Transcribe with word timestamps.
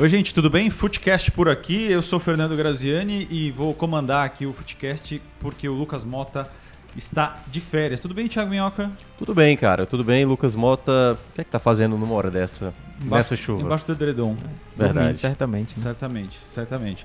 Oi, 0.00 0.08
gente, 0.08 0.32
tudo 0.32 0.48
bem? 0.48 0.70
Footcast 0.70 1.32
por 1.32 1.48
aqui. 1.48 1.90
Eu 1.90 2.00
sou 2.02 2.20
Fernando 2.20 2.56
Graziani 2.56 3.26
e 3.32 3.50
vou 3.50 3.74
comandar 3.74 4.24
aqui 4.24 4.46
o 4.46 4.52
Footcast 4.52 5.20
porque 5.40 5.68
o 5.68 5.72
Lucas 5.74 6.04
Mota 6.04 6.48
está 6.96 7.38
de 7.48 7.60
férias. 7.60 7.98
Tudo 7.98 8.14
bem, 8.14 8.28
Thiago 8.28 8.48
Minhoca? 8.48 8.92
Tudo 9.18 9.34
bem, 9.34 9.56
cara, 9.56 9.86
tudo 9.86 10.04
bem. 10.04 10.24
Lucas 10.24 10.54
Mota, 10.54 11.18
o 11.30 11.34
que 11.34 11.40
é 11.40 11.44
que 11.44 11.50
tá 11.50 11.58
fazendo 11.58 11.98
numa 11.98 12.14
hora 12.14 12.30
dessa, 12.30 12.72
nessa 13.02 13.34
chuva? 13.34 13.60
Embaixo 13.60 13.86
do 13.86 13.92
edredom. 13.92 14.36
Verdade. 14.76 15.18
certamente. 15.18 15.76
né? 15.76 15.82
Certamente, 15.82 16.38
certamente. 16.46 17.04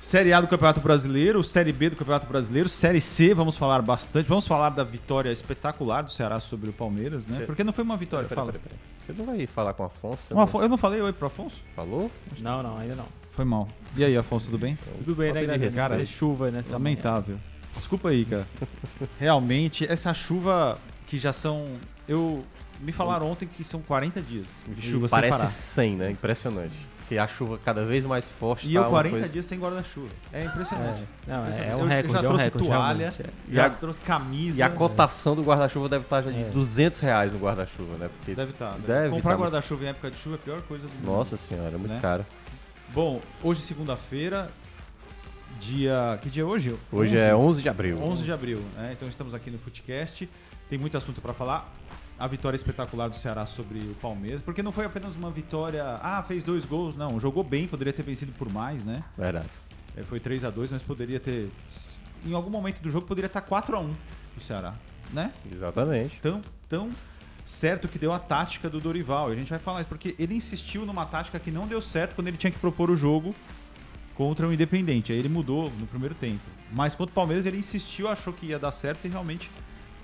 Série 0.00 0.32
A 0.32 0.40
do 0.40 0.48
Campeonato 0.48 0.80
Brasileiro, 0.80 1.44
Série 1.44 1.72
B 1.74 1.90
do 1.90 1.96
Campeonato 1.96 2.26
Brasileiro, 2.26 2.70
Série 2.70 3.02
C, 3.02 3.34
vamos 3.34 3.54
falar 3.54 3.82
bastante. 3.82 4.26
Vamos 4.26 4.46
falar 4.46 4.70
da 4.70 4.82
vitória 4.82 5.30
espetacular 5.30 6.02
do 6.02 6.10
Ceará 6.10 6.40
sobre 6.40 6.70
o 6.70 6.72
Palmeiras, 6.72 7.26
né? 7.26 7.40
Sim. 7.40 7.44
Porque 7.46 7.62
não 7.62 7.72
foi 7.72 7.84
uma 7.84 7.98
vitória, 7.98 8.26
Pera, 8.26 8.40
fala. 8.40 8.52
pera, 8.52 8.64
pera. 8.64 8.76
Você 9.06 9.12
não 9.12 9.26
vai 9.26 9.46
falar 9.46 9.74
com 9.74 9.82
o 9.82 9.86
Afonso? 9.86 10.22
Você 10.28 10.34
não 10.34 10.62
Eu 10.62 10.68
não 10.70 10.78
falei 10.78 11.02
oi 11.02 11.12
pro 11.12 11.26
Afonso? 11.26 11.56
falou? 11.76 12.10
Não, 12.38 12.62
não, 12.62 12.78
ainda 12.78 12.94
não. 12.96 13.04
Foi 13.32 13.44
mal. 13.44 13.68
E 13.94 14.02
aí, 14.02 14.16
Afonso, 14.16 14.46
tudo 14.46 14.58
bem? 14.58 14.78
Tudo 15.04 15.14
bem, 15.14 15.34
né, 15.34 15.40
Falta 15.40 15.40
de 15.42 15.46
galera? 15.46 15.64
respeito. 15.64 15.88
Cara, 15.90 16.06
chuva, 16.06 16.50
né? 16.50 16.64
Lamentável. 16.70 17.38
Desculpa 17.76 18.08
aí, 18.08 18.24
cara. 18.24 18.46
Realmente, 19.20 19.84
essa 19.86 20.14
chuva 20.14 20.78
que 21.06 21.18
já 21.18 21.32
são. 21.32 21.66
Eu. 22.08 22.42
Me 22.80 22.92
falaram 22.92 23.30
ontem 23.30 23.46
que 23.46 23.62
são 23.62 23.82
40 23.82 24.22
dias 24.22 24.46
de 24.66 24.80
chuva 24.80 25.06
sem 25.06 25.10
Parece 25.10 25.36
parar. 25.38 25.48
100, 25.50 25.96
né? 25.96 26.10
Impressionante. 26.10 26.74
Que 27.10 27.18
a 27.18 27.26
chuva 27.26 27.58
cada 27.58 27.84
vez 27.84 28.04
mais 28.04 28.28
forte. 28.30 28.68
E 28.70 28.74
tá 28.74 28.78
eu 28.78 28.82
uma 28.84 28.90
40 28.90 29.16
coisa- 29.16 29.28
dias 29.32 29.44
sem 29.44 29.58
guarda-chuva. 29.58 30.08
É 30.32 30.44
impressionante. 30.44 31.02
Não, 31.26 31.34
é, 31.34 31.38
Impressionante. 31.40 31.72
é 31.72 31.76
um 31.76 31.86
recorde, 31.88 32.06
eu 32.06 32.12
já 32.12 32.16
é 32.16 32.20
um 32.20 32.24
trouxe 32.28 32.44
recorde, 32.44 32.68
toalha, 32.68 33.04
é. 33.18 33.52
já 33.52 33.70
trouxe 33.70 34.00
camisa. 34.00 34.58
E 34.60 34.62
a 34.62 34.70
cotação 34.70 35.34
do 35.34 35.42
guarda-chuva 35.42 35.88
deve 35.88 36.04
estar 36.04 36.22
já 36.22 36.30
de 36.30 36.40
É. 36.42 36.48
200 36.50 37.00
reais 37.00 37.32
no 37.32 37.40
guarda-chuva, 37.40 37.96
né? 37.96 38.08
Porque, 38.16 38.32
Deve 38.36 38.52
estar. 38.52 38.78
Deve 38.78 39.10
Comprar 39.10 39.32
tá. 39.32 39.36
guarda-chuva 39.42 39.84
em 39.84 39.88
época 39.88 40.08
de 40.12 40.16
chuva 40.18 40.36
é 40.36 40.38
a 40.38 40.42
pior 40.42 40.62
coisa 40.62 40.86
do 40.86 40.92
mundo. 40.94 41.04
nossa 41.04 41.36
senhora, 41.36 41.74
é 41.74 41.78
muito 41.78 41.94
Né? 41.94 41.98
caro. 42.00 42.24
Bom, 42.94 43.20
hoje 43.42 43.60
segunda-feira, 43.60 44.48
dia. 45.60 46.16
Que 46.22 46.30
dia 46.30 46.42
é 46.42 46.46
hoje? 46.46 46.76
Hoje 46.92 47.16
é 47.16 47.34
11 47.34 47.60
de 47.62 47.68
abril. 47.68 48.00
11 48.02 48.22
de 48.22 48.32
abril, 48.32 48.62
né? 48.76 48.90
Então 48.96 49.08
estamos 49.08 49.34
aqui 49.34 49.50
no 49.50 49.58
Footcast. 49.58 50.28
Tem 50.68 50.78
muito 50.78 50.96
assunto 50.96 51.20
para 51.20 51.32
falar. 51.34 51.72
A 52.20 52.26
vitória 52.26 52.54
espetacular 52.54 53.08
do 53.08 53.16
Ceará 53.16 53.46
sobre 53.46 53.78
o 53.78 53.94
Palmeiras, 53.94 54.42
porque 54.42 54.62
não 54.62 54.70
foi 54.70 54.84
apenas 54.84 55.16
uma 55.16 55.30
vitória, 55.30 55.82
ah, 56.02 56.22
fez 56.22 56.44
dois 56.44 56.66
gols, 56.66 56.94
não, 56.94 57.18
jogou 57.18 57.42
bem, 57.42 57.66
poderia 57.66 57.94
ter 57.94 58.02
vencido 58.02 58.30
por 58.32 58.52
mais, 58.52 58.84
né? 58.84 59.02
Verdade. 59.16 59.48
É, 59.96 60.02
foi 60.02 60.20
3 60.20 60.44
a 60.44 60.50
2 60.50 60.70
mas 60.72 60.82
poderia 60.82 61.18
ter 61.18 61.50
em 62.24 62.34
algum 62.34 62.50
momento 62.50 62.80
do 62.80 62.90
jogo 62.90 63.06
poderia 63.06 63.26
estar 63.26 63.40
4 63.40 63.74
a 63.74 63.80
1 63.80 63.94
pro 64.34 64.44
Ceará, 64.44 64.74
né? 65.12 65.32
Exatamente. 65.50 66.20
Tão 66.20 66.42
tão 66.68 66.90
certo 67.44 67.88
que 67.88 67.98
deu 67.98 68.12
a 68.12 68.18
tática 68.18 68.68
do 68.70 68.80
Dorival. 68.80 69.30
E 69.30 69.32
a 69.32 69.36
gente 69.36 69.50
vai 69.50 69.58
falar 69.58 69.80
isso 69.80 69.88
porque 69.88 70.14
ele 70.18 70.34
insistiu 70.34 70.86
numa 70.86 71.06
tática 71.06 71.38
que 71.38 71.50
não 71.50 71.66
deu 71.66 71.82
certo 71.82 72.14
quando 72.14 72.28
ele 72.28 72.36
tinha 72.36 72.50
que 72.50 72.58
propor 72.58 72.90
o 72.90 72.96
jogo 72.96 73.34
contra 74.14 74.46
o 74.46 74.52
Independente. 74.52 75.12
Aí 75.12 75.18
ele 75.18 75.28
mudou 75.28 75.70
no 75.78 75.86
primeiro 75.86 76.14
tempo. 76.14 76.44
Mas 76.70 76.94
contra 76.94 77.10
o 77.10 77.14
Palmeiras 77.14 77.46
ele 77.46 77.58
insistiu, 77.58 78.08
achou 78.08 78.32
que 78.32 78.46
ia 78.46 78.58
dar 78.58 78.70
certo 78.72 79.04
e 79.04 79.08
realmente 79.08 79.50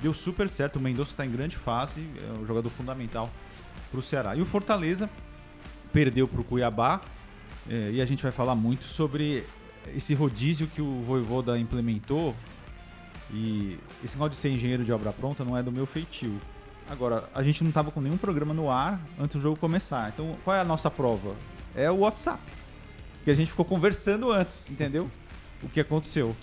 deu 0.01 0.13
super 0.15 0.49
certo. 0.49 0.77
O 0.77 0.81
Mendonça 0.81 1.11
está 1.13 1.25
em 1.25 1.31
grande 1.31 1.57
fase, 1.57 2.07
é 2.17 2.39
um 2.39 2.47
jogador 2.47 2.71
fundamental 2.71 3.31
para 3.91 4.01
o 4.01 4.03
Ceará. 4.03 4.37
E 4.37 4.41
o 4.41 4.47
Fortaleza 4.47 5.09
perdeu 5.93 6.29
para 6.29 6.41
o 6.41 6.45
Cuiabá. 6.45 7.01
é, 7.69 7.91
e 7.93 8.01
a 8.01 8.07
gente 8.07 8.23
vai 8.23 8.33
falar 8.33 8.55
muito 8.55 8.85
sobre 8.85 9.45
esse 9.95 10.15
rodízio 10.15 10.67
que 10.67 10.83
o 10.83 11.03
Voivoda 11.03 11.59
implementou. 11.59 12.35
E 13.33 13.79
esse 14.05 14.15
negócio 14.15 14.33
de 14.33 14.37
ser 14.37 14.51
engenheiro 14.51 14.85
de 14.85 14.93
obra 14.93 15.13
pronta 15.13 15.45
não 15.45 15.57
é 15.57 15.63
do 15.63 15.73
meu 15.73 15.87
feitio. 15.87 16.41
Agora, 16.89 17.29
a 17.35 17.43
gente 17.43 17.65
não 17.65 17.73
tava 17.73 17.91
com 17.91 18.01
nenhum 18.01 18.17
programa 18.17 18.55
no 18.55 18.71
ar 18.71 19.01
antes 19.19 19.37
do 19.37 19.43
jogo 19.43 19.59
começar. 19.59 20.09
Então, 20.15 20.37
qual 20.45 20.57
é 20.57 20.61
a 20.61 20.65
nossa 20.65 20.89
prova? 20.91 21.35
É 21.75 21.91
o 21.91 21.99
WhatsApp. 21.99 22.41
Que 23.25 23.31
a 23.31 23.35
gente 23.35 23.51
ficou 23.51 23.65
conversando 23.65 24.31
antes, 24.31 24.71
entendeu? 24.71 25.11
O 25.63 25.69
que 25.69 25.81
aconteceu. 25.81 26.37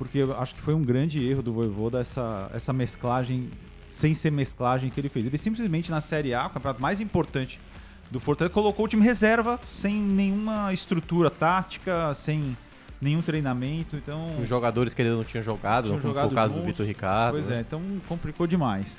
Porque 0.00 0.16
eu 0.16 0.40
acho 0.40 0.54
que 0.54 0.62
foi 0.62 0.72
um 0.72 0.82
grande 0.82 1.22
erro 1.22 1.42
do 1.42 1.52
Voivoda 1.52 2.00
essa, 2.00 2.50
essa 2.54 2.72
mesclagem, 2.72 3.50
sem 3.90 4.14
ser 4.14 4.32
mesclagem 4.32 4.88
que 4.88 4.98
ele 4.98 5.10
fez. 5.10 5.26
Ele 5.26 5.36
simplesmente 5.36 5.90
na 5.90 6.00
Série 6.00 6.32
A, 6.32 6.46
o 6.46 6.48
campeonato 6.48 6.80
mais 6.80 7.02
importante 7.02 7.60
do 8.10 8.18
Fortaleza, 8.18 8.50
colocou 8.50 8.86
o 8.86 8.88
time 8.88 9.04
reserva, 9.04 9.60
sem 9.70 10.00
nenhuma 10.00 10.72
estrutura 10.72 11.28
tática, 11.28 12.14
sem 12.14 12.56
nenhum 12.98 13.20
treinamento. 13.20 13.94
Então, 13.94 14.40
Os 14.40 14.48
jogadores 14.48 14.94
que 14.94 15.02
ele 15.02 15.10
não 15.10 15.22
tinha 15.22 15.42
jogado, 15.42 15.90
como 15.90 16.00
foi 16.00 16.10
jogado 16.12 16.32
o 16.32 16.34
caso 16.34 16.54
do 16.54 16.60
juntos. 16.60 16.78
Vitor 16.78 16.86
Ricardo. 16.86 17.32
Pois 17.32 17.48
né? 17.48 17.58
é, 17.58 17.60
então 17.60 17.82
complicou 18.08 18.46
demais. 18.46 18.96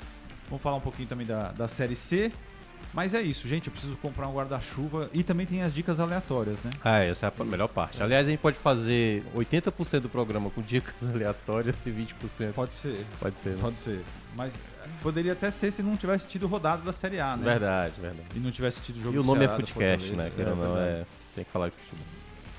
Vamos 0.48 0.62
falar 0.62 0.76
um 0.76 0.80
pouquinho 0.80 1.08
também 1.08 1.26
da, 1.26 1.50
da 1.50 1.66
Série 1.66 1.96
C. 1.96 2.30
Mas 2.92 3.14
é 3.14 3.22
isso, 3.22 3.48
gente. 3.48 3.68
Eu 3.68 3.72
preciso 3.72 3.96
comprar 3.96 4.28
um 4.28 4.34
guarda-chuva. 4.34 5.08
E 5.14 5.22
também 5.22 5.46
tem 5.46 5.62
as 5.62 5.72
dicas 5.72 5.98
aleatórias, 5.98 6.62
né? 6.62 6.70
Ah, 6.84 6.98
essa 6.98 7.26
é 7.26 7.32
a 7.36 7.44
melhor 7.44 7.68
parte. 7.68 8.02
Aliás, 8.02 8.26
a 8.26 8.30
gente 8.30 8.40
pode 8.40 8.58
fazer 8.58 9.24
80% 9.34 10.00
do 10.00 10.08
programa 10.08 10.50
com 10.50 10.60
dicas 10.60 10.94
aleatórias 11.08 11.86
e 11.86 11.90
20%. 11.90 12.52
Pode 12.52 12.72
ser. 12.72 13.04
Pode 13.18 13.38
ser, 13.38 13.50
né? 13.50 13.58
Pode 13.60 13.78
ser. 13.78 14.04
Mas 14.36 14.54
poderia 15.02 15.32
até 15.32 15.50
ser 15.50 15.72
se 15.72 15.82
não 15.82 15.96
tivesse 15.96 16.28
tido 16.28 16.46
rodada 16.46 16.82
da 16.82 16.92
Série 16.92 17.18
A, 17.18 17.36
né? 17.36 17.44
Verdade, 17.44 17.94
verdade. 18.00 18.28
E 18.36 18.38
não 18.38 18.50
tivesse 18.50 18.80
tido 18.80 19.00
jogo 19.02 19.16
E 19.16 19.18
o 19.18 19.24
nome 19.24 19.44
é 19.44 19.48
Ceará, 19.48 19.52
do 19.54 19.66
Footcast, 19.66 20.08
Fortaleza. 20.08 20.22
né? 20.22 20.32
Querendo 20.36 20.60
ou 20.60 20.68
não, 20.68 20.74
verdade. 20.74 21.00
é. 21.00 21.06
Tem 21.34 21.44
que 21.44 21.50
falar 21.50 21.68
de 21.70 21.74
futebol. 21.76 22.06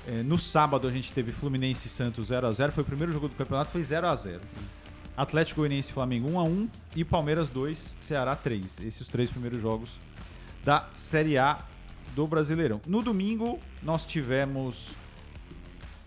É, 0.06 0.22
no 0.22 0.38
sábado 0.38 0.86
a 0.88 0.90
gente 0.90 1.12
teve 1.12 1.30
Fluminense 1.32 1.86
e 1.86 1.90
Santos 1.90 2.30
0x0. 2.30 2.72
Foi 2.72 2.82
o 2.82 2.86
primeiro 2.86 3.12
jogo 3.12 3.28
do 3.28 3.34
campeonato, 3.34 3.70
foi 3.70 3.80
0x0. 3.82 4.40
Atlético 5.16 5.60
Goianiense 5.60 5.90
e 5.90 5.94
Flamengo 5.94 6.28
1x1 6.28 6.68
e 6.96 7.04
Palmeiras 7.04 7.48
2, 7.48 7.94
Ceará 8.02 8.34
3. 8.34 8.80
Esses 8.80 9.02
os 9.02 9.08
três 9.08 9.30
primeiros 9.30 9.62
jogos 9.62 9.96
da 10.64 10.88
Série 10.94 11.36
A 11.36 11.58
do 12.14 12.26
Brasileirão. 12.26 12.80
No 12.86 13.02
domingo 13.02 13.60
nós 13.82 14.04
tivemos 14.04 14.92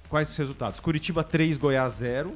quais 0.09 0.29
os 0.29 0.37
resultados? 0.37 0.79
Curitiba 0.79 1.23
3, 1.23 1.57
Goiás 1.57 1.93
0. 1.93 2.33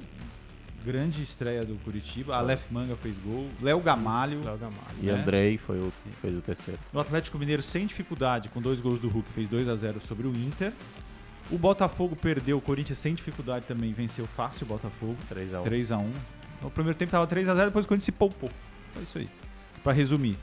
Grande 0.84 1.22
estreia 1.22 1.64
do 1.64 1.76
Curitiba. 1.84 2.36
Aleph 2.36 2.64
Manga 2.72 2.96
fez 2.96 3.16
gol. 3.18 3.48
Léo 3.62 3.80
Gamalho. 3.80 4.44
Léo 4.44 4.58
Gamalho. 4.58 4.98
E 5.00 5.06
né? 5.06 5.14
Andrei 5.14 5.58
foi 5.58 5.80
o 5.80 5.94
fez 6.22 6.36
o 6.36 6.42
terceiro. 6.42 6.80
No 6.92 7.00
Atlético 7.00 7.38
Mineiro, 7.38 7.62
sem 7.62 7.86
dificuldade, 7.86 8.50
com 8.50 8.60
dois 8.60 8.80
gols 8.80 9.00
do 9.00 9.08
Hulk, 9.08 9.32
fez 9.32 9.48
2 9.48 9.70
a 9.70 9.76
0 9.76 10.02
sobre 10.02 10.26
o 10.26 10.32
Inter. 10.32 10.74
O 11.52 11.58
Botafogo 11.58 12.16
perdeu, 12.16 12.58
o 12.58 12.62
Corinthians 12.62 12.98
sem 12.98 13.14
dificuldade 13.14 13.66
também 13.68 13.94
venceu 13.94 14.26
fácil 14.26 14.66
o 14.66 14.70
Botafogo, 14.70 15.18
3x1. 15.32 15.64
3 15.64 15.92
a 15.92 15.98
1 15.98 16.12
No 16.64 16.72
primeiro 16.72 16.98
tempo 16.98 17.12
tava 17.12 17.28
3 17.28 17.48
a 17.50 17.56
0 17.56 17.68
depois 17.68 17.86
o 17.86 17.88
Corinthians 17.88 18.06
se 18.06 18.12
poupou. 18.12 18.50
É 18.98 19.02
isso 19.02 19.20
aí. 19.20 19.30
Pra 19.84 19.94
resumir. 19.94 20.38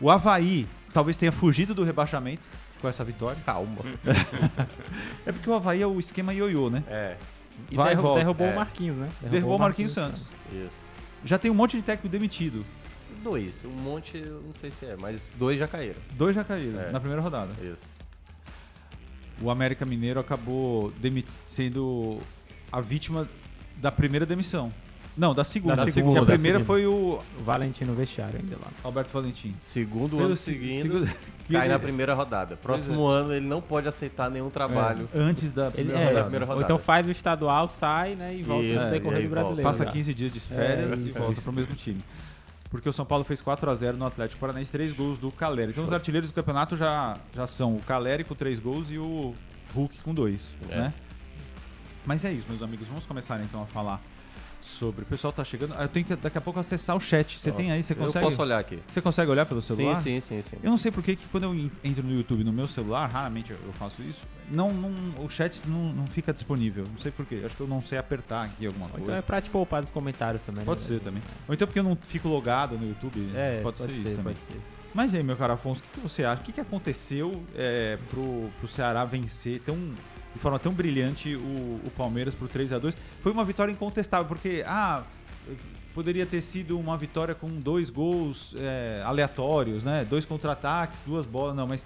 O 0.00 0.10
Havaí 0.10 0.66
talvez 0.92 1.16
tenha 1.16 1.32
fugido 1.32 1.74
do 1.74 1.82
rebaixamento 1.84 2.42
com 2.80 2.88
essa 2.88 3.04
vitória. 3.04 3.40
Calma. 3.44 3.78
É 5.26 5.32
porque 5.32 5.48
o 5.50 5.54
Havaí 5.54 5.82
é 5.82 5.86
o 5.86 5.98
esquema 6.00 6.32
ioiô, 6.32 6.70
né? 6.70 6.82
É, 6.88 7.16
E 7.70 7.76
Vai 7.76 7.90
derru- 7.90 8.02
volta. 8.02 8.18
derrubou 8.20 8.46
É. 8.46 8.52
o 8.52 8.56
Marquinhos, 8.56 8.96
né? 8.96 9.08
Derrubou 9.20 9.56
o 9.56 9.58
Marquinhos 9.60 9.92
Santos. 9.92 10.26
isso. 10.52 10.74
Já 11.24 11.38
tem 11.38 11.50
um 11.50 11.54
monte 11.54 11.76
de 11.76 11.82
técnico 11.82 12.08
demitido. 12.08 12.64
Dois. 13.22 13.62
Um 13.64 13.68
monte, 13.82 14.16
eu 14.16 14.40
não 14.42 14.54
sei 14.60 14.70
se 14.70 14.86
é, 14.86 14.96
mas 14.96 15.30
dois 15.36 15.58
já 15.58 15.68
caíram. 15.68 16.00
Dois 16.12 16.34
já 16.34 16.42
caíram 16.42 16.80
É. 16.80 16.90
na 16.90 16.98
primeira 16.98 17.20
rodada. 17.22 17.52
Isso. 17.62 17.82
o 19.42 19.50
América 19.50 19.84
Mineiro 19.86 20.20
acabou 20.20 20.92
sendo 21.48 22.18
a 22.70 22.80
vítima 22.80 23.26
da 23.76 23.90
primeira 23.90 24.24
demissão. 24.26 24.70
Não, 25.16 25.34
da 25.34 25.44
segunda. 25.44 25.76
Da 25.76 25.82
Porque 25.82 25.92
segunda, 25.92 26.20
a 26.20 26.24
da 26.24 26.32
primeira 26.34 26.58
segunda. 26.60 26.66
foi 26.78 26.86
o 26.86 27.18
O 27.38 27.42
Valentim 27.44 27.84
no 27.84 27.94
vestiário 27.94 28.38
ainda 28.40 28.56
lá. 28.56 28.68
Alberto 28.84 29.12
Valentim. 29.12 29.54
Segundo 29.60 30.10
Pelo 30.16 30.24
ano 30.26 30.34
se- 30.34 30.42
seguindo, 30.52 30.82
segundo- 30.82 31.06
cai 31.50 31.66
ele- 31.66 31.72
na 31.74 31.78
primeira 31.80 32.14
rodada. 32.14 32.56
Próximo 32.56 33.06
ano 33.06 33.32
ele 33.34 33.46
não 33.46 33.60
pode 33.60 33.86
aceitar 33.88 34.30
nenhum 34.30 34.48
trabalho. 34.50 35.08
É, 35.12 35.18
antes 35.20 35.52
da 35.52 35.64
Ele, 35.64 35.72
primeira 35.72 36.00
é, 36.00 36.04
rodada. 36.04 36.22
primeira 36.22 36.44
Ou 36.44 36.48
rodada. 36.48 36.64
então 36.64 36.78
faz 36.78 37.06
o 37.06 37.10
estadual, 37.10 37.68
sai, 37.68 38.14
né? 38.14 38.34
E 38.36 38.42
volta 38.42 38.64
Isso, 38.64 38.80
no 38.80 38.86
e 38.88 38.90
decorrer 38.92 39.22
do 39.24 39.28
brasileiro. 39.30 39.62
Passa 39.62 39.84
já. 39.84 39.90
15 39.90 40.14
dias 40.14 40.32
de 40.32 40.40
férias 40.40 40.92
É, 40.92 40.96
e 40.96 41.08
isso, 41.08 41.18
volta 41.18 41.32
isso. 41.34 41.42
pro 41.42 41.52
mesmo 41.52 41.74
time. 41.74 42.00
Porque 42.70 42.88
o 42.88 42.92
São 42.92 43.04
Paulo 43.04 43.24
fez 43.24 43.42
4x0 43.42 43.96
no 43.96 44.06
Atlético 44.06 44.40
Paranaense, 44.40 44.70
três 44.70 44.92
gols 44.92 45.18
do 45.18 45.30
Caleri. 45.32 45.72
Então 45.72 45.84
os 45.84 45.92
artilheiros 45.92 46.30
do 46.30 46.34
campeonato 46.34 46.76
já, 46.76 47.18
já 47.34 47.46
são 47.46 47.74
o 47.74 47.80
Caleri 47.80 48.22
com 48.22 48.34
três 48.36 48.60
gols 48.60 48.90
e 48.92 48.96
o 48.96 49.34
Hulk 49.74 49.98
com 50.02 50.14
dois, 50.14 50.40
É. 50.70 50.76
né? 50.76 50.94
Mas 52.06 52.24
é 52.24 52.32
isso, 52.32 52.46
meus 52.48 52.62
amigos. 52.62 52.86
Vamos 52.86 53.04
começar 53.06 53.40
então 53.42 53.62
a 53.62 53.66
falar 53.66 54.00
sobre. 54.64 55.02
O 55.02 55.06
pessoal 55.06 55.32
tá 55.32 55.44
chegando. 55.44 55.74
Ah, 55.76 55.82
Eu 55.82 55.88
tenho 55.88 56.04
que 56.06 56.14
daqui 56.16 56.38
a 56.38 56.40
pouco 56.40 56.58
acessar 56.60 56.96
o 56.96 57.00
chat. 57.00 57.38
Você 57.38 57.50
tem 57.52 57.70
aí? 57.72 57.82
Você 57.82 57.92
Eu 57.92 57.96
consegue? 57.96 58.24
posso 58.24 58.42
olhar 58.42 58.58
aqui. 58.58 58.78
Você 58.90 59.00
consegue 59.00 59.30
olhar 59.30 59.46
pelo 59.46 59.60
celular? 59.62 59.96
Sim, 59.96 60.20
sim, 60.20 60.40
sim, 60.40 60.42
sim. 60.42 60.56
Eu 60.62 60.70
não 60.70 60.78
sei 60.78 60.90
por 60.90 61.02
que 61.02 61.16
que 61.16 61.26
quando 61.28 61.44
eu 61.44 61.54
en- 61.54 61.70
entro 61.82 62.02
no 62.02 62.12
YouTube 62.12 62.44
no 62.44 62.52
meu 62.52 62.68
celular, 62.68 63.06
raramente 63.08 63.50
eu 63.52 63.58
eu 63.66 63.72
faço 63.74 64.02
isso, 64.02 64.20
não, 64.50 64.72
não, 64.72 65.24
o 65.24 65.28
chat 65.30 65.60
não, 65.66 65.92
não 65.92 66.06
fica 66.06 66.32
disponível. 66.32 66.84
Não 66.90 66.98
sei 66.98 67.12
por 67.12 67.24
quê. 67.26 67.42
Acho 67.44 67.54
que 67.54 67.60
eu 67.62 67.68
não 67.68 67.80
sei 67.82 67.98
apertar 67.98 68.44
aqui 68.46 68.66
alguma 68.66 68.88
coisa. 68.88 69.04
então 69.04 69.14
é 69.14 69.22
pra 69.22 69.40
te 69.40 69.48
poupar 69.50 69.80
dos 69.82 69.90
comentários 69.90 70.42
também. 70.42 70.64
Pode 70.64 70.80
né? 70.82 70.86
ser 70.88 71.00
também. 71.00 71.22
Ou 71.46 71.54
então 71.54 71.66
porque 71.66 71.78
eu 71.78 71.84
não 71.84 71.96
fico 71.96 72.28
logado 72.28 72.76
no 72.76 72.88
YouTube. 72.88 73.30
É, 73.34 73.60
pode, 73.62 73.78
ser, 73.78 73.90
isso 73.90 74.02
também. 74.16 74.22
pode 74.34 74.40
ser. 74.40 74.60
Mas 74.92 75.14
aí, 75.14 75.22
meu 75.22 75.36
caro 75.36 75.52
Afonso, 75.52 75.80
o 75.80 75.84
que, 75.84 75.90
que 75.90 76.00
você 76.00 76.24
acha? 76.24 76.42
O 76.42 76.44
que, 76.44 76.52
que 76.52 76.60
aconteceu 76.60 77.44
é, 77.54 77.96
pro, 78.10 78.50
pro 78.58 78.66
Ceará 78.66 79.04
vencer 79.04 79.60
tão, 79.60 79.76
de 80.34 80.38
forma 80.40 80.58
tão 80.58 80.72
brilhante 80.72 81.34
o, 81.36 81.80
o 81.84 81.90
Palmeiras 81.96 82.34
pro 82.34 82.46
3 82.48 82.72
a 82.72 82.78
2 82.78 82.96
Foi 83.22 83.32
uma 83.32 83.44
vitória 83.44 83.72
incontestável, 83.72 84.26
porque 84.26 84.64
ah, 84.66 85.02
poderia 85.94 86.24
ter 86.26 86.40
sido 86.40 86.78
uma 86.78 86.96
vitória 86.96 87.34
com 87.34 87.48
dois 87.48 87.90
gols 87.90 88.54
é, 88.56 89.02
aleatórios, 89.04 89.84
né? 89.84 90.06
Dois 90.08 90.24
contra-ataques, 90.24 91.02
duas 91.04 91.26
bolas, 91.26 91.54
não, 91.56 91.66
mas 91.66 91.84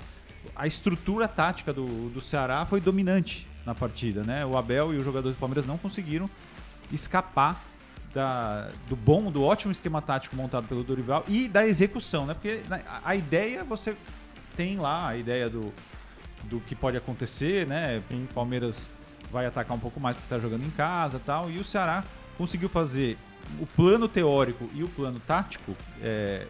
a 0.54 0.66
estrutura 0.66 1.26
tática 1.26 1.72
do, 1.72 2.10
do 2.10 2.20
Ceará 2.20 2.66
foi 2.66 2.80
dominante 2.80 3.46
na 3.64 3.74
partida, 3.74 4.22
né? 4.22 4.44
O 4.44 4.56
Abel 4.56 4.92
e 4.92 4.98
os 4.98 5.04
jogadores 5.04 5.36
do 5.36 5.40
Palmeiras 5.40 5.66
não 5.66 5.78
conseguiram 5.78 6.28
escapar 6.92 7.62
da- 8.12 8.70
do 8.88 8.94
bom, 8.94 9.30
do 9.30 9.42
ótimo 9.42 9.72
esquema 9.72 10.00
tático 10.02 10.36
montado 10.36 10.68
pelo 10.68 10.84
Dorival 10.84 11.24
e 11.26 11.48
da 11.48 11.66
execução, 11.66 12.26
né? 12.26 12.34
Porque 12.34 12.60
né, 12.68 12.80
a, 12.86 13.10
a 13.10 13.16
ideia 13.16 13.64
você 13.64 13.96
tem 14.54 14.76
lá, 14.76 15.08
a 15.08 15.16
ideia 15.16 15.48
do, 15.48 15.72
do 16.48 16.60
que 16.60 16.74
pode 16.74 16.96
acontecer, 16.96 17.66
né? 17.66 18.02
Sim, 18.08 18.26
Palmeiras 18.34 18.90
vai 19.30 19.46
atacar 19.46 19.76
um 19.76 19.80
pouco 19.80 19.98
mais 19.98 20.16
porque 20.16 20.26
está 20.26 20.38
jogando 20.38 20.64
em 20.64 20.70
casa 20.70 21.20
tal, 21.24 21.50
e 21.50 21.58
o 21.58 21.64
Ceará 21.64 22.04
conseguiu 22.38 22.68
fazer 22.68 23.16
o 23.60 23.66
plano 23.66 24.08
teórico 24.08 24.68
e 24.74 24.82
o 24.82 24.88
plano 24.88 25.20
tático 25.26 25.76
é, 26.00 26.46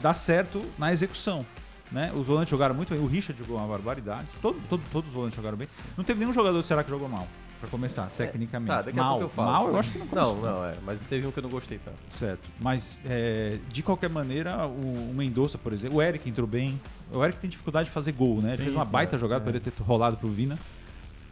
dar 0.00 0.14
certo 0.14 0.64
na 0.78 0.92
execução. 0.92 1.44
Né? 1.90 2.12
Os 2.14 2.24
volantes 2.26 2.50
jogaram 2.50 2.74
muito 2.74 2.90
bem, 2.94 3.02
o 3.02 3.06
Richard 3.06 3.36
jogou 3.42 3.56
uma 3.58 3.66
barbaridade, 3.66 4.28
todo, 4.40 4.60
todo- 4.68 4.82
todos 4.92 5.08
os 5.08 5.14
volantes 5.14 5.34
jogaram 5.36 5.56
bem. 5.58 5.68
Não 5.96 6.04
teve 6.04 6.20
nenhum 6.20 6.32
jogador 6.32 6.56
do 6.58 6.62
Ceará 6.62 6.84
que 6.84 6.90
jogou 6.90 7.08
mal, 7.08 7.26
pra 7.60 7.68
começar, 7.68 8.10
tecnicamente. 8.16 8.68
Tá, 8.68 8.82
daqui 8.82 8.98
a 8.98 9.02
mal, 9.02 9.18
pouco 9.18 9.24
eu 9.24 9.28
falo. 9.28 9.50
mal, 9.52 9.68
eu 9.68 9.78
acho 9.78 9.92
que 9.92 9.98
não 9.98 10.06
Não, 10.06 10.12
começou. 10.36 10.42
não, 10.58 10.64
é. 10.64 10.74
Mas 10.84 11.02
teve 11.02 11.26
um 11.26 11.30
que 11.30 11.38
eu 11.38 11.42
não 11.42 11.50
gostei 11.50 11.78
tanto. 11.78 11.98
Certo. 12.08 12.48
Mas, 12.58 13.00
é, 13.04 13.58
de 13.70 13.82
qualquer 13.82 14.08
maneira, 14.10 14.66
o, 14.66 15.10
o 15.10 15.14
Mendonça, 15.14 15.56
por 15.58 15.72
exemplo, 15.72 15.98
o 15.98 16.02
Eric 16.02 16.28
entrou 16.28 16.46
bem. 16.46 16.80
O 17.12 17.22
Eric 17.24 17.38
tem 17.38 17.48
dificuldade 17.50 17.88
de 17.88 17.92
fazer 17.94 18.12
gol, 18.12 18.40
né? 18.40 18.50
Ele 18.50 18.56
Sim, 18.56 18.62
fez 18.64 18.74
uma 18.74 18.84
sim, 18.86 18.90
baita 18.90 19.16
é, 19.16 19.18
jogada, 19.18 19.42
é. 19.42 19.44
poderia 19.44 19.60
ter 19.60 19.82
rolado 19.82 20.16
pro 20.16 20.28
Vina. 20.28 20.58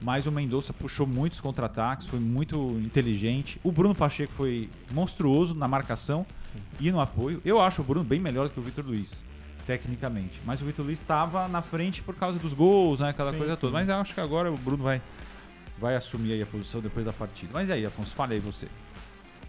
Mas 0.00 0.26
o 0.26 0.30
Mendonça 0.32 0.72
puxou 0.72 1.06
muitos 1.06 1.40
contra-ataques, 1.40 2.06
foi 2.06 2.20
muito 2.20 2.78
inteligente. 2.84 3.60
O 3.64 3.72
Bruno 3.72 3.94
Pacheco 3.96 4.32
foi 4.32 4.70
monstruoso 4.92 5.54
na 5.54 5.66
marcação 5.66 6.24
e 6.78 6.90
no 6.92 7.00
apoio. 7.00 7.40
Eu 7.44 7.60
acho 7.60 7.80
o 7.82 7.84
Bruno 7.84 8.04
bem 8.04 8.20
melhor 8.20 8.48
que 8.48 8.60
o 8.60 8.62
Vitor 8.62 8.84
Luiz, 8.86 9.24
tecnicamente. 9.66 10.40
Mas 10.44 10.62
o 10.62 10.64
Vitor 10.64 10.84
Luiz 10.84 11.00
estava 11.00 11.48
na 11.48 11.62
frente 11.62 12.00
por 12.00 12.14
causa 12.14 12.38
dos 12.38 12.52
gols, 12.52 13.00
né? 13.00 13.08
Aquela 13.08 13.32
Sim, 13.32 13.38
coisa 13.38 13.54
sim. 13.54 13.60
toda. 13.60 13.72
Mas 13.72 13.88
eu 13.88 13.96
acho 13.96 14.14
que 14.14 14.20
agora 14.20 14.52
o 14.52 14.56
Bruno 14.56 14.84
vai, 14.84 15.02
vai 15.80 15.96
assumir 15.96 16.32
aí 16.32 16.42
a 16.42 16.46
posição 16.46 16.80
depois 16.80 17.04
da 17.04 17.12
partida. 17.12 17.50
Mas 17.52 17.68
e 17.68 17.72
aí, 17.72 17.86
Afonso, 17.86 18.14
fale 18.14 18.34
aí 18.34 18.40
você. 18.40 18.68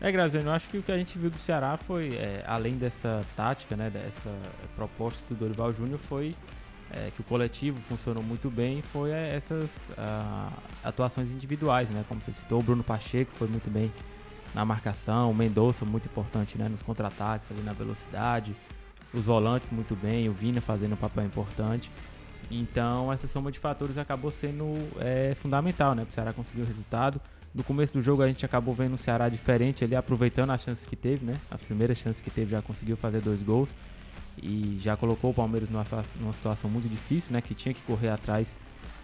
É, 0.01 0.11
Graziano, 0.11 0.47
eu 0.47 0.53
acho 0.53 0.69
que 0.69 0.77
o 0.77 0.83
que 0.83 0.91
a 0.91 0.97
gente 0.97 1.17
viu 1.17 1.29
do 1.29 1.37
Ceará 1.37 1.75
foi, 1.75 2.15
é, 2.15 2.43
além 2.47 2.77
dessa 2.77 3.25
tática, 3.35 3.75
né, 3.75 3.89
dessa 3.89 4.33
proposta 4.75 5.21
do 5.27 5.35
Dorival 5.37 5.73
Júnior, 5.73 5.99
foi 5.99 6.33
é, 6.91 7.11
que 7.13 7.19
o 7.19 7.23
coletivo 7.23 7.79
funcionou 7.81 8.23
muito 8.23 8.49
bem, 8.49 8.81
foi 8.81 9.11
é, 9.11 9.35
essas 9.35 9.69
ah, 9.97 10.51
atuações 10.83 11.29
individuais, 11.29 11.89
né, 11.89 12.05
como 12.07 12.21
você 12.21 12.31
citou, 12.31 12.59
o 12.59 12.63
Bruno 12.63 12.83
Pacheco 12.83 13.31
foi 13.33 13.47
muito 13.47 13.69
bem 13.69 13.91
na 14.55 14.63
marcação, 14.63 15.29
o 15.29 15.35
Mendonça 15.35 15.83
muito 15.83 16.07
importante, 16.07 16.57
né, 16.57 16.69
nos 16.69 16.81
contra-ataques, 16.81 17.51
ali 17.51 17.61
na 17.61 17.73
velocidade, 17.73 18.55
os 19.13 19.25
volantes 19.25 19.69
muito 19.69 19.95
bem, 19.95 20.29
o 20.29 20.33
Vina 20.33 20.61
fazendo 20.61 20.93
um 20.93 20.97
papel 20.97 21.25
importante. 21.25 21.91
Então, 22.51 23.11
essa 23.13 23.27
soma 23.27 23.51
de 23.51 23.59
fatores 23.59 23.97
acabou 23.97 24.31
sendo 24.31 24.73
é, 24.99 25.35
fundamental, 25.35 25.93
né, 25.93 26.03
para 26.03 26.11
o 26.11 26.13
Ceará 26.15 26.33
conseguir 26.33 26.61
o 26.61 26.65
resultado. 26.65 27.21
No 27.53 27.63
começo 27.63 27.93
do 27.93 28.01
jogo 28.01 28.21
a 28.21 28.27
gente 28.27 28.45
acabou 28.45 28.73
vendo 28.73 28.93
um 28.93 28.97
Ceará 28.97 29.27
diferente 29.29 29.83
ali, 29.83 29.95
aproveitando 29.95 30.51
as 30.51 30.61
chances 30.61 30.85
que 30.85 30.95
teve, 30.95 31.25
né? 31.25 31.35
As 31.49 31.63
primeiras 31.63 31.97
chances 31.97 32.21
que 32.21 32.29
teve 32.29 32.51
já 32.51 32.61
conseguiu 32.61 32.95
fazer 32.95 33.21
dois 33.21 33.41
gols 33.41 33.69
e 34.41 34.77
já 34.81 34.95
colocou 34.95 35.31
o 35.31 35.33
Palmeiras 35.33 35.67
numa, 35.69 35.83
numa 36.19 36.33
situação 36.33 36.69
muito 36.69 36.87
difícil, 36.87 37.33
né? 37.33 37.41
Que 37.41 37.55
tinha 37.55 37.73
que 37.73 37.81
correr 37.81 38.09
atrás 38.09 38.47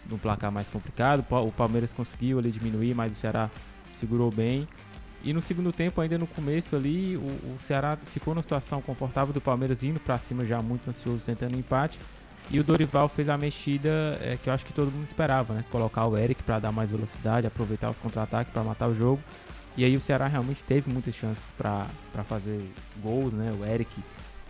de 0.06 0.14
um 0.14 0.18
placar 0.20 0.52
mais 0.52 0.68
complicado. 0.68 1.22
O 1.22 1.24
Pa- 1.24 1.40
O 1.42 1.52
Palmeiras 1.52 1.92
conseguiu 1.92 2.38
ali 2.38 2.52
diminuir, 2.52 2.94
mas 2.94 3.12
o 3.12 3.16
Ceará 3.16 3.50
segurou 3.96 4.30
bem. 4.32 4.68
E 5.24 5.34
no 5.34 5.42
segundo 5.42 5.72
tempo, 5.74 6.00
ainda 6.00 6.18
no 6.20 6.28
começo 6.28 6.76
ali, 6.76 7.18
o, 7.18 7.22
o 7.22 7.58
Ceará 7.60 7.98
ficou 8.06 8.36
numa 8.36 8.44
situação 8.44 8.80
confortável 8.80 9.34
do 9.34 9.42
Palmeiras 9.42 9.84
indo 9.84 10.00
pra 10.00 10.20
cima 10.20 10.46
já 10.46 10.62
muito 10.62 10.88
ansioso, 10.88 11.26
tentando 11.26 11.58
empate. 11.58 11.98
E 12.52 12.60
o 12.60 12.64
Dorival 12.64 13.10
fez 13.10 13.28
a 13.28 13.38
mexida 13.38 14.18
é, 14.22 14.38
que 14.42 14.50
eu 14.50 14.54
acho 14.54 14.66
que 14.66 14.74
todo 14.74 14.92
mundo 14.92 15.04
esperava, 15.04 15.54
né? 15.54 15.66
Colocar 15.72 16.06
o 16.06 16.18
Eric 16.18 16.44
para 16.44 16.60
dar 16.60 16.72
mais 16.72 16.90
velocidade, 16.90 17.48
aproveitar 17.48 17.90
os 17.90 17.98
contra-ataques 17.98 18.54
para 18.54 18.64
matar 18.64 18.88
o 18.88 18.94
jogo. 18.94 19.22
E 19.76 19.84
aí 19.84 19.96
o 19.96 20.00
Ceará 20.00 20.28
realmente 20.28 20.64
teve 20.64 20.92
muitas 20.92 21.16
chances 21.16 21.44
para 21.58 21.88
fazer 22.24 22.62
gols, 23.04 23.34
né? 23.34 23.52
O 23.60 23.66
Eric 23.66 23.92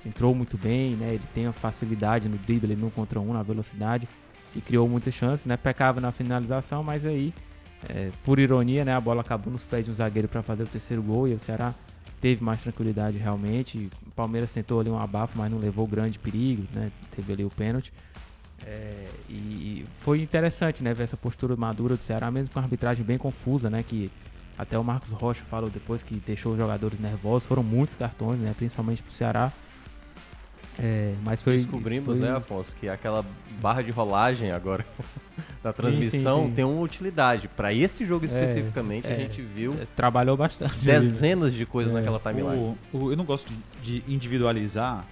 entrou 0.06 0.36
muito 0.36 0.58
bem, 0.58 0.96
né? 0.96 1.14
Ele 1.14 1.24
tem 1.34 1.48
a 1.48 1.54
facilidade 1.54 2.28
no 2.28 2.38
drible, 2.38 2.76
no 2.76 2.92
contra 2.92 3.20
um, 3.20 3.34
na 3.34 3.42
velocidade 3.42 4.08
e 4.56 4.62
criou 4.62 4.88
muitas 4.88 5.14
chances, 5.14 5.46
né? 5.46 5.58
Pecava 5.58 6.00
na 6.00 6.12
finalização, 6.12 6.84
mas 6.84 7.06
aí, 7.06 7.34
é, 7.90 8.12
por 8.24 8.40
ironia, 8.40 8.86
né? 8.86 8.94
A 8.94 9.02
bola 9.02 9.22
acabou 9.22 9.52
nos 9.52 9.64
pés 9.64 9.86
de 9.86 9.92
um 9.92 9.96
zagueiro 9.96 10.28
para 10.28 10.44
fazer 10.44 10.64
o 10.64 10.68
terceiro 10.68 11.02
gol 11.02 11.28
e 11.28 11.34
o 11.34 11.40
Ceará 11.40 11.74
teve 12.22 12.44
mais 12.44 12.64
tranquilidade 12.64 13.18
realmente. 13.18 13.90
O 14.08 14.12
Palmeiras 14.12 14.52
tentou 14.52 14.80
ali 14.80 14.90
um 14.90 15.00
abafo, 15.00 15.38
mas 15.38 15.52
não 15.52 15.58
levou 15.58 15.86
grande 15.88 16.18
perigo, 16.20 16.64
né? 16.74 16.92
Teve 17.16 17.34
ali 17.34 17.46
o 17.46 17.50
pênalti. 17.50 17.92
É, 18.66 19.06
e, 19.30 19.86
foi 20.00 20.22
interessante, 20.22 20.84
né, 20.84 20.94
ver 20.94 21.04
essa 21.04 21.18
postura 21.18 21.56
madura 21.56 21.96
do 21.96 22.04
Ceará, 22.04 22.32
mesmo 22.32 22.54
com 22.54 22.60
a 22.60 22.64
arbitragem 22.64 23.06
bem 23.06 23.18
confusa, 23.18 23.70
né, 23.70 23.84
que 23.88 24.10
até 24.58 24.78
o 24.78 24.84
Marcos 24.84 25.10
Rocha 25.12 25.44
falou 25.44 25.70
depois 25.70 26.02
que 26.02 26.16
deixou 26.16 26.54
os 26.54 26.58
jogadores 26.58 27.00
nervosos, 27.00 27.48
foram 27.48 27.62
muitos 27.62 27.96
cartões, 27.96 28.40
né, 28.40 28.54
principalmente 28.56 29.04
pro 29.04 29.12
Ceará. 29.12 29.52
É, 30.78 31.14
mas 31.24 31.42
foi 31.42 31.58
Descobrimos, 31.58 32.18
foi- 32.18 32.28
né, 32.28 32.36
Afonso, 32.36 32.76
que 32.76 32.90
aquela 32.90 33.26
barra 33.62 33.82
de 33.82 33.92
rolagem 33.92 34.52
agora 34.52 34.86
da 35.64 35.72
transmissão 35.72 36.44
sim, 36.44 36.50
sim. 36.50 36.54
tem 36.56 36.66
uma 36.66 36.82
utilidade. 36.82 37.48
Pra 37.48 37.74
esse 37.74 38.06
jogo 38.06 38.24
É, 38.24 38.28
especificamente, 38.28 39.08
a 39.08 39.12
é. 39.12 39.20
gente 39.20 39.42
viu 39.42 39.74
é, 39.82 39.88
trabalhou 39.96 40.36
bastante. 40.36 40.78
dezenas 40.86 41.54
de 41.54 41.66
coisas 41.66 41.94
É. 41.94 41.98
naquela 41.98 42.20
timeline. 42.20 42.76
O- 42.94 42.98
o- 42.98 43.12
eu 43.12 43.16
não 43.18 43.24
gosto 43.26 43.52
de, 43.82 44.02
de 44.02 44.14
individualizar 44.14 45.06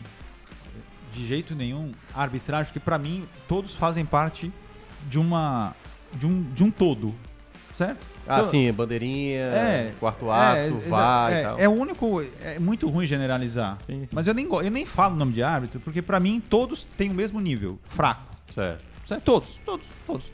de 1.14 1.26
jeito 1.26 1.54
nenhum 1.56 1.92
a 2.14 2.22
arbitragem, 2.24 2.66
porque 2.66 2.80
pra 2.80 2.98
mim 2.98 3.24
todos 3.48 3.74
fazem 3.76 4.06
parte 4.06 4.52
de 5.10 5.20
uma 5.20 5.76
de 6.16 6.28
um, 6.28 6.44
de 6.54 6.64
um 6.64 6.70
todo, 6.72 7.14
certo? 7.74 8.06
Ah, 8.28 8.40
Então, 8.40 8.44
sim, 8.52 8.72
bandeirinha, 8.72 9.40
É, 9.40 9.94
quarto 10.00 10.32
ato, 10.32 10.58
é, 10.58 10.70
vai 10.90 11.34
é, 11.34 11.40
e 11.40 11.44
tal. 11.44 11.60
é 11.60 11.68
o 11.68 11.72
único, 11.72 12.22
é 12.42 12.58
muito 12.60 12.88
ruim 12.88 13.06
generalizar. 13.06 13.78
Sim, 13.86 14.06
sim. 14.06 14.10
Mas 14.16 14.28
eu 14.28 14.34
nem, 14.34 14.46
eu 14.46 14.72
nem 14.72 14.86
falo 14.86 15.16
o 15.16 15.18
nome 15.18 15.34
de 15.34 15.44
árbitro, 15.44 15.80
porque 15.82 16.02
pra 16.02 16.20
mim 16.20 16.42
todos 16.50 16.86
têm 16.98 17.10
o 17.12 17.14
mesmo 17.14 17.40
nível, 17.42 17.78
fraco. 17.90 18.34
Certo. 18.54 18.84
Certo? 19.06 19.24
Todos, 19.24 19.58
todos, 19.66 19.86
todos. 20.08 20.32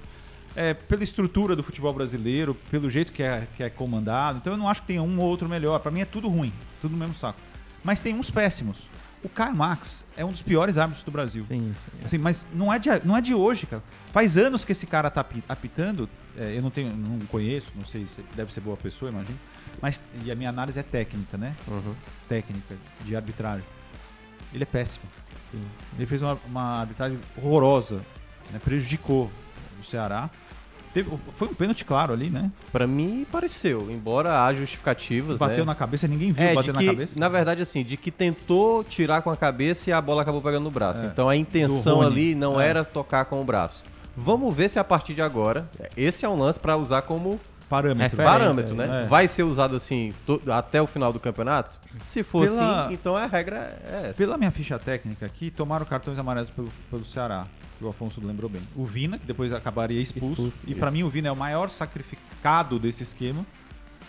É, 0.55 0.73
pela 0.73 1.03
estrutura 1.03 1.55
do 1.55 1.63
futebol 1.63 1.93
brasileiro, 1.93 2.55
pelo 2.69 2.89
jeito 2.89 3.11
que 3.11 3.23
é, 3.23 3.47
que 3.55 3.63
é 3.63 3.69
comandado. 3.69 4.37
Então 4.39 4.53
eu 4.53 4.57
não 4.57 4.67
acho 4.67 4.81
que 4.81 4.87
tenha 4.87 5.01
um 5.01 5.19
ou 5.19 5.25
outro 5.27 5.47
melhor. 5.49 5.79
Pra 5.79 5.89
mim 5.91 6.01
é 6.01 6.05
tudo 6.05 6.27
ruim, 6.27 6.51
tudo 6.81 6.91
no 6.91 6.97
mesmo 6.97 7.15
saco. 7.15 7.39
Mas 7.83 8.01
tem 8.01 8.13
uns 8.13 8.29
péssimos. 8.29 8.87
O 9.21 9.27
Caio 9.27 9.53
Max 9.55 10.03
é 10.15 10.23
um 10.23 10.31
dos 10.31 10.41
piores 10.41 10.77
árbitros 10.77 11.03
do 11.03 11.11
Brasil. 11.11 11.43
Sim, 11.43 11.73
sim. 11.73 12.05
Assim, 12.05 12.17
mas 12.17 12.47
não 12.53 12.71
é, 12.71 12.79
de, 12.79 12.89
não 13.05 13.17
é 13.17 13.21
de 13.21 13.33
hoje, 13.33 13.65
cara. 13.65 13.83
Faz 14.13 14.37
anos 14.37 14.63
que 14.63 14.71
esse 14.71 14.87
cara 14.87 15.09
tá 15.09 15.21
api- 15.21 15.43
apitando. 15.49 16.09
é, 16.37 16.55
eu 16.57 16.61
não 16.61 16.69
tenho, 16.71 16.95
não 16.95 17.19
conheço, 17.27 17.67
não 17.75 17.83
sei 17.83 18.07
se 18.07 18.21
deve 18.35 18.53
ser 18.53 18.61
boa 18.61 18.77
pessoa, 18.77 19.11
imagino. 19.11 19.37
Mas 19.81 20.01
e 20.25 20.31
a 20.31 20.35
minha 20.35 20.49
análise 20.49 20.79
é 20.79 20.83
técnica, 20.83 21.37
né? 21.37 21.53
Uhum. 21.67 21.93
Técnica 22.29 22.75
de 23.03 23.15
arbitragem. 23.15 23.65
Ele 24.53 24.63
é 24.63 24.65
péssimo. 24.65 25.05
sim. 25.51 25.61
Ele 25.97 26.05
fez 26.05 26.21
uma, 26.21 26.37
uma 26.47 26.79
arbitragem 26.81 27.19
horrorosa, 27.37 27.97
né? 28.51 28.59
prejudicou 28.63 29.29
o 29.79 29.83
Ceará. 29.83 30.29
Teve- 30.93 31.11
foi 31.37 31.47
um 31.47 31.53
pênalti 31.53 31.85
claro 31.85 32.13
ali, 32.13 32.29
né? 32.29 32.51
Pra 32.71 32.87
mim, 32.87 33.25
pareceu. 33.31 33.87
Embora 33.91 34.43
há 34.43 34.53
justificativas, 34.53 35.37
Bateu 35.37 35.59
né? 35.59 35.65
na 35.65 35.75
cabeça, 35.75 36.07
ninguém 36.07 36.31
viu 36.31 36.43
É, 36.43 36.53
bater 36.53 36.73
que, 36.73 36.83
na 36.85 36.91
cabeça. 36.91 37.13
na 37.15 37.29
verdade, 37.29 37.61
assim, 37.61 37.83
de 37.83 37.95
que 37.95 38.09
tentou 38.09 38.83
tirar 38.83 39.21
com 39.21 39.29
a 39.29 39.37
cabeça 39.37 39.89
e 39.89 39.93
a 39.93 40.01
bola 40.01 40.23
acabou 40.23 40.41
pegando 40.41 40.63
no 40.63 40.71
braço. 40.71 41.03
É. 41.03 41.05
Então 41.05 41.29
a 41.29 41.35
intenção 41.35 42.01
ali 42.01 42.33
não 42.33 42.59
É. 42.59 42.67
era 42.67 42.83
tocar 42.83 43.25
com 43.25 43.39
o 43.39 43.43
braço. 43.43 43.83
Vamos 44.17 44.53
ver 44.53 44.67
se 44.69 44.79
a 44.79 44.83
partir 44.83 45.13
de 45.13 45.21
agora, 45.21 45.69
esse 45.95 46.25
é 46.25 46.29
um 46.29 46.37
lance 46.37 46.59
pra 46.59 46.75
usar 46.75 47.03
como 47.03 47.39
Parâmetro. 47.69 48.17
Referência, 48.17 48.39
parâmetro, 48.39 48.75
né? 48.75 49.03
é. 49.03 49.07
Vai 49.07 49.27
ser 49.27 49.43
usado 49.43 49.75
assim 49.75 50.13
to- 50.25 50.41
até 50.51 50.81
o 50.81 50.87
final 50.87 51.13
do 51.13 51.19
campeonato? 51.19 51.79
Se 52.05 52.23
for 52.23 52.47
Pela- 52.47 52.85
assim, 52.85 52.93
então 52.95 53.15
a 53.15 53.27
regra 53.27 53.79
é 53.85 54.07
essa. 54.09 54.17
Pela 54.17 54.37
minha 54.37 54.49
ficha 54.51 54.79
técnica 54.79 55.25
aqui, 55.25 55.51
tomaram 55.51 55.85
cartões 55.85 56.17
amarelos 56.17 56.49
pelo, 56.49 56.69
pelo 56.89 57.05
Ceará, 57.05 57.45
que 57.77 57.85
o 57.85 57.89
Afonso 57.89 58.19
lembrou 58.25 58.49
bem. 58.49 58.61
O 58.75 58.85
Vina, 58.85 59.17
que 59.19 59.25
depois 59.25 59.53
acabaria 59.53 60.01
expulso. 60.01 60.47
Expulso, 60.47 60.57
e 60.67 60.73
pra 60.73 60.89
mim 60.89 61.03
o 61.03 61.09
Vina 61.09 61.27
é 61.27 61.31
o 61.31 61.35
maior 61.35 61.69
sacrificado 61.69 62.79
desse 62.79 63.03
esquema. 63.03 63.45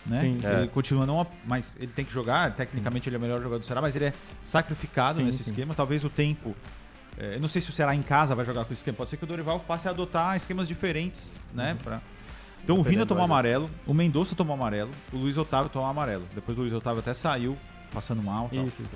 né? 0.07 0.23
Sim. 0.23 0.39
Ele 0.43 0.65
É. 0.65 0.67
continua 0.67 1.05
não, 1.05 1.27
mas 1.45 1.77
ele 1.79 1.93
tem 1.93 2.07
que 2.07 2.11
jogar, 2.13 2.55
tecnicamente 2.57 3.07
ele 3.11 3.17
é 3.17 3.19
o 3.19 3.23
melhor 3.23 3.37
jogador 3.39 3.59
do 3.59 3.67
Ceará, 3.67 3.83
mas 3.83 3.95
ele 3.95 4.07
é 4.07 4.13
sacrificado 4.43 5.19
Sim, 5.19 5.25
nesse 5.25 5.45
sim. 5.45 5.51
esquema, 5.51 5.75
talvez 5.75 6.03
o 6.03 6.09
tempo 6.09 6.57
é, 7.19 7.35
eu 7.35 7.41
não 7.41 7.49
sei 7.49 7.61
se 7.61 7.69
o 7.69 7.73
Ceará 7.73 7.95
em 7.95 8.01
casa 8.01 8.35
vai 8.35 8.47
jogar 8.47 8.65
com 8.65 8.73
esse 8.73 8.81
esquema, 8.81 8.97
pode 8.97 9.11
ser 9.11 9.19
que 9.19 9.25
o 9.25 9.27
Dorival 9.27 9.61
passe 9.61 9.87
a 9.87 9.91
adotar 9.91 10.35
esquemas 10.37 10.67
diferentes, 10.67 11.35
né, 11.53 11.77
pra... 11.85 12.01
Então 12.63 12.79
o 12.79 12.83
Vina 12.83 13.05
tomou 13.07 13.25
amarelo, 13.25 13.69
o 13.87 13.93
Mendonça 13.95 14.35
tomou 14.37 14.55
amarelo, 14.55 14.91
o 15.13 15.17
Luiz 15.17 15.37
Otávio 15.37 15.71
tomou 15.71 15.89
amarelo. 15.89 16.25
Depois 16.35 16.57
o 16.57 16.61
Luiz 16.61 16.73
Otávio 16.73 17.01
até 17.01 17.13
saiu, 17.15 17.57
passando 17.93 18.23
mal. 18.23 18.49
tal. 18.53 18.65
Isso, 18.67 18.83
isso. 18.83 18.91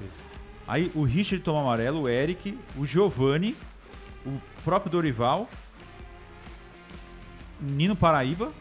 Aí 0.67 0.91
o 0.95 1.03
Richard 1.03 1.43
tomou 1.45 1.61
amarelo, 1.63 2.03
o 2.03 2.09
Eric, 2.09 2.57
o 2.77 2.87
Giovanni, 2.87 3.57
o 4.25 4.31
próprio 4.65 4.91
Dorival, 4.93 5.49
Nino 7.61 7.97
Paraíba, 7.97 8.53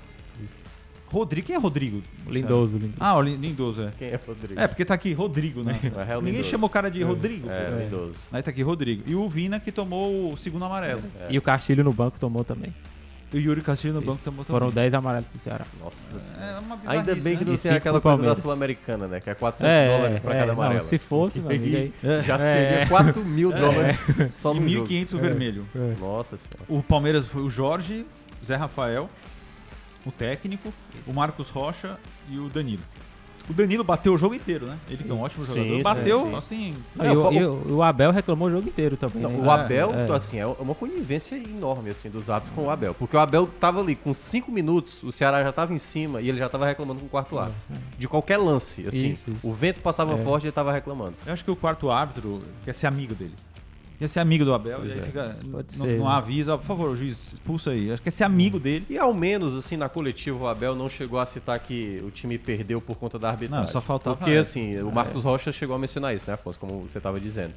Rodrigo. 1.08 1.46
Quem 1.48 1.56
é 1.56 1.60
Rodrigo? 1.60 2.02
Lindoso, 2.28 2.78
lindoso. 2.78 2.98
Ah, 3.00 3.16
o 3.16 3.22
Lin- 3.22 3.36
Lindoso, 3.36 3.84
é. 3.84 3.92
Quem 4.00 4.08
é 4.10 4.16
Rodrigo? 4.26 4.60
É, 4.60 4.68
porque 4.68 4.84
tá 4.84 4.96
aqui 4.96 5.14
Rodrigo, 5.14 5.62
né? 5.64 5.80
É, 5.84 6.14
é 6.14 6.16
Ninguém 6.16 6.32
Lindoso. 6.34 6.50
chamou 6.50 6.68
o 6.68 6.72
cara 6.72 6.90
de 6.90 7.04
Rodrigo. 7.04 7.48
É, 7.50 7.70
pô. 7.70 7.78
Lindoso. 7.78 8.26
Aí 8.32 8.42
tá 8.42 8.50
aqui 8.50 8.64
Rodrigo. 8.64 9.04
E 9.06 9.14
o 9.14 9.30
Vina 9.30 9.60
que 9.60 9.72
tomou 9.72 10.34
o 10.34 10.38
segundo 10.38 10.66
amarelo. 10.66 11.04
É. 11.22 11.28
E 11.30 11.38
o 11.38 11.42
Castilho 11.42 11.84
no 11.84 11.94
banco 11.94 12.20
tomou 12.20 12.44
também. 12.44 12.74
E 13.34 13.38
o 13.38 13.42
Yuri 13.42 13.62
Castilho 13.62 13.94
no 13.96 14.02
banco 14.02 14.20
tomou 14.24 14.46
Foram 14.46 14.68
também. 14.70 14.84
10 14.84 14.94
amarelos 14.94 15.28
pro 15.28 15.40
Ceará. 15.40 15.66
Nossa 15.84 15.98
É 16.16 16.20
senhora. 16.20 16.60
uma 16.62 16.80
Ainda 16.86 17.16
bem 17.16 17.36
que 17.36 17.44
né? 17.44 17.50
não 17.50 17.56
E 17.56 17.58
tem 17.58 17.58
cinco 17.58 17.76
aquela 17.76 18.00
pro 18.00 18.02
coisa 18.10 18.18
da 18.18 18.24
Palmeiras. 18.28 18.38
Sul-Americana, 18.44 19.08
né? 19.08 19.20
Que 19.20 19.30
é 19.32 19.34
400 19.34 19.90
dólares 19.98 20.20
pra 20.20 20.32
cada 20.34 20.46
não, 20.46 20.54
amarelo. 20.54 20.84
se 20.86 20.98
fosse, 21.00 21.40
meu 21.40 21.50
amigo, 21.50 21.66
aí. 21.66 21.94
Já 22.24 22.36
É. 22.36 22.40
seria 22.70 22.88
4 22.88 23.26
mil 23.26 23.52
dólares 23.52 23.98
só 24.30 24.54
E 24.54 24.60
no 24.60 24.70
jogo. 24.70 24.88
1.500 24.88 25.14
o 25.14 25.18
vermelho. 25.20 25.66
É. 25.76 26.00
Nossa 26.00 26.38
senhora. 26.38 26.60
O 26.70 26.84
Palmeiras 26.84 27.26
foi 27.26 27.42
o 27.42 27.50
Jorge, 27.50 28.06
o 28.42 28.46
Zé 28.46 28.56
Rafael, 28.56 29.10
o 30.06 30.12
técnico, 30.12 30.72
o 31.08 31.14
Marcos 31.14 31.50
Rocha 31.50 31.98
e 32.30 32.38
o 32.38 32.50
Danilo. 32.50 32.84
O 33.50 33.54
Danilo 33.54 33.84
bateu 33.84 34.14
o 34.14 34.18
jogo 34.18 34.34
inteiro, 34.34 34.66
né? 34.68 34.78
Ele 34.90 35.04
que 35.04 35.12
é 35.12 35.14
um 35.14 35.20
ótimo 35.22 35.46
jogador. 35.46 35.76
sim, 35.76 35.84
bateu, 35.84 36.22
sim. 36.28 36.36
assim. 36.36 36.74
Não, 36.96 37.06
É, 37.06 37.10
e, 37.14 37.18
o- 37.18 37.28
o, 37.28 37.34
e 37.70 37.72
o- 37.74 37.84
Abel 37.84 38.12
reclamou 38.12 38.48
o 38.48 38.52
jogo 38.52 38.68
inteiro 38.70 38.96
também. 38.96 39.22
Não, 39.22 39.30
né? 39.32 39.40
o 39.46 39.52
Abel, 39.52 39.94
É. 39.94 40.04
então, 40.04 40.16
assim, 40.16 40.38
é 40.40 40.46
uma 40.46 40.74
conivência 40.74 41.36
enorme, 41.36 41.90
assim, 41.90 42.10
dos 42.10 42.30
árbitros 42.30 42.56
com 42.56 42.66
o 42.66 42.70
Abel. 42.70 42.94
Porque 42.94 43.18
o 43.18 43.20
Abel 43.20 43.46
tava 43.60 43.82
ali 43.82 43.96
com 43.96 44.14
5 44.14 44.50
minutos, 44.52 45.04
o 45.04 45.12
Ceará 45.12 45.44
já 45.44 45.52
tava 45.52 45.74
em 45.74 45.78
cima 45.78 46.22
e 46.22 46.30
ele 46.30 46.38
já 46.40 46.48
tava 46.48 46.66
reclamando 46.66 47.02
com 47.02 47.06
o 47.06 47.10
quarto 47.10 47.38
árbitro. 47.38 47.62
De 48.00 48.08
qualquer 48.08 48.38
lance, 48.38 48.88
assim. 48.88 49.10
Isso, 49.10 49.30
isso. 49.30 49.40
O 49.44 49.52
vento 49.52 49.82
passava 49.82 50.14
É. 50.14 50.24
forte 50.24 50.44
e 50.44 50.48
ele 50.48 50.54
tava 50.54 50.72
reclamando. 50.72 51.16
Eu 51.26 51.34
acho 51.34 51.44
que 51.44 51.52
o 51.52 51.56
quarto 51.56 51.92
árbitro 51.92 52.42
quer 52.64 52.74
ser 52.74 52.88
amigo 52.88 53.14
dele. 53.14 53.34
Quer 54.04 54.10
ser 54.10 54.20
amigo 54.20 54.44
do 54.44 54.54
Abel. 54.54 54.80
Pois 54.80 54.90
e 54.90 54.94
aí 54.96 55.00
é. 55.00 55.02
fica. 55.04 55.38
Pode 55.50 55.78
Não, 55.78 55.86
ser, 55.86 55.98
não 55.98 56.06
né? 56.06 56.12
avisa, 56.12 56.54
ó, 56.56 56.58
por 56.58 56.66
favor, 56.66 56.90
o 56.90 56.96
juiz, 56.96 57.32
expulsa 57.32 57.72
aí. 57.72 57.90
Acho 57.90 58.02
que 58.02 58.04
quer 58.04 58.12
ser 58.12 58.26
amigo 58.26 58.60
dele. 58.60 58.86
E 58.90 58.98
ao 58.98 59.14
menos, 59.14 59.56
assim, 59.56 59.78
na 59.78 59.88
coletiva, 59.88 60.38
o 60.38 60.46
Abel 60.46 60.76
não 60.76 60.90
chegou 60.90 61.22
a 61.22 61.26
citar 61.26 61.58
que 61.58 62.04
o 62.06 62.12
time 62.12 62.38
perdeu 62.38 62.82
por 62.82 62.98
conta 62.98 63.18
da 63.18 63.30
arbitragem. 63.30 63.66
Não, 63.66 63.72
só 63.72 63.80
faltava 63.80 64.18
Porque, 64.18 64.32
assim, 64.32 64.78
o 64.82 64.92
Marcos 64.92 65.24
Rocha 65.24 65.54
chegou 65.54 65.74
a 65.74 65.80
mencionar 65.80 66.14
isso, 66.14 66.28
né, 66.28 66.34
Afonso? 66.34 66.60
Como 66.60 66.82
você 66.82 67.00
tava 67.00 67.18
dizendo. 67.18 67.54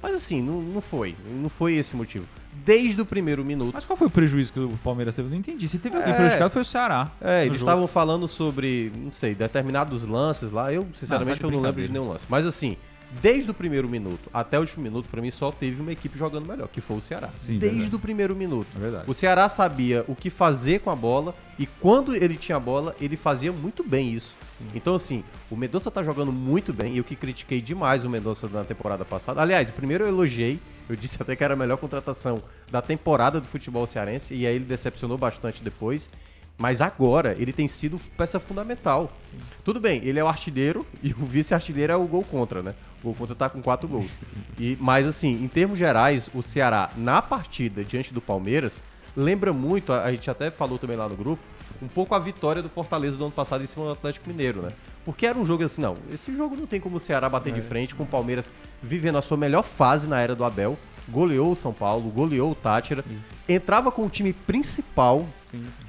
Mas, 0.00 0.14
assim, 0.14 0.40
não, 0.40 0.62
não 0.62 0.80
foi. 0.80 1.16
Não 1.28 1.48
foi 1.48 1.74
esse 1.74 1.94
o 1.94 1.96
motivo. 1.96 2.24
Desde 2.64 3.00
o 3.00 3.04
primeiro 3.04 3.44
minuto. 3.44 3.72
Mas 3.74 3.84
qual 3.84 3.96
foi 3.96 4.06
o 4.06 4.10
prejuízo 4.10 4.52
que 4.52 4.60
o 4.60 4.78
Palmeiras 4.84 5.16
teve? 5.16 5.26
Eu 5.26 5.30
não 5.32 5.38
entendi. 5.38 5.68
Se 5.68 5.80
teve 5.80 5.96
alguém 5.96 6.12
É. 6.12 6.16
prejudicado, 6.16 6.52
foi 6.52 6.62
o 6.62 6.64
Ceará. 6.64 7.10
É, 7.20 7.40
eles 7.40 7.58
jogo. 7.58 7.68
estavam 7.70 7.88
falando 7.88 8.28
sobre, 8.28 8.92
não 8.96 9.10
sei, 9.10 9.34
determinados 9.34 10.04
lances 10.04 10.52
lá. 10.52 10.72
Eu, 10.72 10.86
sinceramente, 10.94 11.42
Não, 11.42 11.50
tá 11.50 11.56
eu 11.56 11.60
não 11.60 11.66
lembro 11.68 11.82
de 11.82 11.88
nenhum 11.92 12.08
lance. 12.08 12.24
Mas 12.28 12.46
assim, 12.46 12.76
desde 13.22 13.50
o 13.50 13.54
primeiro 13.54 13.88
minuto 13.88 14.28
até 14.32 14.58
o 14.58 14.60
último 14.60 14.82
minuto, 14.82 15.08
pra 15.08 15.20
mim 15.20 15.30
só 15.30 15.50
teve 15.50 15.80
uma 15.80 15.92
equipe 15.92 16.18
jogando 16.18 16.46
melhor, 16.46 16.68
que 16.68 16.80
foi 16.80 16.96
o 16.96 17.00
Ceará. 17.00 17.30
Sim, 17.40 17.58
desde 17.58 17.78
verdade. 17.78 17.96
o 17.96 17.98
primeiro 17.98 18.36
minuto. 18.36 18.68
É. 18.80 19.10
O 19.10 19.14
Ceará 19.14 19.48
sabia 19.48 20.04
o 20.06 20.14
que 20.14 20.30
fazer 20.30 20.80
com 20.80 20.90
a 20.90 20.96
bola 20.96 21.34
e 21.58 21.66
quando 21.66 22.14
ele 22.14 22.36
tinha 22.36 22.56
a 22.56 22.60
bola, 22.60 22.94
ele 23.00 23.16
fazia 23.16 23.52
muito 23.52 23.82
bem 23.82 24.12
isso. 24.12 24.36
Então, 24.74 24.94
assim, 24.94 25.22
o 25.50 25.56
Mendonça 25.56 25.90
tá 25.90 26.02
jogando 26.02 26.32
muito 26.32 26.72
bem 26.72 26.94
e 26.94 26.98
eu 26.98 27.04
que 27.04 27.14
critiquei 27.14 27.60
demais 27.60 28.04
o 28.04 28.10
Mendonça 28.10 28.48
na 28.48 28.64
temporada 28.64 29.04
passada. 29.04 29.40
Aliás, 29.40 29.70
primeiro 29.70 30.04
eu 30.04 30.08
elogiei, 30.08 30.58
eu 30.88 30.96
disse 30.96 31.20
até 31.20 31.36
que 31.36 31.44
era 31.44 31.54
a 31.54 31.56
melhor 31.56 31.76
contratação 31.76 32.42
da 32.70 32.82
temporada 32.82 33.40
do 33.40 33.46
futebol 33.46 33.86
cearense 33.86 34.34
e 34.34 34.46
aí 34.46 34.56
ele 34.56 34.64
decepcionou 34.64 35.16
bastante 35.16 35.62
depois. 35.62 36.10
Mas 36.58 36.82
agora 36.82 37.36
ele 37.38 37.52
tem 37.52 37.68
sido 37.68 38.00
peça 38.16 38.40
fundamental. 38.40 39.12
Tudo 39.64 39.80
bem, 39.80 40.02
ele 40.04 40.18
é 40.18 40.24
o 40.24 40.26
artilheiro 40.26 40.84
e 41.02 41.12
o 41.12 41.24
vice-artilheiro 41.24 41.92
é 41.92 41.96
o 41.96 42.06
gol 42.06 42.24
contra, 42.24 42.62
né? 42.62 42.74
O 43.00 43.04
gol 43.04 43.14
contra 43.14 43.34
tá 43.34 43.48
com 43.48 43.62
quatro 43.62 43.88
gols. 43.88 44.10
E, 44.58 44.76
mas 44.80 45.06
assim, 45.06 45.32
em 45.42 45.46
termos 45.46 45.78
gerais, 45.78 46.28
o 46.34 46.42
Ceará 46.42 46.90
na 46.96 47.22
partida 47.22 47.84
diante 47.84 48.12
do 48.12 48.20
Palmeiras 48.20 48.82
lembra 49.16 49.52
muito, 49.52 49.92
a, 49.92 50.04
a 50.04 50.10
gente 50.10 50.28
até 50.28 50.50
falou 50.50 50.78
também 50.78 50.96
lá 50.96 51.08
no 51.08 51.16
grupo, 51.16 51.42
um 51.80 51.86
pouco 51.86 52.14
a 52.14 52.18
vitória 52.18 52.62
do 52.62 52.68
Fortaleza 52.68 53.16
do 53.16 53.24
ano 53.24 53.32
passado 53.32 53.62
em 53.62 53.66
cima 53.66 53.86
do 53.86 53.92
Atlético 53.92 54.28
Mineiro, 54.28 54.62
né? 54.62 54.72
Porque 55.04 55.26
era 55.26 55.38
um 55.38 55.46
jogo 55.46 55.64
assim, 55.64 55.80
não, 55.80 55.96
esse 56.12 56.34
jogo 56.34 56.56
não 56.56 56.66
tem 56.66 56.80
como 56.80 56.96
o 56.96 57.00
Ceará 57.00 57.28
bater 57.28 57.52
de 57.52 57.62
frente 57.62 57.94
com 57.94 58.02
o 58.02 58.06
Palmeiras 58.06 58.52
vivendo 58.82 59.16
a 59.16 59.22
sua 59.22 59.36
melhor 59.36 59.62
fase 59.62 60.08
na 60.08 60.20
era 60.20 60.34
do 60.34 60.44
Abel, 60.44 60.76
goleou 61.08 61.52
o 61.52 61.56
São 61.56 61.72
Paulo, 61.72 62.10
goleou 62.10 62.50
o 62.50 62.54
Tátira, 62.54 63.04
entrava 63.48 63.90
com 63.90 64.04
o 64.04 64.10
time 64.10 64.32
principal, 64.32 65.26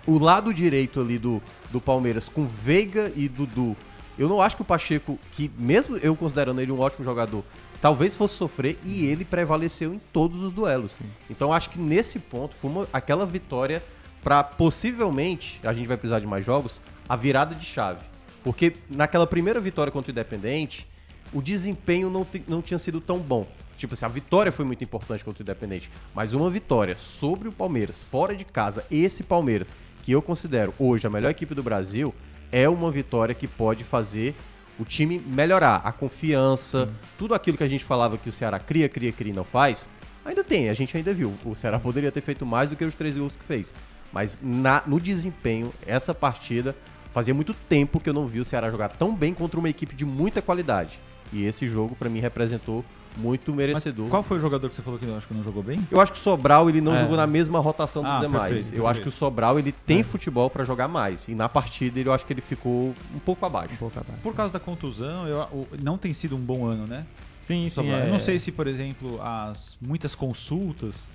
o 0.06 0.18
lado 0.20 0.54
direito 0.54 1.00
ali 1.00 1.18
do, 1.18 1.42
do 1.72 1.80
Palmeiras 1.82 2.28
com 2.30 2.46
Veiga 2.46 3.12
e 3.16 3.28
Dudu. 3.28 3.76
Eu 4.18 4.28
não 4.28 4.42
acho 4.42 4.56
que 4.56 4.62
o 4.62 4.66
Pacheco, 4.66 5.18
que 5.32 5.50
mesmo 5.58 5.96
eu 5.98 6.16
considerando 6.16 6.60
ele 6.60 6.72
um 6.72 6.80
ótimo 6.80 7.06
jogador, 7.06 7.44
talvez 7.82 8.16
fosse 8.16 8.36
sofrer 8.36 8.78
e 8.84 9.06
ele 9.06 9.24
prevaleceu 9.24 9.94
em 9.94 10.00
todos 10.12 10.44
os 10.44 10.52
duelos. 10.52 11.00
Então 11.30 11.54
acho 11.54 11.70
que 11.70 11.80
nesse 11.80 12.20
ponto 12.20 12.56
foi 12.56 12.70
uma- 12.70 12.88
aquela 12.92 13.26
vitória 13.26 13.82
para 14.22 14.44
possivelmente, 14.44 15.60
a 15.64 15.74
gente 15.74 15.88
vai 15.88 15.96
precisar 15.96 16.20
de 16.20 16.28
mais 16.28 16.46
jogos, 16.46 16.82
a 17.08 17.16
virada 17.16 17.56
de 17.56 17.66
chave. 17.66 18.04
Porque 18.44 18.74
naquela 18.90 19.26
primeira 19.28 19.60
vitória 19.62 19.92
contra 19.92 20.10
o 20.10 20.14
Independente, 20.14 20.88
o 21.32 21.42
desempenho 21.42 22.10
não, 22.10 22.26
não 22.48 22.62
tinha 22.62 22.78
sido 22.78 23.00
tão 23.00 23.20
bom. 23.20 23.48
Tipo 23.80 23.94
assim, 23.94 24.04
a 24.04 24.10
vitória 24.10 24.52
foi 24.52 24.66
muito 24.66 24.84
importante 24.84 25.24
contra 25.24 25.42
o 25.42 25.44
Independente, 25.44 25.90
mas 26.14 26.34
uma 26.34 26.50
vitória 26.50 26.98
sobre 26.98 27.48
o 27.48 27.52
Palmeiras, 27.52 28.04
fora 28.04 28.36
de 28.36 28.44
casa, 28.44 28.84
esse 28.92 29.24
Palmeiras, 29.24 29.74
que 30.04 30.12
eu 30.12 30.22
considero 30.22 30.74
hoje 30.78 31.08
a 31.08 31.10
melhor 31.10 31.30
equipe 31.32 31.56
do 31.56 31.64
Brasil, 31.64 32.14
é 32.52 32.68
uma 32.68 32.92
vitória 32.92 33.34
que 33.34 33.48
pode 33.48 33.86
fazer 33.86 34.36
o 34.78 34.84
time 34.84 35.18
melhorar, 35.26 35.78
a 35.84 35.94
confiança, 35.94 36.90
tudo 37.18 37.34
aquilo 37.34 37.56
que 37.58 37.64
a 37.64 37.68
gente 37.68 37.86
falava 37.86 38.18
que 38.18 38.28
o 38.28 38.32
Ceará 38.34 38.60
cria, 38.60 38.90
cria, 38.90 39.14
cria 39.14 39.32
e 39.32 39.36
não 39.36 39.46
faz, 39.46 39.90
ainda 40.26 40.44
tem, 40.44 40.68
a 40.70 40.74
gente 40.74 40.96
ainda 40.98 41.14
viu. 41.14 41.34
O 41.46 41.56
Ceará 41.56 41.80
poderia 41.80 42.12
ter 42.12 42.22
feito 42.22 42.46
mais 42.46 42.70
do 42.70 42.76
que 42.76 42.84
os 42.84 42.96
três 42.96 43.18
gols 43.18 43.38
que 43.38 43.46
fez. 43.46 43.74
Mas 44.12 44.40
na- 44.42 44.84
no 44.86 45.00
desempenho, 45.00 45.72
essa 45.86 46.14
partida, 46.14 46.76
fazia 47.14 47.34
muito 47.34 47.54
tempo 47.54 48.00
que 48.00 48.10
eu 48.10 48.14
não 48.14 48.28
vi 48.28 48.42
o 48.42 48.46
Ceará 48.46 48.70
jogar 48.70 48.90
tão 48.90 49.16
bem 49.16 49.34
contra 49.34 49.58
uma 49.58 49.70
equipe 49.70 49.96
de 49.96 50.04
muita 50.06 50.42
qualidade. 50.42 51.00
E 51.32 51.44
esse 51.46 51.68
jogo, 51.68 51.96
pra 51.96 52.10
mim, 52.10 52.20
representou 52.20 52.84
muito 53.18 53.50
Mas 53.52 53.58
merecedor. 53.58 54.08
qual 54.08 54.24
foi 54.24 54.38
o 54.38 54.40
jogador 54.40 54.70
que 54.70 54.76
você 54.76 54.82
falou 54.82 55.00
que 55.00 55.06
eu 55.06 55.18
acho 55.18 55.28
que 55.28 55.34
não 55.34 55.44
jogou 55.44 55.62
bem? 55.64 55.86
Eu 55.92 56.00
acho 56.00 56.12
que 56.14 56.18
o 56.20 56.22
Sobral 56.22 56.70
ele 56.70 56.80
não 56.82 56.96
É. 56.96 57.02
jogou 57.02 57.18
na 57.18 57.28
mesma 57.28 57.60
rotação 57.60 58.02
dos 58.04 58.12
Ah, 58.12 58.20
demais. 58.20 58.54
perfeito, 58.54 58.76
eu 58.78 58.88
acho 58.88 59.02
que 59.02 59.10
o 59.10 59.12
Sobral 59.12 59.58
ele 59.60 59.72
tem 59.72 60.04
futebol 60.04 60.50
pra 60.50 60.64
jogar 60.64 60.88
mais. 60.88 61.28
E 61.28 61.36
na 61.36 61.50
partida 61.50 62.00
ele, 62.00 62.08
eu 62.10 62.14
acho 62.14 62.26
que 62.26 62.34
ele 62.34 62.42
ficou 62.42 62.94
um 63.14 63.20
pouco 63.20 63.46
abaixo. 63.46 63.74
Um 63.74 63.78
pouco 63.78 64.00
abaixo. 64.00 64.22
Por 64.22 64.34
causa 64.36 64.54
da 64.54 64.60
contusão, 64.60 65.28
eu- 65.28 65.68
não 65.84 65.98
tem 65.98 66.14
sido 66.14 66.36
um 66.36 66.40
bom 66.40 66.66
ano, 66.66 66.86
né? 66.88 67.06
Sim, 67.42 67.70
sim. 67.70 67.90
É- 67.90 68.06
Eu 68.08 68.12
não 68.12 68.20
sei 68.20 68.38
se, 68.40 68.52
por 68.52 68.68
exemplo, 68.68 69.20
as 69.22 69.76
muitas 69.82 70.14
consultas 70.16 71.10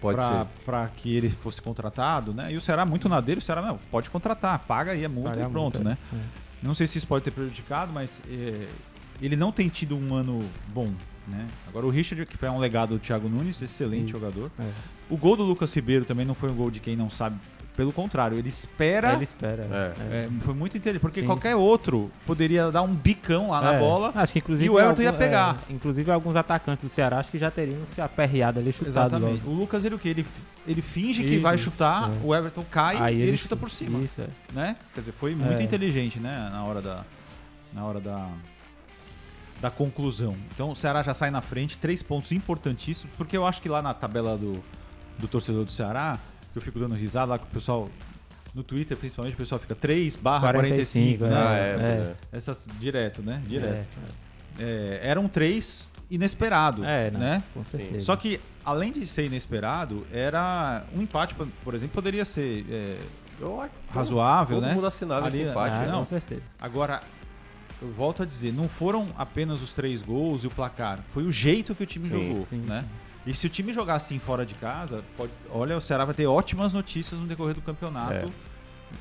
Pode 0.00 0.16
pra- 0.18 0.28
ser. 0.40 0.46
pra 0.64 0.88
que 0.88 1.14
ele 1.16 1.28
fosse 1.30 1.62
contratado, 1.62 2.34
né? 2.34 2.52
E 2.52 2.56
o 2.56 2.60
Ceará 2.60 2.84
muito 2.84 3.08
na 3.08 3.20
dele, 3.20 3.38
o 3.38 3.42
Ceará 3.42 3.62
não, 3.62 3.78
pode 3.90 4.10
contratar, 4.10 4.58
paga 4.66 4.92
aí 4.92 5.04
a 5.04 5.08
multa 5.08 5.30
Paga 5.30 5.42
e 5.42 5.50
pronto, 5.50 5.74
multa, 5.78 5.90
né? 5.90 5.96
é. 6.12 6.16
Não 6.62 6.74
sei 6.74 6.86
se 6.88 6.98
isso 6.98 7.06
pode 7.06 7.24
ter 7.24 7.30
prejudicado, 7.30 7.92
mas 7.92 8.20
é, 8.28 8.66
ele 9.20 9.36
não 9.36 9.50
tem 9.52 9.68
tido 9.68 9.96
um 9.96 10.14
ano 10.14 10.42
bom, 10.68 10.90
né? 11.26 11.46
Agora 11.68 11.86
o 11.86 11.90
Richard, 11.90 12.24
que 12.26 12.36
foi 12.36 12.48
um 12.48 12.58
legado 12.58 12.90
do 12.94 12.98
Thiago 12.98 13.28
Nunes, 13.28 13.60
excelente 13.62 14.10
jogador. 14.12 14.50
É. 14.58 14.70
O 15.08 15.16
gol 15.16 15.36
do 15.36 15.42
Lucas 15.44 15.72
Ribeiro 15.74 16.04
também 16.04 16.24
não 16.26 16.34
foi 16.34 16.50
um 16.50 16.54
gol 16.54 16.70
de 16.70 16.80
quem 16.80 16.96
não 16.96 17.08
sabe, 17.08 17.36
pelo 17.76 17.92
contrário, 17.92 18.38
ele 18.38 18.48
espera 18.48 19.12
Ele 19.12 19.24
espera. 19.24 19.94
É. 20.10 20.26
É, 20.26 20.28
foi 20.40 20.54
muito 20.54 20.78
inteligente, 20.78 21.00
porque 21.02 21.20
Sim. 21.20 21.26
qualquer 21.26 21.54
outro 21.54 22.10
poderia 22.26 22.70
dar 22.70 22.80
um 22.80 22.94
bicão 22.94 23.50
lá 23.50 23.60
na 23.60 23.74
É. 23.74 23.78
bola. 23.78 24.12
Acho 24.14 24.32
que 24.32 24.38
inclusive 24.38 24.66
e 24.66 24.70
o 24.70 24.80
Everton 24.80 25.02
ia 25.02 25.12
pegar. 25.12 25.58
é, 25.68 25.72
inclusive 25.74 26.10
alguns 26.10 26.36
atacantes 26.36 26.84
do 26.84 26.88
Ceará 26.90 27.18
acho 27.18 27.30
que 27.30 27.38
já 27.38 27.50
teriam 27.50 27.80
se 27.94 28.00
aperreado 28.00 28.58
ali, 28.60 28.72
chutado 28.72 28.90
Exatamente. 28.90 29.42
logo. 29.44 29.50
O 29.50 29.54
Lucas, 29.54 29.84
ele 29.84 29.94
o 29.94 29.98
que? 29.98 30.08
Ele, 30.08 30.26
ele 30.66 30.80
finge 30.80 31.22
que 31.22 31.34
Isso, 31.34 31.42
vai 31.42 31.54
isso. 31.56 31.64
chutar, 31.64 32.10
É. 32.10 32.14
o 32.24 32.34
Everton 32.34 32.64
cai 32.70 32.96
Aí 32.96 33.18
e 33.18 33.22
ele, 33.22 33.36
chuta 33.36 33.54
por 33.54 33.70
cima. 33.70 33.98
Isso, 33.98 34.22
é. 34.22 34.28
Né? 34.54 34.74
Quer 34.94 35.00
dizer, 35.00 35.12
foi 35.12 35.34
muito 35.34 35.60
É. 35.60 35.62
inteligente, 35.62 36.18
né? 36.18 36.48
Na 36.50 36.64
hora 36.64 36.80
da. 36.80 37.04
Na 37.74 37.84
hora 37.84 38.00
da. 38.00 38.26
Da 39.60 39.70
conclusão. 39.70 40.36
Então 40.54 40.70
o 40.70 40.76
Ceará 40.76 41.02
já 41.02 41.14
sai 41.14 41.30
na 41.30 41.40
frente, 41.40 41.78
três 41.78 42.02
pontos 42.02 42.30
importantíssimos, 42.32 43.14
porque 43.16 43.36
eu 43.36 43.46
acho 43.46 43.60
que 43.62 43.68
lá 43.68 43.80
na 43.80 43.94
tabela 43.94 44.36
do, 44.36 44.62
do 45.18 45.26
torcedor 45.26 45.64
do 45.64 45.72
Ceará, 45.72 46.18
que 46.52 46.58
eu 46.58 46.62
fico 46.62 46.78
dando 46.78 46.94
risada 46.94 47.32
lá 47.32 47.38
com 47.38 47.46
o 47.46 47.48
pessoal. 47.50 47.90
No 48.54 48.62
Twitter, 48.62 48.96
principalmente, 48.96 49.34
o 49.34 49.36
pessoal 49.36 49.58
fica 49.60 49.74
3 49.74 50.16
barra 50.16 50.50
45, 50.52 51.18
45, 51.18 51.24
né? 51.26 51.36
Ah, 51.36 51.56
é, 51.58 51.70
É. 52.32 52.36
Essas 52.36 52.66
direto, 52.80 53.22
né? 53.22 53.42
Direto. 53.46 53.86
É, 54.58 54.62
É, 54.62 55.00
era 55.10 55.20
um 55.20 55.28
3 55.28 55.86
inesperado, 56.10 56.82
É, 56.84 57.10
não, 57.10 57.20
né? 57.20 57.42
com 57.52 57.62
certeza. 57.66 58.00
Só 58.00 58.16
que, 58.16 58.40
além 58.64 58.92
de 58.92 59.06
ser 59.06 59.26
inesperado, 59.26 60.06
era 60.12 60.84
um 60.94 61.02
empate, 61.02 61.34
por- 61.34 61.74
exemplo, 61.74 61.94
poderia 61.94 62.24
ser 62.24 62.64
é, 62.70 62.98
Eu 63.38 63.60
acho 63.60 63.72
razoável, 63.90 64.56
todo 64.58 64.66
né? 64.66 64.72
mundo 64.74 64.86
assinava 64.86 65.28
esse 65.28 65.40
Ali, 65.42 65.50
empate. 65.50 65.74
Ah, 65.76 65.86
não. 65.88 65.98
com 65.98 66.04
certeza. 66.06 66.40
Agora, 66.58 67.02
eu 67.86 67.92
volto 67.92 68.22
a 68.22 68.26
dizer, 68.26 68.52
não 68.52 68.68
foram 68.68 69.08
apenas 69.16 69.62
os 69.62 69.72
três 69.72 70.02
gols 70.02 70.44
e 70.44 70.46
o 70.46 70.50
placar, 70.50 71.00
foi 71.12 71.24
o 71.24 71.30
jeito 71.30 71.74
que 71.74 71.82
o 71.82 71.86
time 71.86 72.08
Sim, 72.08 72.28
jogou, 72.28 72.46
sim, 72.46 72.58
né? 72.58 72.84
E 73.26 73.34
se 73.34 73.46
o 73.46 73.50
time 73.50 73.72
jogar 73.72 73.96
assim 73.96 74.18
fora 74.18 74.46
de 74.46 74.54
casa, 74.54 75.02
pode, 75.16 75.32
olha, 75.50 75.76
o 75.76 75.80
Ceará 75.80 76.04
vai 76.04 76.14
ter 76.14 76.26
ótimas 76.26 76.72
notícias 76.72 77.18
no 77.18 77.26
decorrer 77.26 77.54
do 77.54 77.60
campeonato. 77.60 78.14
É. 78.14 78.28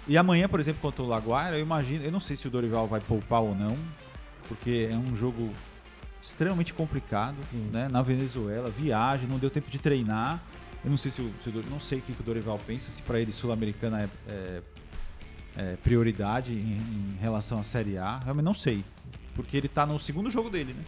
E 0.07 0.17
amanhã, 0.17 0.47
por 0.47 0.59
exemplo, 0.59 0.81
contra 0.81 1.03
o 1.03 1.07
Laguaira, 1.07 1.57
eu 1.57 1.61
imagino, 1.61 2.03
eu 2.03 2.11
não 2.11 2.19
sei 2.19 2.35
se 2.35 2.47
o 2.47 2.49
Dorival 2.49 2.87
vai 2.87 2.99
poupar 2.99 3.41
ou 3.41 3.53
não, 3.53 3.77
porque 4.47 4.89
é 4.91 4.95
um 4.95 5.15
jogo 5.15 5.51
extremamente 6.21 6.73
complicado, 6.73 7.35
Sim. 7.51 7.69
né? 7.71 7.87
Na 7.91 8.01
Venezuela, 8.01 8.69
viagem, 8.71 9.27
não 9.27 9.37
deu 9.37 9.49
tempo 9.51 9.69
de 9.69 9.77
treinar. 9.77 10.41
Eu 10.83 10.89
não 10.89 10.97
sei 10.97 11.11
se 11.11 11.21
o, 11.21 11.31
se 11.43 11.49
o 11.49 11.63
não 11.69 11.79
sei 11.79 11.99
o 11.99 12.01
que, 12.01 12.13
que 12.13 12.21
o 12.21 12.23
Dorival 12.23 12.59
pensa, 12.65 12.91
se 12.91 13.01
para 13.03 13.19
ele 13.19 13.31
sul-americana 13.31 14.01
é, 14.01 14.09
é- 14.27 14.61
é 15.57 15.75
prioridade 15.83 16.51
em, 16.53 16.77
em 17.15 17.17
relação 17.21 17.59
à 17.59 17.63
Série 17.63 17.97
A. 17.97 18.19
Realmente 18.19 18.45
não 18.45 18.53
sei, 18.53 18.83
porque 19.35 19.55
ele 19.57 19.67
tá 19.67 19.85
no 19.85 19.99
segundo 19.99 20.29
jogo 20.29 20.49
dele, 20.49 20.73
né? 20.73 20.83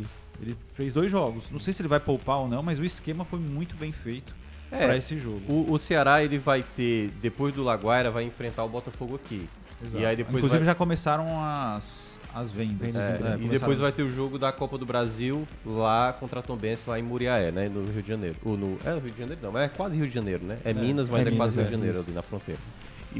Isso. 0.00 0.20
Ele 0.42 0.56
fez 0.72 0.92
dois 0.92 1.10
jogos. 1.10 1.44
Não 1.50 1.58
sei 1.58 1.72
se 1.74 1.82
ele 1.82 1.88
vai 1.88 2.00
poupar 2.00 2.38
ou 2.38 2.48
não, 2.48 2.62
mas 2.62 2.78
o 2.78 2.84
esquema 2.84 3.24
foi 3.24 3.38
muito 3.38 3.74
bem 3.76 3.92
feito 3.92 4.34
É, 4.72 4.86
para 4.86 4.96
esse 4.96 5.18
jogo. 5.18 5.40
O, 5.48 5.72
o 5.72 5.78
Ceará 5.78 6.22
ele 6.24 6.38
vai 6.38 6.62
ter, 6.76 7.10
depois 7.20 7.52
do 7.54 7.62
Laguaira, 7.62 8.10
vai 8.10 8.24
enfrentar 8.24 8.64
o 8.64 8.68
Botafogo 8.68 9.16
aqui. 9.16 9.48
Exato. 9.84 10.02
E 10.02 10.06
aí 10.06 10.16
depois 10.16 10.36
Inclusive 10.36 10.58
vai- 10.58 10.66
já 10.66 10.74
começaram 10.74 11.26
as, 11.42 12.18
as 12.34 12.50
vendas. 12.50 12.94
É, 12.96 13.18
É, 13.34 13.36
e 13.44 13.48
depois 13.48 13.78
vai 13.78 13.90
ter 13.92 14.02
o 14.02 14.10
jogo 14.10 14.38
da 14.38 14.50
Copa 14.52 14.76
do 14.78 14.84
Brasil 14.86 15.46
lá 15.64 16.12
contra 16.12 16.40
a 16.40 16.42
Tombense, 16.42 16.88
lá 16.88 16.98
em 16.98 17.02
Muriaé, 17.02 17.50
né? 17.50 17.68
No 17.68 17.82
Rio 17.90 18.02
de 18.02 18.08
Janeiro. 18.08 18.36
Ou 18.44 18.56
no, 18.56 18.78
é 18.84 18.90
no 18.94 19.00
Rio 19.00 19.12
de 19.12 19.18
Janeiro? 19.18 19.40
Não, 19.42 19.58
é 19.58 19.68
quase 19.68 19.96
Rio 19.96 20.06
de 20.06 20.14
Janeiro, 20.14 20.44
né? 20.44 20.58
É, 20.64 20.72
Minas, 20.72 21.08
mas 21.10 21.26
é 21.26 21.30
é, 21.30 21.36
quase 21.36 21.52
Minas, 21.52 21.54
Rio 21.56 21.62
é, 21.62 21.64
de 21.64 21.70
Janeiro 21.72 21.98
ali 22.00 22.12
na 22.12 22.22
fronteira. 22.22 22.60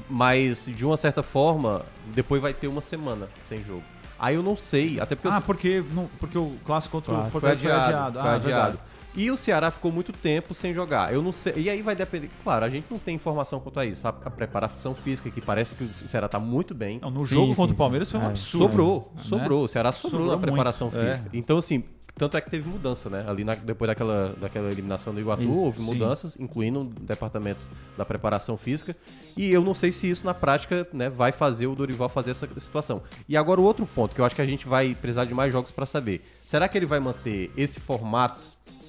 Mas, 0.08 0.66
de 0.66 0.84
uma 0.84 0.96
certa 0.96 1.22
forma, 1.22 1.82
depois 2.14 2.40
vai 2.40 2.54
ter 2.54 2.68
uma 2.68 2.80
semana 2.80 3.28
sem 3.42 3.62
jogo. 3.64 3.82
Aí 4.18 4.34
eu 4.34 4.42
não 4.42 4.56
sei, 4.56 5.00
até 5.00 5.14
porque 5.14 5.28
eu 5.28 5.32
Ah, 5.32 5.40
porque, 5.40 5.84
não, 5.92 6.08
porque 6.18 6.36
o 6.38 6.52
clássico 6.66 6.92
contra 6.98 7.12
o 7.12 7.16
Clássico. 7.16 7.40
foi 7.40 7.40
Fortaleza 7.56 7.84
adiado. 7.86 8.20
Foi 8.20 8.28
Ah, 8.28 8.34
adiado. 8.34 8.78
E 9.12 9.28
o 9.28 9.36
Ceará 9.36 9.72
ficou 9.72 9.90
muito 9.90 10.12
tempo 10.12 10.54
sem 10.54 10.72
jogar. 10.72 11.12
Eu 11.12 11.20
não 11.20 11.32
sei. 11.32 11.54
E 11.56 11.68
aí 11.70 11.82
vai 11.82 11.96
depender. 11.96 12.30
Claro, 12.44 12.64
a 12.64 12.68
gente 12.68 12.84
não 12.88 12.98
tem 12.98 13.16
informação 13.16 13.58
quanto 13.58 13.80
a 13.80 13.84
isso. 13.86 14.06
A, 14.06 14.10
a 14.10 14.30
preparação 14.30 14.94
física, 14.94 15.28
que 15.30 15.40
parece 15.40 15.74
que 15.74 15.82
o 15.82 16.06
Ceará 16.08 16.28
tá 16.28 16.38
muito 16.38 16.74
bem. 16.74 17.00
Não, 17.02 17.10
no 17.10 17.26
Sim, 17.26 17.34
jogo 17.34 17.50
sim, 17.50 17.56
contra 17.56 17.72
o 17.72 17.76
sim. 17.76 17.78
Palmeiras 17.78 18.08
foi 18.08 18.20
um 18.20 18.24
É. 18.24 18.26
absurdo. 18.26 18.62
Sobrou, 18.64 19.12
né? 19.16 19.22
sobrou. 19.24 19.64
O 19.64 19.68
Ceará 19.68 19.90
sobrou, 19.90 20.20
Sobrou 20.20 20.36
na 20.36 20.40
preparação 20.40 20.90
muito, 20.90 21.02
é. 21.02 21.10
física. 21.10 21.30
Então, 21.32 21.58
assim, 21.58 21.82
tanto 22.20 22.36
é 22.36 22.40
que 22.42 22.50
teve 22.50 22.68
mudança, 22.68 23.08
né? 23.08 23.24
Ali 23.26 23.44
na- 23.44 23.54
depois 23.54 23.88
daquela, 23.88 24.34
daquela 24.38 24.70
eliminação 24.70 25.14
do 25.14 25.18
Iguatu, 25.20 25.50
houve 25.50 25.78
sim. 25.78 25.82
mudanças, 25.84 26.36
incluindo 26.38 26.82
o 26.82 26.84
departamento 26.84 27.62
da 27.96 28.04
preparação 28.04 28.58
física. 28.58 28.94
E 29.34 29.50
eu 29.50 29.62
não 29.64 29.72
sei 29.74 29.90
se 29.90 30.06
isso 30.10 30.26
na 30.26 30.34
prática 30.34 30.86
né, 30.92 31.08
vai 31.08 31.32
fazer 31.32 31.66
o 31.66 31.74
Dorival 31.74 32.10
fazer 32.10 32.32
essa 32.32 32.46
situação. 32.58 33.02
E 33.26 33.38
agora 33.38 33.58
o 33.58 33.64
outro 33.64 33.86
ponto, 33.86 34.14
que 34.14 34.20
eu 34.20 34.24
acho 34.26 34.34
que 34.34 34.42
a 34.42 34.46
gente 34.46 34.68
vai 34.68 34.94
precisar 34.94 35.24
de 35.24 35.32
mais 35.32 35.50
jogos 35.50 35.70
para 35.70 35.86
saber. 35.86 36.22
Será 36.44 36.68
que 36.68 36.76
ele 36.76 36.84
vai 36.84 37.00
manter 37.00 37.50
esse 37.56 37.80
formato 37.80 38.42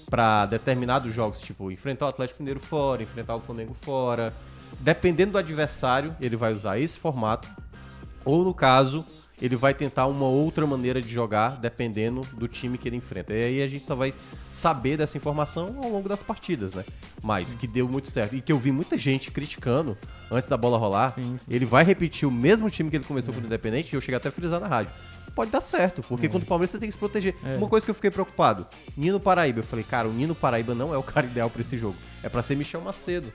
para 0.10 0.46
determinados 0.46 1.16
jogos, 1.16 1.40
tipo 1.40 1.72
enfrentar 1.72 2.08
o 2.08 2.10
Atlético 2.10 2.44
Mineiro 2.44 2.60
fora, 2.60 3.02
enfrentar 3.02 3.38
o 3.38 3.40
Flamengo 3.40 3.74
fora? 3.80 4.34
Dependendo 4.78 5.32
do 5.32 5.38
adversário, 5.38 6.14
ele 6.20 6.36
vai 6.36 6.52
usar 6.52 6.78
esse 6.78 7.00
formato 7.00 7.48
ou 8.26 8.44
no 8.44 8.54
caso, 8.54 9.06
ele 9.42 9.56
vai 9.56 9.74
tentar 9.74 10.06
uma 10.08 10.28
outra 10.28 10.66
maneira 10.68 11.02
de 11.02 11.10
jogar, 11.10 11.58
dependendo 11.58 12.22
do 12.34 12.48
time 12.48 12.78
que 12.78 12.88
ele 12.88 12.96
enfrenta. 12.96 13.34
E 13.34 13.44
aí 13.44 13.62
a 13.62 13.68
gente 13.68 13.88
só 13.88 13.96
vai 13.96 14.14
saber 14.52 14.98
dessa 14.98 15.18
informação 15.18 15.76
ao 15.82 15.90
longo 15.90 16.08
das 16.08 16.22
partidas, 16.22 16.74
né? 16.74 16.86
Mas 17.22 17.56
que 17.56 17.66
deu 17.66 17.88
muito 17.88 18.10
certo. 18.10 18.36
E 18.36 18.42
que 18.42 18.52
eu 18.52 18.60
vi 18.60 18.72
muita 18.72 18.98
gente 18.98 19.32
criticando 19.32 19.98
antes 20.30 20.48
da 20.48 20.56
bola 20.56 20.78
rolar. 20.78 21.14
Sim, 21.14 21.24
sim. 21.24 21.40
Ele 21.50 21.66
vai 21.66 21.84
repetir 21.84 22.28
o 22.28 22.32
mesmo 22.32 22.70
time 22.70 22.90
que 22.90 22.98
ele 22.98 23.06
começou 23.06 23.34
com 23.34 23.42
o 23.42 23.44
Independente, 23.44 23.94
e 23.94 23.96
eu 23.96 24.02
cheguei 24.02 24.18
até 24.18 24.30
a 24.30 24.32
frisar 24.32 24.60
na 24.60 24.68
rádio. 24.68 24.92
Pode 25.34 25.50
dar 25.50 25.62
certo, 25.62 26.04
porque 26.04 26.28
contra 26.28 26.46
o 26.46 26.48
Palmeiras 26.48 26.72
você 26.72 26.78
tem 26.78 26.90
que 26.90 26.94
se 26.94 27.00
proteger. 27.00 27.36
É. 27.44 27.56
Uma 27.56 27.70
coisa 27.70 27.86
que 27.86 27.90
eu 27.90 27.96
fiquei 27.96 28.12
preocupado, 28.12 28.68
Nino 28.98 29.20
Paraíba. 29.20 29.60
Eu 29.60 29.64
falei, 29.64 29.86
cara, 29.86 30.08
o 30.08 30.12
Nino 30.12 30.36
Paraíba 30.36 30.76
não 30.76 30.94
é 30.94 30.98
o 30.98 31.04
cara 31.04 31.26
ideal 31.26 31.50
pra 31.50 31.62
esse 31.62 31.78
jogo. 31.78 31.96
É 32.22 32.28
pra 32.28 32.42
ser 32.42 32.56
Michel 32.56 32.82
Macedo. 32.82 33.32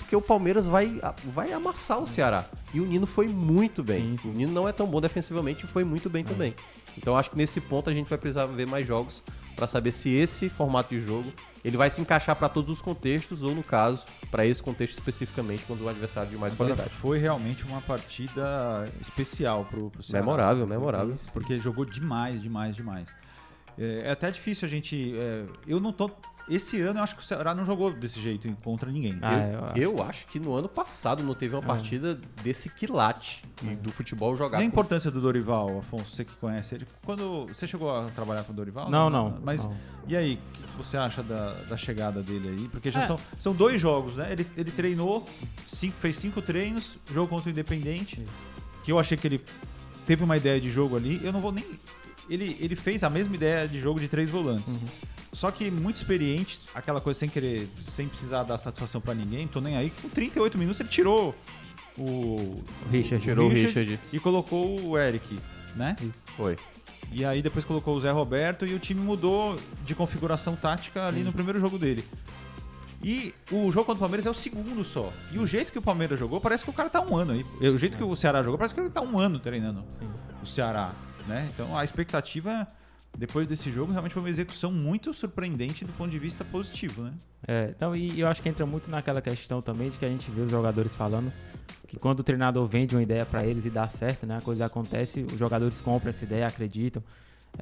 Porque 0.00 0.14
o 0.14 0.20
Palmeiras 0.20 0.66
vai, 0.66 1.00
vai 1.24 1.52
amassar 1.52 1.98
o 2.00 2.06
Ceará. 2.06 2.44
E 2.74 2.80
o 2.80 2.86
Nino 2.86 3.06
foi 3.06 3.26
muito 3.28 3.82
bem. 3.82 4.04
Sim, 4.04 4.18
sim. 4.18 4.30
O 4.30 4.32
Nino 4.34 4.52
não 4.52 4.68
é 4.68 4.72
tão 4.72 4.86
bom 4.86 5.00
defensivamente 5.00 5.64
e 5.64 5.68
foi 5.68 5.84
muito 5.84 6.10
bem 6.10 6.22
também. 6.22 6.54
Então 6.98 7.16
acho 7.16 7.30
que 7.30 7.36
nesse 7.36 7.60
ponto 7.60 7.88
a 7.88 7.94
gente 7.94 8.08
vai 8.08 8.18
precisar 8.18 8.44
ver 8.46 8.66
mais 8.66 8.86
jogos 8.86 9.22
pra 9.54 9.66
saber 9.66 9.90
se 9.92 10.10
esse 10.10 10.48
formato 10.50 10.94
de 10.94 11.00
jogo 11.00 11.32
ele 11.64 11.76
vai 11.76 11.88
se 11.88 12.00
encaixar 12.00 12.36
pra 12.36 12.48
todos 12.48 12.70
os 12.70 12.82
contextos 12.82 13.42
ou 13.42 13.54
no 13.54 13.62
caso 13.62 14.04
pra 14.30 14.44
esse 14.44 14.62
contexto 14.62 14.92
especificamente 14.98 15.64
quando 15.66 15.82
o 15.82 15.88
adversário 15.88 16.28
de 16.30 16.36
mais 16.36 16.52
Agora, 16.52 16.74
qualidade. 16.74 16.94
foi 17.00 17.18
realmente 17.18 17.64
uma 17.64 17.80
partida 17.80 18.86
especial 19.00 19.64
pro, 19.64 19.90
pro 19.90 20.02
Ceará. 20.02 20.24
Memorável, 20.24 20.66
memorável. 20.66 21.14
Porque 21.32 21.58
jogou 21.58 21.84
demais, 21.86 22.42
demais, 22.42 22.76
demais. 22.76 23.14
É, 23.78 24.02
é 24.06 24.10
até 24.10 24.30
difícil 24.30 24.66
a 24.66 24.70
gente. 24.70 25.14
é, 25.16 25.44
eu 25.66 25.80
não 25.80 25.92
tô. 25.92 26.10
Esse 26.48 26.80
ano 26.80 27.00
eu 27.00 27.02
acho 27.02 27.16
que 27.16 27.22
o 27.22 27.24
Ceará 27.24 27.52
não 27.56 27.64
jogou 27.64 27.92
desse 27.92 28.20
jeito 28.20 28.48
contra 28.62 28.88
ninguém. 28.90 29.18
Ah, 29.20 29.34
Eu- 29.38 29.50
eu 29.52 29.64
acho. 29.64 29.78
Eu 29.78 30.02
acho 30.04 30.26
que 30.26 30.38
no 30.38 30.54
ano 30.54 30.68
passado 30.68 31.20
não 31.22 31.34
teve 31.34 31.56
uma 31.56 31.62
partida 31.62 32.16
desse 32.42 32.68
quilate 32.70 33.42
e 33.64 33.74
do 33.74 33.90
futebol 33.90 34.36
jogado. 34.36 34.60
E 34.60 34.64
a 34.64 34.66
com- 34.66 34.72
importância 34.72 35.10
do 35.10 35.20
Dorival, 35.20 35.80
Afonso, 35.80 36.14
você 36.14 36.24
que 36.24 36.34
conhece 36.36 36.76
ele. 36.76 36.86
Quando 37.04 37.46
você 37.48 37.66
chegou 37.66 37.90
a 37.94 38.10
trabalhar 38.10 38.44
com 38.44 38.52
o 38.52 38.54
Dorival? 38.54 38.88
Não, 38.88 39.10
não, 39.10 39.40
Mas 39.42 39.64
não. 39.64 39.76
e 40.06 40.16
aí, 40.16 40.38
o 40.60 40.62
que 40.62 40.76
você 40.76 40.96
acha 40.96 41.20
da, 41.20 41.54
da 41.64 41.76
chegada 41.76 42.22
dele 42.22 42.48
aí? 42.50 42.68
Porque 42.68 42.92
já 42.92 43.00
É. 43.02 43.06
são, 43.08 43.18
são 43.38 43.52
dois 43.52 43.80
jogos, 43.80 44.14
né? 44.16 44.30
Ele, 44.30 44.46
ele 44.56 44.70
treinou, 44.70 45.26
cinco, 45.66 45.96
fez 45.98 46.14
cinco 46.16 46.40
treinos, 46.40 46.96
jogo 47.10 47.26
contra 47.28 47.48
o 47.48 47.50
Independente, 47.52 48.24
que 48.84 48.92
eu 48.92 49.00
achei 49.00 49.16
que 49.16 49.26
ele 49.26 49.44
teve 50.06 50.22
uma 50.22 50.36
ideia 50.36 50.60
de 50.60 50.70
jogo 50.70 50.96
ali. 50.96 51.20
Eu 51.24 51.32
não 51.32 51.40
vou 51.40 51.50
nem. 51.50 51.64
Ele, 52.30 52.56
ele 52.60 52.76
fez 52.76 53.02
a 53.02 53.10
mesma 53.10 53.34
ideia 53.34 53.66
de 53.66 53.80
jogo 53.80 53.98
de 53.98 54.06
três 54.06 54.30
volantes. 54.30 54.74
Uhum. 54.74 54.80
Só 55.36 55.50
que 55.50 55.70
muito 55.70 55.96
experiente, 55.96 56.60
aquela 56.74 56.98
coisa 56.98 57.20
sem 57.20 57.28
querer, 57.28 57.68
sem 57.82 58.08
precisar 58.08 58.42
dar 58.42 58.56
satisfação 58.56 59.02
pra 59.02 59.12
ninguém, 59.12 59.46
tô 59.46 59.60
nem 59.60 59.76
aí. 59.76 59.92
Com 60.00 60.08
38 60.08 60.56
minutos 60.56 60.80
ele 60.80 60.88
tirou 60.88 61.34
o, 61.98 62.02
O 62.02 62.64
Richard. 62.90 63.22
Tirou 63.22 63.50
o 63.50 63.52
Richard. 63.52 64.00
e 64.10 64.18
colocou 64.18 64.80
o 64.80 64.96
Eric, 64.96 65.38
né? 65.74 65.94
Foi. 66.38 66.56
E 67.12 67.22
aí 67.22 67.42
depois 67.42 67.66
colocou 67.66 67.94
o 67.94 68.00
Zé 68.00 68.10
Roberto 68.10 68.64
e 68.64 68.72
o 68.72 68.78
time 68.78 69.02
mudou 69.02 69.60
de 69.84 69.94
configuração 69.94 70.56
tática 70.56 71.06
ali 71.06 71.22
no 71.22 71.30
primeiro 71.34 71.60
jogo 71.60 71.78
dele. 71.78 72.02
E 73.02 73.34
o 73.52 73.70
jogo 73.70 73.84
contra 73.84 73.96
o 73.96 73.98
Palmeiras 73.98 74.24
é 74.24 74.30
o 74.30 74.34
segundo 74.34 74.82
só. 74.82 75.12
E 75.30 75.38
o 75.38 75.46
jeito 75.46 75.70
que 75.70 75.78
o 75.78 75.82
Palmeiras 75.82 76.18
jogou, 76.18 76.40
parece 76.40 76.64
que 76.64 76.70
o 76.70 76.72
cara 76.72 76.88
tá 76.88 77.02
um 77.02 77.14
ano 77.14 77.32
aí. 77.32 77.44
O 77.70 77.76
jeito 77.76 77.98
que 77.98 78.02
o 78.02 78.16
Ceará 78.16 78.42
jogou, 78.42 78.56
parece 78.56 78.72
que 78.74 78.80
ele 78.80 78.88
tá 78.88 79.02
um 79.02 79.18
ano 79.18 79.38
treinando 79.38 79.84
Sim. 79.90 80.08
o 80.42 80.46
Ceará, 80.46 80.92
né? 81.28 81.46
Então 81.52 81.76
a 81.76 81.84
expectativa 81.84 82.66
depois 83.16 83.46
desse 83.46 83.70
jogo 83.70 83.92
realmente 83.92 84.12
foi 84.12 84.22
uma 84.22 84.30
execução 84.30 84.70
muito 84.70 85.12
surpreendente 85.14 85.84
do 85.84 85.92
ponto 85.92 86.10
de 86.10 86.18
vista 86.18 86.44
positivo, 86.44 87.02
né? 87.02 87.12
É, 87.46 87.72
então, 87.74 87.96
e 87.96 88.20
eu 88.20 88.28
acho 88.28 88.42
que 88.42 88.48
entra 88.48 88.66
muito 88.66 88.90
naquela 88.90 89.22
questão 89.22 89.62
também 89.62 89.90
de 89.90 89.98
que 89.98 90.04
a 90.04 90.08
gente 90.08 90.30
vê 90.30 90.42
os 90.42 90.50
jogadores 90.50 90.94
falando 90.94 91.32
que 91.86 91.96
quando 91.98 92.20
o 92.20 92.22
treinador 92.22 92.66
vende 92.66 92.94
uma 92.94 93.02
ideia 93.02 93.24
pra 93.24 93.44
eles 93.46 93.64
e 93.64 93.70
dá 93.70 93.88
certo, 93.88 94.26
né, 94.26 94.36
a 94.38 94.40
coisa 94.40 94.66
acontece, 94.66 95.22
os 95.22 95.38
jogadores 95.38 95.80
compram 95.80 96.10
essa 96.10 96.24
ideia, 96.24 96.46
acreditam. 96.46 97.02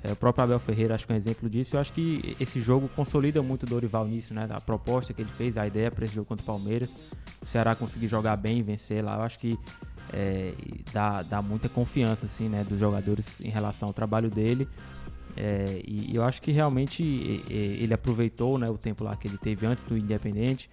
É, 0.02 0.12
o 0.12 0.16
próprio 0.16 0.42
Abel 0.42 0.58
Ferreira 0.58 0.94
acho 0.94 1.06
que 1.06 1.12
é 1.12 1.14
um 1.14 1.18
exemplo 1.18 1.48
disso. 1.48 1.76
Eu 1.76 1.80
acho 1.80 1.92
que 1.92 2.36
esse 2.40 2.60
jogo 2.60 2.88
consolida 2.88 3.42
muito 3.42 3.62
o 3.64 3.66
Dorival 3.66 4.06
nisso, 4.06 4.34
né, 4.34 4.46
da 4.46 4.60
proposta 4.60 5.12
que 5.12 5.22
ele 5.22 5.30
fez, 5.30 5.56
a 5.56 5.66
ideia 5.66 5.90
para 5.90 6.04
esse 6.04 6.14
jogo 6.14 6.26
contra 6.26 6.42
o 6.42 6.46
Palmeiras. 6.46 6.90
O 7.40 7.46
Ceará 7.46 7.76
conseguir 7.76 8.08
jogar 8.08 8.36
bem, 8.36 8.62
vencer 8.62 9.04
lá, 9.04 9.16
eu 9.16 9.22
acho 9.22 9.38
que 9.38 9.58
é, 10.12 10.52
dá, 10.92 11.22
dá 11.22 11.42
muita 11.42 11.68
confiança 11.68 12.26
assim, 12.26 12.48
né, 12.48 12.64
dos 12.64 12.78
jogadores 12.78 13.40
em 13.40 13.50
relação 13.50 13.88
ao 13.88 13.94
trabalho 13.94 14.30
dele. 14.30 14.68
É, 15.36 15.82
e 15.86 16.14
eu 16.14 16.22
acho 16.22 16.40
que 16.40 16.52
realmente 16.52 17.02
ele 17.48 17.92
aproveitou 17.92 18.58
né, 18.58 18.68
o 18.68 18.78
tempo 18.78 19.02
lá 19.04 19.16
que 19.16 19.26
ele 19.26 19.38
teve 19.38 19.66
antes 19.66 19.84
do 19.84 19.96
Independente. 19.96 20.70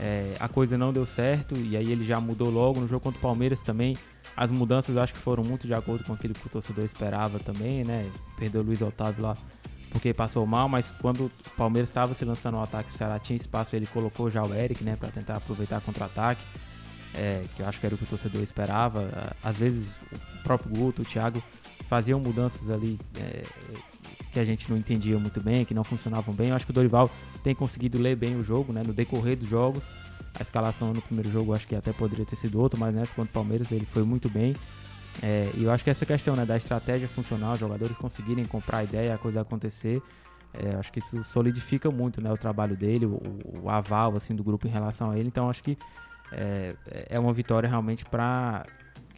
É, 0.00 0.34
a 0.40 0.48
coisa 0.48 0.76
não 0.76 0.92
deu 0.92 1.04
certo 1.04 1.56
e 1.56 1.76
aí 1.76 1.92
ele 1.92 2.04
já 2.04 2.18
mudou 2.18 2.50
logo 2.50 2.80
no 2.80 2.88
jogo 2.88 3.02
contra 3.02 3.18
o 3.18 3.22
Palmeiras 3.22 3.62
também. 3.62 3.96
As 4.36 4.50
mudanças 4.50 4.96
eu 4.96 5.02
acho 5.02 5.12
que 5.12 5.18
foram 5.18 5.44
muito 5.44 5.66
de 5.66 5.74
acordo 5.74 6.04
com 6.04 6.12
aquilo 6.12 6.34
que 6.34 6.46
o 6.46 6.50
torcedor 6.50 6.84
esperava 6.84 7.38
também, 7.38 7.84
né? 7.84 8.10
Perdeu 8.38 8.62
o 8.62 8.64
Luiz 8.64 8.80
Otávio 8.80 9.22
lá 9.22 9.36
porque 9.92 10.14
passou 10.14 10.46
mal, 10.46 10.68
mas 10.68 10.90
quando 11.02 11.26
o 11.26 11.30
Palmeiras 11.54 11.90
estava 11.90 12.14
se 12.14 12.24
lançando 12.24 12.56
ao 12.56 12.62
ataque, 12.62 12.90
o 12.90 12.96
Ceará 12.96 13.18
tinha 13.18 13.36
espaço, 13.36 13.76
ele 13.76 13.86
colocou 13.86 14.30
já 14.30 14.42
o 14.42 14.54
Eric, 14.54 14.82
né, 14.82 14.96
para 14.96 15.10
tentar 15.10 15.36
aproveitar 15.36 15.82
contra-ataque. 15.82 16.40
É, 17.14 17.44
que 17.54 17.60
eu 17.60 17.68
acho 17.68 17.78
que 17.78 17.84
era 17.84 17.94
o 17.94 17.98
que 17.98 18.04
o 18.04 18.06
torcedor 18.06 18.42
esperava. 18.42 19.34
Às 19.44 19.58
vezes 19.58 19.86
o 20.10 20.42
próprio 20.42 20.74
Guto, 20.74 21.02
o 21.02 21.04
Thiago 21.04 21.42
faziam 21.82 22.18
mudanças 22.20 22.70
ali 22.70 22.98
é, 23.18 23.44
que 24.32 24.40
a 24.40 24.44
gente 24.44 24.70
não 24.70 24.76
entendia 24.76 25.18
muito 25.18 25.40
bem, 25.40 25.64
que 25.64 25.74
não 25.74 25.84
funcionavam 25.84 26.34
bem. 26.34 26.48
Eu 26.48 26.56
acho 26.56 26.64
que 26.64 26.70
o 26.70 26.74
Dorival 26.74 27.10
tem 27.42 27.54
conseguido 27.54 27.98
ler 27.98 28.16
bem 28.16 28.36
o 28.36 28.42
jogo, 28.42 28.72
né? 28.72 28.82
No 28.84 28.92
decorrer 28.92 29.36
dos 29.36 29.48
jogos. 29.48 29.84
A 30.38 30.42
escalação 30.42 30.94
no 30.94 31.02
primeiro 31.02 31.30
jogo 31.30 31.54
acho 31.54 31.66
que 31.66 31.76
até 31.76 31.92
poderia 31.92 32.24
ter 32.24 32.36
sido 32.36 32.58
outra, 32.58 32.78
mas 32.78 32.94
nessa 32.94 33.14
contra 33.14 33.30
o 33.30 33.32
Palmeiras 33.32 33.70
ele 33.70 33.86
foi 33.86 34.02
muito 34.02 34.30
bem. 34.30 34.56
É, 35.22 35.50
e 35.54 35.64
eu 35.64 35.70
acho 35.70 35.84
que 35.84 35.90
essa 35.90 36.06
questão 36.06 36.34
né, 36.34 36.46
da 36.46 36.56
estratégia 36.56 37.06
funcional, 37.06 37.54
os 37.54 37.60
jogadores 37.60 37.98
conseguirem 37.98 38.44
comprar 38.44 38.78
a 38.78 38.84
ideia, 38.84 39.14
a 39.14 39.18
coisa 39.18 39.42
acontecer, 39.42 40.02
é, 40.54 40.74
acho 40.76 40.90
que 40.90 41.00
isso 41.00 41.22
solidifica 41.24 41.90
muito 41.90 42.20
né, 42.20 42.32
o 42.32 42.36
trabalho 42.38 42.74
dele, 42.74 43.04
o, 43.04 43.20
o 43.62 43.68
aval 43.68 44.16
assim, 44.16 44.34
do 44.34 44.42
grupo 44.42 44.66
em 44.66 44.70
relação 44.70 45.10
a 45.10 45.18
ele. 45.18 45.28
Então 45.28 45.50
acho 45.50 45.62
que 45.62 45.76
é, 46.32 46.74
é 47.10 47.18
uma 47.18 47.32
vitória 47.32 47.68
realmente 47.68 48.06
para 48.06 48.64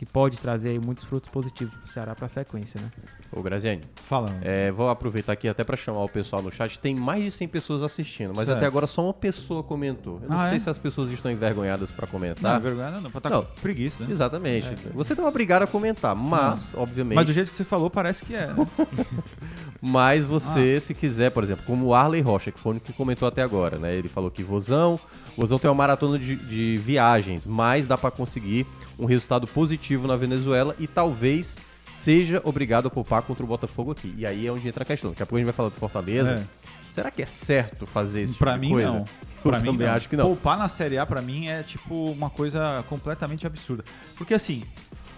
que 0.05 0.13
pode 0.13 0.39
trazer 0.39 0.71
aí 0.71 0.79
muitos 0.79 1.05
frutos 1.05 1.31
positivos 1.31 1.75
para 1.75 1.85
o 1.85 1.89
Ceará 1.89 2.15
para 2.15 2.27
a 2.27 2.29
sequência, 2.29 2.81
né? 2.81 2.91
Ô, 3.33 3.43
Graziani, 3.43 3.83
Fala. 4.09 4.33
é, 4.43 4.71
vou 4.71 4.89
aproveitar 4.89 5.33
aqui 5.33 5.49
até 5.49 5.63
para 5.65 5.77
chamar 5.77 6.01
o 6.05 6.09
pessoal 6.09 6.43
no 6.43 6.51
chat. 6.51 6.79
Tem 6.81 6.95
mais 6.95 7.23
de 7.23 7.31
100 7.31 7.49
pessoas 7.49 7.83
assistindo, 7.83 8.33
mas 8.37 8.47
Certo. 8.47 8.59
até 8.59 8.67
agora 8.67 8.87
só 8.87 9.03
uma 9.05 9.15
pessoa 9.15 9.63
comentou. 9.63 10.21
Eu 10.23 10.29
não 10.29 10.39
Ah, 10.39 10.49
sei 10.49 10.57
é? 10.57 10.59
se 10.59 10.71
as 10.71 10.79
pessoas 10.79 11.11
estão 11.11 11.31
envergonhadas 11.31 11.91
para 11.91 12.07
Não, 12.07 12.13
comentar. 12.13 12.61
não, 13.03 13.11
pra 13.11 13.21
tá 13.21 13.31
Não. 13.31 13.43
com 13.45 13.61
preguiça, 13.61 14.03
né? 14.05 14.09
Exatamente. 14.11 14.69
Você 14.95 15.15
deu 15.15 15.25
uma 15.25 15.31
obrigada 15.31 15.65
a 15.65 15.69
comentar, 15.69 16.15
mas, 16.15 16.75
obviamente. 16.77 17.17
Mas 17.17 17.27
do 17.27 17.33
jeito 17.33 17.51
que 17.51 17.57
você 17.57 17.65
falou, 17.65 17.89
parece 17.91 18.25
que 18.25 18.35
é. 18.35 18.47
né? 18.49 18.55
Mas 19.81 20.25
Ah. 20.25 20.29
você, 20.29 20.81
se 20.81 20.95
quiser, 20.95 21.31
por 21.31 21.43
exemplo, 21.43 21.65
como 21.67 21.87
o 21.87 21.95
Arley 21.95 22.21
Rocha, 22.23 22.51
que 22.51 22.59
foi 22.59 22.71
o 22.71 22.73
único 22.73 22.87
que 22.87 22.93
comentou 22.95 23.29
até 23.29 23.43
agora, 23.43 23.79
né? 23.79 23.95
Ele 23.95 24.09
falou 24.09 24.31
que 24.31 24.43
Vozão, 24.43 24.99
Vozão 25.37 25.59
tem 25.59 25.69
uma 25.69 25.75
maratona 25.75 26.19
de, 26.19 26.37
de 26.37 26.77
viagens, 26.83 27.47
mas 27.47 27.87
dá 27.87 27.99
pra 27.99 28.11
conseguir 28.11 28.67
um 28.99 29.07
resultado 29.07 29.47
positivo 29.47 30.07
na 30.07 30.17
Venezuela 30.17 30.75
e 30.79 30.87
talvez 30.87 31.59
seja 31.89 32.41
obrigado 32.45 32.87
a 32.87 32.91
poupar 32.91 33.23
contra 33.23 33.45
o 33.45 33.47
Botafogo 33.47 33.93
aqui. 33.93 34.15
E 34.17 34.27
aí 34.27 34.47
é 34.47 34.53
onde 34.53 34.67
entra 34.69 34.83
a 34.83 34.87
questão. 34.87 35.11
Daqui 35.11 35.23
a 35.23 35.27
pouco 35.27 35.37
a 35.37 35.39
gente 35.41 35.47
vai 35.47 35.55
falar 35.55 35.69
do 35.69 35.77
Fortaleza. 35.77 36.37
É. 36.37 36.65
Será 36.91 37.11
que 37.11 37.23
é 37.23 37.27
certo 37.27 37.87
fazer 37.87 38.23
esse 38.23 38.35
pra 38.35 38.53
tipo 38.53 38.61
mim, 38.61 38.71
coisa? 38.71 38.89
não. 38.89 39.05
Pra 39.45 39.61
mim, 39.61 39.67
também 39.67 39.87
não. 39.87 39.95
acho 39.95 40.09
que 40.09 40.17
não. 40.17 40.25
Poupar 40.25 40.57
na 40.57 40.71
Série 40.71 40.97
A, 40.97 41.05
pra 41.05 41.21
mim, 41.21 41.49
é 41.49 41.63
tipo 41.63 42.11
uma 42.13 42.31
coisa 42.31 42.83
completamente 42.89 43.47
absurda. 43.47 43.85
Porque 44.17 44.33
assim, 44.33 44.65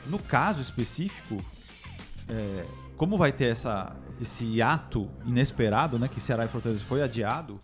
no 0.05 0.19
caso 0.19 0.61
específico, 0.61 1.41
é, 2.29 2.65
como 2.97 3.17
vai 3.17 3.31
ter 3.31 3.53
essa, 3.53 3.95
esse 4.21 4.61
ato 4.61 5.09
inesperado, 5.25 5.97
né? 5.97 6.09
Que 6.09 6.21
Ceará 6.21 6.45
e 6.45 6.49
Fortaleza 6.49 6.83
foi 6.89 7.03
adiado, 7.03 7.61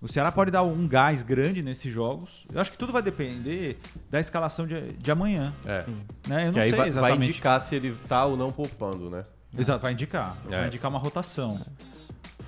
o 0.00 0.08
Ceará 0.08 0.32
pode 0.32 0.50
dar 0.50 0.62
um 0.62 0.88
gás 0.88 1.22
grande 1.22 1.62
nesses 1.62 1.92
jogos. 1.92 2.46
Eu 2.52 2.60
acho 2.60 2.72
que 2.72 2.78
tudo 2.78 2.92
vai 2.92 3.02
depender 3.02 3.78
da 4.10 4.18
escalação 4.18 4.66
de, 4.66 4.92
de 4.92 5.10
amanhã. 5.10 5.52
É. 5.66 5.84
Né? 6.26 6.48
Eu 6.48 6.52
não 6.52 6.60
sei 6.60 6.70
vai, 6.70 6.72
vai 6.72 6.88
exatamente. 6.88 7.30
indicar 7.30 7.60
se 7.60 7.76
ele 7.76 7.94
tá 8.08 8.24
ou 8.24 8.36
não 8.36 8.50
poupando, 8.50 9.10
né? 9.10 9.24
Exato, 9.56 9.82
vai 9.82 9.92
indicar. 9.92 10.36
É. 10.46 10.56
Vai 10.56 10.66
indicar 10.68 10.90
uma 10.90 10.98
rotação. 10.98 11.60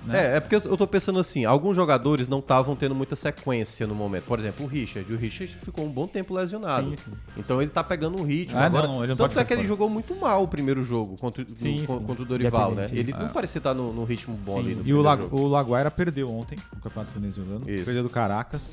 Né? 0.05 0.33
É, 0.33 0.37
é 0.37 0.39
porque 0.39 0.55
eu, 0.55 0.77
tô 0.77 0.85
pensando 0.85 1.17
assim, 1.19 1.45
alguns 1.45 1.75
jogadores 1.75 2.27
não 2.27 2.39
estavam 2.39 2.75
tendo 2.75 2.93
muita 2.93 3.15
sequência 3.15 3.87
no 3.87 3.95
momento. 3.95 4.25
Por 4.25 4.37
exemplo, 4.39 4.65
o 4.65 4.67
Richard. 4.67 5.11
O 5.13 5.17
Richard 5.17 5.55
ficou 5.63 5.85
um 5.85 5.89
bom 5.89 6.07
tempo 6.07 6.33
lesionado. 6.33 6.89
Sim, 6.89 6.95
sim. 6.97 7.11
Então 7.37 7.61
ele 7.61 7.71
tá 7.71 7.83
pegando 7.83 8.19
um 8.19 8.23
ritmo. 8.23 8.59
Ah, 8.59 8.65
Agora, 8.65 8.87
não, 8.87 8.95
ele 9.03 9.07
não 9.07 9.15
tanto 9.15 9.29
pode 9.33 9.39
é 9.39 9.45
que 9.45 9.53
ele 9.53 9.65
jogou 9.65 9.89
muito 9.89 10.13
mal 10.15 10.43
o 10.43 10.47
primeiro 10.47 10.83
jogo 10.83 11.15
contra, 11.17 11.43
no- 11.43 11.55
Sim, 11.55 11.77
sim. 11.79 11.85
contra 11.85 12.21
o 12.21 12.25
Dorival, 12.25 12.75
né? 12.75 12.89
Ele 12.91 13.11
não 13.11 13.27
é. 13.27 13.29
parecia 13.29 13.59
estar 13.59 13.73
no, 13.73 13.93
no 13.93 14.03
ritmo 14.03 14.35
bom 14.35 14.59
ali 14.59 14.75
no 14.75 14.85
E 14.85 14.93
o, 14.93 15.01
La 15.01 15.15
jogo. 15.15 15.39
o 15.41 15.47
Laguaira 15.47 15.89
perdeu 15.89 16.29
ontem 16.29 16.57
no 16.75 16.81
Campeonato 16.81 17.11
Venezuelano. 17.17 17.69
Isso. 17.69 17.85
Perdeu 17.85 18.03
do 18.03 18.09
Caracas 18.09 18.67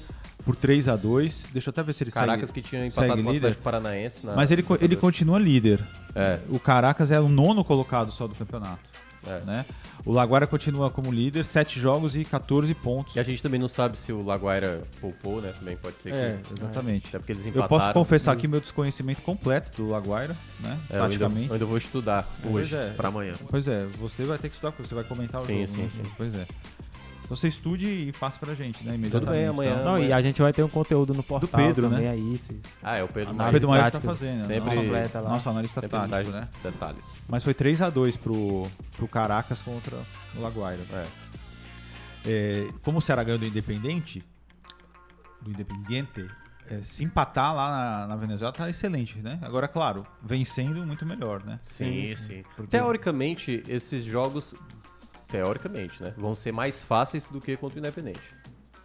por 0.44 0.56
3 0.56 0.88
a 0.88 0.96
2 0.96 1.48
Deixa 1.52 1.68
eu 1.68 1.70
até 1.72 1.82
ver 1.82 1.92
se 1.92 2.02
ele 2.02 2.10
Caracas 2.10 2.48
segue. 2.48 2.62
que 2.62 2.68
tinha 2.68 2.86
empatado 2.86 3.08
segue 3.12 3.22
com 3.22 3.30
o. 3.32 3.36
Atlético 3.36 3.62
Paranaense. 3.62 4.26
Na, 4.26 4.34
Mas 4.34 4.50
ele, 4.50 4.64
ele 4.80 4.96
continua 4.96 5.38
líder. 5.38 5.80
É. 6.14 6.40
O 6.48 6.58
Caracas 6.58 7.10
é 7.10 7.20
o 7.20 7.28
nono 7.28 7.62
colocado 7.64 8.10
só 8.10 8.26
do 8.26 8.34
campeonato. 8.34 8.80
É. 9.26 9.40
Né? 9.44 9.66
O 10.04 10.12
Laguaira 10.12 10.46
continua 10.46 10.90
como 10.90 11.12
líder, 11.12 11.44
7 11.44 11.78
jogos 11.78 12.16
e 12.16 12.24
14 12.24 12.72
pontos. 12.74 13.14
E 13.16 13.20
a 13.20 13.22
gente 13.22 13.42
também 13.42 13.60
não 13.60 13.68
sabe 13.68 13.98
se 13.98 14.12
o 14.12 14.22
Laguaira 14.24 14.82
poupou, 15.00 15.40
né? 15.42 15.52
Também 15.58 15.76
pode 15.76 16.00
ser 16.00 16.14
É, 16.14 16.38
que... 16.42 16.54
exatamente. 16.54 17.08
Até 17.08 17.18
porque 17.18 17.32
eles 17.32 17.44
Eu 17.46 17.50
empataram. 17.50 17.68
posso 17.68 17.92
confessar 17.92 18.32
aqui 18.32 18.48
meu 18.48 18.60
desconhecimento 18.60 19.20
completo 19.22 19.82
do 19.82 19.88
Laguaira, 19.90 20.34
né? 20.60 20.78
É, 20.88 20.96
eu, 20.96 21.02
ainda, 21.02 21.08
Praticamente. 21.18 21.46
eu 21.48 21.52
ainda 21.54 21.66
vou 21.66 21.76
estudar 21.76 22.26
Pois 22.42 22.54
hoje, 22.66 22.76
é. 22.76 22.94
pra 22.96 23.08
amanhã. 23.08 23.34
Pois 23.48 23.68
é, 23.68 23.84
você 23.98 24.24
vai 24.24 24.38
ter 24.38 24.48
que 24.48 24.54
estudar, 24.54 24.72
porque 24.72 24.88
você 24.88 24.94
vai 24.94 25.04
comentar 25.04 25.40
o 25.40 25.44
Sim, 25.44 25.66
jogo. 25.66 25.68
sim, 25.68 25.82
né? 25.82 25.88
sim. 25.90 26.02
Pois 26.16 26.34
é. 26.34 26.46
Então 27.30 27.36
você 27.36 27.46
estude 27.46 27.86
e 27.86 28.10
passe 28.10 28.40
pra 28.40 28.56
gente, 28.56 28.82
né? 28.84 28.98
Tudo 29.08 29.26
bem, 29.30 29.46
amanhã. 29.46 29.76
tá? 29.76 29.84
Não, 29.84 30.00
e 30.02 30.12
a 30.12 30.20
gente 30.20 30.42
vai 30.42 30.52
ter 30.52 30.64
um 30.64 30.68
conteúdo 30.68 31.14
no 31.14 31.22
portal 31.22 31.60
Pedro, 31.60 31.88
também, 31.88 32.04
né? 32.06 32.12
é 32.12 32.16
isso. 32.16 32.50
isso. 32.52 32.60
Ah, 32.82 32.96
é 32.96 33.04
o 33.04 33.06
Pedro 33.06 33.30
Ah, 33.30 33.32
O 33.32 33.36
Maia. 33.36 33.52
Pedro 33.52 33.68
Maia 33.68 33.88
tá 33.88 34.00
fazendo. 34.00 34.38
sempre- 34.40 34.74
nosso- 34.74 34.76
completa 34.82 35.20
lá. 35.20 35.30
Nosso 35.30 35.48
analista 35.48 35.80
Sempre 35.80 35.96
tático, 36.08 36.32
né? 36.32 36.48
detalhes. 36.60 37.24
Mas 37.28 37.44
foi 37.44 37.54
3x2 37.54 38.16
pro, 38.18 38.66
pro 38.96 39.06
Caracas 39.06 39.62
contra 39.62 39.96
o 40.34 40.40
Laguaira. 40.42 40.82
É. 40.92 41.06
É, 42.26 42.68
como 42.82 42.98
o 42.98 43.00
Ceará 43.00 43.22
ganhou 43.22 43.38
do 43.38 43.46
Independente, 43.46 44.24
do 45.40 45.50
Independiente, 45.52 46.26
é, 46.68 46.82
se 46.82 47.04
empatar 47.04 47.54
lá 47.54 47.70
na, 47.70 48.06
na 48.08 48.16
Venezuela 48.16 48.52
tá 48.52 48.68
excelente, 48.68 49.18
né? 49.18 49.38
Agora, 49.42 49.68
claro, 49.68 50.04
vencendo 50.20 50.84
muito 50.84 51.06
melhor, 51.06 51.44
né? 51.44 51.60
Sim, 51.62 52.16
sim. 52.16 52.42
Porque- 52.56 52.76
Teoricamente, 52.76 53.62
esses 53.68 54.02
jogos, 54.04 54.52
teoricamente, 55.30 56.02
né, 56.02 56.12
vão 56.16 56.34
ser 56.36 56.52
mais 56.52 56.80
fáceis 56.80 57.26
do 57.26 57.40
que 57.40 57.56
contra 57.56 57.76
o 57.76 57.80
Independente. 57.80 58.20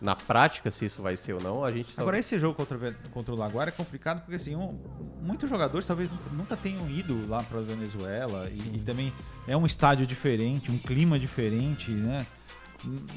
Na 0.01 0.13
prática, 0.15 0.69
se 0.69 0.85
isso 0.85 1.01
vai 1.01 1.15
ser 1.15 1.33
ou 1.33 1.41
não, 1.41 1.63
a 1.63 1.71
gente 1.71 1.91
só... 1.93 2.01
Agora, 2.01 2.19
esse 2.19 2.37
jogo 2.37 2.53
contra, 2.53 2.93
contra 3.11 3.31
o 3.33 3.35
Laguaira 3.35 3.69
é 3.69 3.71
complicado 3.71 4.19
porque, 4.21 4.35
assim, 4.35 4.53
um- 4.53 4.77
muitos 5.21 5.49
jogadores 5.49 5.87
talvez 5.87 6.09
nunca, 6.33 6.57
tenham 6.57 6.87
ido 6.89 7.25
lá 7.29 7.41
pra 7.43 7.61
Venezuela 7.61 8.49
e, 8.49 8.75
e 8.75 8.79
também 8.85 9.13
é 9.47 9.55
um 9.55 9.65
estádio 9.65 10.05
diferente, 10.05 10.69
um 10.69 10.77
clima 10.77 11.17
diferente, 11.17 11.91
né? 11.91 12.27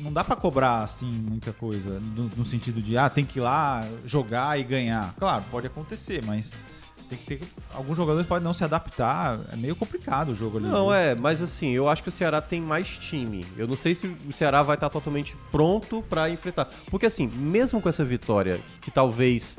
Não 0.01 0.13
dá 0.13 0.23
pra 0.23 0.37
cobrar, 0.37 0.85
assim, 0.85 1.11
muita 1.11 1.53
coisa 1.53 1.99
no, 2.01 2.31
no 2.37 2.45
sentido 2.45 2.81
de, 2.81 2.97
ah, 2.97 3.11
tem 3.11 3.27
que 3.27 3.41
ir 3.41 3.43
lá 3.43 3.87
jogar 4.05 4.59
e 4.59 4.63
ganhar. 4.63 5.15
Claro, 5.19 5.45
pode 5.51 5.67
acontecer, 5.67 6.25
mas 6.25 6.55
tem 7.09 7.19
que 7.19 7.25
ter... 7.25 7.41
Alguns 7.75 7.97
jogadores 7.97 8.27
podem 8.27 8.45
não 8.45 8.53
se 8.53 8.63
adaptar, 8.63 9.41
é 9.53 9.57
meio 9.57 9.75
complicado 9.75 10.31
o 10.31 10.35
jogo 10.35 10.59
ali. 10.59 10.67
Não, 10.67 10.87
viu? 10.87 10.95
é, 10.95 11.15
mas 11.15 11.43
assim, 11.43 11.71
eu 11.71 11.89
acho 11.89 12.03
que 12.03 12.09
o 12.09 12.13
Ceará 12.13 12.41
tem 12.41 12.61
mais 12.61 12.99
time. 12.99 13.45
Eu 13.57 13.67
não 13.67 13.77
sei 13.77 13.95
se 13.95 14.07
o 14.07 14.33
Ceará 14.33 14.63
vai 14.63 14.77
estar 14.77 14.89
totalmente 14.89 15.37
pronto 15.51 16.05
pra 16.09 16.31
enfrentar. 16.31 16.69
Porque 16.91 17.07
assim, 17.07 17.27
mesmo 17.27 17.81
com 17.81 17.89
essa 17.89 18.05
vitória, 18.05 18.61
que 18.81 18.91
talvez 18.91 19.59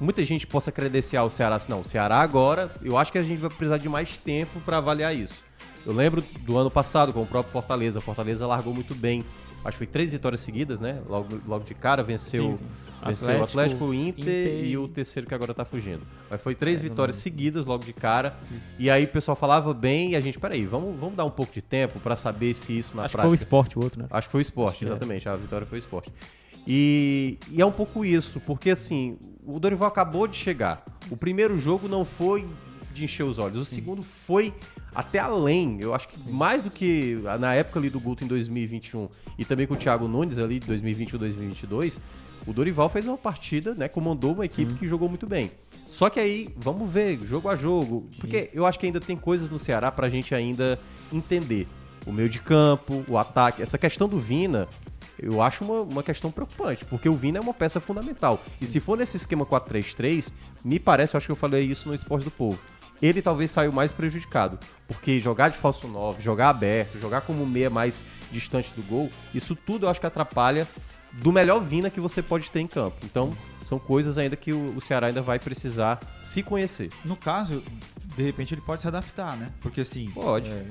muita 0.00 0.24
gente 0.24 0.46
possa 0.46 0.72
credenciar 0.72 1.24
o 1.24 1.30
Ceará 1.30 1.56
assim, 1.56 1.70
não, 1.70 1.80
o 1.80 1.84
Ceará 1.84 2.20
agora, 2.20 2.70
eu 2.82 2.96
acho 2.98 3.12
que 3.12 3.18
a 3.18 3.22
gente 3.22 3.40
vai 3.40 3.50
precisar 3.50 3.78
de 3.78 3.88
mais 3.88 4.16
tempo 4.16 4.60
pra 4.60 4.78
avaliar 4.78 5.14
isso. 5.14 5.44
Eu 5.84 5.92
lembro 5.92 6.22
do 6.40 6.58
ano 6.58 6.70
passado 6.70 7.12
com 7.12 7.22
o 7.22 7.26
próprio 7.26 7.52
Fortaleza. 7.52 8.00
Fortaleza 8.00 8.44
largou 8.46 8.74
muito 8.74 8.94
bem. 8.94 9.24
Acho 9.66 9.72
que 9.74 9.78
foi 9.78 9.86
três 9.86 10.12
vitórias 10.12 10.40
seguidas, 10.40 10.80
né? 10.80 11.00
Logo, 11.08 11.40
logo 11.46 11.64
de 11.64 11.74
cara, 11.74 12.02
venceu, 12.02 12.50
Sim, 12.50 12.56
sim. 12.56 12.64
venceu 13.04 13.40
o 13.40 13.44
Atlético, 13.44 13.84
o 13.86 13.94
Inter, 13.94 14.22
Inter 14.22 14.64
e 14.64 14.78
o 14.78 14.86
terceiro 14.88 15.26
que 15.28 15.34
agora 15.34 15.52
tá 15.52 15.64
fugindo. 15.64 16.02
Mas 16.30 16.40
foi 16.40 16.54
três 16.54 16.78
É, 16.78 16.82
vitórias 16.82 17.16
seguidas 17.16 17.66
logo 17.66 17.84
de 17.84 17.92
cara. 17.92 18.36
E 18.78 18.88
aí 18.88 19.04
o 19.04 19.08
pessoal 19.08 19.36
falava 19.36 19.74
bem 19.74 20.12
e 20.12 20.16
a 20.16 20.20
gente, 20.20 20.38
peraí, 20.38 20.64
vamos, 20.64 20.98
vamos 20.98 21.16
dar 21.16 21.24
um 21.24 21.30
pouco 21.30 21.52
de 21.52 21.60
tempo 21.62 21.98
pra 22.00 22.14
saber 22.16 22.54
se 22.54 22.76
isso 22.78 22.96
na 22.96 23.04
Acho 23.04 23.12
que 23.12 23.16
prática. 23.16 23.22
foi 23.28 23.30
o 23.30 23.34
esporte 23.34 23.78
o 23.78 23.82
outro, 23.82 24.00
né? 24.02 24.08
Acho 24.10 24.28
que 24.28 24.32
foi 24.32 24.40
o 24.40 24.42
esporte, 24.42 24.70
Acho 24.70 24.78
que 24.78 24.84
é. 24.84 24.88
exatamente. 24.88 25.28
A 25.28 25.36
vitória 25.36 25.66
foi 25.66 25.78
o 25.78 25.80
esporte. 25.80 26.12
E, 26.66 27.38
e 27.50 27.60
é 27.60 27.66
um 27.66 27.72
pouco 27.72 28.04
isso, 28.04 28.40
porque 28.40 28.70
assim, 28.70 29.16
o 29.44 29.58
Dorival 29.58 29.88
acabou 29.88 30.26
de 30.26 30.36
chegar. 30.36 30.84
O 31.10 31.16
primeiro 31.16 31.56
jogo 31.58 31.86
não 31.88 32.04
foi 32.04 32.46
de 32.92 33.04
encher 33.04 33.22
os 33.24 33.38
olhos, 33.38 33.58
o 33.60 33.64
segundo 33.64 34.02
foi 34.02 34.54
até 34.96 35.18
além. 35.18 35.76
Eu 35.78 35.94
acho 35.94 36.08
que 36.08 36.32
mais 36.32 36.62
do 36.62 36.70
que 36.70 37.20
na 37.38 37.54
época 37.54 37.78
ali 37.78 37.90
do 37.90 38.00
Guto 38.00 38.24
em 38.24 38.26
2021 38.26 39.08
e 39.38 39.44
também 39.44 39.66
com 39.66 39.74
o 39.74 39.76
Thiago 39.76 40.08
Nunes 40.08 40.38
ali 40.38 40.58
de 40.58 40.66
2021 40.66 41.18
2022, 41.18 42.00
o 42.46 42.52
Dorival 42.52 42.88
fez 42.88 43.06
uma 43.06 43.18
partida, 43.18 43.74
né? 43.74 43.88
Comandou 43.88 44.32
uma 44.32 44.46
equipe 44.46 44.72
que 44.74 44.86
jogou 44.86 45.08
muito 45.08 45.26
bem. 45.26 45.50
Só 45.88 46.08
que 46.08 46.18
aí, 46.18 46.48
vamos 46.56 46.90
ver, 46.90 47.18
jogo 47.24 47.48
a 47.48 47.56
jogo. 47.56 48.08
Porque 48.18 48.50
eu 48.54 48.64
acho 48.64 48.78
que 48.78 48.86
ainda 48.86 49.00
tem 49.00 49.16
coisas 49.16 49.50
no 49.50 49.58
Ceará 49.58 49.92
pra 49.92 50.08
gente 50.08 50.34
ainda 50.34 50.78
entender. 51.12 51.68
O 52.06 52.12
meio 52.12 52.28
de 52.28 52.38
campo, 52.38 53.04
o 53.06 53.18
ataque. 53.18 53.62
Essa 53.62 53.76
questão 53.76 54.08
do 54.08 54.18
Vina, 54.18 54.68
eu 55.18 55.42
acho 55.42 55.64
uma, 55.64 55.80
uma 55.80 56.02
questão 56.02 56.30
preocupante, 56.30 56.84
porque 56.84 57.08
o 57.08 57.16
Vina 57.16 57.38
é 57.38 57.40
uma 57.40 57.54
peça 57.54 57.80
fundamental. 57.80 58.40
E 58.60 58.66
se 58.66 58.80
for 58.80 58.96
nesse 58.96 59.16
esquema 59.16 59.44
4-3-3, 59.44 60.32
me 60.64 60.78
parece, 60.78 61.14
eu 61.14 61.18
acho 61.18 61.26
que 61.26 61.32
eu 61.32 61.36
falei 61.36 61.64
isso 61.64 61.88
no 61.88 61.94
Esporte 61.94 62.24
do 62.24 62.30
Povo, 62.30 62.58
ele 63.00 63.20
talvez 63.22 63.50
saiu 63.50 63.72
mais 63.72 63.92
prejudicado. 63.92 64.58
Porque 64.88 65.18
jogar 65.20 65.48
de 65.48 65.58
falso 65.58 65.88
9, 65.88 66.22
jogar 66.22 66.48
aberto, 66.50 66.98
jogar 67.00 67.22
como 67.22 67.44
meia 67.44 67.68
mais 67.68 68.04
distante 68.30 68.72
do 68.76 68.82
gol, 68.82 69.10
isso 69.34 69.54
tudo 69.56 69.86
eu 69.86 69.90
acho 69.90 69.98
que 70.00 70.06
atrapalha 70.06 70.66
do 71.12 71.32
melhor 71.32 71.60
Vina 71.60 71.90
que 71.90 72.00
você 72.00 72.22
pode 72.22 72.50
ter 72.50 72.60
em 72.60 72.66
campo. 72.66 72.96
Então, 73.04 73.36
são 73.62 73.78
coisas 73.78 74.18
ainda 74.18 74.36
que 74.36 74.52
o, 74.52 74.76
o 74.76 74.80
Ceará 74.80 75.08
ainda 75.08 75.22
vai 75.22 75.38
precisar 75.38 75.98
se 76.20 76.42
conhecer. 76.42 76.90
No 77.04 77.16
caso, 77.16 77.62
de 78.16 78.22
repente 78.22 78.54
ele 78.54 78.60
pode 78.60 78.82
se 78.82 78.88
adaptar, 78.88 79.36
né? 79.36 79.50
Porque 79.60 79.80
assim, 79.80 80.10
Pode. 80.10 80.50
é, 80.50 80.64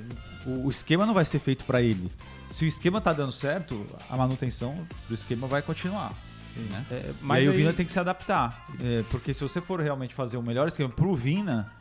o, 0.46 0.66
o 0.68 0.70
esquema 0.70 1.06
não 1.06 1.14
vai 1.14 1.26
ser 1.26 1.40
feito 1.40 1.66
pra 1.66 1.82
ele. 1.82 2.12
Se 2.52 2.64
o 2.64 2.68
esquema 2.68 3.02
tá 3.02 3.12
dando 3.12 3.32
certo, 3.32 3.86
a 4.10 4.16
manutenção 4.16 4.88
do 5.10 5.16
esquema 5.16 5.48
vai 5.48 5.62
continuar. 5.62 6.14
Né? 6.56 6.86
É, 6.92 7.12
Mas 7.22 7.40
e 7.40 7.42
aí 7.42 7.48
o 7.48 7.52
aí- 7.52 7.58
Vina 7.58 7.74
tem 7.74 7.86
que 7.86 7.92
se 7.92 8.00
adaptar. 8.00 8.68
É, 8.80 9.04
porque 9.12 9.34
se 9.34 9.42
você 9.42 9.60
for 9.60 9.82
realmente 9.82 10.14
fazer 10.14 10.38
o 10.38 10.42
melhor 10.44 10.68
esquema 10.68 10.90
pro 10.90 11.14
Vina, 11.16 11.72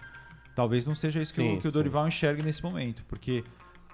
talvez 0.54 0.86
não 0.86 0.94
seja 0.94 1.20
isso 1.20 1.32
que, 1.34 1.42
Sim, 1.42 1.56
o, 1.56 1.60
que 1.60 1.68
o. 1.68 1.72
Dorival 1.72 2.06
enxergue 2.08 2.42
nesse 2.42 2.62
momento. 2.62 3.04
Porque 3.08 3.44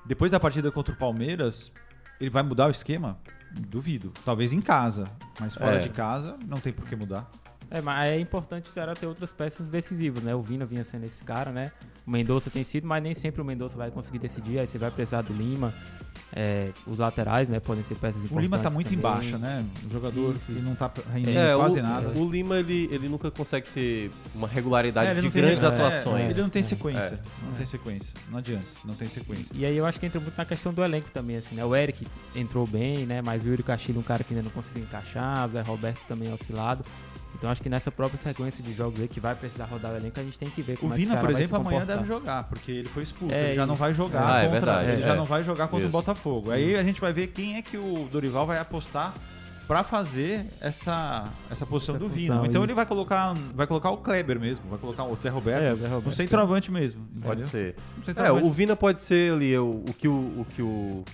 depois 0.07 0.31
da 0.31 0.39
partida 0.41 0.71
contra 0.71 0.95
o 0.95 0.97
Palmeiras, 0.97 1.73
ele 2.21 2.31
vai 2.31 2.43
mudar 2.43 2.67
o 2.69 2.71
esquema? 2.71 3.19
Duvido. 3.53 4.13
Talvez 4.25 4.53
em 4.53 4.61
casa. 4.61 5.07
Mas 5.41 5.55
fora 5.55 5.77
É. 5.77 5.81
de 5.81 5.89
casa, 5.91 6.39
não 6.47 6.59
tem 6.59 6.73
por 6.73 6.87
que 6.87 6.95
mudar. 6.95 7.29
É, 7.71 7.81
mas 7.81 8.09
é 8.09 8.19
importante 8.19 8.69
o 8.69 8.73
Ceará 8.73 8.95
ter 8.95 9.07
outras 9.07 9.33
peças 9.33 9.71
decisivas, 9.71 10.23
né? 10.25 10.35
O 10.35 10.43
Vina 10.43 10.65
vinha 10.67 10.83
sendo 10.83 11.05
esse 11.07 11.23
cara, 11.23 11.53
né? 11.53 11.71
O 12.07 12.11
Mendonça 12.11 12.51
tem 12.51 12.65
sido, 12.65 12.87
mas 12.87 13.03
nem 13.03 13.15
sempre 13.15 13.41
o 13.41 13.45
Mendonça 13.45 13.77
vai 13.77 13.91
conseguir 13.91 14.19
decidir. 14.19 14.59
Aí 14.59 14.67
você 14.67 14.77
vai 14.79 14.91
precisar 14.91 15.23
do 15.23 15.33
Lima. 15.33 15.73
É, 16.33 16.71
os 16.87 16.99
laterais, 17.01 17.49
né? 17.49 17.59
Podem 17.59 17.83
ser 17.83 17.97
peças 17.97 18.17
importantes. 18.25 18.37
O 18.39 18.41
Lima 18.41 18.59
tá 18.61 18.71
muito 18.71 18.87
também. 18.87 18.99
em 18.99 19.03
baixa, 19.03 19.37
né? 19.37 19.65
Um 19.85 19.91
jogador 19.91 20.35
Isso, 20.37 20.45
que 20.47 20.53
não 20.53 20.77
tá 20.77 20.89
rendendo 21.13 21.37
É, 21.37 21.57
quase 21.57 21.81
o, 21.81 21.83
nada. 21.83 22.09
o 22.17 22.31
Lima, 22.31 22.57
ele, 22.59 22.89
ele 22.93 23.09
nunca 23.09 23.31
consegue 23.33 23.69
ter 23.71 24.11
uma 24.33 24.47
regularidade 24.47 25.11
É, 25.11 25.15
de 25.15 25.23
tem- 25.23 25.31
grandes 25.43 25.65
é, 25.65 25.67
atuações. 25.67 26.31
ele 26.31 26.41
não 26.43 26.49
tem 26.49 26.63
sequência. 26.63 27.19
É. 27.21 27.47
Não 27.47 27.53
tem 27.55 27.67
sequência. 27.67 28.13
Não 28.31 28.39
adianta. 28.39 28.67
Não 28.85 28.95
tem 28.95 29.09
sequência. 29.09 29.53
E 29.53 29.65
aí 29.67 29.77
eu 29.77 29.85
acho 29.85 29.99
que 29.99 30.07
entra 30.07 30.21
muito 30.21 30.37
na 30.39 30.45
questão 30.45 30.73
do 30.73 30.85
elenco 30.85 31.11
também, 31.11 31.37
assim, 31.37 31.57
né? 31.57 31.65
O 31.65 31.75
Eric 31.75 32.07
entrou 32.35 32.65
bem, 32.65 33.07
né? 33.07 33.21
Mas 33.21 33.43
o 33.43 33.49
Yuri 33.49 33.65
Castilho, 33.65 33.99
um 33.99 34.05
cara 34.05 34.23
que 34.23 34.33
ainda 34.33 34.45
não 34.45 34.53
conseguiu 34.53 34.85
encaixar, 34.85 35.49
o 35.49 35.53
Zé 35.53 35.63
Roberto 35.63 36.01
também 36.07 36.33
oscilado. 36.33 36.85
Então 37.35 37.49
acho 37.51 37.63
que 37.63 37.69
nessa 37.71 37.91
própria 37.91 38.19
sequência 38.19 38.63
de 38.63 38.73
jogos 38.75 39.01
aí 39.01 39.09
que 39.09 39.19
vai 39.21 39.35
precisar 39.35 39.65
rodar 39.65 39.93
o 39.93 39.97
elenco, 39.97 40.19
a 40.21 40.23
gente 40.23 40.39
tem 40.39 40.51
que 40.51 40.61
ver 40.63 40.75
O 40.75 40.79
como 40.79 40.93
é 40.95 40.97
que 40.97 41.03
Vina, 41.03 41.15
Ceará 41.15 41.27
por 41.27 41.33
vai 41.33 41.43
exemplo, 41.43 41.63
se 41.63 41.69
amanhã 41.69 41.87
deve 41.87 42.05
jogar, 42.05 42.45
porque 42.45 42.71
ele 42.73 42.89
foi 42.89 43.03
expulso. 43.03 43.35
É, 43.35 43.47
ele 43.49 43.55
já 43.57 43.67
não 43.67 43.75
vai 43.75 43.95
jogar 43.95 44.27
Ah, 44.27 44.39
é 44.41 44.45
contra. 44.45 44.51
verdade, 44.61 44.91
ele 44.93 45.03
é. 45.03 45.07
já 45.07 45.15
não 45.15 45.25
vai 45.25 45.43
jogar 45.43 45.69
contra 45.69 45.87
Isso. 45.87 45.97
o 45.97 46.01
Botafogo. 46.01 46.51
Aí 46.51 46.77
a 46.77 46.83
gente 46.83 47.01
vai 47.01 47.13
ver 47.13 47.29
quem 47.29 47.57
é 47.57 47.63
que 47.63 47.77
o 47.79 48.09
Dorival 48.13 48.47
vai 48.47 48.59
apostar 48.59 49.15
pra 49.67 49.85
fazer 49.85 50.47
essa, 50.61 51.29
essa 51.49 51.65
posição 51.65 51.95
Essa 51.95 52.05
do 52.05 52.11
função, 52.11 52.21
Vina. 52.21 52.47
Então 52.49 52.61
isso. 52.63 52.65
ele 52.65 52.75
vai 52.75 52.85
colocar, 52.85 53.33
vai 53.55 53.67
colocar 53.69 53.91
o 53.91 53.99
Kleber 53.99 54.39
mesmo, 54.41 54.69
vai 54.69 54.79
colocar 54.79 55.05
o 55.05 55.15
Zé 55.15 55.29
Roberto, 55.29 55.63
É, 55.63 55.73
o 55.73 55.77
Zé 55.77 55.89
no 55.89 55.95
Roberto. 55.95 56.17
centroavante 56.17 56.71
mesmo. 56.73 57.07
Pode 57.23 57.43
entendeu? 57.43 57.45
ser. 57.49 57.77
No 58.17 58.25
É, 58.25 58.33
o 58.33 58.51
Vina 58.51 58.75
pode 58.75 59.01
ser 59.01 59.33
ali 59.33 59.57
o, 59.57 59.85
o 59.89 59.95
que 59.95 60.09
o, 60.09 60.13
o 60.41 60.47
que 60.51 60.61
o 60.61 61.05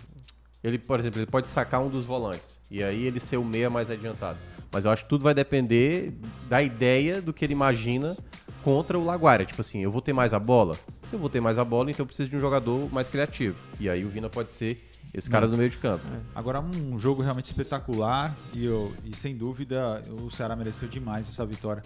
ele, 0.64 0.79
por 0.79 0.98
exemplo, 0.98 1.20
ele 1.20 1.26
pode 1.31 1.48
sacar 1.50 1.81
um 1.81 1.88
dos 1.88 2.05
volantes 2.05 2.59
e 2.70 2.83
aí 2.83 3.05
ele 3.07 3.20
ser 3.20 3.37
o 3.37 3.44
meia 3.44 3.70
mais 3.70 3.88
adiantado. 3.90 4.38
Mas 4.76 4.84
eu 4.84 4.90
acho 4.90 5.04
que 5.04 5.08
tudo 5.08 5.22
vai 5.22 5.32
depender 5.32 6.12
da 6.50 6.62
ideia 6.62 7.22
do 7.22 7.32
que 7.32 7.42
ele 7.46 7.54
imagina 7.54 8.14
contra 8.62 8.98
o 8.98 9.02
Laguaira. 9.06 9.42
Tipo 9.46 9.62
assim, 9.62 9.80
eu 9.82 9.90
vou 9.90 10.02
ter 10.02 10.12
mais 10.12 10.34
a 10.34 10.38
bola? 10.38 10.76
Se 11.04 11.14
eu 11.14 11.18
vou 11.18 11.30
ter 11.30 11.40
mais 11.40 11.58
a 11.58 11.64
bola, 11.64 11.90
então 11.90 12.02
eu 12.02 12.06
preciso 12.06 12.28
de 12.28 12.36
um 12.36 12.40
jogador 12.40 12.92
mais 12.92 13.08
criativo. 13.08 13.56
E 13.80 13.88
aí 13.88 14.04
o 14.04 14.08
Vina 14.10 14.28
pode 14.28 14.52
ser 14.52 14.86
esse 15.14 15.30
cara 15.30 15.48
do 15.48 15.56
meio 15.56 15.70
de 15.70 15.78
campo. 15.78 16.04
Agora 16.34 16.60
um 16.60 16.98
jogo 16.98 17.22
realmente 17.22 17.46
espetacular 17.46 18.36
e, 18.52 18.66
eu- 18.66 18.92
e 19.02 19.16
sem 19.16 19.34
dúvida 19.34 20.02
o 20.22 20.30
Ceará 20.30 20.54
mereceu 20.54 20.86
demais 20.88 21.26
essa 21.26 21.46
vitória 21.46 21.82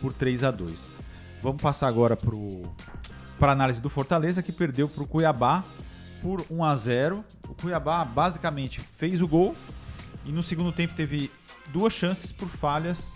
por 0.00 0.12
3 0.12 0.42
a 0.42 0.50
2 0.50 0.90
Vamos 1.40 1.62
passar 1.62 1.86
agora 1.86 2.16
para 3.38 3.50
a 3.50 3.52
análise 3.52 3.80
do 3.80 3.88
Fortaleza 3.88 4.42
que 4.42 4.50
perdeu 4.50 4.88
para 4.88 5.04
o 5.04 5.06
Cuiabá 5.06 5.62
por 6.20 6.44
1 6.50 6.64
a 6.64 6.74
0 6.74 7.24
O 7.48 7.54
Cuiabá 7.54 8.04
basicamente 8.04 8.80
fez 8.98 9.22
o 9.22 9.28
gol 9.28 9.54
e 10.24 10.32
no 10.32 10.42
segundo 10.42 10.72
tempo 10.72 10.94
teve 10.96 11.30
duas 11.68 11.92
chances 11.92 12.32
por 12.32 12.48
falhas. 12.48 13.12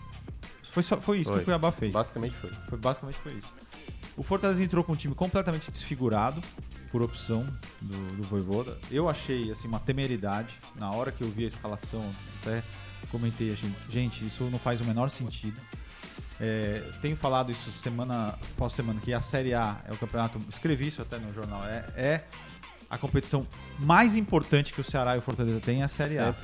Foi, 0.72 0.82
só, 0.82 1.00
foi 1.00 1.20
isso 1.20 1.30
que 1.30 1.36
Foi. 1.36 1.42
o 1.42 1.44
Cuiabá 1.44 1.72
fez. 1.72 1.92
Basicamente 1.92 2.34
foi. 2.36 2.50
Foi, 2.68 2.78
basicamente 2.78 3.18
foi 3.18 3.32
isso. 3.32 3.54
O 4.16 4.22
Fortaleza 4.22 4.62
entrou 4.62 4.84
com 4.84 4.92
um 4.92 4.96
time 4.96 5.14
completamente 5.14 5.70
desfigurado 5.70 6.40
por 6.90 7.02
opção 7.02 7.46
do, 7.80 8.16
do 8.16 8.22
Voivoda. 8.22 8.76
Eu 8.90 9.08
achei 9.08 9.50
assim 9.50 9.68
uma 9.68 9.80
temeridade 9.80 10.58
na 10.76 10.90
hora 10.90 11.12
que 11.12 11.22
eu 11.22 11.30
vi 11.30 11.44
a 11.44 11.48
escalação, 11.48 12.04
até 12.40 12.62
comentei 13.10 13.52
assim, 13.52 13.72
gente, 13.88 14.26
isso 14.26 14.44
não 14.44 14.58
faz 14.58 14.80
o 14.80 14.84
menor 14.84 15.10
sentido. 15.10 15.60
É, 16.40 16.82
tenho 17.00 17.16
falado 17.16 17.50
isso 17.50 17.70
semana 17.72 18.38
após 18.54 18.72
semana 18.72 19.00
que 19.00 19.12
a 19.12 19.20
Série 19.20 19.54
A 19.54 19.80
é 19.86 19.92
o 19.92 19.96
campeonato, 19.96 20.38
escrevi 20.48 20.88
isso 20.88 21.00
até 21.00 21.18
no 21.18 21.32
jornal, 21.32 21.64
é, 21.64 21.84
é 21.96 22.24
a 22.90 22.98
competição 22.98 23.46
mais 23.78 24.14
importante 24.14 24.72
que 24.72 24.80
o 24.80 24.84
Ceará 24.84 25.16
e 25.16 25.18
o 25.18 25.22
Fortaleza 25.22 25.60
têm 25.60 25.80
é 25.80 25.84
a 25.84 25.88
Série 25.88 26.18
A. 26.18 26.34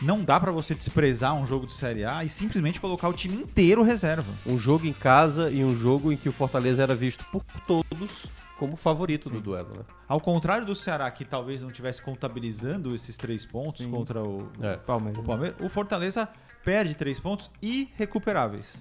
Não 0.00 0.22
dá 0.22 0.38
pra 0.40 0.50
você 0.52 0.74
desprezar 0.74 1.34
um 1.34 1.46
jogo 1.46 1.66
de 1.66 1.72
Série 1.72 2.04
A 2.04 2.24
e 2.24 2.28
simplesmente 2.28 2.80
colocar 2.80 3.08
o 3.08 3.12
time 3.12 3.36
inteiro 3.36 3.82
reserva. 3.82 4.32
Um 4.46 4.58
jogo 4.58 4.86
em 4.86 4.92
casa 4.92 5.50
e 5.50 5.64
um 5.64 5.76
jogo 5.76 6.12
em 6.12 6.16
que 6.16 6.28
o 6.28 6.32
Fortaleza 6.32 6.82
era 6.82 6.94
visto 6.94 7.24
por 7.32 7.42
todos 7.66 8.26
como 8.58 8.76
favorito 8.76 9.28
do 9.28 9.40
duelo, 9.40 9.70
né? 9.76 9.84
Ao 10.06 10.20
contrário 10.20 10.64
do 10.64 10.74
Ceará, 10.76 11.10
que 11.10 11.24
talvez 11.24 11.62
não 11.62 11.70
estivesse 11.70 12.00
contabilizando 12.00 12.94
esses 12.94 13.16
três 13.16 13.44
pontos 13.44 13.78
Sim. 13.78 13.90
contra 13.90 14.22
o, 14.22 14.48
É. 14.60 14.76
Palmeiras. 14.76 15.18
o 15.20 15.26
Palmeiras, 15.26 15.56
o 15.60 15.68
Fortaleza 15.68 16.28
perde 16.64 16.94
três 16.94 17.18
pontos 17.18 17.50
irrecuperáveis. 17.60 18.76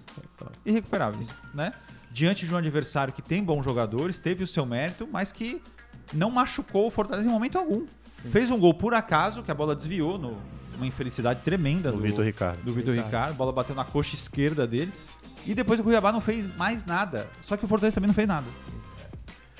Irrecuperáveis, 0.66 1.34
né? 1.54 1.74
Diante 2.12 2.46
de 2.46 2.54
um 2.54 2.58
adversário 2.58 3.14
que 3.14 3.22
tem 3.22 3.44
bons 3.44 3.64
jogadores, 3.64 4.20
teve 4.20 4.44
o 4.44 4.48
seu 4.48 4.66
mérito, 4.66 5.08
mas 5.12 5.32
que 5.32 5.62
não 6.14 6.30
machucou 6.30 6.88
o 6.88 6.92
Fortaleza 6.92 7.28
em 7.28 7.32
momento 7.32 7.58
algum. 7.58 7.86
Fez 8.32 8.52
um 8.52 8.60
gol 8.60 8.74
por 8.74 8.94
acaso, 8.94 9.42
que 9.42 9.50
a 9.50 9.56
bola 9.56 9.76
desviou, 9.76 10.18
no, 10.20 10.38
uma 10.76 10.88
infelicidade 10.88 11.42
tremenda 11.42 11.92
Do 11.92 11.98
do, 11.98 12.04
Vitor 12.04 12.26
Ricardo. 12.26 12.64
do 12.64 12.74
Vitor 12.74 12.94
Ricardo. 12.94 13.12
Ricardo. 13.12 13.32
A 13.32 13.34
bola 13.34 13.52
bateu 13.52 13.76
na 13.76 13.84
coxa 13.84 14.16
esquerda 14.16 14.66
dele. 14.68 14.92
E 15.46 15.56
depois 15.56 15.80
o 15.80 15.84
Cuiabá 15.84 16.12
não 16.12 16.22
fez 16.22 16.54
mais 16.56 16.86
nada. 16.86 17.30
Só 17.42 17.58
que 17.58 17.66
o 17.66 17.68
Fortaleza 17.68 17.96
também 17.96 18.08
não 18.08 18.14
fez 18.14 18.28
nada. 18.28 18.46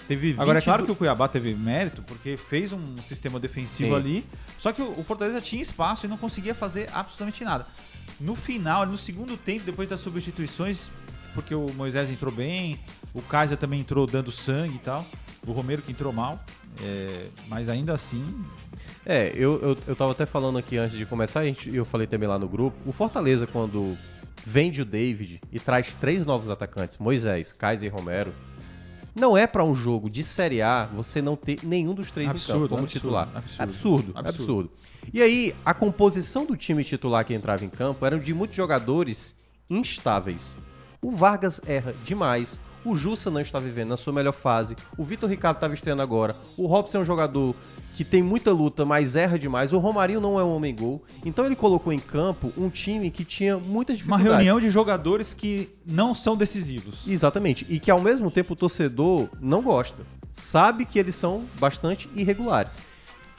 Teve 0.08 0.34
Agora, 0.34 0.60
é 0.60 0.62
22 0.62 0.64
claro 0.64 0.86
que 0.86 0.92
o 0.92 0.96
Cuiabá 0.96 1.28
teve 1.28 1.54
mérito, 1.54 2.02
porque 2.04 2.36
fez 2.36 2.74
um 2.74 2.98
sistema 3.02 3.40
defensivo 3.40 3.92
Sim. 3.92 3.96
ali, 3.96 4.26
só 4.58 4.72
que 4.72 4.82
o 4.82 5.00
o 5.00 5.04
Fortaleza 5.04 5.40
tinha 5.40 5.62
espaço 5.62 6.06
e 6.06 6.10
não 6.10 6.18
conseguia 6.18 6.54
fazer 6.54 6.90
absolutamente 6.92 7.44
nada. 7.44 7.66
No 8.20 8.36
final, 8.36 8.86
no 8.86 8.98
segundo 8.98 9.38
tempo, 9.38 9.66
depois 9.66 9.90
das 9.90 10.00
substituições, 10.00 10.90
porque 11.34 11.56
o 11.56 11.72
Moisés 11.74 12.10
entrou 12.10 12.32
bem, 12.32 12.80
o 13.14 13.22
Kaiser 13.22 13.58
também 13.58 13.80
entrou 13.80 14.06
dando 14.06 14.32
sangue 14.32 14.76
e 14.76 14.80
tal, 14.80 15.06
o 15.46 15.52
Romero 15.52 15.82
que 15.82 15.92
entrou 15.92 16.12
mal, 16.14 16.40
é, 16.82 17.28
mas 17.48 17.68
ainda 17.70 17.94
assim, 17.94 18.24
É, 19.06 19.32
eu, 19.36 19.60
eu, 19.62 19.78
eu 19.88 19.96
tava 19.96 20.12
até 20.12 20.26
falando 20.26 20.58
aqui 20.58 20.78
antes 20.78 20.98
de 20.98 21.06
começar, 21.06 21.40
a 21.42 21.46
gente, 21.46 21.74
eu 21.76 21.84
falei 21.84 22.06
também 22.08 22.30
lá 22.30 22.38
no 22.38 22.48
grupo, 22.48 22.78
o 22.86 22.92
Fortaleza, 22.92 23.48
quando 23.48 23.98
vende 24.46 24.82
o 24.82 24.86
David 24.86 25.42
e 25.52 25.60
traz 25.60 25.94
três 25.96 26.26
novos 26.26 26.50
atacantes, 26.50 26.98
Moisés, 26.98 27.52
Kaiser 27.54 27.92
e 27.92 27.96
Romero, 27.96 28.34
não 29.16 29.36
é 29.38 29.46
pra 29.46 29.64
um 29.64 29.74
jogo 29.76 30.10
de 30.10 30.24
Série 30.24 30.62
A 30.62 30.86
você 30.86 31.22
não 31.22 31.36
ter 31.36 31.60
nenhum 31.64 31.94
dos 31.94 32.12
três 32.12 32.28
em 32.28 32.32
Absurdo, 32.32 32.60
campo 32.62 32.70
como 32.70 32.84
absurdo, 32.84 33.02
titular. 33.02 33.30
absurdo. 33.36 33.62
Absurdo, 33.64 34.12
Absurdo. 34.16 34.30
absurdo. 34.30 34.72
E 35.14 35.22
aí, 35.22 35.56
a 35.66 35.74
composição 35.74 36.46
do 36.46 36.56
time 36.56 36.84
titular 36.84 37.26
que 37.26 37.34
entrava 37.34 37.66
em 37.66 37.70
campo 37.70 38.06
eram 38.06 38.20
de 38.20 38.34
muitos 38.34 38.56
jogadores 38.56 39.36
instáveis. 39.70 40.58
O 41.02 41.12
Vargas 41.12 41.60
erra 41.66 41.94
demais. 42.06 42.60
O 42.84 42.96
Jussa 42.96 43.30
não 43.30 43.42
está 43.42 43.60
vivendo 43.60 43.90
na 43.90 43.98
sua 43.98 44.12
melhor 44.12 44.34
fase. 44.34 44.76
O 44.98 45.04
Vitor 45.04 45.30
Ricardo 45.30 45.58
estava 45.58 45.74
estreando 45.74 46.02
agora. 46.02 46.36
O 46.58 46.66
Robson 46.66 47.00
é 47.00 47.02
um 47.02 47.06
jogador 47.06 47.56
que 47.94 48.04
tem 48.04 48.24
muita 48.24 48.52
luta, 48.52 48.86
mas 48.86 49.16
erra 49.16 49.38
demais. 49.38 49.74
O 49.74 49.78
Romarinho 49.78 50.22
não 50.22 50.40
é 50.40 50.44
um 50.44 50.56
homem-gol. 50.56 51.04
Então 51.26 51.46
ele 51.46 51.56
colocou 51.56 51.92
em 51.94 52.00
campo 52.00 52.52
um 52.58 52.70
time 52.70 53.12
que 53.12 53.24
tinha 53.24 53.58
muitas 53.58 53.98
uma 53.98 54.18
dificuldades. 54.18 54.34
reunião 54.34 54.60
de 54.60 54.70
jogadores 54.70 55.34
que 55.34 55.70
não 55.86 56.16
são 56.16 56.36
decisivos. 56.36 57.04
Exatamente. 57.08 57.66
E 57.70 57.80
que 57.80 57.92
ao 57.92 58.02
mesmo 58.02 58.32
tempo 58.32 58.54
o 58.54 58.56
torcedor 58.56 59.30
não 59.40 59.62
gosta. 59.62 60.04
Sabe 60.34 60.86
que 60.86 60.98
eles 60.98 61.16
são 61.16 61.44
bastante 61.60 62.10
irregulares. 62.16 62.82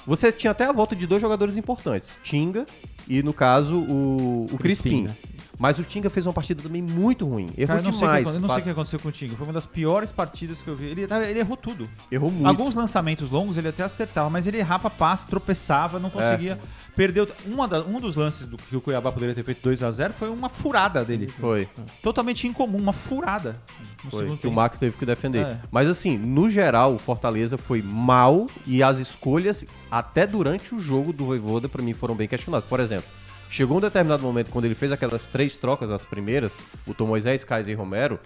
Você 0.06 0.32
tinha 0.32 0.50
até 0.50 0.64
a 0.64 0.72
volta 0.72 0.96
de 0.96 1.06
dois 1.06 1.22
jogadores 1.22 1.56
importantes, 1.56 2.18
Tinga 2.22 2.66
e, 3.08 3.22
no 3.22 3.32
caso, 3.32 3.76
o, 3.76 4.46
o 4.52 4.58
Crispim. 4.58 4.90
Crispim, 4.90 5.02
né? 5.04 5.14
Mas 5.62 5.78
o 5.78 5.84
Tinga 5.84 6.10
fez 6.10 6.26
uma 6.26 6.32
partida 6.32 6.60
também 6.60 6.82
muito 6.82 7.24
ruim. 7.24 7.48
Errou 7.56 7.68
Cara, 7.68 7.78
eu 7.78 7.84
não, 7.84 7.92
sei 7.92 8.08
o 8.08 8.10
que, 8.10 8.16
demais. 8.18 8.34
eu 8.34 8.40
não 8.40 8.48
sei 8.48 8.58
o 8.58 8.62
que 8.64 8.70
aconteceu 8.70 8.98
com 8.98 9.08
o 9.08 9.12
Tinga. 9.12 9.36
Foi 9.36 9.46
uma 9.46 9.52
das 9.52 9.64
piores 9.64 10.10
partidas 10.10 10.60
que 10.60 10.66
eu 10.66 10.74
vi. 10.74 10.86
Ele, 10.86 11.02
ele 11.04 11.38
errou 11.38 11.56
tudo. 11.56 11.88
Errou 12.10 12.32
muito. 12.32 12.48
Alguns 12.48 12.74
lançamentos 12.74 13.30
longos 13.30 13.56
ele 13.56 13.68
até 13.68 13.84
acertava, 13.84 14.28
mas 14.28 14.44
ele 14.44 14.58
errava 14.58 14.90
passe, 14.90 15.28
tropeçava, 15.28 16.00
não 16.00 16.10
conseguia. 16.10 16.58
Perdeu. 16.96 17.28
Uma 17.46 17.68
da- 17.68 17.80
um 17.84 18.00
dos 18.00 18.16
lances 18.16 18.48
do 18.48 18.56
que 18.56 18.74
o 18.74 18.80
Cuiabá 18.80 19.12
poderia 19.12 19.36
ter 19.36 19.44
feito 19.44 19.62
2 19.62 19.84
a 19.84 19.90
0 19.92 20.12
foi 20.12 20.28
uma 20.30 20.48
furada 20.48 21.04
dele. 21.04 21.28
Foi. 21.28 21.68
Totalmente 22.02 22.44
incomum, 22.48 22.78
uma 22.78 22.92
furada. 22.92 23.56
No 24.04 24.10
Foi, 24.10 24.26
que 24.26 24.32
o 24.32 24.36
tempo. 24.36 24.54
Max 24.54 24.78
teve 24.78 24.96
que 24.96 25.06
defender. 25.06 25.46
É. 25.46 25.60
Mas 25.70 25.86
assim, 25.88 26.18
no 26.18 26.50
geral, 26.50 26.92
o 26.94 26.98
Fortaleza 26.98 27.56
foi 27.56 27.80
mal 27.80 28.48
e 28.66 28.82
as 28.82 28.98
escolhas, 28.98 29.64
até 29.88 30.26
durante 30.26 30.74
o 30.74 30.80
jogo 30.80 31.12
do 31.12 31.24
Voivoda, 31.24 31.68
pra 31.68 31.80
mim, 31.80 31.94
foram 31.94 32.16
bem 32.16 32.26
questionadas. 32.26 32.68
Por 32.68 32.80
exemplo, 32.80 33.08
chegou 33.52 33.76
um 33.76 33.80
determinado 33.80 34.22
momento, 34.22 34.50
quando 34.50 34.64
ele 34.64 34.74
fez 34.74 34.90
aquelas 34.92 35.28
três 35.28 35.56
trocas, 35.56 35.90
as 35.90 36.04
primeiras, 36.04 36.58
o 36.86 36.94
Tom 36.94 37.06
Moisés, 37.06 37.44
Kaiser 37.44 37.72
e 37.72 37.76
Romero, 37.76 38.18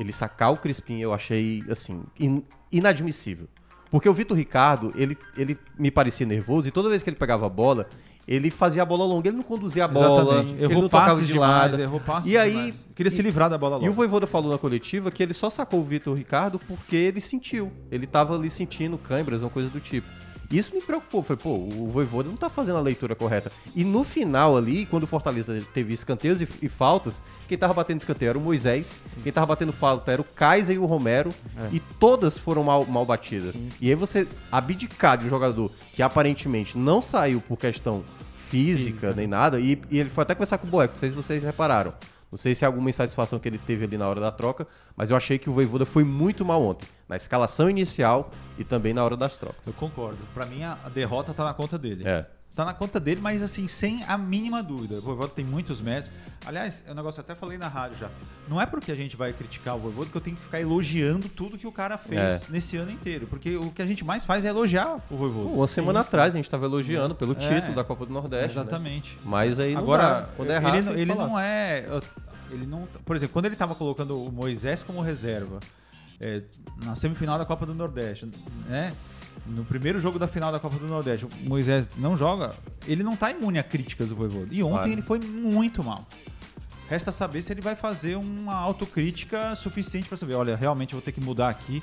ele 0.00 0.10
sacar 0.12 0.50
o 0.52 0.56
Crispim, 0.56 0.98
eu 1.00 1.12
achei, 1.12 1.62
assim, 1.70 2.02
in- 2.18 2.42
inadmissível. 2.72 3.46
Porque 3.90 4.08
o 4.08 4.14
Vitor 4.14 4.36
Ricardo, 4.36 4.92
ele, 4.96 5.16
ele 5.36 5.56
me 5.78 5.90
parecia 5.90 6.26
nervoso 6.26 6.66
e 6.66 6.70
toda 6.72 6.88
vez 6.88 7.02
que 7.02 7.10
ele 7.10 7.16
pegava 7.16 7.46
a 7.46 7.48
bola, 7.48 7.86
ele 8.26 8.50
fazia 8.50 8.82
a 8.82 8.86
bola 8.86 9.04
longa, 9.04 9.28
ele 9.28 9.36
não 9.36 9.44
conduzia 9.44 9.84
a 9.84 9.88
bola, 9.88 10.22
Exatamente. 10.22 10.54
ele 10.54 10.64
Errou 10.64 10.82
não 10.82 10.88
tocava 10.88 11.20
de 11.20 11.26
demais, 11.26 11.70
lado. 11.72 11.80
errou 11.82 12.00
passes 12.00 12.32
E 12.32 12.36
aí, 12.38 12.50
demais. 12.52 12.74
Queria 12.96 13.10
se 13.10 13.20
livrar 13.22 13.50
da 13.50 13.58
bola 13.58 13.74
logo. 13.76 13.86
E 13.86 13.88
o 13.88 13.92
Voivoda 13.92 14.26
falou 14.26 14.50
na 14.50 14.58
coletiva 14.58 15.10
que 15.10 15.22
ele 15.22 15.34
só 15.34 15.50
sacou 15.50 15.80
o 15.80 15.84
Vitor 15.84 16.16
Ricardo 16.16 16.58
porque 16.58 16.96
ele 16.96 17.20
sentiu. 17.20 17.70
Ele 17.90 18.06
tava 18.06 18.34
ali 18.34 18.48
sentindo 18.48 18.96
câimbras, 18.96 19.42
uma 19.42 19.50
coisa 19.50 19.68
do 19.68 19.78
tipo. 19.78 20.08
Isso 20.50 20.74
me 20.74 20.80
preocupou. 20.80 21.22
Falei, 21.22 21.42
pô, 21.42 21.50
o 21.50 21.88
Voivoda 21.90 22.28
não 22.28 22.36
tá 22.36 22.48
fazendo 22.48 22.78
a 22.78 22.80
leitura 22.80 23.14
correta. 23.14 23.50
E 23.74 23.84
no 23.84 24.04
final 24.04 24.56
ali, 24.56 24.86
quando 24.86 25.04
o 25.04 25.06
Fortaleza 25.06 25.62
teve 25.72 25.92
escanteios 25.92 26.40
e, 26.40 26.48
e 26.62 26.68
faltas, 26.68 27.22
quem 27.48 27.56
tava 27.58 27.74
batendo 27.74 28.00
escanteio 28.00 28.30
era 28.30 28.38
o 28.38 28.40
Moisés, 28.40 29.00
quem 29.22 29.32
tava 29.32 29.46
batendo 29.46 29.72
falta 29.72 30.12
era 30.12 30.20
o 30.20 30.24
Kaiser 30.24 30.76
e 30.76 30.78
o 30.78 30.86
Romero, 30.86 31.32
e 31.72 31.80
todas 31.80 32.38
foram 32.38 32.62
mal, 32.62 32.84
mal 32.86 33.04
batidas. 33.04 33.62
E 33.80 33.88
aí 33.88 33.94
você 33.94 34.26
abdicar 34.50 35.18
de 35.18 35.26
um 35.26 35.28
jogador 35.28 35.70
que 35.94 36.02
aparentemente 36.02 36.76
não 36.78 37.00
saiu 37.02 37.40
por 37.40 37.56
questão 37.58 38.04
física, 38.48 39.12
nem 39.14 39.26
nada, 39.26 39.58
e, 39.58 39.80
e 39.90 39.98
ele 39.98 40.10
foi 40.10 40.22
até 40.22 40.34
conversar 40.34 40.58
com 40.58 40.66
o 40.66 40.70
Boeco, 40.70 40.92
não 40.92 40.98
sei 40.98 41.10
se 41.10 41.16
vocês 41.16 41.42
repararam. 41.42 41.92
Não 42.34 42.38
sei 42.38 42.52
se 42.52 42.64
é 42.64 42.66
alguma 42.66 42.90
insatisfação 42.90 43.38
que 43.38 43.46
ele 43.48 43.58
teve 43.58 43.84
ali 43.84 43.96
na 43.96 44.08
hora 44.08 44.20
da 44.20 44.32
troca, 44.32 44.66
mas 44.96 45.12
eu 45.12 45.16
achei 45.16 45.38
que 45.38 45.48
o 45.48 45.52
Voivoda 45.52 45.86
foi 45.86 46.02
muito 46.02 46.44
mal 46.44 46.60
ontem, 46.64 46.88
na 47.08 47.14
escalação 47.14 47.70
inicial 47.70 48.28
e 48.58 48.64
também 48.64 48.92
na 48.92 49.04
hora 49.04 49.16
das 49.16 49.38
trocas. 49.38 49.64
Eu 49.68 49.72
concordo. 49.72 50.18
Pra 50.34 50.44
mim, 50.44 50.64
a 50.64 50.74
derrota 50.92 51.32
tá 51.32 51.44
na 51.44 51.54
conta 51.54 51.78
dele. 51.78 52.02
É. 52.04 52.26
Tá 52.56 52.64
na 52.64 52.72
conta 52.72 53.00
dele, 53.00 53.20
mas 53.20 53.42
assim, 53.42 53.66
sem 53.66 54.04
a 54.04 54.16
mínima 54.16 54.62
dúvida. 54.62 54.98
O 54.98 55.00
Voivoda 55.00 55.28
tem 55.34 55.44
muitos 55.44 55.80
méritos. 55.80 56.08
Aliás, 56.46 56.84
é 56.86 56.92
um 56.92 56.94
negócio 56.94 57.20
que 57.20 57.28
eu 57.28 57.32
até 57.32 57.40
falei 57.40 57.58
na 57.58 57.66
rádio 57.66 57.96
já. 57.98 58.08
Não 58.48 58.60
é 58.60 58.66
porque 58.66 58.92
a 58.92 58.94
gente 58.94 59.16
vai 59.16 59.32
criticar 59.32 59.74
o 59.74 59.78
Voivoda 59.80 60.08
que 60.10 60.16
eu 60.16 60.20
tenho 60.20 60.36
que 60.36 60.44
ficar 60.44 60.60
elogiando 60.60 61.28
tudo 61.28 61.58
que 61.58 61.66
o 61.66 61.72
cara 61.72 61.98
fez 61.98 62.20
É. 62.20 62.40
nesse 62.50 62.76
ano 62.76 62.92
inteiro. 62.92 63.26
Porque 63.26 63.56
o 63.56 63.72
que 63.72 63.82
a 63.82 63.86
gente 63.86 64.04
mais 64.04 64.24
faz 64.24 64.44
é 64.44 64.48
elogiar 64.50 65.00
o 65.10 65.16
Voivoda. 65.16 65.48
Uma 65.48 65.66
semana 65.66 66.00
atrás 66.00 66.32
a 66.32 66.36
gente 66.36 66.44
estava 66.44 66.64
elogiando 66.66 67.12
pelo 67.16 67.32
É. 67.32 67.34
título 67.34 67.74
da 67.74 67.82
Copa 67.82 68.06
do 68.06 68.12
Nordeste. 68.12 68.54
né? 68.54 68.62
Exatamente. 68.62 69.18
Mas 69.24 69.58
aí 69.58 69.74
Agora, 69.74 70.02
dá. 70.20 70.28
quando 70.36 70.50
é 70.52 70.54
errado, 70.54 70.76
ele, 70.76 71.00
ele 71.00 71.14
não 71.14 71.36
é. 71.36 71.84
Ele 72.54 72.66
não, 72.66 72.86
por 73.04 73.16
exemplo, 73.16 73.32
quando 73.32 73.46
ele 73.46 73.56
tava 73.56 73.74
colocando 73.74 74.18
o 74.22 74.30
Moisés 74.32 74.82
como 74.82 75.00
reserva 75.00 75.60
é, 76.20 76.42
na 76.84 76.94
semifinal 76.94 77.38
da 77.38 77.44
Copa 77.44 77.66
do 77.66 77.74
Nordeste, 77.74 78.28
né? 78.68 78.94
No 79.46 79.64
primeiro 79.64 80.00
jogo 80.00 80.18
da 80.18 80.26
final 80.28 80.50
da 80.52 80.58
Copa 80.60 80.76
do 80.78 80.86
Nordeste, 80.86 81.26
o 81.26 81.28
Moisés 81.48 81.90
não 81.96 82.16
joga, 82.16 82.54
ele 82.86 83.02
não 83.02 83.16
tá 83.16 83.30
imune 83.30 83.58
a 83.58 83.62
críticas 83.64 84.08
do 84.08 84.16
Voivoda. 84.16 84.48
E 84.50 84.62
ontem 84.62 84.74
Claro. 84.74 84.92
ele 84.92 85.02
foi 85.02 85.18
muito 85.20 85.82
mal. 85.82 86.06
Resta 86.88 87.10
saber 87.12 87.42
se 87.42 87.52
ele 87.52 87.60
vai 87.60 87.74
fazer 87.74 88.16
uma 88.16 88.54
autocrítica 88.54 89.54
suficiente 89.56 90.08
para 90.08 90.16
saber, 90.16 90.34
olha, 90.34 90.54
realmente 90.56 90.92
eu 90.94 90.98
vou 90.98 91.04
ter 91.04 91.12
que 91.12 91.20
mudar 91.20 91.48
aqui. 91.48 91.82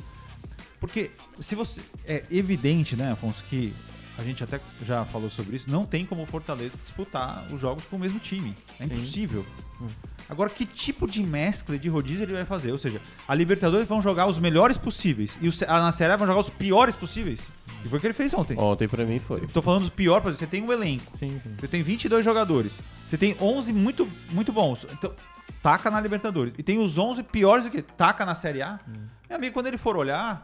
Porque 0.79 1.11
se 1.39 1.53
você 1.53 1.81
é 2.05 2.23
evidente, 2.31 2.95
né, 2.95 3.11
Afonso, 3.11 3.43
que 3.43 3.73
a 4.17 4.23
gente 4.23 4.43
até 4.43 4.59
já 4.83 5.03
falou 5.05 5.29
sobre 5.29 5.55
isso, 5.55 5.69
não 5.69 5.85
tem 5.85 6.05
como 6.05 6.23
o 6.23 6.25
Fortaleza 6.25 6.77
disputar 6.81 7.45
os 7.51 7.59
jogos 7.59 7.85
com 7.85 7.95
o 7.95 7.99
mesmo 7.99 8.19
time. 8.19 8.55
É 8.79 8.85
impossível. 8.85 9.45
Hum. 9.81 9.87
Agora, 10.29 10.49
que 10.49 10.65
tipo 10.65 11.07
de 11.07 11.21
mescla 11.21 11.77
de 11.77 11.89
rodízio 11.89 12.23
ele 12.23 12.33
vai 12.33 12.45
fazer? 12.45 12.71
Ou 12.71 12.79
seja, 12.79 13.01
a 13.27 13.35
Libertadores 13.35 13.87
vão 13.87 14.01
jogar 14.01 14.27
os 14.27 14.39
melhores 14.39 14.77
possíveis 14.77 15.37
e 15.41 15.49
a 15.65 15.79
na 15.81 15.91
Série 15.91 16.13
A 16.13 16.15
vão 16.15 16.27
jogar 16.27 16.39
os 16.39 16.49
piores 16.49 16.95
possíveis. 16.95 17.41
E 17.83 17.89
foi 17.89 17.97
o 17.97 18.01
que 18.01 18.07
ele 18.07 18.13
fez 18.13 18.33
ontem. 18.33 18.57
Ontem 18.57 18.87
pra 18.87 19.03
mim 19.03 19.19
foi. 19.19 19.45
Tô 19.47 19.61
falando 19.61 19.81
dos 19.81 19.89
piores, 19.89 20.39
você 20.39 20.47
tem 20.47 20.61
um 20.61 20.71
elenco. 20.71 21.17
Sim, 21.17 21.39
sim. 21.43 21.53
Você 21.59 21.67
tem 21.67 21.81
22 21.81 22.23
jogadores. 22.23 22.79
Você 23.09 23.17
tem 23.17 23.35
11 23.41 23.73
muito, 23.73 24.07
muito 24.31 24.53
bons. 24.53 24.85
Então, 24.91 25.13
taca 25.61 25.89
na 25.89 25.99
Libertadores. 25.99 26.53
E 26.57 26.63
tem 26.63 26.79
os 26.79 26.97
11 26.97 27.23
piores 27.23 27.65
do 27.65 27.71
que 27.71 27.81
taca 27.81 28.25
na 28.25 28.35
Série 28.35 28.61
A. 28.61 28.79
Meu 29.27 29.37
amigo, 29.37 29.53
quando 29.53 29.67
ele 29.67 29.77
for 29.77 29.97
olhar, 29.97 30.43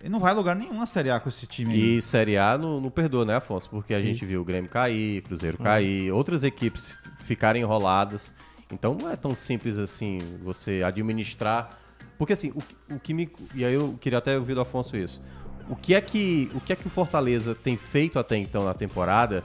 ele 0.00 0.08
não 0.08 0.20
vai 0.20 0.32
a 0.32 0.34
lugar 0.34 0.56
nenhum 0.56 0.78
na 0.78 0.86
Série 0.86 1.10
A 1.10 1.20
com 1.20 1.28
esse 1.28 1.46
time 1.46 1.74
aí. 1.74 1.96
E 1.96 2.02
Série 2.02 2.36
A 2.38 2.56
não, 2.56 2.80
não 2.80 2.90
perdoa, 2.90 3.24
né, 3.24 3.36
Afonso? 3.36 3.68
Porque 3.68 3.92
a 3.92 4.00
gente 4.00 4.24
viu 4.24 4.40
o 4.40 4.44
Grêmio 4.44 4.70
cair, 4.70 5.22
Cruzeiro 5.22 5.58
cair, 5.58 6.12
outras 6.12 6.44
equipes 6.44 6.98
ficarem 7.20 7.62
enroladas. 7.62 8.32
Então 8.72 8.96
não 9.00 9.10
é 9.10 9.16
tão 9.16 9.34
simples 9.34 9.78
assim 9.78 10.18
você 10.42 10.82
administrar. 10.84 11.70
Porque 12.18 12.32
assim, 12.32 12.50
o, 12.54 12.60
que- 12.62 12.94
o 12.94 12.98
que 12.98 13.14
me. 13.14 13.30
E 13.54 13.64
aí 13.64 13.74
eu 13.74 13.96
queria 14.00 14.18
até 14.18 14.36
ouvir 14.38 14.54
do 14.54 14.60
Afonso 14.60 14.96
isso. 14.96 15.20
O 15.68 15.76
que 15.76 15.94
é 15.94 16.00
que 16.00 16.50
o 16.54 16.60
que 16.60 16.72
é 16.72 16.76
que 16.76 16.86
o 16.86 16.90
Fortaleza 16.90 17.54
tem 17.54 17.76
feito 17.76 18.18
até 18.18 18.36
então 18.36 18.64
na 18.64 18.74
temporada 18.74 19.44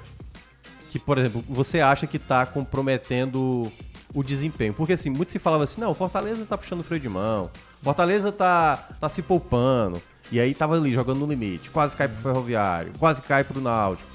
que, 0.90 0.98
por 0.98 1.18
exemplo, 1.18 1.44
você 1.50 1.80
acha 1.82 2.08
que 2.08 2.18
tá 2.18 2.46
comprometendo 2.46 3.72
o 4.14 4.24
desempenho? 4.24 4.74
Porque 4.74 4.94
assim, 4.94 5.10
muito 5.10 5.32
se 5.32 5.38
falava 5.40 5.64
assim, 5.66 5.82
não, 5.82 5.92
o 5.92 5.94
Fortaleza 5.94 6.46
tá 6.46 6.58
puxando 6.58 6.80
o 6.80 6.84
freio 6.84 7.02
de 7.02 7.10
mão, 7.10 7.52
o 7.82 7.84
Fortaleza 7.84 8.32
tá, 8.32 8.78
tá 9.00 9.10
se 9.10 9.22
poupando, 9.22 10.02
e 10.32 10.40
aí 10.40 10.54
tava 10.54 10.76
ali 10.76 10.94
jogando 10.94 11.20
no 11.20 11.28
limite, 11.28 11.70
quase 11.72 11.96
cai 11.96 12.08
pro 12.08 12.18
Ferroviário, 12.22 12.94
quase 12.98 13.22
cai 13.22 13.44
pro 13.44 13.60
Náutico. 13.60 14.10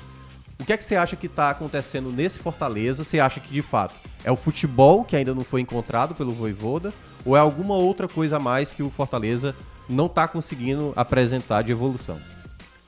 O 0.63 0.65
que 0.65 0.73
é 0.73 0.77
que 0.77 0.85
você 0.85 0.95
acha 0.95 1.17
que 1.17 1.29
tá 1.29 1.51
acontecendo 1.51 2.13
nesse 2.13 2.39
Fortaleza? 2.39 3.03
Você 3.03 3.19
acha 3.19 3.41
que 3.41 3.53
de 3.53 3.63
fato 3.63 3.97
é 4.23 4.31
o 4.31 4.37
futebol 4.37 5.05
que 5.05 5.17
ainda 5.17 5.35
não 5.35 5.43
foi 5.43 5.61
encontrado 5.61 6.15
pelo 6.15 6.33
Voivoda? 6.33 6.95
Ou 7.25 7.37
é 7.37 7.41
alguma 7.41 7.75
outra 7.75 8.07
coisa 8.07 8.37
a 8.37 8.39
mais 8.39 8.73
que 8.73 8.81
o 8.81 8.89
Fortaleza 8.89 9.57
não 9.89 10.09
tá 10.09 10.29
conseguindo 10.29 10.93
apresentar 10.95 11.63
de 11.63 11.73
evolução? 11.73 12.17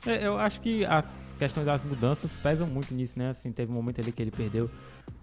É, 0.05 0.25
Eu 0.25 0.39
acho 0.39 0.61
que 0.61 0.85
as 0.85 1.35
questões 1.37 1.65
das 1.65 1.83
mudanças 1.83 2.31
pesam 2.41 2.65
muito 2.65 2.93
nisso, 2.93 3.19
né? 3.19 3.31
Assim, 3.31 3.51
teve 3.51 3.73
um 3.73 3.75
momento 3.75 3.99
ali 3.99 4.13
que 4.13 4.21
ele 4.21 4.31
perdeu 4.31 4.71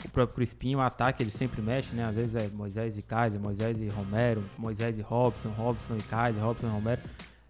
o 0.05 0.09
próprio 0.11 0.37
Crispim, 0.37 0.75
o 0.75 0.83
ataque 0.83 1.23
ele 1.23 1.31
sempre 1.31 1.63
mexe, 1.63 1.95
né? 1.95 2.05
Às 2.05 2.15
vezes 2.15 2.37
é 2.37 2.49
Moisés 2.49 2.99
e 2.99 3.03
Kaiser, 3.03 3.41
Moisés 3.41 3.81
e 3.81 3.89
Romero, 3.89 4.45
Moisés 4.59 4.99
e 4.99 5.01
Robson, 5.01 5.49
Robson 5.57 5.97
e 5.97 6.03
Kaiser, 6.03 6.43
Robson 6.43 6.67
e 6.67 6.71
Romero. 6.71 7.01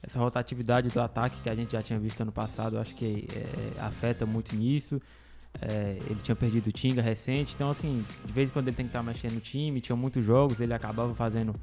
Essa 0.03 0.19
rotatividade 0.19 0.89
do 0.89 1.01
ataque 1.01 1.41
que 1.43 1.49
a 1.49 1.55
gente 1.55 1.73
já 1.73 1.83
tinha 1.83 1.99
visto 1.99 2.21
ano 2.21 2.33
passado, 2.33 2.79
acho 2.79 2.95
que 2.95 3.27
é, 3.35 3.81
afeta 3.81 4.27
muito 4.27 4.57
nisso. 4.57 5.01
É, 5.61 5.99
ele 6.09 6.21
tinha 6.23 6.35
perdido 6.35 6.69
o 6.69 6.73
Tinga 6.73 7.03
recente, 7.03 7.55
então 7.55 7.71
assim, 7.71 8.05
de 8.25 8.33
vez 8.33 8.49
em 8.49 8.53
quando 8.53 8.69
ele 8.69 8.77
tem 8.77 8.87
que 8.87 8.91
estar 8.91 9.03
mexendo 9.03 9.35
no 9.35 9.41
time, 9.41 9.81
tinha 9.81 9.95
muitos 9.95 10.25
jogos, 10.25 10.61
ele 10.61 10.73
acabava 10.73 11.15
fazendo 11.15 11.55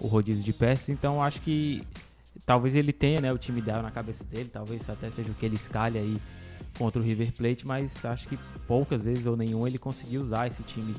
o 0.00 0.08
rodízio 0.08 0.42
de 0.42 0.52
peças, 0.52 0.88
então 0.88 1.22
acho 1.22 1.40
que 1.40 1.86
talvez 2.44 2.74
ele 2.74 2.92
tenha 2.92 3.20
né, 3.20 3.32
o 3.32 3.38
time 3.38 3.60
ideal 3.60 3.80
na 3.80 3.92
cabeça 3.92 4.24
dele, 4.24 4.50
talvez 4.52 4.88
até 4.90 5.08
seja 5.10 5.30
o 5.30 5.34
que 5.34 5.46
ele 5.46 5.54
escalhe 5.54 5.98
aí 5.98 6.20
contra 6.76 7.00
o 7.00 7.04
River 7.04 7.32
Plate, 7.32 7.66
mas 7.66 8.04
acho 8.04 8.28
que 8.28 8.36
poucas 8.66 9.04
vezes 9.04 9.24
ou 9.24 9.36
nenhum 9.36 9.66
ele 9.66 9.78
conseguiu 9.78 10.20
usar 10.20 10.48
esse 10.48 10.62
time 10.64 10.94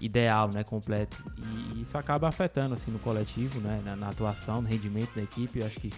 ideal, 0.00 0.50
né, 0.52 0.64
completo. 0.64 1.16
E 1.38 1.82
isso 1.82 1.96
acaba 1.96 2.28
afetando 2.28 2.74
assim 2.74 2.90
no 2.90 2.98
coletivo, 2.98 3.60
né, 3.60 3.80
na, 3.84 3.96
na 3.96 4.08
atuação, 4.08 4.62
no 4.62 4.68
rendimento 4.68 5.14
da 5.14 5.22
equipe. 5.22 5.60
Eu 5.60 5.66
acho 5.66 5.80
que 5.80 5.92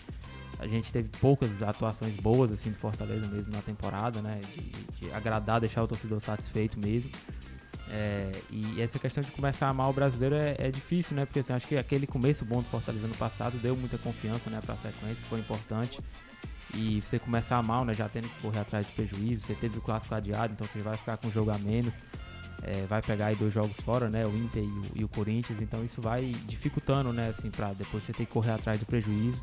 a 0.58 0.66
gente 0.66 0.92
teve 0.92 1.08
poucas 1.20 1.62
atuações 1.62 2.14
boas 2.16 2.50
assim 2.50 2.70
do 2.70 2.78
Fortaleza 2.78 3.26
mesmo 3.26 3.52
na 3.52 3.62
temporada, 3.62 4.20
né, 4.20 4.40
de, 4.54 5.06
de 5.06 5.12
agradar, 5.12 5.60
deixar 5.60 5.82
o 5.82 5.88
torcedor 5.88 6.20
satisfeito 6.20 6.78
mesmo. 6.78 7.10
É, 7.88 8.32
e 8.50 8.80
essa 8.82 8.98
questão 8.98 9.22
de 9.22 9.30
começar 9.30 9.66
a 9.66 9.70
amar 9.70 9.88
o 9.88 9.92
brasileiro 9.92 10.34
é, 10.34 10.56
é 10.58 10.70
difícil, 10.70 11.14
né? 11.16 11.24
Porque 11.24 11.38
assim, 11.38 11.52
acho 11.52 11.68
que 11.68 11.76
aquele 11.76 12.06
começo 12.06 12.44
bom 12.44 12.60
do 12.60 12.68
Fortaleza 12.68 13.06
no 13.06 13.14
passado 13.14 13.56
deu 13.58 13.76
muita 13.76 13.96
confiança, 13.98 14.50
né, 14.50 14.60
para 14.64 14.74
a 14.74 14.76
sequência, 14.76 15.22
foi 15.28 15.38
importante. 15.38 16.00
E 16.74 17.00
você 17.00 17.18
começar 17.18 17.62
mal, 17.62 17.84
né, 17.84 17.94
já 17.94 18.08
tendo 18.08 18.28
que 18.28 18.42
correr 18.42 18.58
atrás 18.58 18.86
de 18.86 18.92
prejuízo, 18.92 19.46
você 19.46 19.54
teve 19.54 19.78
o 19.78 19.80
clássico 19.80 20.14
adiado, 20.14 20.52
então 20.52 20.66
você 20.66 20.80
vai 20.80 20.96
ficar 20.96 21.16
com 21.16 21.28
um 21.28 21.30
jogo 21.30 21.50
a 21.50 21.58
menos. 21.58 21.94
É, 22.62 22.86
vai 22.86 23.02
pegar 23.02 23.26
aí 23.26 23.36
dois 23.36 23.52
jogos 23.52 23.78
fora, 23.80 24.08
né, 24.08 24.26
o 24.26 24.36
Inter 24.36 24.62
e 24.62 24.66
o, 24.66 24.84
e 24.96 25.04
o 25.04 25.08
Corinthians, 25.08 25.60
então 25.60 25.84
isso 25.84 26.00
vai 26.00 26.32
dificultando, 26.46 27.12
né, 27.12 27.28
assim, 27.28 27.50
para 27.50 27.72
depois 27.74 28.02
você 28.02 28.12
ter 28.12 28.26
que 28.26 28.32
correr 28.32 28.52
atrás 28.52 28.80
do 28.80 28.86
prejuízo 28.86 29.40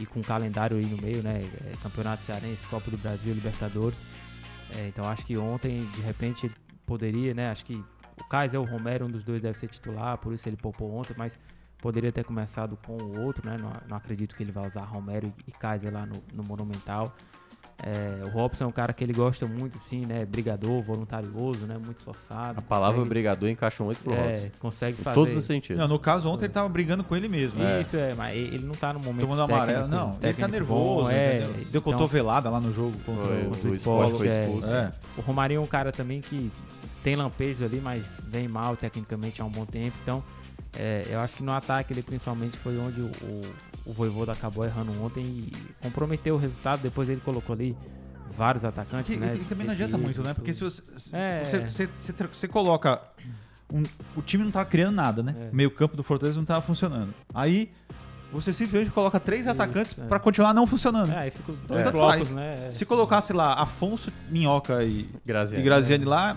e 0.00 0.06
com 0.06 0.20
o 0.20 0.24
calendário 0.24 0.76
aí 0.76 0.86
no 0.86 0.96
meio, 1.00 1.22
né, 1.22 1.42
é, 1.66 1.74
Campeonato 1.82 2.22
Cearense, 2.22 2.66
Copa 2.68 2.90
do 2.90 2.96
Brasil, 2.96 3.34
Libertadores. 3.34 3.98
É, 4.74 4.88
então 4.88 5.04
acho 5.04 5.24
que 5.24 5.36
ontem, 5.36 5.84
de 5.94 6.00
repente, 6.00 6.50
poderia, 6.86 7.34
né? 7.34 7.50
Acho 7.50 7.64
que 7.64 7.82
o 8.18 8.24
Kaiser 8.24 8.58
ou 8.58 8.66
o 8.66 8.68
Romero, 8.68 9.06
um 9.06 9.10
dos 9.10 9.24
dois 9.24 9.42
deve 9.42 9.58
ser 9.58 9.68
titular, 9.68 10.16
por 10.18 10.32
isso 10.32 10.48
ele 10.48 10.56
poupou 10.56 10.94
ontem, 10.94 11.14
mas 11.16 11.38
poderia 11.78 12.10
ter 12.10 12.24
começado 12.24 12.76
com 12.86 12.96
o 12.96 13.20
outro, 13.20 13.48
né? 13.48 13.58
Não, 13.58 13.72
não 13.88 13.96
acredito 13.96 14.34
que 14.34 14.42
ele 14.42 14.52
vai 14.52 14.66
usar 14.66 14.82
Romero 14.82 15.32
e, 15.46 15.50
e 15.50 15.52
Kaiser 15.52 15.92
lá 15.92 16.06
no, 16.06 16.22
no 16.32 16.42
Monumental. 16.42 17.14
É, 17.78 18.24
o 18.24 18.30
Robson 18.30 18.64
é 18.64 18.66
um 18.66 18.72
cara 18.72 18.92
que 18.94 19.04
ele 19.04 19.12
gosta 19.12 19.46
muito, 19.46 19.76
assim, 19.76 20.06
né? 20.06 20.24
Brigador, 20.24 20.82
voluntarioso, 20.82 21.66
né? 21.66 21.74
Muito 21.74 21.98
esforçado. 21.98 22.58
A 22.58 22.62
palavra 22.62 22.94
consegue- 22.96 23.08
brigador 23.10 23.48
encaixa 23.50 23.84
muito 23.84 23.98
pro 24.02 24.14
é, 24.14 24.30
Robson. 24.30 24.48
consegue 24.58 24.98
Em 24.98 25.02
fazer. 25.04 25.14
todos 25.14 25.36
os 25.36 25.44
sentidos. 25.44 25.78
Não, 25.78 25.86
no 25.86 25.98
caso, 25.98 26.26
ontem 26.30 26.46
ele 26.46 26.52
tava 26.54 26.68
brigando 26.70 27.04
com 27.04 27.14
ele 27.14 27.28
mesmo. 27.28 27.58
né? 27.58 27.82
Isso 27.82 27.94
é, 27.96 28.14
mas 28.14 28.34
ele 28.34 28.64
não 28.64 28.74
tá 28.74 28.94
no 28.94 28.98
momento 29.00 29.20
Tomando 29.20 29.42
amarelo. 29.42 29.80
técnico- 29.82 29.94
Não, 29.94 30.06
ele 30.08 30.14
tá 30.14 30.20
técnico 30.28 30.50
nervoso, 30.50 31.02
bom, 31.04 31.10
é, 31.10 31.36
entendeu? 31.36 31.52
Deu 31.54 31.64
então- 31.66 31.82
cotovelada 31.82 32.48
lá 32.50 32.60
no 32.60 32.72
jogo 32.72 32.96
contra 33.04 33.24
Foi, 33.26 33.42
o... 33.42 33.50
contra 33.50 33.68
o 33.68 33.72
o 33.72 33.76
esporte 33.76 34.12
esporte, 34.12 34.16
foi 34.18 34.26
é. 34.26 34.40
expulso. 34.44 34.68
É. 34.70 34.92
O 35.18 35.20
Romarinho 35.20 35.58
é 35.58 35.62
um 35.62 35.66
cara 35.66 35.92
também 35.92 36.20
que 36.22 36.50
tem 37.04 37.14
lampejos 37.14 37.62
ali, 37.62 37.78
mas 37.80 38.06
vem 38.26 38.48
mal 38.48 38.74
tecnicamente 38.74 39.42
há 39.42 39.44
um 39.44 39.50
bom 39.50 39.66
tempo. 39.66 39.94
Então, 40.02 40.24
é, 40.78 41.06
eu 41.10 41.20
acho 41.20 41.36
que 41.36 41.42
no 41.42 41.52
ataque 41.52 41.92
ele 41.92 42.02
principalmente 42.02 42.56
foi 42.56 42.76
onde 42.78 43.00
o, 43.02 43.10
o, 43.22 43.42
o 43.86 43.92
Voivoda 43.92 44.32
acabou 44.32 44.64
errando 44.64 44.92
ontem 45.02 45.22
e 45.24 45.52
comprometeu 45.80 46.34
o 46.34 46.38
resultado. 46.38 46.80
Depois 46.82 47.08
ele 47.08 47.20
colocou 47.24 47.54
ali 47.54 47.76
vários 48.36 48.64
atacantes, 48.64 49.14
Que, 49.14 49.18
né? 49.20 49.36
que 49.38 49.44
também 49.44 49.66
não 49.66 49.72
adianta 49.72 49.96
muito, 49.96 50.22
né? 50.22 50.34
Porque 50.34 50.52
se 50.52 50.62
você, 50.62 50.82
É. 51.12 51.44
você, 51.44 51.86
você, 51.98 52.12
você 52.32 52.48
coloca. 52.48 53.00
um- 53.72 53.82
o 54.14 54.22
time 54.22 54.44
não 54.44 54.50
tava 54.52 54.64
criando 54.68 54.94
nada, 54.94 55.22
né? 55.24 55.34
É. 55.38 55.50
Meio 55.52 55.70
campo 55.72 55.96
do 55.96 56.02
Fortaleza 56.04 56.38
não 56.38 56.44
tava 56.44 56.62
funcionando. 56.62 57.12
Aí 57.34 57.68
você 58.32 58.52
simplesmente 58.52 58.92
coloca 58.92 59.18
três 59.18 59.42
Isso, 59.42 59.50
atacantes 59.50 59.96
é. 59.98 60.06
pra 60.06 60.20
continuar 60.20 60.54
não 60.54 60.66
funcionando. 60.68 61.12
É, 61.12 61.18
aí 61.18 61.30
fica 61.32 61.52
dois 61.66 61.82
Tanto 61.84 61.92
blocos, 61.96 62.30
né? 62.30 62.70
Se 62.74 62.84
colocasse 62.86 63.32
lá 63.32 63.54
Afonso, 63.54 64.12
Minhoca 64.30 64.84
e, 64.84 65.08
Graziani. 65.24 65.60
e 65.62 65.64
Graziani 65.64 66.04
lá, 66.04 66.36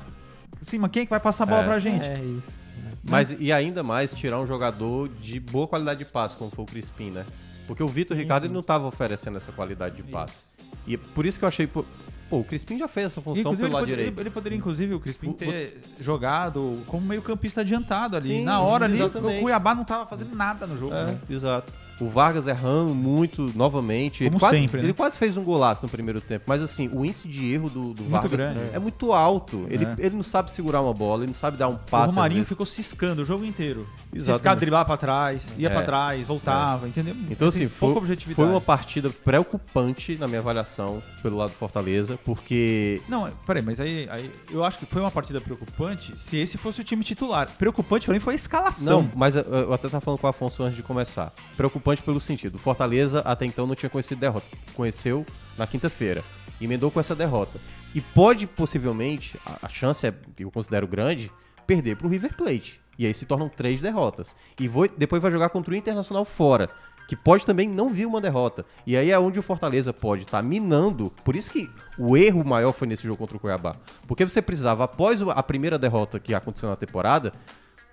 sim, 0.62 0.80
mas 0.80 0.90
quem 0.92 1.04
é 1.04 1.06
que 1.06 1.10
vai 1.12 1.20
passar 1.20 1.44
a 1.44 1.48
bola 1.48 1.62
É. 1.62 1.66
pra 1.66 1.80
gente? 1.80 2.04
É 2.04 2.20
isso. 2.20 2.59
Né? 3.04 3.10
Mas 3.12 3.36
e 3.38 3.52
ainda 3.52 3.82
mais 3.84 4.12
tirar 4.14 4.40
um 4.40 4.46
jogador 4.48 5.10
de 5.10 5.40
boa 5.40 5.68
qualidade 5.68 6.04
de 6.04 6.12
passe, 6.12 6.36
como 6.36 6.50
foi 6.52 6.64
o 6.64 6.68
Crispim, 6.68 7.12
né? 7.12 7.26
Porque 7.68 7.84
o 7.84 7.88
Vitor 7.88 8.18
Ricardo 8.18 8.46
ele 8.46 8.54
não 8.54 8.62
estava 8.62 8.88
oferecendo 8.88 9.38
essa 9.38 9.52
qualidade 9.52 9.96
de 9.98 10.04
passe. 10.04 10.44
E 10.88 10.98
por 10.98 11.26
isso 11.26 11.38
que 11.38 11.46
eu 11.46 11.50
achei. 11.50 11.68
Pô, 11.68 11.86
o 12.32 12.44
Crispim 12.44 12.78
já 12.78 12.88
fez 12.88 13.08
essa 13.08 13.22
função 13.22 13.42
Inclusive, 13.42 13.62
pelo 13.64 13.74
lado 13.74 13.82
poderia, 13.84 14.06
direito. 14.06 14.20
ele 14.20 14.30
poderia, 14.30 14.58
inclusive, 14.58 14.94
o 14.94 15.00
Crispim 15.00 15.30
O- 15.30 15.34
ter 15.34 15.82
jogado 16.00 16.82
como 16.88 17.06
meio 17.06 17.22
campista 17.22 17.62
adiantado 17.62 18.16
ali. 18.16 18.28
Sim, 18.28 18.44
Na 18.44 18.62
hora 18.62 18.86
ali, 18.86 19.02
o 19.02 19.10
Cuiabá 19.42 19.74
não 19.74 19.84
tava 19.84 20.06
fazendo 20.06 20.36
nada 20.36 20.68
no 20.68 20.78
jogo. 20.78 20.94
É, 20.94 21.06
né? 21.06 21.20
exato. 21.30 21.72
O 22.00 22.08
Vargas 22.08 22.48
errando 22.48 22.94
muito 22.96 23.52
novamente. 23.56 24.24
Como 24.24 24.36
ele 24.36 24.40
quase, 24.40 24.58
sempre, 24.58 24.78
né? 24.78 24.84
Ele 24.86 24.94
quase 24.94 25.18
fez 25.18 25.36
um 25.38 25.44
golaço 25.44 25.84
no 25.84 25.90
primeiro 25.90 26.22
tempo. 26.22 26.46
Mas 26.48 26.62
assim, 26.62 26.90
o 26.94 27.04
índice 27.06 27.28
de 27.28 27.52
erro 27.54 27.70
do, 27.70 27.94
do 27.94 28.04
Vargas 28.06 28.32
grande. 28.32 28.60
é 28.74 28.80
muito 28.80 29.12
alto. 29.12 29.66
Ele, 29.70 29.86
É. 29.86 29.96
ele 30.00 30.16
não 30.16 30.24
sabe 30.24 30.52
segurar 30.52 30.82
uma 30.82 30.94
bola, 30.94 31.20
ele 31.24 31.28
não 31.28 31.34
sabe 31.34 31.58
dar 31.58 31.68
um 31.68 31.74
O 31.74 31.78
passe. 31.80 32.06
às 32.06 32.16
Romarinho 32.16 32.38
vezes. 32.40 32.50
ficou 32.50 32.66
ciscando 32.66 33.20
o 33.20 33.26
jogo 33.26 33.44
inteiro. 33.46 33.88
Exatamente. 34.14 34.38
Ciscar, 34.38 34.56
driblar 34.56 34.86
pra 34.86 34.98
trás, 34.98 35.44
ia 35.58 35.68
É. 35.68 35.72
pra 35.72 35.84
trás, 35.84 36.26
voltava, 36.26 36.88
entendeu? 36.88 37.16
Então, 37.30 37.48
assim, 37.48 37.68
foi, 37.68 37.90
pouca 37.90 38.00
objetividade. 38.00 38.36
foi 38.36 38.46
uma 38.46 38.62
partida 38.62 39.10
preocupante 39.10 40.16
na 40.18 40.28
minha 40.28 40.40
avaliação 40.40 41.02
pelo 41.22 41.38
lado 41.38 41.50
do 41.50 41.56
Fortaleza, 41.56 42.18
porque 42.24 43.02
Não, 43.08 43.28
é, 43.28 43.32
peraí, 43.46 43.62
mas 43.62 43.80
aí, 43.80 44.08
aí 44.10 44.32
eu 44.52 44.64
acho 44.64 44.78
que 44.80 44.86
foi 44.86 45.02
uma 45.02 45.12
partida 45.12 45.40
preocupante 45.42 46.18
se 46.18 46.38
esse 46.38 46.58
fosse 46.58 46.82
o 46.82 46.84
time 46.84 47.04
titular. 47.04 47.50
Preocupante 47.58 48.06
pra 48.06 48.14
mim 48.14 48.20
foi 48.20 48.34
a 48.34 48.36
escalação. 48.36 49.02
Não, 49.04 49.12
mas 49.16 49.36
eu, 49.36 49.44
eu 49.44 49.74
até 49.74 49.88
tava 49.90 50.02
falando 50.02 50.20
com 50.20 50.28
o 50.28 50.30
Afonso 50.30 50.64
antes 50.64 50.76
de 50.76 50.84
começar. 50.84 51.34
Preocupante 51.58 51.89
pelo 51.98 52.20
sentido. 52.22 52.56
O 52.56 52.60
Fortaleza 52.60 53.22
até 53.22 53.46
então 53.46 53.66
não 53.66 53.74
tinha 53.76 53.90
conhecido 53.90 54.20
derrota. 54.20 54.46
Conheceu 54.76 55.26
na 55.58 55.66
quinta-feira. 55.66 56.24
Emendou 56.62 56.92
com 56.92 57.00
essa 57.00 57.16
derrota. 57.16 57.60
E 57.96 58.02
pode, 58.02 58.46
possivelmente, 58.46 59.40
a, 59.46 59.66
a 59.66 59.70
chance 59.70 60.06
é, 60.06 60.14
que 60.36 60.44
eu 60.44 60.52
considero 60.52 60.88
grande, 60.88 61.32
perder 61.66 61.96
pro 61.96 62.08
River 62.10 62.36
Plate. 62.36 62.80
E 62.98 63.06
aí 63.06 63.14
se 63.14 63.26
tornam 63.26 63.48
três 63.50 63.82
derrotas. 63.82 64.36
E 64.60 64.68
vou- 64.68 64.90
depois 64.98 65.22
vai 65.22 65.32
jogar 65.32 65.50
contra 65.50 65.74
o 65.74 65.76
Internacional 65.78 66.26
fora. 66.26 66.70
Que 67.08 67.16
pode 67.16 67.44
também 67.44 67.68
não 67.68 67.90
vir 67.90 68.06
uma 68.06 68.22
derrota. 68.22 68.64
E 68.86 68.96
aí 68.96 69.10
é 69.10 69.18
onde 69.18 69.40
o 69.40 69.42
Fortaleza 69.42 69.92
pode 69.92 70.24
estar 70.24 70.44
minando. 70.44 71.12
Por 71.26 71.36
isso 71.36 71.50
que 71.50 71.68
o 71.98 72.16
erro 72.16 72.46
maior 72.46 72.72
foi 72.72 72.88
nesse 72.88 73.02
jogo 73.04 73.18
contra 73.18 73.36
o 73.36 73.40
Cuiabá. 73.40 73.78
Porque 74.08 74.24
você 74.24 74.42
precisava, 74.44 74.84
após 74.84 75.20
o- 75.22 75.32
a 75.32 75.42
primeira 75.42 75.80
derrota 75.80 76.20
que 76.20 76.36
aconteceu 76.36 76.70
na 76.70 76.76
temporada, 76.76 77.34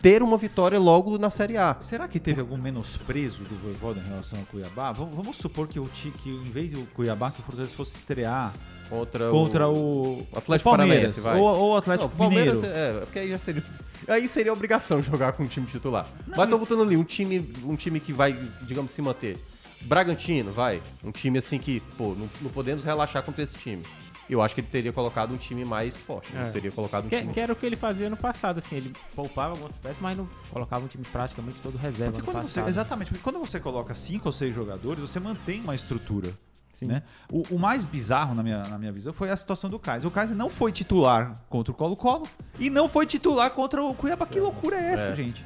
ter 0.06 0.22
uma 0.22 0.36
vitória 0.36 0.78
logo 0.78 1.18
na 1.18 1.30
Série 1.30 1.56
A. 1.56 1.76
Será 1.80 2.06
que 2.06 2.20
teve 2.20 2.40
algum 2.40 2.56
menosprezo 2.56 3.42
do 3.42 3.56
Voivoda 3.56 3.98
em 3.98 4.08
relação 4.08 4.38
ao 4.38 4.44
Cuiabá? 4.44 4.92
Vamos, 4.92 5.16
vamos 5.16 5.36
supor 5.36 5.66
que 5.66 5.80
o 5.80 5.88
Ti- 5.88 6.12
que 6.22 6.30
em 6.30 6.44
vez 6.48 6.70
do 6.70 6.86
Cuiabá, 6.94 7.32
que 7.32 7.40
o 7.40 7.42
Fortaleza 7.42 7.74
fosse 7.74 7.96
estrear 7.96 8.52
Contra, 8.88 9.30
contra 9.32 9.68
o, 9.68 10.20
o 10.20 10.26
Atlético 10.38 10.70
o 10.70 10.76
Palmeiras 10.76 11.16
Paranaense, 11.16 11.20
vai. 11.20 11.40
ou, 11.40 11.44
ou 11.44 11.72
o 11.72 11.76
Atlético 11.76 12.08
Não, 12.08 12.16
Palmeiras 12.16 12.60
Mineiro. 12.62 12.78
é, 12.78 13.00
porque 13.00 13.18
aí 13.18 13.30
já 13.30 13.38
seria 13.40 13.64
aí 14.06 14.28
seria 14.28 14.52
obrigação 14.52 15.02
jogar 15.02 15.32
com 15.32 15.42
um 15.42 15.48
time 15.48 15.66
titular. 15.66 16.06
Não, 16.24 16.36
Mas 16.36 16.48
tô 16.50 16.56
botando 16.56 16.82
ali 16.82 16.96
um 16.96 17.02
time, 17.02 17.52
um 17.64 17.74
time 17.74 17.98
que 17.98 18.12
vai, 18.12 18.32
digamos, 18.62 18.92
se 18.92 19.02
manter. 19.02 19.36
Bragantino, 19.80 20.52
vai, 20.52 20.80
um 21.02 21.10
time 21.10 21.38
assim 21.38 21.58
que, 21.58 21.80
pô, 21.98 22.14
não, 22.14 22.28
não 22.40 22.50
podemos 22.50 22.84
relaxar 22.84 23.24
contra 23.24 23.42
esse 23.42 23.56
time. 23.56 23.82
Eu 24.28 24.42
acho 24.42 24.54
que 24.54 24.60
ele 24.60 24.68
teria 24.68 24.92
colocado 24.92 25.32
um 25.32 25.36
time 25.36 25.64
mais 25.64 25.96
forte, 25.96 26.32
né? 26.32 26.48
É. 26.48 26.50
teria 26.50 26.72
colocado 26.72 27.04
um 27.06 27.08
Que, 27.08 27.20
time 27.20 27.32
que 27.32 27.38
era 27.40 27.52
o 27.52 27.56
que 27.56 27.64
ele 27.64 27.76
fazia 27.76 28.10
no 28.10 28.16
passado, 28.16 28.58
assim, 28.58 28.74
ele 28.76 28.92
poupava 29.14 29.50
algumas 29.52 29.72
peças, 29.76 29.98
mas 30.00 30.16
não 30.16 30.28
colocava 30.50 30.84
um 30.84 30.88
time 30.88 31.04
praticamente 31.12 31.58
todo 31.62 31.76
reserva 31.78 32.12
Porque 32.14 32.26
no 32.26 32.32
quando 32.32 32.44
você, 32.44 32.54
passado. 32.60 32.68
exatamente, 32.68 33.08
porque 33.12 33.22
quando 33.22 33.38
você 33.38 33.60
coloca 33.60 33.94
cinco 33.94 34.28
ou 34.28 34.32
seis 34.32 34.54
jogadores, 34.54 35.00
você 35.00 35.20
mantém 35.20 35.60
uma 35.60 35.74
estrutura. 35.74 36.32
Sim. 36.72 36.86
Né? 36.86 37.02
O, 37.32 37.42
o 37.54 37.58
mais 37.58 37.84
bizarro 37.84 38.34
na 38.34 38.42
minha, 38.42 38.62
na 38.64 38.76
minha 38.78 38.92
visão 38.92 39.10
foi 39.12 39.30
a 39.30 39.36
situação 39.36 39.70
do 39.70 39.78
Kaiser. 39.78 40.06
O 40.08 40.10
Kaiser 40.10 40.36
não 40.36 40.50
foi 40.50 40.70
titular 40.72 41.40
contra 41.48 41.72
o 41.72 41.74
Colo-Colo 41.74 42.28
e 42.58 42.68
não 42.68 42.86
foi 42.88 43.06
titular 43.06 43.50
contra 43.52 43.82
o 43.82 43.94
Cuiabá. 43.94 44.26
Que 44.26 44.38
loucura 44.40 44.76
é 44.76 44.92
essa, 44.92 45.10
É. 45.10 45.14
gente? 45.16 45.42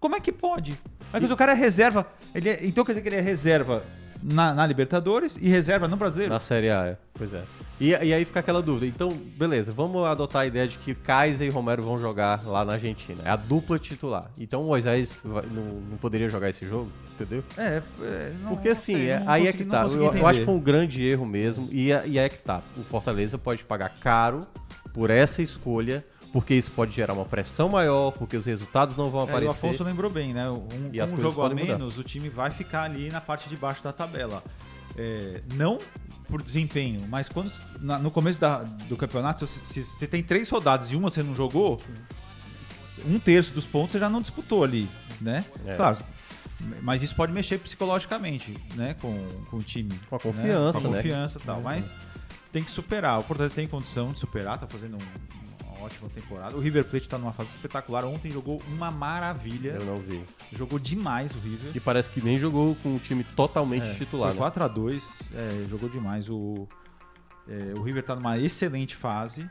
Como 0.00 0.16
é 0.16 0.20
que 0.20 0.32
pode? 0.32 0.76
Mas 1.12 1.30
o 1.30 1.36
cara 1.36 1.52
é 1.52 1.54
reserva. 1.54 2.06
Ele 2.34 2.48
é- 2.48 2.66
então 2.66 2.84
quer 2.84 2.90
dizer 2.92 3.02
que 3.02 3.08
ele 3.10 3.16
é 3.16 3.20
reserva 3.20 3.84
na, 4.22 4.54
na 4.54 4.66
Libertadores 4.66 5.36
e 5.40 5.48
reserva 5.48 5.88
no 5.88 5.96
Brasileiro? 5.96 6.32
Na 6.32 6.40
Série 6.40 6.70
A, 6.70 6.86
é. 6.86 6.96
Pois 7.14 7.34
é. 7.34 7.42
E, 7.80 7.88
e 7.90 8.14
aí 8.14 8.24
fica 8.24 8.40
aquela 8.40 8.62
dúvida. 8.62 8.86
Então, 8.86 9.12
beleza, 9.36 9.72
vamos 9.72 10.06
adotar 10.06 10.42
a 10.42 10.46
ideia 10.46 10.68
de 10.68 10.78
que 10.78 10.94
Kaiser 10.94 11.48
e 11.48 11.50
Romero 11.50 11.82
vão 11.82 12.00
jogar 12.00 12.42
lá 12.46 12.64
na 12.64 12.74
Argentina. 12.74 13.22
É 13.24 13.30
a 13.30 13.36
dupla 13.36 13.78
titular. 13.78 14.30
Então 14.38 14.62
o 14.62 14.66
Moisés 14.68 15.16
vai- 15.24 15.44
não, 15.46 15.64
não 15.90 15.96
poderia 15.98 16.28
jogar 16.28 16.48
esse 16.48 16.66
jogo, 16.66 16.90
entendeu? 17.14 17.42
É, 17.58 17.82
é, 18.02 18.32
não- 18.42 18.50
Porque 18.50 18.68
assim, 18.68 18.94
sei, 18.94 19.10
é- 19.10 19.20
não 19.20 19.28
aí 19.30 19.46
é 19.48 19.52
que 19.52 19.64
tá. 19.64 19.84
Eu, 19.86 20.14
eu 20.14 20.26
acho 20.26 20.38
que 20.40 20.44
foi 20.44 20.54
um 20.54 20.60
grande 20.60 21.02
erro 21.04 21.26
mesmo. 21.26 21.68
E, 21.72 21.90
é- 21.92 22.04
e 22.06 22.18
é 22.18 22.28
que 22.28 22.38
tá. 22.38 22.62
O 22.76 22.82
Fortaleza 22.84 23.36
pode 23.36 23.64
pagar 23.64 23.88
caro 24.00 24.46
por 24.94 25.10
essa 25.10 25.42
escolha, 25.42 26.04
porque 26.32 26.54
isso 26.54 26.70
pode 26.70 26.92
gerar 26.92 27.12
uma 27.12 27.24
pressão 27.24 27.68
maior, 27.68 28.10
porque 28.12 28.36
os 28.36 28.46
resultados 28.46 28.96
não 28.96 29.10
vão 29.10 29.20
É, 29.20 29.24
e 29.24 29.26
o 29.26 29.28
aparecer. 29.30 29.52
Afonso 29.66 29.84
lembrou 29.84 30.10
bem, 30.10 30.32
né? 30.32 30.48
Um, 30.50 30.66
E 30.92 31.02
um 31.02 31.06
jogo 31.16 31.40
a 31.42 31.48
podem 31.48 31.58
mudar. 31.64 31.78
menos, 31.78 31.98
o 31.98 32.02
time 32.02 32.28
vai 32.28 32.50
ficar 32.50 32.84
ali 32.84 33.10
na 33.10 33.20
parte 33.20 33.48
de 33.48 33.56
baixo 33.56 33.82
da 33.84 33.92
tabela. 33.92 34.42
É, 34.96 35.40
não 35.54 35.78
por 36.28 36.42
desempenho, 36.42 37.02
mas 37.08 37.28
quando 37.28 37.50
na- 37.80 37.98
no 37.98 38.10
começo 38.10 38.38
da- 38.40 38.62
do 38.88 38.96
campeonato, 38.96 39.46
se, 39.46 39.84
você 39.84 40.06
tem 40.06 40.22
três 40.22 40.48
rodadas 40.48 40.90
e 40.90 40.96
uma 40.96 41.10
você 41.10 41.22
não 41.22 41.34
jogou, 41.34 41.80
um 43.06 43.18
terço 43.18 43.52
dos 43.52 43.64
pontos 43.66 43.92
você 43.92 43.98
já 43.98 44.08
não 44.08 44.20
disputou 44.20 44.62
ali, 44.64 44.88
né? 45.20 45.44
É. 45.66 45.74
Claro, 45.76 45.98
mas 46.82 47.02
isso 47.02 47.14
pode 47.14 47.32
mexer 47.32 47.58
psicologicamente, 47.58 48.56
né? 48.74 48.94
Com, 49.00 49.16
com 49.50 49.56
o 49.58 49.62
time. 49.62 49.92
Com 50.08 50.16
a 50.16 50.20
confiança, 50.20 50.80
Com 50.80 50.86
a 50.86 50.90
né? 50.90 50.96
confiança 50.96 51.38
e 51.38 51.42
tal. 51.42 51.60
Mas 51.60 51.92
tem 52.52 52.62
que 52.62 52.70
superar. 52.70 53.18
O 53.18 53.22
Fortaleza 53.22 53.54
tem 53.54 53.66
condição 53.66 54.12
de 54.12 54.18
superar, 54.18 54.58
tá 54.58 54.66
fazendo 54.66 54.96
um- 54.96 55.51
ótima 55.82 56.08
temporada. 56.08 56.56
O 56.56 56.60
River 56.60 56.84
Plate 56.84 57.08
tá 57.08 57.18
numa 57.18 57.32
fase 57.32 57.50
espetacular. 57.50 58.04
Ontem 58.04 58.30
jogou 58.30 58.62
uma 58.68 58.90
maravilha. 58.90 59.72
Eu 59.72 59.84
não 59.84 59.96
vi. 59.96 60.24
Jogou 60.56 60.78
demais 60.78 61.34
o 61.34 61.38
River. 61.38 61.76
E 61.76 61.80
parece 61.80 62.08
que 62.10 62.20
nem 62.22 62.38
jogou 62.38 62.74
com 62.76 62.96
o 62.96 62.98
time 62.98 63.24
totalmente 63.24 63.86
É, 63.86 63.94
titular. 63.94 64.34
Foi 64.34 64.44
né? 64.44 64.50
4x2, 64.50 65.22
é, 65.34 65.66
jogou 65.68 65.88
demais. 65.88 66.28
O, 66.28 66.66
é, 67.48 67.74
o 67.78 67.82
River 67.82 68.02
tá 68.02 68.14
numa 68.14 68.38
excelente 68.38 68.96
fase. 68.96 69.48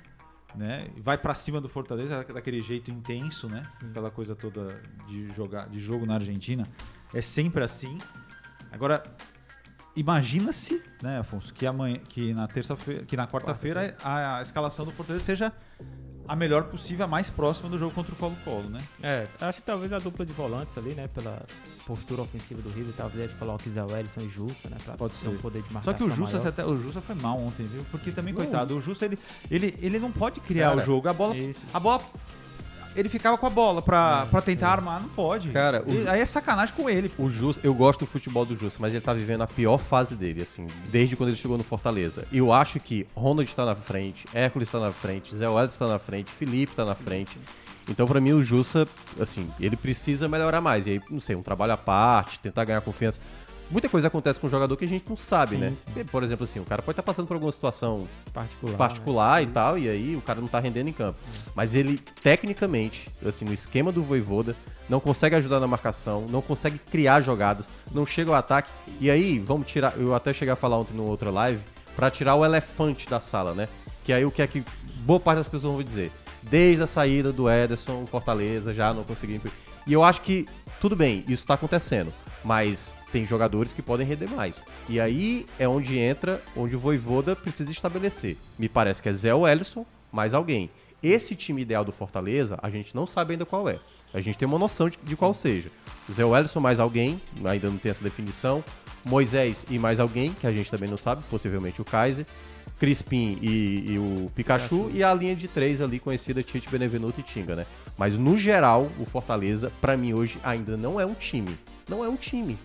Né? 0.54 0.88
Vai 0.98 1.18
pra 1.18 1.34
cima 1.34 1.62
do 1.62 1.70
Fortaleza 1.70 2.26
daquele 2.26 2.62
jeito 2.62 2.92
intenso, 2.92 3.48
né? 3.48 3.66
Aquela 3.90 4.12
coisa 4.12 4.36
toda 4.36 4.82
de 5.08 5.32
jogar, 5.34 5.70
de 5.70 5.80
jogo 5.80 6.06
na 6.06 6.16
Argentina. 6.16 6.68
É 7.14 7.22
sempre 7.22 7.64
assim. 7.64 7.98
Agora, 8.70 9.02
imagina-se, 9.96 10.82
né, 11.02 11.20
Afonso, 11.20 11.54
que 11.54 11.66
amanhã, 11.66 12.00
que 12.00 12.34
na 12.34 12.48
terça-feira, 12.48 13.06
que 13.06 13.16
na 13.18 13.28
quarta-feira 13.28 13.96
a, 14.04 14.38
a 14.38 14.42
escalação 14.42 14.86
do 14.86 14.92
Fortaleza 14.92 15.24
seja 15.24 15.54
a 16.28 16.36
melhor 16.36 16.63
possível, 16.65 17.05
a 17.05 17.07
mais 17.07 17.30
próxima 17.30 17.69
do 17.69 17.78
jogo 17.78 17.93
contra 17.93 18.13
o 18.13 18.15
Colo-Colo, 18.15 18.69
né? 18.69 18.82
É, 19.01 19.28
acho 19.41 19.59
que 19.59 19.65
talvez 19.65 19.91
a 19.91 19.99
dupla 19.99 20.26
de 20.26 20.34
volantes 20.34 20.78
ali, 20.78 20.93
né, 20.93 21.07
pela 21.07 21.41
postura 21.86 22.22
ofensiva 22.22 22.61
do 22.61 22.69
River, 22.69 22.93
talvez 22.95 23.32
coloque 23.34 23.69
Zé 23.69 23.84
Wellison 23.84 24.22
e 24.22 24.30
Jussa, 24.30 24.69
né, 24.69 24.78
pra 24.84 24.95
Pode 24.95 25.19
ter 25.19 25.30
um 25.30 25.34
ser. 25.34 25.41
poder 25.41 25.61
de 25.61 25.67
Só 25.67 25.74
marcação 25.74 25.93
que 25.97 26.03
o 26.03 26.15
Justa, 26.15 26.47
até, 26.47 26.65
o 26.65 26.78
Justa 26.78 27.01
foi 27.01 27.15
mal 27.15 27.38
ontem, 27.38 27.65
viu? 27.67 27.86
Porque 27.91 28.11
também, 28.11 28.34
Não. 28.34 28.41
coitado, 28.41 28.76
o 28.78 28.82
Justa, 28.82 29.05
ele, 29.05 29.19
ele, 29.49 29.78
ele 29.82 29.99
não 29.99 30.11
pode 30.11 30.39
criar 30.39 30.69
Cara, 30.69 30.82
o 30.82 30.86
jogo. 30.86 31.07
A 31.07 31.13
bola, 31.13 31.36
Isso. 31.38 31.61
a 31.74 31.80
bola... 31.80 32.01
Ele 32.96 33.08
ficava 33.10 33.38
com 33.38 33.46
a 33.46 33.50
bola 33.50 33.82
pra, 33.82 34.26
pra 34.26 34.42
tentar 34.42 34.70
armar, 34.72 35.02
não 35.02 35.10
pode. 35.10 35.50
Cara, 35.52 35.84
o- 35.88 35.94
E 35.94 36.08
aí 36.10 36.20
é 36.20 36.26
sacanagem 36.26 36.76
com 36.76 36.89
ele. 36.89 37.12
O 37.18 37.30
Justo, 37.30 37.66
eu 37.66 37.74
gosto 37.74 38.02
do 38.02 38.06
futebol 38.06 38.46
do 38.46 38.56
Justo, 38.56 38.82
mas 38.82 38.92
ele 38.94 39.02
tá 39.02 39.14
vivendo 39.14 39.42
a 39.42 39.48
pior 39.48 39.78
fase 39.78 40.16
dele, 40.16 40.42
assim, 40.42 40.68
desde 40.89 41.16
quando 41.16 41.30
ele 41.30 41.38
chegou 41.38 41.58
no 41.58 41.64
Fortaleza. 41.64 42.26
Eu 42.32 42.52
acho 42.52 42.80
que 42.80 43.08
Ronald 43.16 43.54
tá 43.56 43.66
na 43.66 43.76
frente, 43.76 44.26
Hércules 44.34 44.70
tá 44.70 44.80
na 44.80 44.92
frente, 44.92 45.34
Zé 45.36 45.48
Welles 45.48 45.78
tá 45.78 45.88
na 45.88 46.00
frente, 46.00 46.30
Felipe 46.32 46.74
tá 46.76 46.84
na 46.84 46.96
frente. 46.96 47.38
Então, 47.89 48.06
pra 48.06 48.22
mim, 48.22 48.32
o 48.34 48.44
Jussa, 48.44 48.88
assim, 49.20 49.50
ele 49.60 49.76
precisa 49.76 50.28
melhorar 50.28 50.62
mais. 50.62 50.86
E 50.86 50.92
aí, 50.92 51.02
não 51.10 51.20
sei, 51.20 51.36
um 51.36 51.42
trabalho 51.42 51.74
à 51.74 51.78
parte, 51.78 52.39
tentar 52.39 52.64
ganhar 52.66 52.80
confiança. 52.82 53.20
Muita 53.72 53.88
coisa 53.88 54.07
acontece 54.09 54.39
com 54.39 54.47
o 54.47 54.49
jogador 54.49 54.76
que 54.76 54.84
a 54.84 54.88
gente 54.88 55.05
não 55.09 55.15
sabe, 55.15 55.55
Sim, 55.55 55.61
né? 55.61 55.74
sim. 55.93 56.03
Por 56.05 56.22
exemplo, 56.24 56.43
assim, 56.43 56.59
o 56.59 56.65
cara 56.65 56.82
pode 56.82 56.91
estar 56.93 57.03
passando 57.03 57.26
por 57.26 57.36
alguma 57.36 57.51
situação 57.51 58.05
particular. 58.34 58.78
particular 58.78 59.43
e 59.43 59.47
tal, 59.47 59.78
e 59.78 59.89
aí 59.89 60.15
o 60.15 60.22
cara 60.22 60.41
não 60.41 60.47
tá 60.47 60.59
rendendo 60.59 60.89
em 60.89 60.93
campo. 60.93 61.17
Mas 61.55 61.74
ele, 61.74 61.97
tecnicamente, 62.22 63.09
assim, 63.26 63.45
no 63.45 63.53
esquema 63.53 63.91
do 63.91 64.03
Voivoda, 64.03 64.55
não 64.89 64.99
consegue 64.99 65.36
ajudar 65.38 65.59
na 65.59 65.67
marcação, 65.67 66.26
não 66.30 66.41
consegue 66.41 66.78
criar 66.78 67.22
jogadas, 67.22 67.72
não 67.93 68.05
chega 68.05 68.30
ao 68.32 68.36
ataque. 68.36 68.69
E 68.99 69.09
aí, 69.09 69.39
vamos 69.39 69.67
tirar, 69.67 69.93
eu 69.97 70.13
até 70.13 70.34
cheguei 70.34 70.51
a 70.51 70.55
falar 70.57 70.78
ontem 70.78 70.93
numa 70.93 71.09
outra 71.09 71.32
live, 71.32 71.61
pra 71.95 72.11
tirar 72.11 72.36
o 72.36 72.43
elefante 72.45 73.09
da 73.09 73.22
sala, 73.22 73.53
né? 73.53 73.69
Que 74.03 74.11
aí 74.11 74.26
o 74.26 74.32
que 74.32 74.41
é 74.41 74.47
que 74.47 74.63
boa 75.05 75.19
parte 75.19 75.38
das 75.38 75.47
pessoas 75.47 75.74
vão 75.74 75.84
dizer. 75.84 76.11
Desde 76.43 76.84
a 76.84 76.88
saída 76.88 77.32
do 77.32 77.49
Ederson, 77.49 78.03
o 78.03 78.07
Fortaleza 78.07 78.74
já 78.74 78.93
não 78.93 79.03
conseguiu. 79.03 79.39
E 79.86 79.93
eu 79.93 80.03
acho 80.03 80.22
que, 80.22 80.45
tudo 80.82 80.96
bem, 80.96 81.24
isso 81.28 81.46
tá 81.46 81.54
acontecendo. 81.54 82.12
Mas 82.44 82.96
tem 83.12 83.26
jogadores 83.28 83.72
que 83.72 83.84
podem 83.84 84.06
render 84.06 84.28
mais. 84.28 84.66
E 84.90 85.00
aí 85.00 85.46
é 85.60 85.68
onde 85.68 86.00
entra, 86.00 86.42
onde 86.58 86.76
o 86.76 86.80
Voivoda 86.80 87.36
precisa 87.36 87.72
estabelecer. 87.72 88.36
Me 88.58 88.68
parece 88.68 89.00
que 89.00 89.08
é 89.08 89.14
Zé 89.14 89.32
Wellison, 89.32 89.86
mais 90.12 90.34
alguém. 90.34 90.72
Esse 91.04 91.36
time 91.36 91.62
ideal 91.62 91.86
do 91.86 91.92
Fortaleza, 91.92 92.58
a 92.64 92.70
gente 92.72 92.96
não 92.96 93.06
sabe 93.06 93.34
ainda 93.34 93.46
qual 93.46 93.70
é. 93.70 93.78
A 94.12 94.20
gente 94.22 94.40
tem 94.40 94.48
uma 94.48 94.58
noção 94.58 94.90
de, 94.90 94.98
de 95.04 95.16
qual 95.16 95.36
seja. 95.36 95.70
Zé 96.12 96.26
Wellison 96.26 96.60
mais 96.60 96.80
alguém, 96.80 97.22
ainda 97.46 97.70
não 97.70 97.78
tem 97.78 97.92
essa 97.92 98.04
definição. 98.04 98.64
Moisés 99.06 99.68
e 99.70 99.78
mais 99.78 100.00
alguém, 100.00 100.34
que 100.34 100.48
a 100.48 100.52
gente 100.52 100.72
também 100.72 100.90
não 100.90 100.98
sabe, 100.98 101.22
possivelmente 101.30 101.80
o 101.80 101.86
Kaiser. 101.86 102.26
Crispim 102.82 103.38
e, 103.44 103.92
e 103.92 104.00
o 104.00 104.28
Pikachu, 104.32 104.90
e 104.92 105.04
a 105.04 105.14
linha 105.14 105.36
de 105.36 105.48
três 105.48 105.82
ali 105.82 106.00
conhecida 106.00 106.42
Tite, 106.42 106.68
Benevenuto 106.68 107.20
e 107.20 107.24
Tinga, 107.24 107.56
né? 107.56 107.68
Mas 107.96 108.18
no 108.18 108.36
geral, 108.36 108.90
o 108.98 109.06
Fortaleza, 109.06 109.72
pra 109.80 109.96
mim 109.96 110.14
hoje, 110.16 110.40
ainda 110.44 110.76
não 110.76 111.00
é 111.00 111.06
um 111.06 111.14
time. 111.14 111.56
Não 111.88 112.04
é 112.04 112.10
um 112.10 112.16
time. 112.16 112.58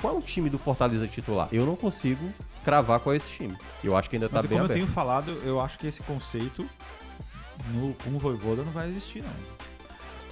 Qual 0.00 0.14
é 0.14 0.16
o 0.16 0.22
time 0.22 0.48
do 0.48 0.60
Fortaleza 0.60 1.08
titular? 1.08 1.48
Eu 1.50 1.66
não 1.66 1.74
consigo 1.74 2.24
cravar 2.64 3.00
qual 3.00 3.14
é 3.14 3.16
esse 3.16 3.28
time. 3.30 3.58
Eu 3.82 3.96
acho 3.96 4.08
que 4.08 4.14
ainda 4.14 4.28
tá 4.28 4.36
Mas 4.36 4.46
bem 4.46 4.50
como 4.50 4.60
eu 4.60 4.64
aberto. 4.66 4.80
tenho 4.80 4.94
falado, 4.94 5.32
eu 5.44 5.60
acho 5.60 5.76
que 5.76 5.88
esse 5.88 6.04
conceito 6.04 6.64
no, 7.72 7.94
com 7.94 8.10
o 8.10 8.18
Voivoda 8.20 8.62
não 8.62 8.70
vai 8.70 8.86
existir, 8.86 9.24
não. 9.24 9.32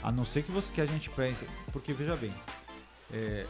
A 0.05 0.13
não 0.13 0.25
ser 0.25 0.45
que, 0.45 0.53
você, 0.53 0.73
que 0.73 0.81
a 0.81 0.87
gente 0.87 1.11
pense... 1.11 1.45
Porque, 1.73 1.93
veja 1.93 2.15
bem, 2.15 2.33
é, 3.13 3.45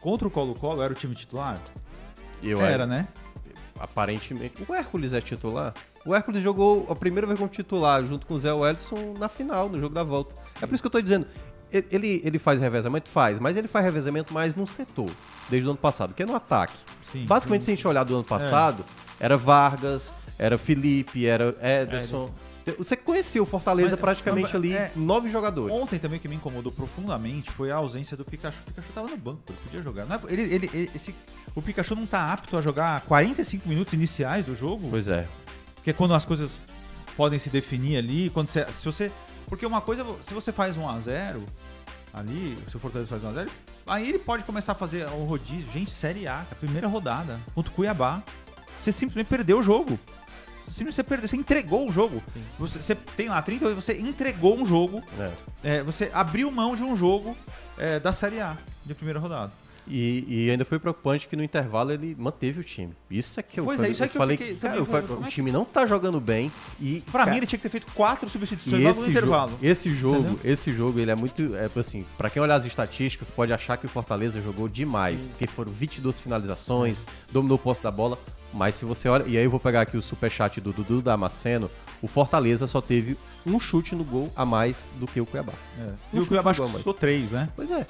contra 0.00 0.28
o 0.28 0.30
Colo-Colo 0.30 0.80
era 0.80 0.92
o 0.92 0.96
time 0.96 1.16
titular? 1.16 1.58
Eu 2.40 2.60
Era, 2.60 2.86
né? 2.86 3.08
Aparentemente. 3.80 4.62
O 4.68 4.74
Hércules 4.74 5.14
é 5.14 5.20
titular? 5.20 5.74
O 6.04 6.14
Hércules 6.14 6.42
jogou 6.42 6.86
a 6.90 6.94
primeira 6.94 7.26
vez 7.26 7.38
como 7.38 7.50
titular, 7.50 8.04
junto 8.04 8.26
com 8.26 8.34
o 8.34 8.38
Zé 8.38 8.52
Wellison, 8.52 9.14
na 9.18 9.28
final, 9.28 9.68
no 9.68 9.80
jogo 9.80 9.94
da 9.94 10.04
volta. 10.04 10.34
É 10.60 10.66
por 10.66 10.74
isso 10.74 10.82
que 10.82 10.86
eu 10.86 10.90
tô 10.90 11.00
dizendo. 11.00 11.26
Ele, 11.72 12.20
ele 12.24 12.38
faz 12.38 12.60
revezamento? 12.60 13.08
Faz, 13.08 13.38
mas 13.38 13.56
ele 13.56 13.68
faz 13.68 13.84
revezamento 13.84 14.34
mais 14.34 14.54
num 14.54 14.66
setor, 14.66 15.08
desde 15.48 15.66
o 15.68 15.70
ano 15.70 15.78
passado, 15.78 16.12
que 16.12 16.22
é 16.22 16.26
no 16.26 16.34
ataque. 16.34 16.74
Sim. 17.02 17.24
Basicamente, 17.26 17.64
se 17.64 17.70
a 17.70 17.74
gente 17.74 17.86
olhar 17.86 18.02
do 18.04 18.14
ano 18.14 18.24
passado, 18.24 18.84
era 19.20 19.36
Vargas, 19.36 20.12
era 20.36 20.58
Felipe, 20.58 21.26
era 21.26 21.54
Ederson. 21.62 22.28
Você 22.78 22.96
conheceu 22.96 23.42
o 23.42 23.46
Fortaleza 23.46 23.90
Mas, 23.90 24.00
praticamente 24.00 24.54
ali, 24.54 24.74
é, 24.74 24.92
nove 24.94 25.28
jogadores. 25.28 25.72
Ontem 25.74 25.98
também 25.98 26.18
o 26.18 26.20
que 26.20 26.28
me 26.28 26.36
incomodou 26.36 26.70
profundamente 26.70 27.50
foi 27.50 27.70
a 27.70 27.76
ausência 27.76 28.16
do 28.16 28.24
Pikachu. 28.24 28.58
O 28.60 28.64
Pikachu 28.70 28.92
tava 28.92 29.08
no 29.08 29.16
banco, 29.16 29.40
ele 29.48 29.58
podia 29.62 29.82
jogar. 29.82 30.06
Não 30.06 30.16
é- 30.16 30.20
ele, 30.28 30.42
ele- 30.54 30.70
ele- 30.72 30.90
esse, 30.94 31.14
o 31.54 31.62
Pikachu 31.62 31.94
não 31.94 32.06
tá 32.06 32.32
apto 32.32 32.56
a 32.56 32.62
jogar 32.62 33.00
45 33.02 33.68
minutos 33.68 33.92
iniciais 33.94 34.44
do 34.46 34.54
jogo, 34.54 34.88
Pois 34.90 35.08
é. 35.08 35.26
porque 35.74 35.90
é 35.90 35.92
quando 35.92 36.14
as 36.14 36.24
coisas 36.24 36.58
podem 37.16 37.38
se 37.38 37.50
definir 37.50 37.96
ali, 37.96 38.30
quando 38.30 38.46
você, 38.48 38.64
se 38.72 38.84
você, 38.84 39.10
porque 39.48 39.64
uma 39.66 39.80
coisa, 39.80 40.04
se 40.20 40.32
você 40.34 40.52
faz 40.52 40.76
1 40.76 40.88
a 40.88 40.98
0 41.00 41.44
ali, 42.12 42.56
se 42.68 42.76
o 42.76 42.78
Fortaleza 42.78 43.08
faz 43.08 43.22
1 43.24 43.28
a 43.28 43.32
0, 43.32 43.50
aí 43.86 44.08
ele 44.08 44.18
pode 44.18 44.42
começar 44.44 44.72
a 44.72 44.74
fazer 44.74 45.06
o 45.08 45.24
rodízio, 45.24 45.70
gente, 45.72 45.90
Série 45.90 46.26
A, 46.28 46.40
a 46.50 46.54
primeira 46.54 46.86
rodada, 46.86 47.38
contra 47.54 47.70
o 47.72 47.74
Cuiabá. 47.74 48.22
Você 48.80 48.92
simplesmente 48.92 49.26
perdeu 49.28 49.58
o 49.58 49.62
jogo. 49.62 49.98
Simplesmente 50.70 50.94
você 50.94 51.02
perdeu, 51.02 51.28
você 51.28 51.36
entregou 51.36 51.88
o 51.88 51.92
jogo. 51.92 52.22
Você, 52.58 52.80
você 52.80 52.94
tem 52.94 53.28
lá 53.28 53.42
30, 53.42 53.74
você 53.74 53.98
entregou 53.98 54.56
um 54.56 54.64
jogo 54.64 55.02
é. 55.18 55.78
é, 55.78 55.82
você 55.82 56.10
abriu 56.14 56.50
mão 56.50 56.76
de 56.76 56.82
um 56.82 56.96
jogo 56.96 57.36
é, 57.76 57.98
da 57.98 58.12
Série 58.12 58.40
A 58.40 58.56
de 58.84 58.94
primeira 58.94 59.18
rodada. 59.18 59.52
E, 59.92 60.24
e 60.46 60.50
ainda 60.50 60.64
foi 60.64 60.78
preocupante 60.78 61.26
que 61.26 61.34
no 61.34 61.42
intervalo 61.42 61.90
ele 61.90 62.14
manteve 62.16 62.60
o 62.60 62.64
time. 62.64 62.94
Isso 63.10 63.40
é 63.40 63.42
que 63.42 63.58
eu 63.58 63.64
Pois 63.64 63.74
é, 63.74 63.78
falei. 63.78 63.90
isso 63.92 64.02
aí 64.02 64.06
eu 64.06 64.10
que 64.10 64.16
eu 64.16 64.20
falei 64.20 64.36
fiquei- 64.36 64.54
cara, 64.54 64.76
eu 64.76 64.86
falei, 64.86 65.06
o 65.16 65.24
é 65.26 65.28
time 65.28 65.50
não 65.50 65.64
tá 65.64 65.84
jogando 65.84 66.20
bem 66.20 66.52
e 66.80 67.00
Pra 67.10 67.20
cara, 67.24 67.30
mim, 67.32 67.36
ele 67.38 67.46
tinha 67.46 67.58
que 67.58 67.62
ter 67.64 67.68
feito 67.70 67.88
quatro 67.92 68.28
substituições 68.30 68.82
logo 68.84 69.00
no 69.02 69.08
intervalo. 69.10 69.50
jogo, 69.50 69.66
esse 69.66 69.92
jogo, 69.92 70.18
Entendeu? 70.18 70.38
esse 70.44 70.72
jogo, 70.72 71.00
ele 71.00 71.10
é 71.10 71.16
muito, 71.16 71.56
é, 71.56 71.68
assim, 71.78 72.06
para 72.16 72.30
quem 72.30 72.40
olhar 72.40 72.54
as 72.54 72.64
estatísticas, 72.64 73.30
pode 73.32 73.52
achar 73.52 73.76
que 73.76 73.86
o 73.86 73.88
Fortaleza 73.88 74.40
jogou 74.40 74.68
demais, 74.68 75.26
porque 75.26 75.46
foram 75.48 75.72
22 75.72 76.20
finalizações, 76.20 77.04
dominou 77.32 77.56
o 77.56 77.60
posto 77.60 77.82
da 77.82 77.90
bola, 77.90 78.16
mas 78.54 78.76
se 78.76 78.84
você 78.84 79.08
olha, 79.08 79.24
e 79.26 79.36
aí 79.36 79.44
eu 79.44 79.50
vou 79.50 79.58
pegar 79.60 79.80
aqui 79.80 79.96
o 79.96 80.02
superchat 80.02 80.60
do 80.60 80.72
Dudu 80.72 81.02
Damasceno, 81.02 81.68
o 82.00 82.06
Fortaleza 82.06 82.66
só 82.66 82.80
teve 82.80 83.16
um 83.44 83.58
chute 83.58 83.94
no 83.96 84.04
gol 84.04 84.30
a 84.36 84.44
mais 84.44 84.86
do 85.00 85.06
que 85.06 85.20
o 85.20 85.26
Cuiabá. 85.26 85.52
É. 85.78 85.82
Um 86.16 86.18
E 86.18 86.20
o 86.20 86.26
Cuiabá 86.26 86.54
chutou 86.54 86.94
três, 86.94 87.30
né? 87.32 87.48
Pois 87.56 87.70
é. 87.70 87.86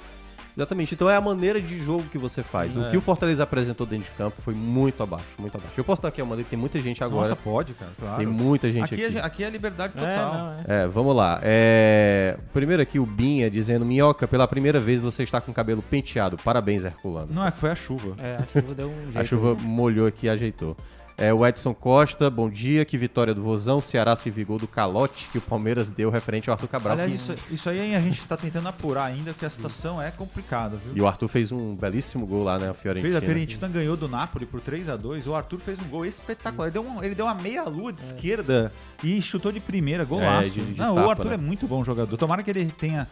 Exatamente. 0.55 0.93
Então 0.93 1.09
é 1.09 1.15
a 1.15 1.21
maneira 1.21 1.61
de 1.61 1.77
jogo 1.83 2.03
que 2.11 2.17
você 2.17 2.43
faz. 2.43 2.75
O 2.75 2.83
É. 2.85 2.89
que 2.91 2.97
o 2.97 3.01
Fortaleza 3.01 3.43
apresentou 3.43 3.85
dentro 3.87 4.05
de 4.05 4.17
campo 4.17 4.35
foi 4.41 4.53
muito 4.53 5.01
abaixo, 5.01 5.25
muito 5.39 5.55
abaixo. 5.55 5.73
Eu 5.77 5.83
posso 5.83 6.01
dar 6.01 6.09
aqui 6.09 6.21
a 6.21 6.25
maneira, 6.25 6.49
tem 6.49 6.59
muita 6.59 6.79
gente 6.79 7.03
agora. 7.03 7.29
Nossa, 7.29 7.41
pode, 7.41 7.73
cara, 7.73 7.91
claro. 7.99 8.17
tem 8.17 8.27
muita 8.27 8.71
gente 8.71 8.93
aqui, 8.93 9.05
aqui. 9.05 9.17
É, 9.17 9.21
aqui 9.21 9.43
é 9.43 9.49
liberdade 9.49 9.93
É, 9.95 9.99
total. 9.99 10.33
não, 10.37 10.51
é. 10.51 10.83
É, 10.83 10.87
vamos 10.87 11.15
lá. 11.15 11.39
É, 11.43 12.37
Primeiro 12.53 12.81
aqui 12.81 12.99
o 12.99 13.05
Binha 13.05 13.49
dizendo: 13.49 13.85
Minhoca, 13.85 14.27
pela 14.27 14.47
primeira 14.47 14.79
vez 14.79 15.01
você 15.01 15.23
está 15.23 15.39
com 15.39 15.51
o 15.51 15.53
cabelo 15.53 15.81
penteado. 15.81 16.37
Parabéns, 16.37 16.83
Herculano. 16.85 17.29
Não, 17.31 17.45
é 17.47 17.51
que 17.51 17.59
foi 17.59 17.71
a 17.71 17.75
chuva. 17.75 18.15
É, 18.17 18.35
a 18.35 18.45
chuva 18.59 18.73
deu 18.75 18.87
um 18.89 18.97
jeito. 18.99 19.19
A 19.19 19.25
chuva 19.25 19.55
molhou 19.61 20.07
aqui 20.07 20.25
e 20.25 20.29
ajeitou. 20.29 20.75
É, 21.17 21.31
o 21.31 21.45
Edson 21.45 21.71
Costa, 21.73 22.31
bom 22.31 22.49
dia. 22.49 22.83
Que 22.83 22.97
vitória 22.97 23.31
do 23.33 23.43
Vozão. 23.43 23.79
Ceará 23.79 24.15
se 24.15 24.29
vingou 24.31 24.57
do 24.57 24.67
calote 24.67 25.29
que 25.31 25.37
o 25.37 25.41
Palmeiras 25.41 25.89
deu 25.91 26.09
referente 26.09 26.49
ao 26.49 26.53
Arthur 26.55 26.67
Cabral. 26.67 26.93
Aliás, 26.93 27.11
que- 27.11 27.17
isso, 27.33 27.35
isso 27.51 27.69
aí 27.69 27.93
a 27.93 27.99
gente 28.01 28.25
tá 28.25 28.35
tentando 28.35 28.67
apurar 28.67 29.05
ainda, 29.05 29.31
porque 29.31 29.45
a 29.45 29.49
situação 29.49 30.01
é 30.01 30.09
complicada, 30.09 30.77
viu? 30.77 30.93
E 30.95 31.01
o 31.01 31.07
Arthur 31.07 31.27
fez 31.27 31.51
um 31.51 31.75
belíssimo 31.75 32.25
gol 32.25 32.43
lá, 32.43 32.57
né? 32.57 32.69
A 32.69 32.73
Fiorentina. 32.73 33.11
Fez 33.11 33.23
a 33.23 33.25
Fiorentina 33.25 33.67
ganhou 33.67 33.95
do 33.95 34.07
Napoli 34.07 34.47
por 34.47 34.61
3 34.61 34.89
a 34.89 34.95
2 34.97 35.27
O 35.27 35.35
Arthur 35.35 35.59
fez 35.59 35.77
um 35.79 35.87
gol 35.89 36.05
espetacular. 36.07 36.65
Ele 36.67 36.73
deu, 36.73 36.83
um- 36.83 37.03
ele 37.03 37.13
deu 37.13 37.25
uma 37.27 37.35
meia-lua 37.35 37.93
de 37.93 38.01
esquerda 38.01 38.71
e 39.03 39.21
chutou 39.21 39.51
de 39.51 39.59
primeira, 39.59 40.03
golaço. 40.03 40.47
É, 40.47 40.49
de- 40.49 40.73
de 40.73 40.79
Não, 40.79 40.95
tapa, 40.95 41.07
o 41.07 41.09
Arthur 41.11 41.25
né? 41.27 41.33
é 41.35 41.37
muito 41.37 41.67
bom 41.67 41.83
jogador. 41.85 42.17
Tomara 42.17 42.41
que 42.41 42.49
ele 42.49 42.65
tenha 42.79 43.07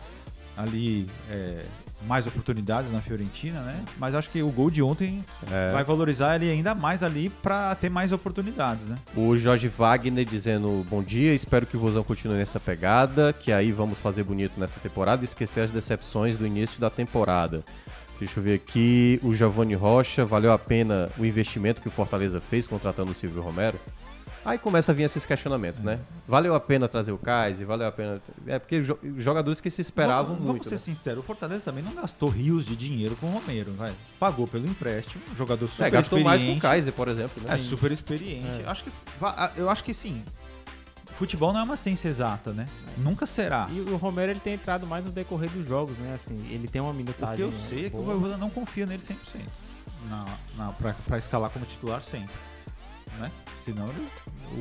ali 0.57 1.05
é, 1.29 1.63
mais 2.07 2.25
oportunidades 2.25 2.91
na 2.91 2.99
Fiorentina, 3.01 3.61
né? 3.61 3.83
Mas 3.97 4.15
acho 4.15 4.29
que 4.29 4.41
o 4.41 4.49
gol 4.49 4.69
de 4.71 4.81
ontem 4.81 5.23
É. 5.51 5.71
vai 5.71 5.83
valorizar 5.83 6.35
ele 6.35 6.49
ainda 6.49 6.73
mais 6.73 7.03
ali 7.03 7.29
pra 7.29 7.75
ter 7.75 7.89
mais 7.89 8.11
oportunidades, 8.11 8.87
né? 8.87 8.95
O 9.15 9.35
Jorge 9.37 9.67
Wagner 9.67 10.25
dizendo 10.25 10.85
bom 10.89 11.03
dia, 11.03 11.33
espero 11.33 11.65
que 11.65 11.75
o 11.77 11.79
Vozão 11.79 12.03
continue 12.03 12.37
nessa 12.37 12.59
pegada, 12.59 13.33
que 13.33 13.51
aí 13.51 13.71
vamos 13.71 13.99
fazer 13.99 14.23
bonito 14.23 14.59
nessa 14.59 14.79
temporada 14.79 15.21
e 15.21 15.25
esquecer 15.25 15.61
as 15.61 15.71
decepções 15.71 16.37
do 16.37 16.45
início 16.47 16.79
da 16.79 16.89
temporada. 16.89 17.63
Deixa 18.19 18.39
eu 18.39 18.43
ver 18.43 18.55
aqui, 18.55 19.17
o 19.23 19.33
Giovanni 19.33 19.75
Rocha, 19.75 20.25
valeu 20.25 20.51
a 20.51 20.59
pena 20.59 21.09
o 21.17 21.25
investimento 21.25 21.81
que 21.81 21.87
o 21.87 21.91
Fortaleza 21.91 22.41
fez 22.41 22.67
contratando 22.67 23.11
o 23.13 23.15
Silvio 23.15 23.41
Romero? 23.41 23.79
Aí 24.45 24.57
começa 24.57 24.91
a 24.91 24.95
vir 24.95 25.03
esses 25.03 25.25
questionamentos, 25.25 25.83
né? 25.83 25.99
Valeu 26.27 26.55
a 26.55 26.59
pena 26.59 26.87
trazer 26.87 27.11
o 27.11 27.17
Kaiser, 27.17 27.67
valeu 27.67 27.87
a 27.87 27.91
pena... 27.91 28.21
É 28.47 28.57
porque 28.57 28.81
jo- 28.81 28.97
jogadores 29.17 29.59
que 29.59 29.69
se 29.69 29.81
esperavam 29.81 30.33
vamos, 30.35 30.45
muito. 30.45 30.63
Vamos 30.63 30.67
ser 30.67 30.75
né? 30.75 30.95
sinceros, 30.95 31.19
o 31.23 31.23
Fortaleza 31.27 31.61
também 31.63 31.83
não 31.83 31.93
gastou 31.93 32.29
rios 32.29 32.65
de 32.65 32.75
dinheiro 32.75 33.15
com 33.17 33.27
o 33.27 33.31
Romero, 33.31 33.73
vai. 33.73 33.93
Pagou 34.19 34.47
pelo 34.47 34.65
empréstimo, 34.67 35.21
jogador 35.35 35.67
super 35.67 35.85
É, 35.87 35.89
gastou 35.89 36.19
mais 36.21 36.41
com 36.41 36.47
o 36.47 36.51
experiente. 36.55 36.61
Kaiser, 36.61 36.93
por 36.93 37.07
exemplo, 37.09 37.43
né? 37.43 37.53
É 37.55 37.57
super 37.57 37.91
experiente. 37.91 38.63
Acho 38.65 38.83
que, 38.85 38.91
eu 39.57 39.69
acho 39.69 39.83
que 39.83 39.93
sim. 39.93 40.23
Futebol 41.15 41.51
não 41.51 41.59
é 41.59 41.63
uma 41.63 41.75
ciência 41.75 42.07
exata, 42.07 42.53
né? 42.53 42.65
Nunca 42.97 43.25
será. 43.25 43.67
E 43.69 43.81
o 43.81 43.97
Romero 43.97 44.31
ele 44.31 44.39
tem 44.39 44.53
entrado 44.53 44.87
mais 44.87 45.03
no 45.03 45.11
decorrer 45.11 45.49
dos 45.49 45.67
jogos, 45.67 45.97
né? 45.97 46.13
Assim, 46.15 46.35
ele 46.49 46.65
tem 46.67 46.81
uma 46.81 46.91
O 46.91 46.93
que 46.93 47.03
minutagem. 47.03 47.45
eu 47.45 47.51
sei 47.67 47.87
é 47.87 47.89
que 47.89 47.97
o. 47.97 48.03
Voivoda 48.03 48.37
não 48.37 48.49
confia 48.49 48.85
nele 48.85 49.03
100%. 49.03 49.15
Na, 50.09 50.25
na, 50.55 50.71
pra, 50.71 50.93
pra 51.05 51.17
escalar 51.17 51.49
como 51.49 51.65
titular 51.65 52.01
sempre. 52.01 52.31
Né? 53.17 53.31
Senão, 53.65 53.85
ele, 53.87 54.07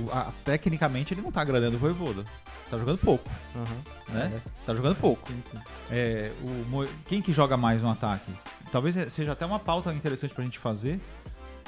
o- 0.07 0.13
a- 0.13 0.33
tecnicamente, 0.45 1.15
ele 1.15 1.21
não 1.23 1.31
tá 1.33 1.41
agradando 1.43 1.77
o 1.77 1.79
Voivoda. 1.79 2.25
Tá 2.71 2.77
jogando 2.79 2.99
pouco, 2.99 3.29
Aham. 3.57 4.15
né? 4.15 4.41
Tá 4.67 4.75
jogando 4.75 4.97
pouco. 4.97 5.29
Sim, 5.31 5.43
sim. 5.51 5.59
É, 5.91 6.31
o 6.43 6.49
Mo- 6.69 6.89
quem 7.07 7.23
que 7.23 7.33
joga 7.33 7.57
mais 7.57 7.81
no 7.81 7.91
ataque? 7.91 8.31
Talvez 8.71 8.95
seja 9.13 9.33
até 9.33 9.47
uma 9.47 9.59
pauta 9.59 9.93
interessante 9.95 10.35
pra 10.35 10.45
gente 10.45 10.59
fazer. 10.59 11.01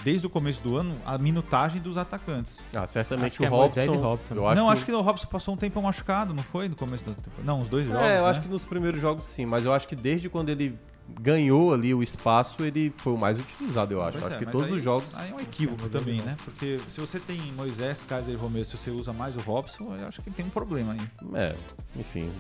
Desde 0.03 0.27
o 0.27 0.31
começo 0.31 0.65
do 0.65 0.79
ano, 0.79 0.97
a 1.05 1.19
minutagem 1.19 1.79
dos 1.81 1.99
atacantes. 1.99 2.59
Ah, 2.75 2.87
certamente 2.87 3.35
Acho 3.35 3.43
o 3.43 3.45
é 3.45 3.49
Robson... 3.49 3.81
e 3.81 3.97
Robson. 3.99 4.35
Eu 4.35 4.49
acho 4.49 4.57
não, 4.61 4.67
que 4.69 4.73
acho 4.73 4.85
que 4.87 4.93
o 4.93 5.01
Robson 5.03 5.27
passou 5.27 5.53
um 5.53 5.57
tempo 5.59 5.83
machucado, 5.83 6.33
não 6.33 6.43
foi? 6.43 6.71
No 6.71 6.75
começo 6.77 7.05
temporada. 7.05 7.43
Não, 7.45 7.61
os 7.61 7.69
dois 7.69 7.87
jogos. 7.87 8.01
É, 8.03 8.17
eu 8.19 8.23
né? 8.23 8.31
acho 8.31 8.41
que 8.41 8.49
nos 8.49 8.65
primeiros 8.65 8.99
jogos 8.99 9.25
sim, 9.25 9.45
mas 9.45 9.67
eu 9.67 9.75
acho 9.75 9.87
que 9.87 9.95
desde 9.95 10.31
quando 10.31 10.49
ele 10.49 10.79
ganhou 11.21 11.73
ali 11.73 11.95
o 11.95 12.03
espaço, 12.03 12.63
ele 12.65 12.93
foi 12.97 13.13
o 13.13 13.17
mais 13.19 13.37
utilizado, 13.39 13.95
eu 13.95 14.03
acho. 14.03 14.13
Pois 14.19 14.25
acho 14.25 14.35
é, 14.35 14.39
que 14.45 14.53
todos 14.53 14.67
aí- 14.69 14.73
os 14.75 14.83
jogos. 14.83 15.07
Aí 15.15 15.31
é 15.31 15.35
um 15.35 15.41
equívoco 15.41 15.89
também, 15.89 16.21
né? 16.21 16.37
Porque 16.45 16.79
se 16.89 17.01
você 17.01 17.19
tem 17.19 17.41
Moisés, 17.53 18.05
Kaiser 18.09 18.35
e 18.35 18.37
Romero, 18.37 18.65
se 18.65 18.77
você 18.77 18.91
usa 18.91 19.13
mais 19.13 19.37
o 19.37 19.41
Robson, 19.41 19.97
eu 19.97 20.07
acho 20.07 20.21
que 20.23 20.31
tem 20.31 20.45
um 20.47 20.51
problema 20.51 20.93
aí. 20.93 21.01
É, 21.35 21.55
enfim. 21.99 22.31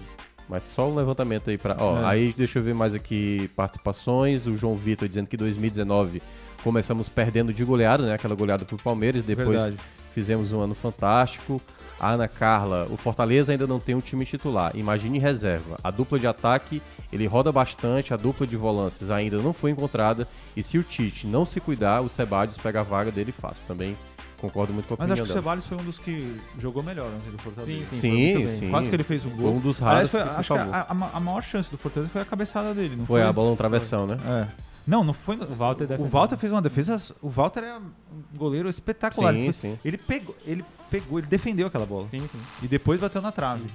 Mas 0.48 0.64
só 0.74 0.88
um 0.88 0.94
levantamento 0.96 1.48
aí 1.48 1.56
pra. 1.56 1.76
Ó, 1.78 2.00
É. 2.00 2.04
aí 2.06 2.34
deixa 2.36 2.58
eu 2.58 2.62
ver 2.62 2.74
mais 2.74 2.94
aqui 2.94 3.48
participações. 3.54 4.46
O 4.46 4.56
João 4.56 4.74
Vitor 4.76 5.06
dizendo 5.06 5.28
que 5.28 5.36
2019 5.36 6.20
começamos 6.64 7.08
perdendo 7.08 7.52
de 7.54 7.64
goleada, 7.64 8.04
né? 8.04 8.14
Aquela 8.14 8.34
goleada 8.34 8.64
pro 8.64 8.76
Palmeiras, 8.76 9.22
depois 9.22 9.48
Verdade. 9.48 9.76
Fizemos 10.14 10.52
um 10.52 10.60
ano 10.60 10.74
fantástico. 10.74 11.60
A 11.98 12.12
Ana 12.12 12.26
Carla, 12.28 12.86
o 12.90 12.96
Fortaleza 12.96 13.52
ainda 13.52 13.66
não 13.66 13.78
tem 13.78 13.94
um 13.94 14.00
time 14.00 14.24
titular. 14.24 14.72
Imagine 14.74 15.18
reserva. 15.18 15.78
A 15.84 15.90
dupla 15.90 16.18
de 16.18 16.26
ataque, 16.26 16.80
ele 17.12 17.26
roda 17.26 17.52
bastante, 17.52 18.14
a 18.14 18.16
dupla 18.16 18.46
de 18.46 18.56
volantes 18.56 19.10
ainda 19.10 19.36
não 19.38 19.52
foi 19.52 19.70
encontrada. 19.70 20.26
E 20.56 20.62
se 20.62 20.78
o 20.78 20.82
Tite 20.82 21.26
não 21.26 21.44
se 21.44 21.60
cuidar, 21.60 22.00
o 22.00 22.08
Sebadios 22.08 22.56
pega 22.56 22.80
a 22.80 22.82
vaga 22.82 23.10
dele 23.10 23.32
fácil. 23.32 23.66
Também 23.68 23.94
concordo 24.40 24.72
muito 24.72 24.86
com 24.86 24.94
a 24.94 24.96
Mas 24.96 25.10
opinião 25.10 25.24
acho 25.24 25.32
que 25.32 25.38
o. 25.38 25.40
Ceballos 25.42 25.66
foi 25.66 25.76
um 25.76 25.84
dos 25.84 25.98
que 25.98 26.40
jogou 26.58 26.82
melhor 26.82 27.10
antes 27.14 27.30
do 27.30 27.36
Fortaleza. 27.38 27.84
Sim, 27.90 27.96
sim. 28.00 28.46
Sim, 28.48 28.58
foi. 28.60 28.68
Quase 28.70 28.88
que 28.88 28.96
ele 28.96 29.04
fez 29.04 29.26
um 29.26 29.30
gol. 29.30 29.38
Foi 29.50 29.50
um 29.50 29.60
dos 29.60 29.78
raros 29.78 29.96
Aliás, 29.98 30.10
foi- 30.10 30.20
que 30.22 30.28
se 30.30 30.38
acho 30.38 30.54
que 30.54 30.58
salvou. 30.58 30.74
a, 30.74 30.78
a- 30.78 31.16
a 31.18 31.20
maior 31.20 31.42
chance 31.42 31.70
do 31.70 31.76
Fortaleza 31.76 32.10
foi 32.10 32.22
a 32.22 32.24
cabeçada 32.24 32.72
dele, 32.72 32.96
não 32.96 33.04
Foi 33.04 33.20
foi? 33.20 33.28
a 33.28 33.32
bola 33.32 33.50
no 33.50 33.56
travessão, 33.56 34.06
né? 34.06 34.16
É. 34.24 34.69
Não, 34.90 35.04
não 35.04 35.14
foi. 35.14 35.36
O 35.36 35.54
Walter 35.54 35.86
o. 36.00 36.04
Walter 36.04 36.36
fez 36.36 36.50
uma 36.50 36.60
defesa. 36.60 37.00
O 37.22 37.28
Walter 37.30 37.62
é 37.62 37.78
um 37.78 37.92
goleiro 38.36 38.68
espetacular. 38.68 39.32
Sim, 39.32 39.38
ele, 39.38 39.52
foi- 39.52 39.70
sim. 39.70 39.78
ele 39.84 39.96
pegou, 39.96 40.36
ele 40.44 40.64
pegou, 40.90 41.18
ele 41.20 41.28
defendeu 41.28 41.68
aquela 41.68 41.86
bola. 41.86 42.08
Sim, 42.08 42.18
sim. 42.18 42.40
E 42.60 42.66
depois 42.66 43.00
bateu 43.00 43.22
na 43.22 43.30
trave. 43.30 43.70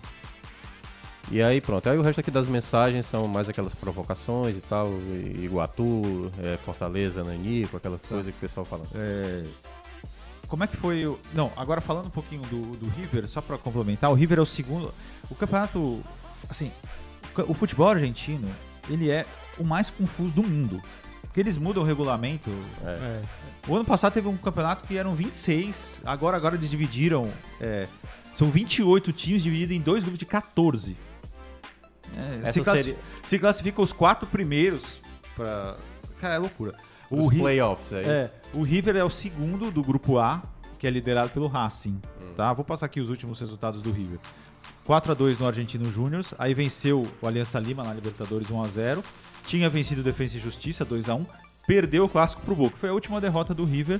E 1.31 1.41
aí 1.41 1.61
pronto. 1.61 1.89
Aí 1.89 1.97
o 1.97 2.01
resto 2.01 2.19
aqui 2.19 2.29
das 2.29 2.47
mensagens 2.47 3.05
são 3.05 3.29
mais 3.29 3.47
aquelas 3.47 3.73
provocações 3.73 4.57
e 4.57 4.61
tal. 4.61 4.87
Iguatu, 5.41 6.29
é, 6.43 6.57
Fortaleza, 6.57 7.23
Nanico, 7.23 7.77
aquelas 7.77 8.05
coisas 8.05 8.25
que 8.31 8.37
o 8.37 8.41
pessoal 8.41 8.65
fala. 8.65 8.83
É, 8.93 9.43
Como 10.49 10.65
é 10.65 10.67
que 10.67 10.75
foi 10.75 11.07
o. 11.07 11.17
Não, 11.33 11.49
agora 11.55 11.79
falando 11.79 12.07
um 12.07 12.11
pouquinho 12.11 12.41
do, 12.41 12.75
do 12.77 12.89
River, 12.89 13.25
só 13.29 13.39
pra 13.39 13.57
complementar, 13.57 14.11
o 14.11 14.13
River 14.13 14.37
é 14.39 14.41
o 14.41 14.45
segundo. 14.45 14.93
O 15.29 15.35
campeonato. 15.35 16.03
Assim, 16.49 16.71
o 17.47 17.53
futebol 17.53 17.89
argentino, 17.89 18.51
ele 18.89 19.09
é 19.09 19.25
o 19.57 19.63
mais 19.63 19.89
confuso 19.89 20.35
do 20.35 20.43
mundo. 20.43 20.81
Porque 21.35 21.41
eles 21.41 21.57
mudam 21.57 21.83
o 21.83 21.85
regulamento. 21.85 22.49
É. 22.81 23.21
O 23.67 23.75
ano 23.75 23.83
passado 23.83 24.13
teve 24.13 24.25
um 24.29 24.37
campeonato 24.37 24.87
que 24.87 24.97
eram 24.97 25.13
26, 25.13 25.99
agora, 26.05 26.37
agora 26.37 26.55
eles 26.55 26.69
dividiram. 26.69 27.29
é, 27.59 27.89
são 28.33 28.49
28 28.49 29.11
times 29.11 29.43
divididos 29.43 29.75
em 29.75 29.81
dois 29.81 30.01
grupos 30.01 30.17
de 30.17 30.25
14. 30.25 30.95
É, 32.15 32.21
Essa 32.41 32.51
se, 32.53 32.61
classi- 32.61 32.83
seria- 32.83 32.97
se 33.27 33.37
classificam 33.39 33.83
os 33.83 33.91
quatro 33.91 34.25
primeiros 34.29 34.81
para 35.35 35.75
Cara, 36.21 36.35
é 36.35 36.37
loucura. 36.37 36.73
Os 37.11 37.27
Ri- 37.29 37.39
playoffs, 37.39 37.91
é 37.91 38.01
isso? 38.01 38.09
é, 38.11 38.31
o 38.55 38.61
River 38.63 38.95
é 38.95 39.03
o 39.03 39.09
segundo 39.09 39.69
do 39.71 39.83
grupo 39.83 40.17
A, 40.17 40.41
que 40.79 40.87
é 40.87 40.89
liderado 40.89 41.31
pelo 41.31 41.47
Racing. 41.47 41.99
Hum. 42.21 42.33
Tá? 42.37 42.53
Vou 42.53 42.63
passar 42.63 42.85
aqui 42.85 43.01
os 43.01 43.09
últimos 43.09 43.41
resultados 43.41 43.81
do 43.81 43.91
River. 43.91 44.19
4 44.85 45.11
a 45.11 45.15
2 45.15 45.39
no 45.39 45.47
Argentino 45.47 45.91
Júnior, 45.91 46.23
aí 46.37 46.53
venceu 46.53 47.07
o 47.21 47.27
Aliança 47.27 47.59
Lima 47.59 47.83
na 47.83 47.93
Libertadores 47.93 48.49
1 48.51 48.61
a 48.61 48.67
0. 48.67 49.03
Tinha 49.45 49.69
vencido 49.69 50.01
o 50.01 50.03
Defensa 50.03 50.37
e 50.37 50.39
Justiça 50.39 50.85
2 50.85 51.09
a 51.09 51.15
1, 51.15 51.25
perdeu 51.67 52.05
o 52.05 52.09
clássico 52.09 52.41
pro 52.43 52.55
Boca. 52.55 52.77
Foi 52.77 52.89
a 52.89 52.93
última 52.93 53.19
derrota 53.19 53.53
do 53.53 53.65
River. 53.65 53.99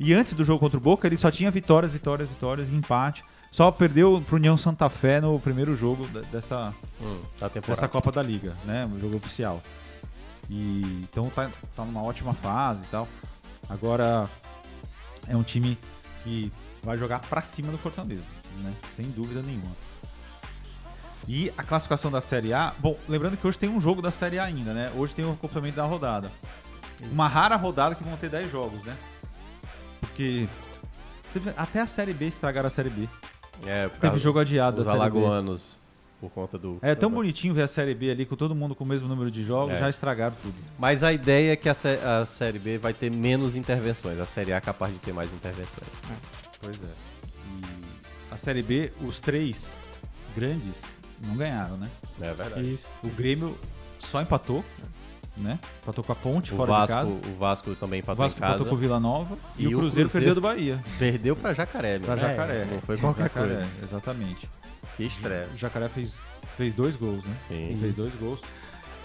E 0.00 0.12
antes 0.12 0.32
do 0.34 0.44
jogo 0.44 0.60
contra 0.60 0.78
o 0.78 0.80
Boca, 0.80 1.06
ele 1.06 1.16
só 1.16 1.30
tinha 1.30 1.50
vitórias, 1.50 1.92
vitórias, 1.92 2.28
vitórias 2.28 2.68
e 2.68 2.74
empate. 2.74 3.22
Só 3.52 3.70
perdeu 3.70 4.20
pro 4.26 4.36
União 4.36 4.56
Santa 4.56 4.88
Fé 4.88 5.20
no 5.20 5.38
primeiro 5.38 5.76
jogo 5.76 6.08
dessa, 6.32 6.74
Hum, 7.00 7.20
dessa 7.60 7.86
Copa 7.86 8.10
da 8.10 8.22
Liga, 8.22 8.52
né? 8.64 8.90
O 8.92 8.98
jogo 8.98 9.16
oficial. 9.16 9.62
E 10.50 10.82
então 11.02 11.30
tá, 11.30 11.48
tá 11.76 11.84
numa 11.84 12.02
ótima 12.02 12.34
fase 12.34 12.80
e 12.82 12.86
tal. 12.86 13.06
Agora 13.68 14.28
é 15.28 15.36
um 15.36 15.42
time 15.42 15.78
que 16.24 16.50
vai 16.82 16.98
jogar 16.98 17.20
pra 17.20 17.42
cima 17.42 17.70
do 17.70 17.78
Fortaleza, 17.78 18.24
né? 18.62 18.72
Sem 18.90 19.06
dúvida 19.10 19.40
nenhuma. 19.42 19.70
E 21.26 21.50
a 21.56 21.62
classificação 21.62 22.10
da 22.10 22.20
Série 22.20 22.52
A, 22.52 22.72
bom, 22.78 22.98
lembrando 23.08 23.36
que 23.36 23.46
hoje 23.46 23.58
tem 23.58 23.68
um 23.70 23.80
jogo 23.80 24.02
da 24.02 24.10
Série 24.10 24.38
A 24.38 24.44
ainda, 24.44 24.72
né? 24.74 24.92
Hoje 24.94 25.14
tem 25.14 25.24
o 25.24 25.34
complemento 25.36 25.76
da 25.76 25.84
rodada. 25.84 26.30
Uma 27.10 27.28
rara 27.28 27.56
rodada 27.56 27.94
que 27.94 28.04
vão 28.04 28.16
ter 28.16 28.28
10 28.28 28.50
jogos, 28.52 28.82
né? 28.84 28.94
Porque 30.00 30.46
até 31.56 31.80
a 31.80 31.86
Série 31.86 32.12
B 32.12 32.26
estragaram 32.26 32.68
a 32.68 32.70
Série 32.70 32.90
B. 32.90 33.08
É, 33.66 33.88
por 33.88 33.98
Teve 34.00 34.18
jogo 34.18 34.38
adiado 34.38 34.76
dos 34.76 34.86
da 34.86 34.92
Série 34.92 35.10
B. 35.10 35.18
alagoanos, 35.18 35.80
por 36.20 36.30
conta 36.30 36.58
do... 36.58 36.78
É 36.82 36.94
tão 36.94 37.10
bonitinho 37.10 37.54
ver 37.54 37.62
a 37.62 37.68
Série 37.68 37.94
B 37.94 38.10
ali 38.10 38.26
com 38.26 38.36
todo 38.36 38.54
mundo 38.54 38.74
com 38.74 38.84
o 38.84 38.86
mesmo 38.86 39.08
número 39.08 39.30
de 39.30 39.42
jogos, 39.42 39.72
É. 39.74 39.78
já 39.78 39.88
estragaram 39.90 40.36
tudo. 40.42 40.54
Mas 40.78 41.02
a 41.02 41.12
ideia 41.12 41.52
é 41.52 41.56
que 41.56 41.68
a, 41.68 41.74
sé- 41.74 42.00
a 42.04 42.26
Série 42.26 42.58
B 42.58 42.76
vai 42.78 42.92
ter 42.92 43.10
menos 43.10 43.56
intervenções. 43.56 44.20
A 44.20 44.26
Série 44.26 44.52
A 44.52 44.56
é 44.56 44.60
capaz 44.60 44.92
de 44.92 44.98
ter 44.98 45.12
mais 45.14 45.32
intervenções. 45.32 45.88
Pois 46.60 46.76
é. 46.76 46.94
E 47.56 48.34
a 48.34 48.36
Série 48.36 48.62
B, 48.62 48.92
os 49.00 49.20
três 49.20 49.78
grandes 50.36 50.82
não 51.22 51.36
ganharam, 51.36 51.76
né? 51.76 51.88
É 52.20 52.32
verdade. 52.32 52.72
Isso. 52.74 52.84
O 53.02 53.08
Grêmio 53.08 53.56
só 54.00 54.20
empatou, 54.22 54.64
né? 55.36 55.58
Empatou 55.82 56.04
com 56.04 56.12
a 56.12 56.14
Ponte 56.14 56.52
O 56.52 56.56
fora 56.56 56.72
de 56.72 56.78
Vasco, 56.78 56.94
casa. 56.94 57.08
o 57.10 57.38
Vasco 57.38 57.74
também 57.76 58.00
O 58.00 58.02
empatou 58.02 58.24
Vasco 58.24 58.38
em 58.38 58.40
casa. 58.40 58.54
empatou 58.54 58.70
com 58.70 58.74
o 58.74 58.78
Vila 58.78 59.00
Nova 59.00 59.36
e, 59.58 59.64
E 59.64 59.66
o 59.66 59.78
o 59.78 59.80
Cruzeiro, 59.80 60.08
Cruzeiro- 60.08 60.10
perdeu 60.10 60.34
do 60.34 60.40
Bahia. 60.40 60.80
Perdeu 60.98 61.36
pra 61.36 61.52
Jacaré, 61.52 61.98
meu. 61.98 62.06
Pra 62.06 62.14
É, 62.16 62.20
Jacaré. 62.34 62.64
não 62.66 62.80
foi 62.80 62.96
qualquer 62.96 63.22
Jacaré, 63.24 63.46
coisa. 63.54 63.68
Exatamente. 63.82 64.48
Que 64.96 65.04
estreia. 65.04 65.48
O 65.52 65.58
Jacaré 65.58 65.88
fez, 65.88 66.14
fez 66.56 66.74
dois 66.74 66.94
gols, 66.96 67.24
né? 67.24 67.34
Sim. 67.48 67.78
Fez 67.80 67.96
dois 67.96 68.14
gols. 68.14 68.40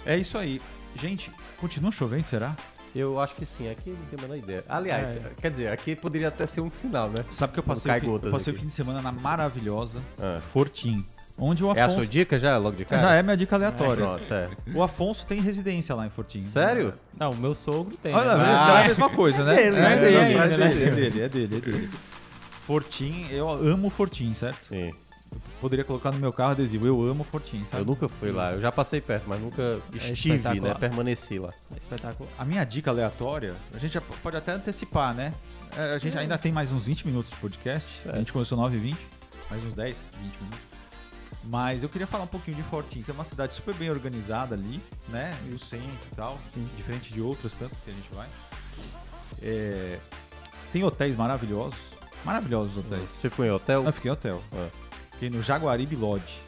É 0.05 0.15
isso 0.17 0.37
aí. 0.37 0.61
Gente, 0.95 1.31
continua 1.57 1.91
chovendo, 1.91 2.27
será? 2.27 2.55
Eu 2.95 3.19
acho 3.19 3.35
que 3.35 3.45
sim, 3.45 3.69
aqui 3.69 3.91
não 3.91 3.97
tenho 4.05 4.19
a 4.19 4.21
menor 4.23 4.37
ideia. 4.37 4.63
Aliás, 4.67 5.15
É. 5.17 5.31
quer 5.39 5.51
dizer, 5.51 5.67
aqui 5.71 5.95
poderia 5.95 6.27
até 6.29 6.47
ser 6.47 6.61
um 6.61 6.69
sinal, 6.71 7.07
né? 7.09 7.23
Sabe 7.31 7.53
que 7.53 7.59
eu 7.59 7.63
passei, 7.63 7.91
o 7.95 7.99
fim, 7.99 8.07
eu 8.25 8.31
passei 8.31 8.51
o 8.53 8.57
fim 8.57 8.65
de 8.65 8.73
semana 8.73 8.99
na 9.01 9.11
maravilhosa 9.11 9.99
Ah. 10.19 10.39
Fortim. 10.51 11.05
Onde 11.39 11.63
o 11.63 11.71
É 11.71 11.81
a 11.81 11.85
Afonso... 11.85 11.99
sua 11.99 12.07
dica 12.07 12.37
já, 12.37 12.57
logo 12.57 12.75
de 12.75 12.85
cara? 12.85 13.01
Já 13.01 13.15
é 13.15 13.23
minha 13.23 13.37
dica 13.37 13.55
aleatória. 13.55 14.17
Sério. 14.19 14.57
O 14.73 14.83
Afonso 14.83 15.25
tem 15.25 15.39
residência 15.39 15.95
lá 15.95 16.05
em 16.05 16.09
Fortim. 16.09 16.41
Sério? 16.41 16.93
Não, 17.17 17.31
o 17.31 17.37
meu 17.37 17.55
sogro 17.55 17.95
tem. 17.97 18.13
Olha, 18.13 18.37
né? 18.37 18.43
é 18.43 18.83
a 18.83 18.87
mesma 18.87 19.09
coisa, 19.09 19.43
né? 19.43 19.61
Ele, 19.61 19.77
é, 19.77 19.81
né? 19.81 19.97
dele, 19.97 20.15
é, 20.15 20.21
né? 20.21 20.47
dele, 20.47 20.63
é 20.63 20.67
dele, 20.67 21.21
é 21.21 21.29
dele, 21.29 21.57
é 21.57 21.59
dele. 21.59 21.89
Fortim, 22.65 23.27
eu 23.31 23.49
amo 23.49 23.89
Fortim, 23.89 24.33
certo? 24.33 24.67
Sim. 24.67 24.91
Eu 25.31 25.41
poderia 25.61 25.85
colocar 25.85 26.11
no 26.11 26.19
meu 26.19 26.33
carro 26.33 26.51
adesivo, 26.51 26.87
eu 26.87 27.03
amo 27.07 27.23
Fortim, 27.23 27.63
sabe? 27.65 27.81
Eu 27.81 27.85
nunca 27.85 28.07
fui 28.07 28.31
lá. 28.31 28.51
Eu 28.53 28.61
já 28.61 28.71
passei 28.71 28.99
perto, 28.99 29.25
mas 29.27 29.39
nunca 29.39 29.79
estive, 29.93 30.59
né? 30.59 30.73
Permaneci 30.73 31.39
lá. 31.39 31.51
É 31.73 31.77
espetacular. 31.77 32.29
A 32.37 32.45
minha 32.45 32.63
dica 32.63 32.91
aleatória, 32.91 33.55
a 33.73 33.77
gente 33.77 33.93
já 33.93 34.01
pode 34.01 34.37
até 34.37 34.53
antecipar, 34.53 35.13
né? 35.13 35.33
É, 35.77 35.93
A 35.93 35.97
gente 35.99 36.17
ainda 36.17 36.37
tem 36.37 36.51
mais 36.51 36.71
uns 36.71 36.85
20 36.85 37.07
minutos 37.07 37.29
de 37.29 37.37
podcast. 37.37 37.87
A 38.09 38.17
gente 38.17 38.31
começou 38.33 38.57
9 38.57 38.77
h 38.77 38.83
20 38.83 39.19
mais 39.49 39.65
uns 39.65 39.73
10, 39.73 39.97
20 40.21 40.33
minutos. 40.43 40.78
Mas 41.45 41.83
eu 41.83 41.89
queria 41.89 42.05
falar 42.05 42.25
um 42.25 42.27
pouquinho 42.27 42.57
de 42.57 42.63
Fortim, 42.63 43.01
que 43.01 43.09
é 43.09 43.13
uma 43.13 43.23
cidade 43.23 43.53
super 43.53 43.73
bem 43.75 43.89
organizada 43.89 44.55
ali, 44.55 44.79
né? 45.07 45.35
E 45.49 45.55
o 45.55 45.59
centro 45.59 45.87
e 46.11 46.15
tal, 46.15 46.37
diferente 46.75 47.11
de 47.13 47.21
outras 47.21 47.53
tantas 47.53 47.79
que 47.79 47.89
a 47.89 47.93
gente 47.93 48.09
vai. 48.13 48.27
É, 49.41 49.97
Tem 50.71 50.83
hotéis 50.83 51.15
maravilhosos, 51.15 51.79
maravilhosos 52.25 52.77
hotéis. 52.77 53.09
Você 53.19 53.29
ficou 53.29 53.45
em 53.45 53.51
hotel? 53.51 53.83
Eu 53.85 53.93
fiquei 53.93 54.09
em 54.09 54.13
hotel. 54.13 54.41
Ah. 54.53 54.67
Fiquei 55.11 55.29
no 55.29 55.41
Jaguaribe 55.41 55.95
Lodge. 55.95 56.41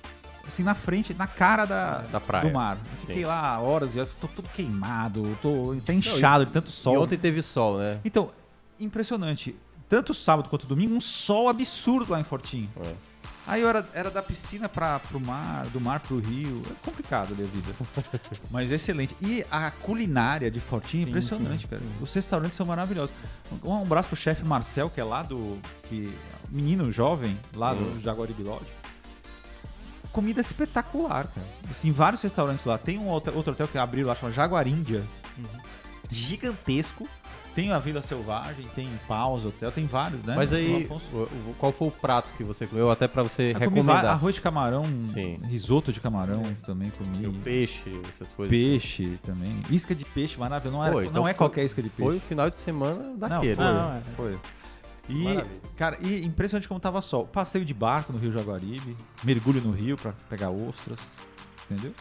Assim, 0.48 0.64
na 0.64 0.74
frente, 0.74 1.14
na 1.14 1.28
cara 1.28 1.66
da, 1.66 2.00
Da 2.00 2.20
praia. 2.20 2.50
do 2.50 2.54
mar. 2.54 2.78
Fiquei 3.02 3.18
Sim. 3.18 3.26
lá 3.26 3.60
horas 3.62 3.96
e 3.96 4.00
eu 4.00 4.06
tô 4.20 4.28
todo 4.28 4.50
queimado, 4.50 5.38
tô 5.42 5.72
até 5.78 5.94
inchado 5.94 6.46
de 6.46 6.52
tanto 6.52 6.70
sol. 6.70 6.96
E 6.96 6.98
ontem 6.98 7.18
teve 7.18 7.42
sol, 7.42 7.78
né? 7.78 8.00
Então, 8.04 8.32
impressionante. 8.80 9.56
Tanto 9.88 10.14
sábado 10.14 10.50
quanto 10.50 10.66
domingo, 10.66 10.96
um 10.96 11.02
sol 11.02 11.48
absurdo 11.48 12.12
lá 12.12 12.20
em 12.20 12.24
Fortim. 12.24 12.70
É. 12.84 12.94
Aí 13.48 13.62
eu 13.62 13.68
era, 13.68 13.88
era 13.94 14.12
da 14.12 14.22
piscina 14.22 14.70
para 14.70 15.00
pro 15.00 15.20
mar, 15.20 15.66
do 15.68 15.82
mar 15.82 16.00
pro 16.00 16.20
rio. 16.20 16.62
É 16.70 16.86
complicado 16.86 17.34
ali 17.34 17.44
a 17.44 17.48
vida. 17.48 17.74
Mas 18.52 18.72
excelente. 18.72 19.16
E 19.22 19.44
a 19.50 19.72
culinária 19.72 20.50
de 20.52 20.60
Fortim 20.60 21.00
é 21.00 21.02
impressionante, 21.10 21.62
sim, 21.62 21.68
cara. 21.68 21.82
Os 22.00 22.14
restaurantes 22.14 22.56
são 22.56 22.66
maravilhosos. 22.66 23.14
Um, 23.64 23.82
abraço 23.82 24.10
pro 24.10 24.16
chefe 24.18 24.46
Marcel, 24.46 24.90
que 24.90 25.02
é 25.02 25.04
lá 25.04 25.24
do. 25.24 25.60
Que, 25.90 26.16
menino 26.50 26.92
jovem, 26.92 27.38
lá 27.56 27.74
do 27.74 27.90
Hum. 27.90 28.00
Jaguaribe 28.00 28.44
Lodge. 28.44 28.70
Comida 30.12 30.42
espetacular, 30.42 31.26
cara. 31.28 31.48
Assim, 31.70 31.92
vários 31.92 32.22
restaurantes 32.22 32.66
lá. 32.66 32.78
Tem 32.78 32.98
um 32.98 33.08
outro, 33.08 33.36
outro 33.36 33.54
hotel 33.54 33.68
que 33.68 33.78
abriu 33.78 34.06
lá, 34.06 34.14
chama 34.14 34.32
Jaguaríndia. 34.32 35.04
Gigantesco. 36.10 37.08
Tem 37.54 37.70
a 37.72 37.80
Vila 37.80 38.02
Selvagem, 38.02 38.66
tem 38.74 38.88
Pausa 39.08 39.50
Hotel, 39.50 39.72
tem 39.74 39.86
vários, 39.86 40.22
né? 40.24 40.36
Mas 40.38 40.54
aí, 40.54 40.90
qual 41.58 41.72
foi 41.74 41.90
o 41.90 41.92
prato 41.92 42.30
que 42.38 42.44
você 42.46 42.66
comeu? 42.66 42.90
Até 42.90 43.10
pra 43.10 43.24
você 43.24 43.52
Eu 43.54 43.60
recomendar. 43.60 44.06
arroz 44.06 44.36
de 44.36 44.42
camarão, 44.42 44.84
Sim. 45.14 45.38
risoto 45.44 45.92
de 45.92 46.00
camarão 46.00 46.42
também 46.66 46.90
comi. 46.92 47.26
E 47.26 47.28
o 47.28 47.34
peixe, 47.34 47.82
essas 48.14 48.30
coisas. 48.34 48.50
Peixe 48.50 49.20
também. 49.22 49.52
Isca 49.70 49.94
de 49.94 50.06
peixe 50.06 50.40
maravilhoso. 50.40 50.78
Não, 50.78 50.86
era, 50.86 50.96
não 50.96 51.04
então 51.04 51.28
é 51.28 51.32
foi- 51.34 51.38
qualquer 51.38 51.66
isca 51.66 51.82
de 51.82 51.90
peixe. 51.90 52.02
Foi 52.04 52.18
o 52.18 52.22
final 52.22 52.50
de 52.50 52.56
semana 52.56 53.14
daquele. 53.18 53.56
foi, 53.56 53.66
Não, 53.66 53.74
não, 53.74 53.94
é. 53.98 54.02
foi. 54.16 54.40
E, 55.10 55.24
Maravilha. 55.24 55.62
cara, 55.76 55.98
e 56.00 56.26
impressionante 56.26 56.70
como 56.70 56.80
tava 56.80 57.02
sol. 57.02 57.28
Passeio 57.28 57.66
de 57.66 57.74
barco 57.74 58.14
no 58.14 58.20
Rio 58.20 58.32
Jaguaribe, 58.32 58.96
mergulho 59.26 59.60
no 59.60 59.72
rio 59.72 59.98
pra 59.98 60.14
pegar 60.30 60.52
ostras, 60.52 61.00
entendeu? 61.70 61.92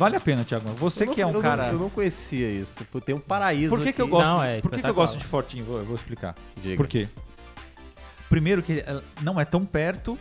Vale 0.00 0.16
a 0.16 0.20
pena, 0.20 0.44
Thiago. 0.44 0.66
Você 0.76 1.04
não- 1.04 1.14
que 1.14 1.20
é 1.20 1.26
um 1.26 1.32
eu 1.34 1.42
cara... 1.42 1.66
Não, 1.66 1.72
eu 1.74 1.78
não 1.78 1.90
conhecia 1.90 2.50
isso. 2.50 2.74
Tipo, 2.76 3.02
Tem 3.02 3.14
um 3.14 3.18
paraíso 3.20 3.76
Por 3.76 3.84
que, 3.84 3.92
que 3.92 4.00
eu 4.00 4.08
gosto? 4.08 4.26
Não, 4.26 4.42
é 4.42 4.58
por 4.62 4.70
que, 4.70 4.80
que 4.80 4.88
eu 4.88 4.94
gosto 4.94 5.18
de 5.18 5.24
Fortinho? 5.24 5.64
Vou, 5.66 5.76
eu 5.78 5.84
vou 5.84 5.94
explicar. 5.94 6.34
Diga. 6.56 6.76
Por 6.76 6.86
quê? 6.86 7.06
Primeiro 8.30 8.62
que 8.62 8.78
eh, 8.78 9.00
não 9.20 9.38
é 9.38 9.44
tão 9.44 9.66
perto 9.66 10.18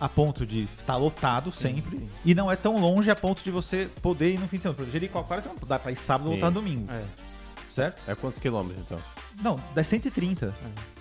a 0.00 0.08
ponto 0.08 0.46
de 0.46 0.62
estar 0.78 0.96
lotado 0.96 1.52
sempre 1.52 1.98
sim. 1.98 2.08
e 2.24 2.34
não 2.34 2.50
é 2.50 2.56
tão 2.56 2.78
longe 2.80 3.10
a 3.10 3.16
ponto 3.16 3.44
de 3.44 3.50
você 3.50 3.86
poder 4.00 4.32
ir 4.32 4.38
no 4.40 4.48
fim 4.48 4.56
de 4.56 4.62
semana. 4.62 4.76
Por 4.76 4.82
exemplo, 4.82 4.92
Jericoacoara 4.98 5.42
você 5.42 5.48
não 5.48 5.56
dá 5.68 5.78
pra 5.78 5.92
ir 5.92 5.96
sábado 5.96 6.30
ou 6.30 6.36
Sim. 6.36 6.40
voltar 6.40 6.54
domingo, 6.58 6.90
É. 6.90 7.04
certo? 7.74 8.02
É 8.10 8.14
quantos 8.14 8.38
quilômetros, 8.38 8.80
então? 8.80 8.98
Não, 9.42 9.60
dá 9.74 9.84
130. 9.84 10.46
É. 10.46 10.99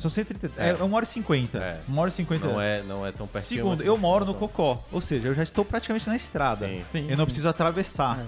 São 0.00 0.10
130. 0.10 0.62
É, 0.62 0.68
É. 0.68 0.70
é 0.70 0.82
1 0.84 0.92
hora 0.94 1.04
e 1.04 1.08
50. 1.08 1.58
É. 1.58 1.80
1 1.88 1.98
hora 1.98 2.08
e 2.08 2.12
50. 2.12 2.46
Não 2.46 2.60
é, 2.60 2.82
não 2.82 3.04
é 3.06 3.12
tão 3.12 3.26
perto. 3.26 3.44
Segundo, 3.44 3.82
eu 3.82 3.96
moro 3.98 4.24
no 4.24 4.34
Cocó, 4.34 4.80
ou 4.92 5.00
seja, 5.00 5.28
eu 5.28 5.34
já 5.34 5.42
estou 5.42 5.64
praticamente 5.64 6.08
na 6.08 6.16
estrada. 6.16 6.66
Sim. 6.66 6.84
Sim, 6.92 7.02
Eu 7.08 7.16
não 7.16 7.24
sim. 7.24 7.24
preciso 7.26 7.48
atravessar 7.48 8.18
É. 8.20 8.24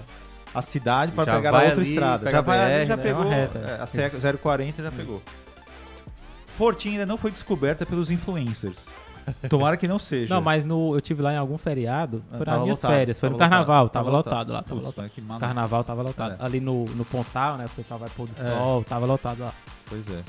a 0.54 0.62
cidade 0.62 1.12
para 1.12 1.32
pegar 1.34 1.50
a 1.50 1.62
outra 1.62 1.72
ali, 1.80 1.88
estrada. 1.90 2.18
pega 2.24 2.30
Já 2.32 2.38
a 2.38 2.42
vai 2.42 2.58
ali, 2.60 2.84
BR, 2.84 2.88
já 2.88 2.96
né? 2.96 3.02
pegou. 3.02 3.32
É 3.32 3.48
é, 3.78 3.78
a 3.80 3.86
CE 3.86 4.38
040 4.42 4.82
já 4.82 4.90
pegou. 4.90 5.22
Fortim 6.56 6.90
ainda 6.90 7.06
não 7.06 7.16
foi 7.16 7.30
descoberta 7.30 7.86
pelos 7.86 8.10
influencers. 8.10 8.86
Tomara 9.48 9.76
que 9.76 9.86
não 9.86 9.98
seja. 9.98 10.34
Não, 10.34 10.40
mas 10.42 10.64
no, 10.64 10.94
eu 10.96 11.00
tive 11.00 11.22
lá 11.22 11.32
em 11.32 11.36
algum 11.36 11.56
feriado. 11.56 12.22
Ah, 12.32 12.36
Foi 12.38 12.46
nas 12.46 12.60
minhas 12.62 12.76
lotado, 12.78 12.90
férias. 12.90 13.20
Foi 13.20 13.28
no 13.30 13.38
carnaval. 13.38 13.84
lotado, 13.84 13.92
Tava, 13.92 14.04
tava 14.04 14.16
lotado, 14.16 14.32
lotado. 14.48 14.52
lá. 14.52 14.62
Tava 14.62 14.80
Putz, 14.80 14.96
lotado. 15.22 15.38
Carnaval 15.40 15.84
tava 15.84 16.02
lotado. 16.02 16.42
É. 16.42 16.44
Ali 16.44 16.58
no, 16.58 16.84
no 16.86 17.04
Pontal, 17.04 17.56
né? 17.56 17.66
O 17.66 17.68
pessoal 17.70 18.00
vai 18.00 18.08
pôr 18.10 18.26
do 18.26 18.32
É. 18.32 18.50
sol. 18.50 18.82
Tava 18.82 19.06
lotado 19.06 19.40
lá. 19.40 19.52
Pois 19.88 20.08
é. 20.10 20.22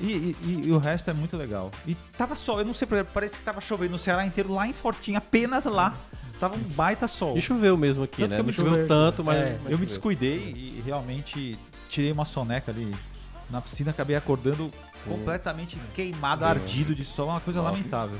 E, 0.00 0.36
e- 0.42 0.62
e- 0.66 0.72
o 0.72 0.78
resto 0.78 1.10
é 1.10 1.12
muito 1.12 1.36
legal. 1.36 1.70
E 1.86 1.94
tava 2.16 2.36
sol, 2.36 2.58
eu 2.60 2.64
não 2.66 2.74
sei, 2.74 2.86
parece 3.12 3.38
que 3.38 3.44
tava 3.44 3.60
chovendo 3.60 3.92
no 3.92 3.98
Ceará 3.98 4.24
inteiro, 4.26 4.52
lá 4.52 4.66
em 4.68 4.72
Fortim, 4.72 5.14
apenas 5.14 5.64
lá. 5.64 5.94
Tava 6.38 6.54
um 6.54 6.60
baita 6.60 7.08
sol. 7.08 7.36
E 7.36 7.40
choveu 7.40 7.76
mesmo 7.78 8.04
aqui, 8.04 8.20
Tanto 8.22 8.30
né? 8.30 8.42
Não 8.42 8.52
choveu 8.52 8.86
tanto, 8.86 9.24
mas. 9.24 9.38
É, 9.38 9.58
mas 9.62 9.72
Eu 9.72 9.78
me 9.78 9.86
descuidei 9.86 10.38
e 10.38 10.82
realmente 10.84 11.58
tirei 11.88 12.12
uma 12.12 12.26
soneca 12.26 12.70
ali 12.70 12.94
na 13.48 13.60
piscina, 13.62 13.90
acabei 13.90 14.16
acordando 14.16 14.70
completamente 15.08 15.78
queimado, 15.94 16.44
ardido 16.44 16.94
de 16.94 17.04
sol, 17.04 17.28
uma 17.28 17.40
coisa 17.40 17.62
Nossa. 17.62 17.72
lamentável. 17.74 18.18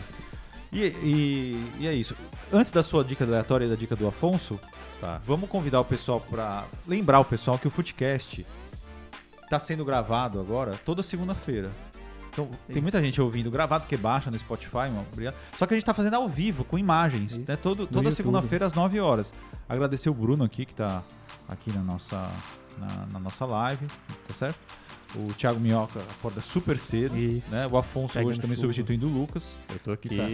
E, 0.72 0.80
e- 0.86 1.70
e 1.80 1.86
é 1.86 1.92
isso. 1.94 2.16
Antes 2.52 2.72
da 2.72 2.82
sua 2.82 3.04
dica 3.04 3.24
aleatória 3.24 3.66
e 3.66 3.68
da 3.68 3.74
dica 3.76 3.94
do 3.94 4.06
Afonso, 4.08 4.58
Tá. 5.00 5.20
vamos 5.26 5.50
convidar 5.50 5.80
o 5.80 5.84
pessoal 5.84 6.20
para 6.20 6.64
lembrar 6.86 7.20
o 7.20 7.24
pessoal 7.24 7.58
que 7.58 7.68
o 7.68 7.70
Footcast 7.70 8.46
está 9.46 9.58
sendo 9.58 9.84
gravado 9.84 10.38
agora 10.40 10.72
toda 10.84 11.02
segunda-feira. 11.02 11.70
Então, 12.30 12.50
tem 12.70 12.82
muita 12.82 13.00
gente 13.02 13.18
ouvindo 13.18 13.50
gravado, 13.50 13.84
porque 13.84 13.96
baixa 13.96 14.30
no 14.30 14.38
Spotify, 14.38 14.90
mano, 14.90 15.06
obrigado. 15.10 15.36
Só 15.56 15.66
que 15.66 15.72
a 15.72 15.76
gente 15.76 15.86
tá 15.86 15.94
fazendo 15.94 16.16
ao 16.16 16.28
vivo, 16.28 16.64
com 16.64 16.78
imagens, 16.78 17.32
Isso. 17.32 17.44
né? 17.48 17.56
Todo, 17.56 17.86
toda 17.86 18.10
segunda-feira 18.10 18.66
às 18.66 18.74
9 18.74 19.00
horas. 19.00 19.32
Agradecer 19.66 20.10
o 20.10 20.14
Bruno 20.14 20.44
aqui, 20.44 20.66
que 20.66 20.74
tá 20.74 21.02
aqui 21.48 21.72
na 21.72 21.80
nossa 21.82 22.30
na, 22.78 23.06
na 23.12 23.18
nossa 23.18 23.46
live, 23.46 23.86
tá 24.28 24.34
certo? 24.34 24.58
O 25.14 25.32
Thiago 25.32 25.58
Minhoca 25.58 25.98
acorda 26.18 26.42
super 26.42 26.78
cedo, 26.78 27.16
Isso. 27.16 27.50
né? 27.50 27.66
O 27.70 27.78
Afonso 27.78 28.12
Pegando 28.14 28.28
hoje 28.28 28.38
também 28.40 28.54
chuva. 28.56 28.66
substituindo 28.66 29.06
o 29.06 29.10
Lucas. 29.10 29.56
Eu 29.72 29.78
tô 29.78 29.92
aqui 29.92 30.10
Tá. 30.14 30.24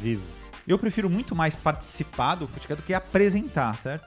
vivo. 0.00 0.22
Eu 0.66 0.78
prefiro 0.78 1.10
muito 1.10 1.36
mais 1.36 1.54
participar 1.54 2.36
do 2.36 2.46
Futecast 2.46 2.80
do 2.82 2.86
que 2.86 2.94
apresentar, 2.94 3.74
certo? 3.82 4.06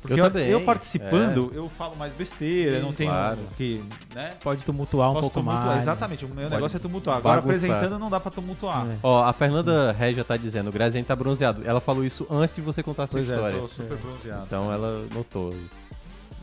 Porque 0.00 0.20
Eu 0.20 0.30
também, 0.30 0.48
eu 0.48 0.60
participando, 0.60 1.50
eu 1.52 1.68
falo 1.68 1.96
mais 1.96 2.14
besteira, 2.14 2.76
eu 2.76 2.82
não 2.82 2.92
tenho 2.92 3.10
claro. 3.10 3.38
que, 3.56 3.82
né? 4.14 4.34
Pode 4.42 4.64
tumultuar 4.64 5.10
um 5.10 5.14
Posso 5.14 5.22
pouco 5.22 5.40
tumultuar. 5.40 5.66
mais. 5.66 5.82
Exatamente, 5.82 6.24
o 6.24 6.28
meu 6.28 6.48
negócio 6.48 6.76
é 6.76 6.78
tumultuar. 6.78 7.16
Agora 7.16 7.40
bagunçar. 7.40 7.68
apresentando 7.70 7.98
não 7.98 8.08
dá 8.08 8.20
pra 8.20 8.30
tumultuar. 8.30 8.86
É. 8.86 8.96
Ó, 9.02 9.24
a 9.24 9.32
Fernanda 9.32 9.90
Regia 9.90 10.22
tá 10.22 10.36
dizendo, 10.36 10.68
o 10.68 10.72
Graziani 10.72 11.04
tá 11.04 11.16
bronzeado. 11.16 11.62
Ela 11.64 11.80
falou 11.80 12.04
isso 12.04 12.26
antes 12.30 12.54
de 12.54 12.60
você 12.62 12.80
contar 12.80 13.04
a 13.04 13.06
sua 13.08 13.18
Pois 13.18 13.28
é, 13.28 13.34
história. 13.34 13.58
tô 13.58 13.68
super 13.68 13.96
bronzeado. 13.96 14.44
Então 14.46 14.72
ela 14.72 15.04
notou. 15.12 15.52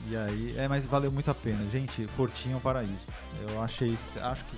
E 0.07 0.15
aí, 0.15 0.53
é, 0.57 0.67
mas 0.67 0.85
valeu 0.85 1.11
muito 1.11 1.31
a 1.31 1.33
pena. 1.33 1.57
Gente, 1.71 2.05
Fortinho 2.15 2.53
é 2.55 2.57
um 2.57 2.59
paraíso. 2.59 2.93
Eu 3.49 3.63
achei, 3.63 3.97
acho 4.21 4.43
que 4.45 4.57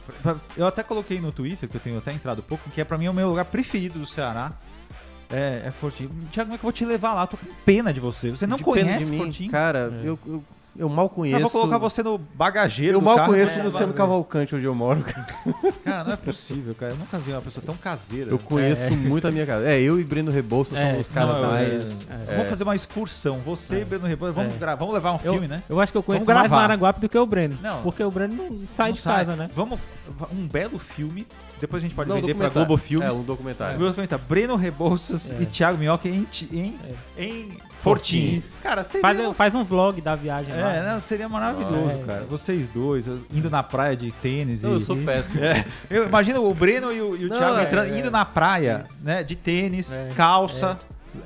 eu 0.60 0.68
até 0.68 0.84
coloquei 0.84 1.22
no 1.22 1.32
Twitter, 1.32 1.70
que 1.70 1.78
eu 1.78 1.82
tenho 1.82 1.98
até 2.00 2.12
entrado 2.12 2.42
pouco, 2.42 2.70
que 2.70 2.82
é 2.82 2.84
pra 2.84 2.98
mim 2.98 3.08
o 3.08 3.14
meu 3.14 3.30
lugar 3.30 3.46
preferido 3.46 4.00
do 4.00 4.08
Ceará. 4.08 4.52
É, 5.30 5.64
é 5.66 5.72
Fortinho. 5.72 6.10
Tiago, 6.32 6.50
como 6.50 6.56
é 6.56 6.58
que 6.58 6.64
eu 6.64 6.68
vou 6.68 6.72
te 6.72 6.86
levar 6.86 7.14
lá? 7.14 7.28
Tô 7.28 7.36
com 7.38 7.46
pena 7.66 7.94
de 7.94 8.00
você. 8.00 8.32
Você 8.32 8.48
não 8.48 8.58
De 8.58 8.64
conhece 8.64 9.06
de 9.06 9.12
mim, 9.12 9.18
Fortinho? 9.18 9.52
Cara, 9.52 9.92
É. 10.04 10.08
eu, 10.08 10.18
eu, 10.26 10.44
eu 10.78 10.88
mal 10.90 11.10
conheço. 11.10 11.38
Eu 11.40 11.42
vou 11.44 11.52
colocar 11.52 11.78
você 11.78 12.04
no 12.04 12.18
bagageiro 12.18 12.96
Eu 12.96 13.00
do 13.00 13.06
mal 13.06 13.16
carro. 13.16 13.30
conheço 13.30 13.58
É, 13.58 13.62
o 13.62 13.66
Luciano 13.66 13.88
lá- 13.92 13.98
Cavalcante, 13.98 14.56
onde 14.56 14.66
eu 14.66 14.76
moro. 14.76 15.02
cara. 15.04 15.28
Cara, 15.84 16.04
não 16.04 16.12
é 16.14 16.16
possível, 16.18 16.76
cara. 16.76 16.92
Eu 16.92 16.98
nunca 16.98 17.18
vi 17.18 17.32
uma 17.32 17.42
pessoa 17.42 17.64
tão 17.66 17.76
caseira. 17.76 18.30
Eu 18.32 18.38
conheço 18.40 18.92
muito 18.96 19.28
a 19.28 19.32
minha 19.32 19.46
casa. 19.46 19.66
É, 19.68 19.80
eu 19.82 20.00
e 20.00 20.04
Breno 20.04 20.30
Rebouças 20.32 20.78
É, 20.78 20.90
somos 20.92 21.08
os 21.08 21.12
caras 21.14 21.38
Não, 21.38 21.46
é, 21.46 21.48
mais. 21.70 22.10
é. 22.10 22.36
Vamos 22.36 22.50
fazer 22.50 22.64
uma 22.64 22.76
excursão. 22.76 23.40
Você 23.40 23.80
e 23.82 23.86
Breno 23.86 24.06
Rebouças. 24.06 24.36
Vamos, 24.36 24.54
É. 24.56 24.58
gra- 24.58 24.76
vamos 24.76 24.94
levar 24.94 25.12
um 25.14 25.20
Eu, 25.24 25.34
filme, 25.34 25.48
né? 25.48 25.64
eu 25.70 25.80
acho 25.80 25.92
que 25.92 25.98
eu 25.98 26.04
conheço 26.04 26.26
Vamos 26.26 26.40
mais 26.40 26.50
gravar. 26.50 26.64
Maranguape 26.68 27.00
do 27.02 27.10
que 27.10 27.18
o 27.18 27.26
Breno. 27.26 27.58
Não. 27.62 27.82
Porque 27.82 28.04
o 28.04 28.12
Breno 28.12 28.34
não 28.36 28.60
sai 28.76 28.90
Não 28.90 28.96
de 28.96 29.02
casa, 29.02 29.36
né? 29.36 29.50
Vamos. 29.56 29.80
Um 30.32 30.48
belo 30.48 30.78
filme. 30.80 31.26
Depois 31.60 31.82
a 31.84 31.86
gente 31.86 31.96
pode 31.96 32.10
Não, 32.10 32.18
vender 32.18 32.34
pra. 32.36 32.50
Globo 32.50 32.78
Filmes. 32.78 33.08
É, 33.08 33.12
um 33.12 33.24
documentário. 33.24 33.78
Meu 33.80 33.88
documentário, 33.88 34.24
Breno 34.28 34.56
Rebouças 34.56 35.32
É. 35.32 35.42
e 35.42 35.46
Thiago 35.46 35.78
Minhoca 35.78 36.08
em, 36.08 36.26
em, 36.52 36.78
em 37.18 37.58
Fortinho. 37.80 38.38
Isso. 38.38 38.56
Cara, 38.62 38.84
seria. 38.84 39.02
Faz, 39.02 39.36
faz 39.36 39.56
um 39.56 39.64
vlog 39.64 40.00
da 40.02 40.16
viagem 40.16 40.54
lá. 40.54 40.67
É, 40.70 40.84
não, 40.94 41.02
seria 41.02 41.28
maravilhoso, 41.30 42.04
É. 42.04 42.06
cara. 42.06 42.26
Vocês 42.30 42.68
dois, 42.68 43.06
indo 43.32 43.50
na 43.50 43.64
praia 43.64 43.96
de 43.96 44.12
tênis 44.12 44.64
Não, 44.64 44.72
e. 44.72 44.74
eu 44.76 44.80
sou 44.80 44.96
péssimo. 44.98 45.44
É, 45.44 45.66
eu 45.90 46.06
imagino 46.08 46.46
o 46.48 46.54
Breno 46.54 46.92
e 46.92 47.02
o, 47.02 47.16
e 47.16 47.26
o 47.26 47.30
Não, 47.30 47.38
Thiago 47.38 47.58
é, 47.60 47.64
entrando- 47.64 47.94
é. 47.94 48.00
indo 48.00 48.12
na 48.12 48.26
praia, 48.26 48.86
né? 49.02 49.24
De 49.24 49.36
tênis, 49.36 49.92
É, 49.92 50.10
calça, 50.16 50.78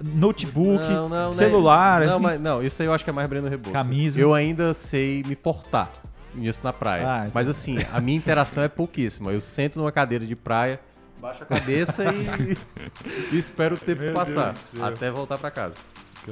notebook, 0.04 0.84
Não, 0.84 1.10
não, 1.10 1.30
né? 1.32 1.36
celular, 1.38 2.02
Não, 2.02 2.14
enfim. 2.16 2.24
mas, 2.24 2.42
não, 2.42 2.62
isso 2.62 2.82
aí 2.82 2.88
eu 2.88 2.94
acho 2.94 3.04
que 3.04 3.10
é 3.10 3.14
mais 3.14 3.28
Breno 3.30 3.48
Rebouças. 3.50 3.74
Camisa. 3.74 4.20
Eu 4.20 4.34
ainda 4.34 4.74
sei 4.74 5.24
me 5.28 5.36
portar 5.36 5.90
nisso 6.34 6.62
na 6.64 6.72
praia. 6.72 7.04
Ah. 7.08 7.28
Mas 7.34 7.48
assim, 7.48 7.78
a 7.92 8.00
minha 8.00 8.18
interação 8.18 8.64
é 8.64 8.68
pouquíssima. 8.68 9.32
Eu 9.32 9.42
sento 9.42 9.78
numa 9.80 9.92
cadeira 9.92 10.26
de 10.26 10.36
praia, 10.36 10.80
baixo 11.20 11.44
a 11.44 11.46
cabeça 11.46 12.06
e, 12.06 12.58
e 13.36 13.38
espero 13.38 13.76
o 13.76 13.78
tempo 13.78 14.02
Meu 14.02 14.14
passar. 14.14 14.56
Até 14.82 15.12
voltar 15.12 15.38
pra 15.38 15.52
casa. 15.52 15.76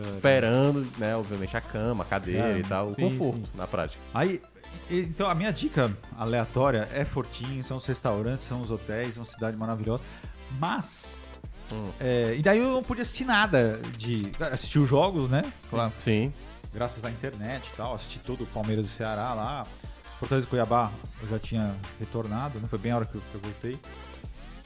Esperando, 0.05 0.87
né, 0.97 1.15
obviamente, 1.15 1.55
a 1.57 1.61
cama, 1.61 2.03
a 2.03 2.07
cadeira 2.07 2.55
Ah, 2.55 2.59
e 2.59 2.63
tal. 2.63 2.87
O 2.87 2.95
sim, 2.95 3.01
conforto, 3.01 3.49
na 3.55 3.65
prática. 3.67 4.01
Aí, 4.13 4.41
então 4.89 5.29
a 5.29 5.35
minha 5.35 5.51
dica 5.51 5.95
aleatória 6.17 6.87
é 6.93 7.03
Fortinho, 7.03 7.63
são 7.63 7.77
os 7.77 7.85
restaurantes, 7.85 8.47
são 8.47 8.61
os 8.61 8.69
hotéis, 8.71 9.17
uma 9.17 9.25
cidade 9.25 9.57
maravilhosa. 9.57 10.03
Mas. 10.59 11.21
Hum. 11.71 11.89
é, 11.99 12.35
e 12.35 12.41
daí 12.41 12.57
eu 12.57 12.71
não 12.71 12.83
pude 12.83 13.01
assistir 13.01 13.25
nada 13.25 13.79
de. 13.97 14.31
Assistir 14.51 14.79
os 14.79 14.89
jogos, 14.89 15.29
né? 15.29 15.43
Claro, 15.69 15.91
Sim. 16.03 16.31
graças 16.73 17.03
à 17.05 17.09
internet 17.09 17.69
e 17.73 17.77
tal. 17.77 17.93
Assisti 17.93 18.19
todo 18.19 18.43
o 18.43 18.47
Palmeiras 18.47 18.85
e 18.85 18.89
Ceará 18.89 19.33
lá. 19.33 19.65
Fortaleza 20.19 20.45
e 20.47 20.49
Cuiabá 20.49 20.91
eu 21.21 21.29
já 21.29 21.39
tinha 21.39 21.71
retornado, 21.99 22.59
né? 22.59 22.67
Foi 22.69 22.77
bem 22.77 22.91
a 22.91 22.97
hora 22.97 23.05
que 23.05 23.15
eu, 23.15 23.21
que 23.21 23.35
eu 23.35 23.41
voltei. 23.41 23.79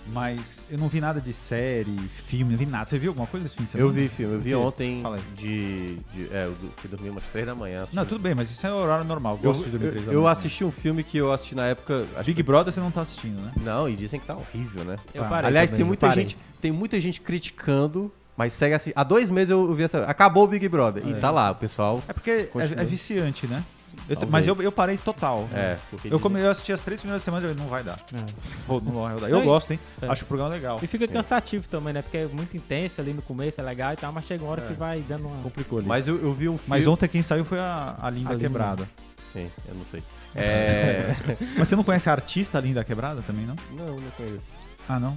Mas 0.08 0.66
eu 0.70 0.78
não 0.78 0.88
vi 0.88 1.00
nada 1.00 1.22
de 1.22 1.34
série, 1.34 1.98
filme, 2.28 2.52
não 2.52 2.58
vi 2.60 2.66
nada. 2.66 2.86
Você 2.86 2.98
viu 2.98 3.12
alguma 3.12 3.26
coisa 3.26 3.46
esse 3.46 3.56
fim 3.56 3.64
de 3.64 3.72
semana? 3.72 3.90
Eu 3.90 3.94
vi 3.94 4.08
filme, 4.10 4.34
eu 4.36 4.40
vi 4.42 4.54
ontem 4.54 5.02
Fala 5.02 5.16
aí. 5.16 5.22
de, 5.36 5.96
de. 5.96 6.34
É, 6.36 6.46
eu 6.46 6.56
fui 6.78 6.90
dormir 6.90 7.10
umas 7.10 7.24
três 7.32 7.46
da 7.46 7.56
manhã. 7.56 7.78
assisti- 7.78 7.96
Não, 7.96 8.06
tudo 8.06 8.22
bem, 8.22 8.36
mas 8.36 8.52
isso 8.52 8.68
é 8.68 8.72
horário 8.74 9.06
normal. 9.06 9.40
Eu, 9.42 9.52
Gosto 9.54 9.64
de 9.64 9.72
dormir 9.72 9.86
eu, 9.88 9.92
três 9.92 10.06
da 10.06 10.12
eu 10.12 10.22
manhã. 10.22 10.32
assisti 10.32 10.64
um 10.64 10.72
filme 10.72 11.04
que 11.04 11.18
eu 11.18 11.32
assisti 11.32 11.56
na 11.56 11.68
época. 11.68 12.06
acho 12.16 12.24
Big 12.26 12.34
que- 12.36 12.44
Brother 12.44 12.74
você 12.74 12.80
não 12.82 12.92
tá 12.92 13.02
assistindo, 13.02 13.42
né? 13.42 13.52
Não, 13.62 13.88
e 13.88 13.96
dizem 13.96 14.20
que 14.20 14.26
tá 14.26 14.36
horrível, 14.36 14.84
né? 14.84 14.98
Eu 15.14 15.24
Tá. 15.24 15.30
parei 15.30 15.48
Aliás, 15.48 15.70
também, 15.70 15.78
tem 15.78 15.84
eu 15.84 15.88
muita 15.88 16.08
parei. 16.08 16.24
gente, 16.24 16.38
tem 16.62 16.72
muita 16.72 17.00
gente 17.00 17.22
criticando, 17.22 18.12
mas 18.36 18.52
segue 18.54 18.74
assim. 18.76 18.92
Há 18.96 19.04
dois 19.04 19.30
meses 19.32 19.52
eu, 19.52 19.74
vi 19.74 19.84
essa. 19.84 20.04
Acabou 20.06 20.44
o 20.44 20.48
Big 20.48 20.68
Brother. 20.68 21.04
E 21.08 21.12
É. 21.12 21.16
tá 21.16 21.32
lá, 21.32 21.52
o 21.52 21.56
pessoal. 21.56 22.04
É 22.08 22.14
porque 22.14 22.30
é, 22.32 22.44
Continua. 22.44 22.82
é 22.82 22.86
viciante, 22.86 23.48
né? 23.48 23.64
Eu 24.10 24.28
mas 24.30 24.46
eu, 24.48 24.62
eu 24.62 24.72
parei 24.72 24.98
total. 24.98 25.48
É, 25.54 25.78
Eu, 26.04 26.20
come, 26.20 26.42
eu 26.42 26.50
assisti 26.50 26.74
as 26.74 26.82
três 26.82 27.00
primeiras 27.00 27.24
semanas 27.24 27.46
e 27.50 27.52
eu, 27.52 27.56
não 27.56 27.68
vai 27.68 27.84
dar. 27.84 27.98
É. 28.14 28.26
Vou, 28.68 28.82
não 28.82 29.04
vai 29.04 29.16
dar. 29.20 29.30
Eu 29.30 29.38
Não, 29.40 29.46
gosto, 29.46 29.72
hein? 29.72 29.80
é. 30.02 30.08
Acho 30.08 30.24
o 30.24 30.28
programa 30.28 30.52
legal. 30.52 30.80
E 30.82 30.88
fica 30.88 31.08
cansativo 31.08 31.68
também, 31.70 31.94
né? 31.94 32.02
Porque 32.02 32.18
é 32.18 32.28
muito 32.28 32.56
intenso 32.58 33.00
ali 33.00 33.14
no 33.14 33.22
começo, 33.22 33.60
é 33.62 33.64
legal 33.64 33.94
e 33.94 33.96
tal, 33.96 34.12
mas 34.12 34.26
chega 34.26 34.44
uma 34.44 34.52
hora 34.52 34.62
que 34.62 34.74
vai 34.74 35.00
dando 35.02 35.28
uma. 35.28 35.38
Complicou 35.44 35.80
ali. 35.80 35.88
Mas 35.88 36.08
eu, 36.08 36.16
eu 36.22 36.34
vi 36.34 36.50
um 36.50 36.58
filme. 36.58 36.70
Mas 36.70 36.86
ontem 36.88 37.08
quem 37.08 37.22
saiu 37.22 37.46
foi 37.46 37.60
a, 37.60 37.96
a 38.02 38.10
Linda 38.10 38.30
A 38.30 38.34
Linda. 38.34 38.48
Quebrada. 38.48 38.88
Sim, 39.32 39.50
eu 39.68 39.76
não 39.76 39.86
sei. 39.86 40.04
É. 40.36 41.16
Mas 41.58 41.68
você 41.68 41.76
não 41.76 41.84
conhece 41.84 42.10
a 42.10 42.12
artista 42.12 42.60
Linda 42.60 42.84
Quebrada 42.84 43.22
também, 43.22 43.46
não? 43.46 43.56
não, 43.78 43.96
não 43.96 44.10
conheço. 44.18 44.44
Ah, 44.90 45.00
não? 45.00 45.16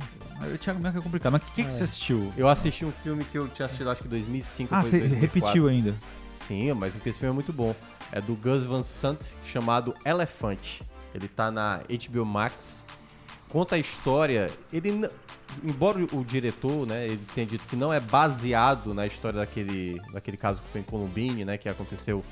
O 0.54 0.58
Thiago 0.58 0.78
Minhoca 0.78 0.98
é 0.98 1.00
complicado. 1.02 1.32
Mas 1.32 1.42
o 1.42 1.46
que, 1.46 1.52
que 1.54 1.60
É. 1.62 1.70
você 1.70 1.84
assistiu? 1.84 2.32
Eu 2.36 2.48
assisti 2.50 2.84
um 2.84 2.92
filme 2.92 3.24
que 3.24 3.38
eu 3.38 3.48
tinha 3.48 3.64
assistido 3.64 3.90
acho 3.90 4.02
que 4.02 4.06
em 4.06 4.10
2005 4.10 4.74
Ah, 4.74 4.82
você 4.82 4.98
2004. 4.98 5.40
repetiu 5.40 5.68
ainda. 5.68 5.94
Sim, 6.46 6.72
mas 6.74 6.94
esse 6.94 7.18
filme 7.18 7.32
é 7.32 7.34
muito 7.34 7.52
bom. 7.52 7.74
É 8.12 8.20
do 8.20 8.34
Gus 8.34 8.64
Van 8.64 8.82
Sant, 8.82 9.18
chamado 9.46 9.94
Elefante. 10.04 10.80
Ele 11.14 11.28
tá 11.28 11.50
na 11.50 11.80
HBO 11.88 12.24
Max. 12.24 12.86
Conta 13.48 13.76
a 13.76 13.78
história. 13.78 14.48
Ele, 14.72 15.08
embora 15.64 15.98
o 16.12 16.24
diretor, 16.24 16.86
né, 16.86 17.06
ele 17.06 17.20
tenha 17.34 17.46
dito 17.46 17.66
que 17.66 17.74
não 17.76 17.92
é 17.92 17.98
baseado 18.00 18.92
na 18.92 19.06
história 19.06 19.38
daquele, 19.40 20.00
daquele 20.12 20.36
caso 20.36 20.60
que 20.62 20.68
foi 20.68 20.80
em 20.80 20.84
Columbine, 20.84 21.44
né, 21.44 21.56
que 21.56 21.68
aconteceu 21.68 22.22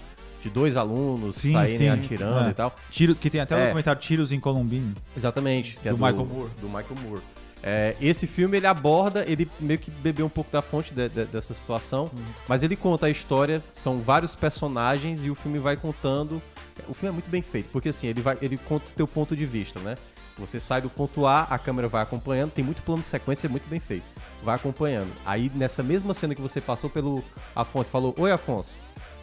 de 0.43 0.51
dois 0.51 0.77
alunos 0.77 1.37
Sim, 1.37 1.53
saírem 1.53 1.79
sim. 1.79 1.89
atirando 1.89 2.47
É. 2.49 2.51
e 2.51 2.55
tal. 2.55 2.75
Tiro, 2.91 3.15
que 3.15 3.31
tem 3.31 3.41
até 3.41 3.55
o 3.55 3.59
É. 3.59 3.65
documentário 3.65 4.01
Tiros 4.01 4.31
em 4.31 4.39
Columbine. 4.39 4.93
Exatamente. 5.17 5.77
que 5.77 5.89
é 5.89 5.93
Do 5.93 5.97
Michael 5.99 6.27
Moore. 6.27 6.51
Do 6.61 6.67
Michael 6.69 6.97
Moore. 7.03 7.23
É, 7.67 7.97
esse 7.99 8.27
filme 8.27 8.59
ele 8.59 8.67
aborda, 8.67 9.25
ele 9.27 9.51
meio 9.59 9.79
que 9.79 9.91
bebeu 9.91 10.27
um 10.27 10.29
pouco 10.29 10.51
da 10.53 10.61
fonte 10.61 10.93
de- 10.93 11.09
de- 11.09 11.25
dessa 11.25 11.55
situação, 11.55 12.11
mas 12.47 12.62
ele 12.62 12.77
conta 12.77 13.07
a 13.07 13.11
história, 13.11 13.65
são 13.73 13.99
vários 14.03 14.35
personagens 14.35 15.25
e 15.25 15.31
o 15.31 15.35
filme 15.35 15.59
vai 15.59 15.75
contando. 15.75 16.43
O 16.87 16.93
filme 16.93 17.09
é 17.09 17.12
muito 17.12 17.31
bem 17.31 17.41
feito, 17.41 17.71
porque 17.71 17.89
assim, 17.89 18.07
ele, 18.07 18.21
vai, 18.21 18.37
ele 18.43 18.59
conta 18.59 18.85
o 18.91 18.93
teu 18.93 19.09
ponto 19.09 19.35
de 19.35 19.47
vista, 19.47 19.81
né? 19.81 19.97
Você 20.37 20.61
sai 20.61 20.83
do 20.83 20.91
ponto 20.91 21.27
A, 21.27 21.43
a 21.43 21.59
câmera 21.59 21.89
vai 21.89 22.03
acompanhando, 22.03 22.51
tem 22.51 22.65
muito 22.65 22.83
plano 22.83 23.01
de 23.01 23.09
sequência, 23.09 23.47
é 23.47 23.51
muito 23.51 23.67
bem 23.69 23.81
feito. 23.81 24.05
Vai 24.43 24.57
acompanhando. 24.57 25.11
Aí 25.25 25.51
nessa 25.55 25.83
mesma 25.83 26.12
cena 26.12 26.35
que 26.35 26.43
você 26.43 26.61
passou 26.61 26.91
pelo 26.91 27.25
Afonso, 27.57 27.89
falou: 27.89 28.15
Oi, 28.19 28.31
Afonso. 28.31 28.75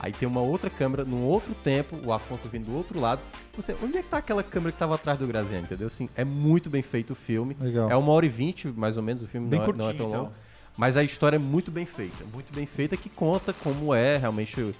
Aí 0.03 0.11
tem 0.11 0.27
uma 0.27 0.41
outra 0.41 0.67
câmera, 0.67 1.05
num 1.05 1.23
outro 1.23 1.53
tempo, 1.53 1.95
o 2.03 2.11
Afonso 2.11 2.49
vindo 2.49 2.65
do 2.65 2.75
outro 2.75 2.99
lado. 2.99 3.21
Você, 3.55 3.75
onde 3.83 3.99
é 3.99 4.01
que 4.01 4.09
tá 4.09 4.17
aquela 4.17 4.41
câmera 4.41 4.71
que 4.71 4.77
tava 4.79 4.95
atrás 4.95 5.19
do 5.19 5.27
Graziano, 5.27 5.65
entendeu? 5.65 5.85
Assim, 5.85 6.09
é 6.15 6.25
muito 6.25 6.71
bem 6.71 6.81
feito 6.81 7.11
o 7.11 7.15
filme. 7.15 7.55
Legal. 7.59 7.87
É 7.87 7.95
uma 7.95 8.11
hora 8.11 8.25
e 8.25 8.29
vinte, 8.29 8.67
mais 8.67 8.97
ou 8.97 9.03
menos, 9.03 9.21
o 9.21 9.27
filme 9.27 9.47
Bem 9.47 9.59
não, 9.59 9.67
é, 9.67 9.73
não 9.73 9.89
é 9.91 9.93
tão 9.93 10.07
então. 10.07 10.21
longo. 10.23 10.33
Mas 10.75 10.97
a 10.97 11.03
história 11.03 11.35
é 11.35 11.39
muito 11.39 11.69
bem 11.69 11.85
feita, 11.85 12.25
muito 12.33 12.51
bem 12.51 12.65
feita, 12.65 12.97
que 12.97 13.09
conta 13.09 13.53
como 13.53 13.93
é 13.93 14.17
realmente, 14.17 14.73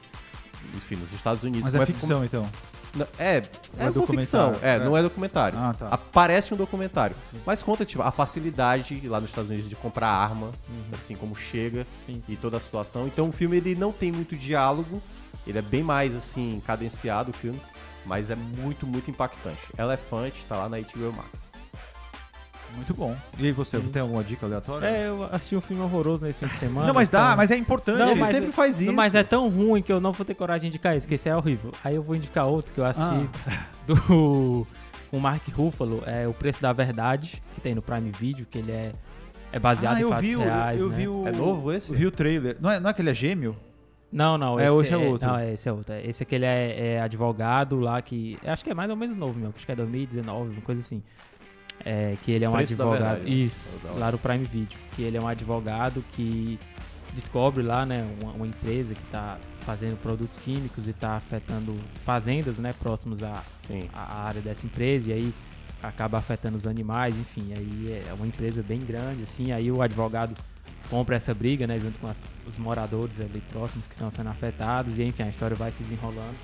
enfim, 0.76 0.95
nos 0.95 1.13
Estados 1.13 1.43
Unidos. 1.43 1.63
Mas 1.63 1.72
como 1.72 1.84
é 1.84 1.86
ficção, 1.86 2.26
então. 2.26 2.49
É, 3.17 3.37
é, 3.37 3.43
é 3.79 3.89
uma 3.89 4.07
ficção. 4.07 4.55
É, 4.61 4.75
É. 4.75 4.79
não 4.79 4.95
é 4.97 5.01
documentário. 5.01 5.57
Ah, 5.57 5.73
tá. 5.77 5.87
Aparece 5.89 6.53
um 6.53 6.57
documentário. 6.57 7.15
Mas 7.45 7.61
conta, 7.63 7.85
tipo, 7.85 8.01
a 8.01 8.11
facilidade 8.11 9.07
lá 9.07 9.19
nos 9.19 9.29
Estados 9.29 9.49
Unidos 9.49 9.69
de 9.69 9.75
comprar 9.75 10.07
arma, 10.09 10.51
assim, 10.93 11.15
como 11.15 11.35
chega 11.35 11.85
Sim. 12.05 12.21
e 12.27 12.35
toda 12.35 12.57
a 12.57 12.59
situação. 12.59 13.05
Então 13.07 13.29
o 13.29 13.31
filme 13.31 13.57
ele 13.57 13.75
não 13.75 13.91
tem 13.91 14.11
muito 14.11 14.35
diálogo, 14.35 15.01
ele 15.47 15.57
é 15.57 15.61
bem 15.61 15.83
mais, 15.83 16.15
assim, 16.15 16.61
cadenciado 16.65 17.31
o 17.31 17.33
filme, 17.33 17.59
mas 18.05 18.29
é 18.29 18.35
muito, 18.35 18.85
muito 18.85 19.09
impactante. 19.09 19.59
Elefante 19.77 20.43
tá 20.47 20.57
lá 20.57 20.69
na 20.69 20.77
HBO 20.79 21.13
Max. 21.15 21.50
Muito 22.76 22.93
bom. 22.93 23.15
E 23.38 23.45
aí 23.45 23.51
você, 23.51 23.80
Sim. 23.80 23.89
tem 23.89 24.01
alguma 24.01 24.24
dica 24.24 24.45
aleatória? 24.45 24.88
É, 24.88 25.07
eu 25.07 25.24
assisti 25.32 25.55
um 25.55 25.61
filme 25.61 25.82
horroroso 25.84 26.26
nesse 26.26 26.39
fim 26.39 26.47
de 26.47 26.59
semana. 26.59 26.88
não, 26.88 26.93
mas 26.93 27.09
dá, 27.09 27.19
então- 27.26 27.38
mas 27.38 27.51
é 27.51 27.57
importante. 27.57 27.97
Não, 27.99 28.11
ele 28.11 28.19
mas- 28.19 28.30
sempre 28.30 28.51
faz 28.51 28.82
isso. 28.82 28.93
Mas 28.93 29.13
é 29.15 29.24
tão 29.24 29.49
ruim 29.49 29.82
que 29.82 29.91
eu 29.91 29.99
não 30.01 30.11
vou 30.11 30.26
ter 30.26 30.34
coragem 30.36 30.69
de 30.69 30.76
indicar 30.76 30.95
isso, 30.97 31.07
que 31.07 31.15
esse 31.15 31.30
é 31.30 31.36
horrível. 31.36 31.72
Aí 31.84 31.95
eu 31.95 32.01
vou 32.03 32.15
indicar 32.15 32.47
outro 32.47 32.74
que 32.74 32.80
eu 32.80 32.86
assisti 32.86 33.30
Ah. 33.47 33.65
do 33.86 34.67
com 35.09 35.17
o 35.17 35.19
Mark 35.22 35.41
Ruffalo, 35.53 36.01
é 36.05 36.26
O 36.28 36.34
Preço 36.34 36.61
da 36.61 36.72
Verdade, 36.72 37.43
que 37.53 37.59
tem 37.59 37.76
no 37.76 37.82
Prime 37.82 38.11
Video, 38.17 38.45
que 38.49 38.59
ele 38.59 38.72
é, 38.72 38.91
é 39.51 39.59
baseado 39.59 39.97
ah, 39.97 39.99
em 39.99 40.03
eu 40.03 40.09
fatos 40.09 40.26
vi, 40.26 40.36
reais, 40.38 40.80
eu 40.80 40.88
né? 40.89 40.95
vi 40.95 41.07
o... 41.09 41.28
É 41.28 41.32
novo 41.34 41.72
esse? 41.74 41.91
Eu 41.91 41.97
vi 41.97 42.05
o 42.07 42.11
trailer. 42.11 42.55
Não 42.61 42.72
é, 42.72 42.80
não 42.80 42.89
é 42.89 42.93
que 42.93 43.01
ele 43.01 43.09
é 43.09 43.13
gêmeo? 43.13 43.55
Não, 44.09 44.38
não, 44.38 44.57
É, 44.59 44.67
esse 44.67 44.82
esse 44.84 44.93
é 44.93 44.97
outro. 44.97 45.28
Não, 45.28 45.38
é, 45.38 45.53
esse 45.53 45.67
é 45.69 45.72
outro. 45.74 45.93
é. 45.93 46.05
Esse 46.07 46.24
aqui 46.24 46.36
ele 46.36 46.45
é, 46.45 46.93
é 46.95 47.01
advogado 47.01 47.80
lá 47.80 48.01
que. 48.01 48.38
Acho 48.45 48.63
que 48.63 48.69
é 48.69 48.74
mais 48.74 48.89
ou 48.89 48.95
menos 48.95 49.15
novo, 49.17 49.38
meu. 49.39 49.53
Acho 49.55 49.65
que 49.65 49.72
é 49.72 49.76
2019, 49.76 50.49
uma 50.51 50.61
coisa 50.61 50.80
assim. 50.82 51.01
É, 51.86 52.15
que 52.23 52.32
ele 52.32 52.45
é 52.45 52.49
um 52.49 52.53
Preço 52.53 52.73
advogado. 52.73 53.23
Né? 53.23 53.29
Isso, 53.29 53.55
lá 53.97 54.11
no 54.11 54.17
Prime 54.17 54.45
Video. 54.45 54.77
Que 54.95 55.03
ele 55.03 55.17
é 55.17 55.21
um 55.21 55.27
advogado 55.27 56.03
que 56.13 56.59
descobre 57.13 57.61
lá, 57.61 57.86
né, 57.86 58.07
uma, 58.21 58.32
uma 58.32 58.47
empresa 58.47 58.93
que 58.95 59.01
está 59.03 59.38
fazendo 59.61 59.97
produtos 60.01 60.38
químicos 60.45 60.88
e 60.88 60.91
está 60.91 61.15
afetando 61.17 61.75
fazendas, 62.05 62.55
né, 62.57 62.71
próximos 62.73 63.21
à, 63.21 63.43
à 63.93 64.23
área 64.27 64.39
dessa 64.41 64.65
empresa 64.65 65.09
e 65.09 65.13
aí 65.13 65.34
acaba 65.84 66.17
afetando 66.19 66.57
os 66.57 66.65
animais, 66.65 67.13
enfim, 67.13 67.51
aí 67.53 68.01
é 68.07 68.13
uma 68.13 68.25
empresa 68.25 68.63
bem 68.63 68.79
grande, 68.79 69.23
assim, 69.23 69.51
aí 69.51 69.69
o 69.69 69.82
advogado 69.82 70.36
compra 70.89 71.17
essa 71.17 71.34
briga, 71.34 71.67
né, 71.67 71.77
junto 71.79 71.99
com 71.99 72.07
as- 72.07 72.21
os 72.47 72.57
moradores 72.57 73.19
ali 73.19 73.41
próximos 73.51 73.86
que 73.88 73.93
estão 73.93 74.09
sendo 74.09 74.29
afetados 74.29 74.97
e 74.97 75.03
enfim, 75.03 75.23
a 75.23 75.27
história 75.27 75.55
vai 75.55 75.71
se 75.71 75.84
desenrolando. 75.84 76.36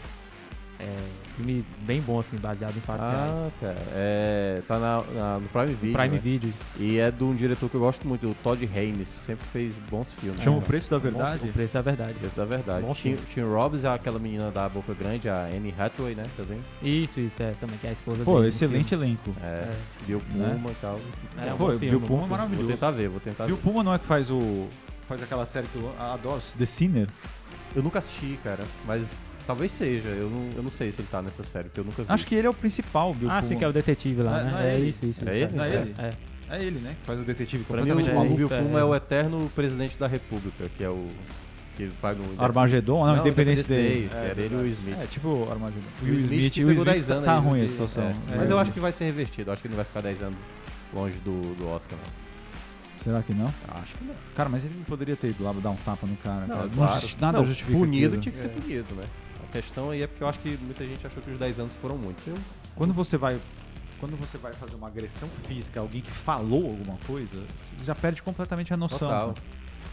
É, 0.79 0.95
filme 1.35 1.65
bem 1.79 1.99
bom, 2.01 2.19
assim, 2.19 2.37
baseado 2.37 2.77
em 2.77 2.81
fatos 2.81 3.07
Ah, 3.07 3.11
reais. 3.11 3.53
cara. 3.59 3.77
É, 3.93 4.61
tá 4.67 4.77
na, 4.77 5.03
na- 5.11 5.39
no 5.39 5.47
Prime 5.49 5.73
Video. 5.73 5.93
Prime 5.97 6.09
né? 6.15 6.19
Video. 6.19 6.53
E 6.79 6.99
é 6.99 7.09
de 7.09 7.23
um 7.23 7.33
diretor 7.35 7.67
que 7.67 7.73
eu 7.75 7.81
gosto 7.81 8.07
muito, 8.07 8.29
o 8.29 8.35
Todd 8.43 8.63
Haynes. 8.75 9.07
Sempre 9.07 9.43
fez 9.47 9.79
bons 9.89 10.13
filmes. 10.13 10.39
Chama 10.43 10.57
É, 10.57 10.59
o 10.59 10.61
preço 10.61 10.91
da 10.91 10.99
verdade? 10.99 11.49
O 11.49 11.51
preço 11.53 11.73
da 11.73 11.81
verdade. 11.81 12.13
Esse 12.23 12.35
da 12.37 12.45
verdade. 12.45 12.85
Bom 12.85 12.93
Tim, 12.93 13.17
Robbins 13.41 13.85
é 13.85 13.87
aquela 13.89 14.19
menina 14.19 14.51
da 14.51 14.69
boca 14.69 14.93
grande, 14.93 15.27
a 15.27 15.45
Anne 15.45 15.73
Hathaway, 15.77 16.13
né? 16.13 16.25
Também. 16.37 16.59
Isso, 16.83 17.19
isso, 17.19 17.41
é, 17.41 17.51
também, 17.59 17.75
que 17.79 17.87
é 17.87 17.89
a 17.89 17.93
esposa 17.93 18.23
Pô, 18.23 18.35
dele 18.37 18.49
excelente 18.49 18.89
filme. 18.89 19.05
elenco. 19.05 19.35
É, 19.41 19.45
É. 19.47 19.73
Bill 20.05 20.21
Né? 20.35 20.49
Pullman 20.51 20.71
e 20.71 20.75
tal. 20.75 20.99
É, 21.43 21.53
um 21.53 21.57
Pô, 21.57 21.71
Bill 21.71 21.73
um 21.73 21.77
Pullman 21.77 21.95
é 21.97 21.97
filme. 21.97 22.07
Vou 22.07 22.27
maravilhoso. 22.27 22.67
tentar 22.67 22.91
ver, 22.91 23.09
vou 23.09 23.19
tentar 23.19 23.45
Bill 23.47 23.55
ver. 23.55 23.61
Pullman 23.63 23.83
não 23.83 23.93
é 23.95 23.97
que 23.97 24.05
faz 24.05 24.29
o. 24.29 24.67
faz 25.07 25.23
aquela 25.23 25.45
série 25.47 25.65
que 25.67 25.75
eu 25.77 25.91
adoro, 25.99 26.39
The 26.55 26.65
Sinner? 26.67 27.07
Eu 27.75 27.81
nunca 27.81 27.97
assisti, 27.99 28.37
cara, 28.43 28.63
mas 28.85 29.27
talvez 29.47 29.71
seja. 29.71 30.09
Eu 30.09 30.29
não, 30.29 30.49
eu 30.57 30.61
não 30.63 30.69
sei 30.69 30.91
se 30.91 31.01
ele 31.01 31.07
tá 31.09 31.21
nessa 31.21 31.43
série, 31.43 31.69
porque 31.69 31.79
eu 31.79 31.83
nunca 31.85 32.03
vi. 32.03 32.11
Acho 32.11 32.27
que 32.27 32.35
ele 32.35 32.45
é 32.45 32.49
o 32.49 32.53
principal, 32.53 33.13
Bill 33.13 33.29
Ah, 33.29 33.39
Pullman. 33.39 33.49
sim, 33.49 33.57
que 33.57 33.63
é 33.63 33.67
o 33.67 33.73
detetive 33.73 34.21
lá, 34.21 34.39
é- 34.39 34.43
né? 34.43 34.51
não 34.51 34.59
é 34.59 34.69
é 34.69 34.75
ele? 34.75 34.89
isso, 34.89 35.05
isso. 35.05 35.27
É 35.27 35.37
isso, 35.39 35.45
ele? 35.47 35.55
Não 35.57 35.63
é 35.63 35.69
ele? 35.75 35.95
É. 35.97 36.13
É 36.49 36.63
ele, 36.63 36.79
né? 36.79 36.95
Faz 37.03 37.19
o 37.19 37.23
detetive 37.23 37.63
Pra 37.65 37.81
mim, 37.83 37.89
completamente 37.89 38.09
o, 38.09 38.13
o 38.13 38.15
maluco. 38.23 38.37
Bill 38.37 38.47
é, 38.51 38.61
Pullman 38.61 38.77
é. 38.77 38.81
é 38.81 38.83
o 38.85 38.95
eterno 38.95 39.51
presidente 39.55 39.97
da 39.97 40.07
República, 40.07 40.69
que 40.77 40.83
é 40.83 40.89
o. 40.89 41.07
que 41.75 41.87
faz 42.01 42.17
no. 42.17 42.23
Armagedon? 42.41 43.05
Não, 43.05 43.15
Não, 43.15 43.21
Independence 43.21 43.67
Day. 43.67 43.83
Day, 43.91 44.07
que 44.09 44.15
era 44.15 44.41
ele 44.41 44.53
e 44.53 44.57
o 44.57 44.61
Will 44.61 45.01
É, 45.01 45.05
tipo 45.07 45.47
Armagedon. 45.51 45.81
Will 46.03 46.19
Smith, 46.19 46.53
que 46.53 46.59
Will 46.63 46.69
pegou 46.69 46.85
10 46.85 47.07
tá- 47.07 47.13
anos 47.15 47.25
Tá 47.25 47.35
aí, 47.35 47.41
ruim 47.41 47.63
a 47.63 47.67
situação. 47.67 48.03
é. 48.05 48.33
É. 48.33 48.37
Mas 48.37 48.49
eu 48.49 48.57
acho 48.59 48.71
que 48.71 48.79
vai 48.79 48.91
ser 48.93 49.05
revertido. 49.05 49.51
Acho 49.51 49.61
que 49.61 49.67
ele 49.67 49.73
não 49.73 49.77
vai 49.77 49.85
ficar 49.85 49.99
10 50.01 50.21
anos 50.21 50.37
longe 50.93 51.17
do, 51.19 51.53
do 51.55 51.67
Oscar, 51.67 51.97
não. 52.01 52.27
Será 52.97 53.21
que 53.21 53.33
não? 53.33 53.47
Acho 53.69 53.95
que 53.95 54.03
não. 54.05 54.15
Cara, 54.35 54.47
mas 54.49 54.63
ele 54.63 54.73
não 54.77 54.83
poderia 54.85 55.15
ter 55.17 55.27
ido 55.29 55.43
lá 55.43 55.53
dar 55.61 55.69
um 55.69 55.75
tapa 55.75 56.07
no 56.07 56.15
cara. 56.17 56.47
Não, 56.47 56.55
cara. 56.55 56.69
claro. 56.73 57.07
Nada 57.19 57.37
Não, 57.39 57.45
justifica 57.45 57.77
Punido 57.77 58.05
aquilo. 58.07 58.21
tinha 58.21 58.31
que 58.31 58.39
ser 58.39 58.49
punido, 58.49 58.95
né? 58.95 59.03
Questão 59.51 59.91
aí 59.91 60.01
é 60.01 60.07
porque 60.07 60.23
eu 60.23 60.27
acho 60.27 60.39
que 60.39 60.49
muita 60.57 60.85
gente 60.85 61.05
achou 61.05 61.21
que 61.21 61.31
os 61.31 61.39
10 61.39 61.59
anos 61.59 61.73
foram 61.75 61.97
muito. 61.97 62.21
Eu, 62.27 62.37
Quando 62.75 62.93
você 62.93 63.17
vai. 63.17 63.39
Quando 63.99 64.15
você 64.15 64.37
vai 64.37 64.53
fazer 64.53 64.75
uma 64.75 64.87
agressão 64.87 65.27
física, 65.47 65.79
alguém 65.79 66.01
que 66.01 66.11
falou 66.11 66.67
alguma 66.69 66.97
coisa, 67.07 67.43
você 67.57 67.73
já 67.83 67.95
perde 67.95 68.21
completamente 68.21 68.71
a 68.71 68.77
noção. 68.77 68.99
total. 68.99 69.35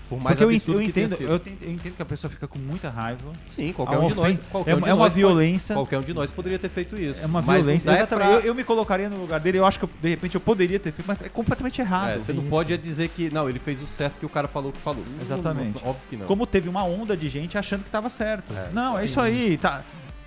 Por 0.08 0.20
mais 0.20 0.38
Porque 0.38 0.44
eu, 0.44 0.52
en- 0.52 0.56
absurdo 0.56 0.80
eu 0.80 0.86
que 0.86 0.92
tenha 0.92 1.06
entendo, 1.06 1.16
sido. 1.18 1.30
eu, 1.32 1.38
ten- 1.38 1.56
eu 1.62 1.72
entendo 1.72 1.96
que 1.96 2.02
a 2.02 2.04
pessoa 2.04 2.30
fica 2.30 2.46
com 2.46 2.58
muita 2.58 2.90
raiva. 2.90 3.32
Sim, 3.48 3.72
qualquer 3.72 3.96
uma 3.96 4.04
um 4.06 4.08
de 4.10 4.14
nós. 4.14 4.40
Qualquer 4.50 4.70
é 4.70 4.74
um 4.74 4.76
uma- 4.78 4.84
de 4.84 4.90
é 4.90 4.92
uma 4.92 4.98
nós 5.04 5.12
pode- 5.14 5.18
violência. 5.24 5.74
qualquer 5.74 5.98
um 5.98 6.02
de 6.02 6.12
nós 6.14 6.30
poderia 6.30 6.58
ter 6.58 6.68
feito 6.68 6.94
isso. 7.00 7.22
É 7.22 7.26
uma 7.26 7.40
mas 7.40 7.64
violência. 7.64 7.90
Exatamente. 7.90 8.28
pra- 8.28 8.36
Eu, 8.40 8.40
eu 8.40 8.54
me 8.54 8.62
colocaria 8.64 9.08
no 9.08 9.16
lugar 9.16 9.40
dele. 9.40 9.58
Eu 9.58 9.64
acho 9.66 9.78
que 9.78 9.84
eu- 9.86 9.90
de 10.02 10.08
repente 10.10 10.34
eu 10.34 10.40
poderia 10.42 10.78
ter 10.78 10.92
feito, 10.92 11.06
mas 11.08 11.22
é 11.22 11.28
completamente 11.30 11.80
errado. 11.80 12.10
É, 12.10 12.18
você 12.18 12.32
não 12.34 12.42
Isso. 12.42 12.50
pode 12.50 12.72
é 12.74 12.76
dizer 12.76 13.08
que. 13.08 13.30
Não, 13.32 13.48
ele 13.48 13.58
fez 13.58 13.80
o 13.80 13.86
certo 13.86 14.18
que 14.18 14.26
o 14.26 14.28
cara 14.28 14.46
falou 14.46 14.72
que 14.72 14.78
falou. 14.78 15.02
Exatamente. 15.22 15.82
não, 15.82 15.90
óbvio 15.90 16.02
que 16.10 16.16
não. 16.18 16.26
Como 16.26 16.46
teve 16.46 16.68
uma 16.68 16.84
onda 16.84 17.16
de 17.16 17.28
gente 17.30 17.56
achando 17.56 17.82
que 17.82 17.90
tava 17.90 18.10
certo. 18.10 18.52
É, 18.54 18.68
não, 18.72 18.96
é 18.96 19.00
sim. 19.00 19.04
isso 19.06 19.20
aí. 19.20 19.56
Tá, 19.56 19.82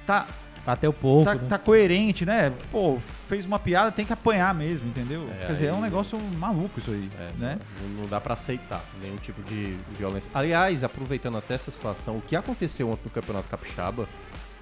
tá, 0.07 0.25
Bateu 0.65 0.91
pouco, 0.91 1.23
tá, 1.25 1.35
né? 1.35 1.41
tá 1.47 1.57
coerente, 1.57 2.25
né? 2.25 2.51
Pô, 2.71 2.97
fez 3.27 3.45
uma 3.45 3.59
piada, 3.59 3.91
tem 3.91 4.05
que 4.05 4.13
apanhar 4.13 4.53
mesmo, 4.55 4.87
entendeu? 4.87 5.27
É, 5.41 5.45
Quer 5.47 5.53
dizer, 5.53 5.65
é 5.67 5.73
um 5.73 5.81
negócio 5.81 6.19
maluco 6.37 6.79
isso 6.79 6.91
aí, 6.91 7.09
É, 7.19 7.29
né? 7.37 7.59
não, 7.81 8.01
não 8.01 8.07
dá 8.07 8.19
pra 8.21 8.33
aceitar 8.33 8.83
nenhum 9.01 9.17
tipo 9.17 9.41
de 9.43 9.75
violência. 9.97 10.31
Aliás, 10.33 10.83
aproveitando 10.83 11.37
até 11.37 11.53
essa 11.55 11.69
situação, 11.71 12.17
o 12.17 12.21
que 12.21 12.35
aconteceu 12.35 12.89
ontem 12.89 13.01
no 13.05 13.11
Campeonato 13.11 13.47
Capixaba, 13.49 14.07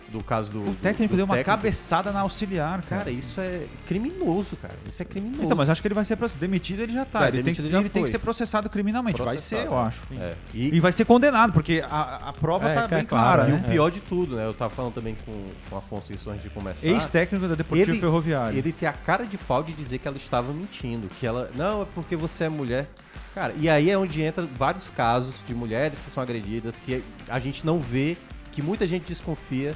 do 0.10 0.24
caso 0.24 0.52
do. 0.52 0.62
O 0.62 0.66
do- 0.66 0.76
técnico 0.82 1.14
do 1.14 1.18
deu 1.18 1.26
uma 1.26 1.36
técnico, 1.36 1.58
cabeçada 1.58 2.12
na 2.12 2.22
auxiliar, 2.22 2.82
cara. 2.84 3.04
Cara, 3.06 3.12
isso 3.12 3.40
é 3.42 3.66
criminoso, 3.88 4.56
cara. 4.56 4.74
Isso 4.90 5.02
é 5.02 5.06
criminoso. 5.06 5.44
Então, 5.44 5.58
mas 5.58 5.70
acho 5.70 5.82
que 5.82 5.88
ele 5.88 5.96
vai 5.96 6.06
ser 6.06 6.16
processado. 6.16 6.40
Demitido 6.42 6.82
ele 6.82 6.94
já 6.94 7.06
tá. 7.06 7.20
Tá, 7.20 7.28
ele 7.30 7.44
tem, 7.44 7.54
que, 7.54 7.70
já 7.70 7.80
ele 7.80 7.90
tem 7.90 8.04
que 8.04 8.10
ser 8.10 8.20
processado 8.20 8.70
criminalmente. 8.70 9.18
Vai 9.18 9.28
Processado, 9.36 9.62
ser, 9.64 9.68
eu 9.68 9.78
é. 9.78 9.82
acho. 9.82 10.02
É. 10.20 10.34
E 10.54 10.76
E, 10.76 10.80
vai 10.80 10.92
ser 10.92 11.06
condenado, 11.06 11.52
porque 11.54 11.84
a, 11.90 12.30
a 12.30 12.34
prova 12.34 12.70
É, 12.70 12.74
tá 12.76 12.84
é 12.84 12.88
bem 12.88 13.06
claro, 13.06 13.42
clara, 13.44 13.50
e 13.50 13.54
né? 13.54 13.68
o 13.68 13.72
pior 13.72 13.90
de 13.90 14.00
tudo, 14.00 14.36
né? 14.36 14.46
Eu 14.46 14.54
tava 14.54 14.74
falando 14.74 14.94
também 14.94 15.16
com, 15.26 15.32
com 15.70 15.76
o 15.76 15.78
Afonso 15.78 16.14
isso 16.14 16.30
antes 16.30 16.44
de 16.44 16.50
começar. 16.50 16.88
Ex-técnico 16.88 17.48
da 17.48 17.56
Deportivo 17.56 17.92
Ele- 17.92 18.00
Ferroviário. 18.00 18.58
Ele 18.58 18.72
tem 18.72 18.88
a 18.88 18.94
cara 18.94 19.26
de 19.26 19.38
pau 19.38 19.64
de 19.64 19.74
dizer 19.74 19.98
que 20.00 20.08
ela 20.08 20.18
estava 20.18 20.54
mentindo, 20.54 21.08
que 21.20 21.26
ela, 21.26 21.50
não, 21.56 21.82
é 21.82 21.86
porque 21.96 22.16
você 22.16 22.46
é 22.46 22.50
mulher. 22.50 22.88
Cara, 23.34 23.54
e 23.60 23.68
aí 23.68 23.90
é 23.90 23.98
onde 23.98 24.22
entra 24.22 24.48
vários 24.56 24.90
casos 24.90 25.36
de 25.46 25.54
mulheres 25.54 26.00
que 26.00 26.10
são 26.10 26.24
agredidas, 26.24 26.80
que 26.80 27.04
a 27.28 27.38
gente 27.40 27.66
não 27.66 27.80
vê, 27.80 28.16
que 28.52 28.62
muita 28.62 28.88
gente 28.88 29.04
desconfia. 29.08 29.76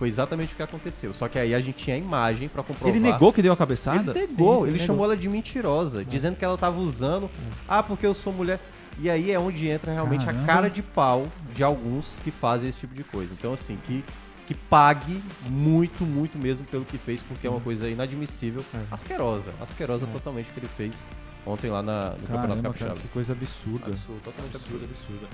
Foi 0.00 0.08
exatamente 0.08 0.54
o 0.54 0.56
que 0.56 0.62
aconteceu. 0.62 1.12
Só 1.12 1.28
que 1.28 1.38
aí 1.38 1.54
a 1.54 1.60
gente 1.60 1.76
tinha 1.76 1.94
a 1.94 1.98
imagem 1.98 2.48
pra 2.48 2.62
comprovar. 2.62 2.88
Ele 2.96 2.98
negou 3.04 3.30
que 3.34 3.42
deu 3.42 3.52
a 3.52 3.56
cabeçada? 3.56 4.12
Ele 4.18 4.28
negou, 4.28 4.54
Sim, 4.54 4.58
sim, 4.60 4.62
ele 4.62 4.72
negou. 4.72 4.86
chamou 4.86 5.04
ela 5.04 5.14
de 5.14 5.28
mentirosa, 5.28 6.02
dizendo 6.06 6.36
que 6.36 6.44
ela 6.44 6.56
tava 6.56 6.80
usando, 6.80 7.30
ah, 7.68 7.82
porque 7.82 8.06
eu 8.06 8.14
sou 8.14 8.32
mulher. 8.32 8.58
E 8.98 9.10
aí 9.10 9.30
é 9.30 9.38
onde 9.38 9.68
entra 9.68 9.92
realmente 9.92 10.24
Caramba. 10.24 10.42
a 10.42 10.46
cara 10.46 10.70
de 10.70 10.80
pau 10.82 11.28
de 11.54 11.62
alguns 11.62 12.18
que 12.24 12.30
fazem 12.30 12.70
esse 12.70 12.80
tipo 12.80 12.94
de 12.94 13.04
coisa. 13.04 13.30
Então, 13.38 13.52
assim, 13.52 13.78
que, 13.86 14.02
que 14.46 14.54
pague 14.54 15.22
muito, 15.50 16.02
muito 16.04 16.38
mesmo 16.38 16.64
pelo 16.64 16.86
que 16.86 16.96
fez, 16.96 17.22
porque 17.22 17.46
é 17.46 17.50
uma 17.50 17.60
coisa 17.60 17.86
inadmissível. 17.86 18.64
É. 18.74 18.78
Asquerosa, 18.90 19.52
asquerosa 19.60 20.06
É. 20.06 20.12
totalmente 20.12 20.48
o 20.48 20.54
que 20.54 20.60
ele 20.60 20.68
fez 20.78 21.04
ontem 21.46 21.70
lá 21.70 21.82
na, 21.82 22.10
no 22.10 22.16
Campeonato 22.20 22.32
Caramba, 22.48 22.62
Capixaba. 22.62 22.90
cara, 22.92 23.00
que 23.02 23.08
coisa 23.08 23.34
absurda. 23.34 23.86
Absurdo, 23.88 24.20
totalmente 24.24 24.56
absurdo. 24.56 24.84
absurda. 24.86 25.26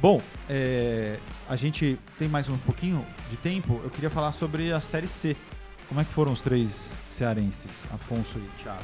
Bom, 0.00 0.20
é, 0.48 1.18
a 1.48 1.56
gente 1.56 1.98
tem 2.18 2.26
mais 2.28 2.48
um 2.48 2.56
pouquinho 2.56 3.04
de 3.30 3.36
tempo. 3.36 3.80
Eu 3.84 3.90
queria 3.90 4.08
falar 4.08 4.32
sobre 4.32 4.72
a 4.72 4.80
Série 4.80 5.08
C. 5.08 5.36
Como 5.88 6.00
é 6.00 6.04
que 6.04 6.12
foram 6.12 6.32
os 6.32 6.40
três 6.40 6.90
cearenses, 7.08 7.82
Afonso 7.92 8.38
e 8.38 8.62
Thiago? 8.62 8.80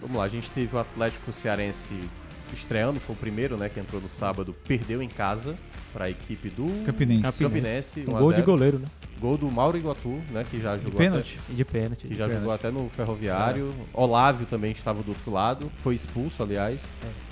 Vamos 0.00 0.16
lá, 0.16 0.24
a 0.24 0.28
gente 0.28 0.50
teve 0.50 0.74
o 0.74 0.78
Atlético 0.78 1.30
Cearense 1.32 1.92
estreando, 2.54 2.98
foi 3.00 3.14
o 3.14 3.18
primeiro, 3.18 3.56
né, 3.56 3.68
que 3.68 3.78
entrou 3.78 4.00
no 4.00 4.08
sábado, 4.08 4.54
perdeu 4.66 5.02
em 5.02 5.08
casa 5.08 5.56
para 5.92 6.06
a 6.06 6.10
equipe 6.10 6.48
do 6.48 6.64
Campinense. 6.86 7.22
Campinense. 7.22 8.00
Campinense, 8.00 8.04
Um 8.08 8.14
1 8.14 8.16
a 8.16 8.20
gol 8.20 8.30
de 8.30 8.36
0. 8.36 8.46
goleiro, 8.46 8.78
né? 8.78 8.86
Gol 9.20 9.36
do 9.36 9.50
Mauro 9.50 9.76
Iguatu, 9.76 10.20
né, 10.30 10.44
que 10.50 10.58
já 10.60 10.76
De 10.76 10.84
jogou 10.84 10.98
pênalti? 10.98 11.38
E 11.50 11.52
de 11.52 11.64
pênalti. 11.64 12.06
Até, 12.06 12.08
que 12.08 12.14
já 12.14 12.24
pênalti. 12.24 12.38
jogou 12.40 12.54
até 12.54 12.70
no 12.70 12.88
Ferroviário. 12.88 13.74
Olávio 13.92 14.46
também 14.46 14.72
estava 14.72 15.02
do 15.02 15.10
outro 15.10 15.30
lado, 15.30 15.70
foi 15.78 15.94
expulso, 15.94 16.42
aliás. 16.42 16.88
É, 17.04 17.29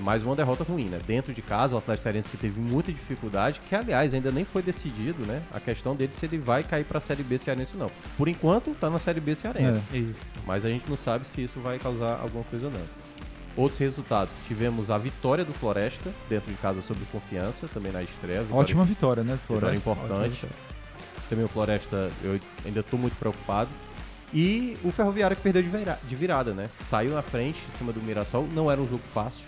mais 0.00 0.22
uma 0.22 0.36
derrota 0.36 0.64
ruim, 0.64 0.84
né? 0.86 0.98
Dentro 1.06 1.32
de 1.32 1.42
casa, 1.42 1.74
o 1.74 1.78
Atlético 1.78 2.02
Cearense 2.02 2.30
que 2.30 2.36
teve 2.36 2.60
muita 2.60 2.92
dificuldade, 2.92 3.60
que 3.68 3.74
aliás 3.74 4.12
ainda 4.14 4.30
nem 4.30 4.44
foi 4.44 4.62
decidido, 4.62 5.24
né? 5.26 5.42
A 5.52 5.60
questão 5.60 5.94
dele 5.96 6.12
se 6.14 6.26
ele 6.26 6.38
vai 6.38 6.62
cair 6.62 6.84
para 6.84 6.98
a 6.98 7.00
Série 7.00 7.22
B 7.22 7.38
Cearense 7.38 7.72
ou 7.74 7.80
não. 7.80 7.90
Por 8.16 8.28
enquanto, 8.28 8.74
tá 8.74 8.90
na 8.90 8.98
Série 8.98 9.20
B 9.20 9.34
Cearense. 9.34 9.84
Isso. 9.92 10.20
Mas 10.46 10.64
a 10.64 10.68
gente 10.68 10.88
não 10.88 10.96
sabe 10.96 11.26
se 11.26 11.42
isso 11.42 11.60
vai 11.60 11.78
causar 11.78 12.20
alguma 12.20 12.44
coisa 12.44 12.66
ou 12.66 12.72
não. 12.72 12.80
Outros 13.56 13.78
resultados. 13.78 14.34
Tivemos 14.46 14.90
a 14.90 14.98
vitória 14.98 15.42
do 15.44 15.52
Floresta, 15.54 16.12
dentro 16.28 16.50
de 16.50 16.58
casa 16.58 16.82
sobre 16.82 17.04
confiança, 17.10 17.66
também 17.72 17.90
na 17.90 18.02
estreia. 18.02 18.42
Vitória, 18.42 18.60
Ótima 18.60 18.84
vitória, 18.84 19.22
né, 19.24 19.38
vitória 19.48 19.80
Floresta? 19.80 19.90
importante. 19.90 20.46
Também 21.30 21.44
o 21.44 21.48
Floresta, 21.48 22.10
eu 22.22 22.38
ainda 22.64 22.80
estou 22.80 22.98
muito 22.98 23.16
preocupado. 23.16 23.70
E 24.34 24.76
o 24.84 24.90
Ferroviário 24.90 25.36
que 25.36 25.42
perdeu 25.42 25.62
de 25.62 25.68
vira- 25.68 25.98
de 26.06 26.16
virada, 26.16 26.52
né? 26.52 26.68
Saiu 26.80 27.12
na 27.14 27.22
frente, 27.22 27.60
em 27.68 27.72
cima 27.72 27.92
do 27.92 28.00
Mirassol. 28.00 28.46
Não 28.52 28.70
era 28.70 28.80
um 28.80 28.86
jogo 28.88 29.02
fácil, 29.14 29.44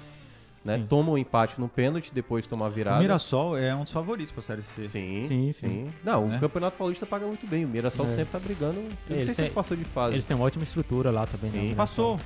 né? 0.64 0.78
Sim. 0.78 0.86
Toma 0.88 1.10
um 1.12 1.18
empate 1.18 1.60
no 1.60 1.68
pênalti, 1.68 2.10
depois 2.14 2.46
toma 2.46 2.66
a 2.66 2.68
virada. 2.68 2.98
O 2.98 3.00
Mirassol 3.00 3.56
é 3.58 3.74
um 3.74 3.82
dos 3.82 3.92
favoritos 3.92 4.32
pra 4.32 4.42
Série 4.42 4.62
C. 4.62 4.86
Sim, 4.88 5.22
Sim, 5.22 5.28
sim, 5.28 5.52
sim. 5.52 5.90
Não, 6.04 6.28
Né? 6.28 6.36
o 6.36 6.40
Campeonato 6.40 6.76
Paulista 6.76 7.04
paga 7.04 7.26
muito 7.26 7.46
bem. 7.46 7.64
O 7.64 7.68
Mirassol 7.68 8.06
É. 8.06 8.10
sempre 8.10 8.32
tá 8.32 8.38
brigando. 8.38 8.78
Eu 9.10 9.16
não 9.16 9.24
sei 9.24 9.34
se 9.34 9.42
ele 9.42 9.50
passou 9.50 9.76
de 9.76 9.84
fase. 9.84 10.14
Eles 10.14 10.24
têm 10.24 10.36
uma 10.36 10.46
ótima 10.46 10.64
estrutura 10.64 11.10
lá 11.10 11.26
também. 11.26 11.50
Sim. 11.50 11.68
né? 11.70 11.74
Passou. 11.74 12.18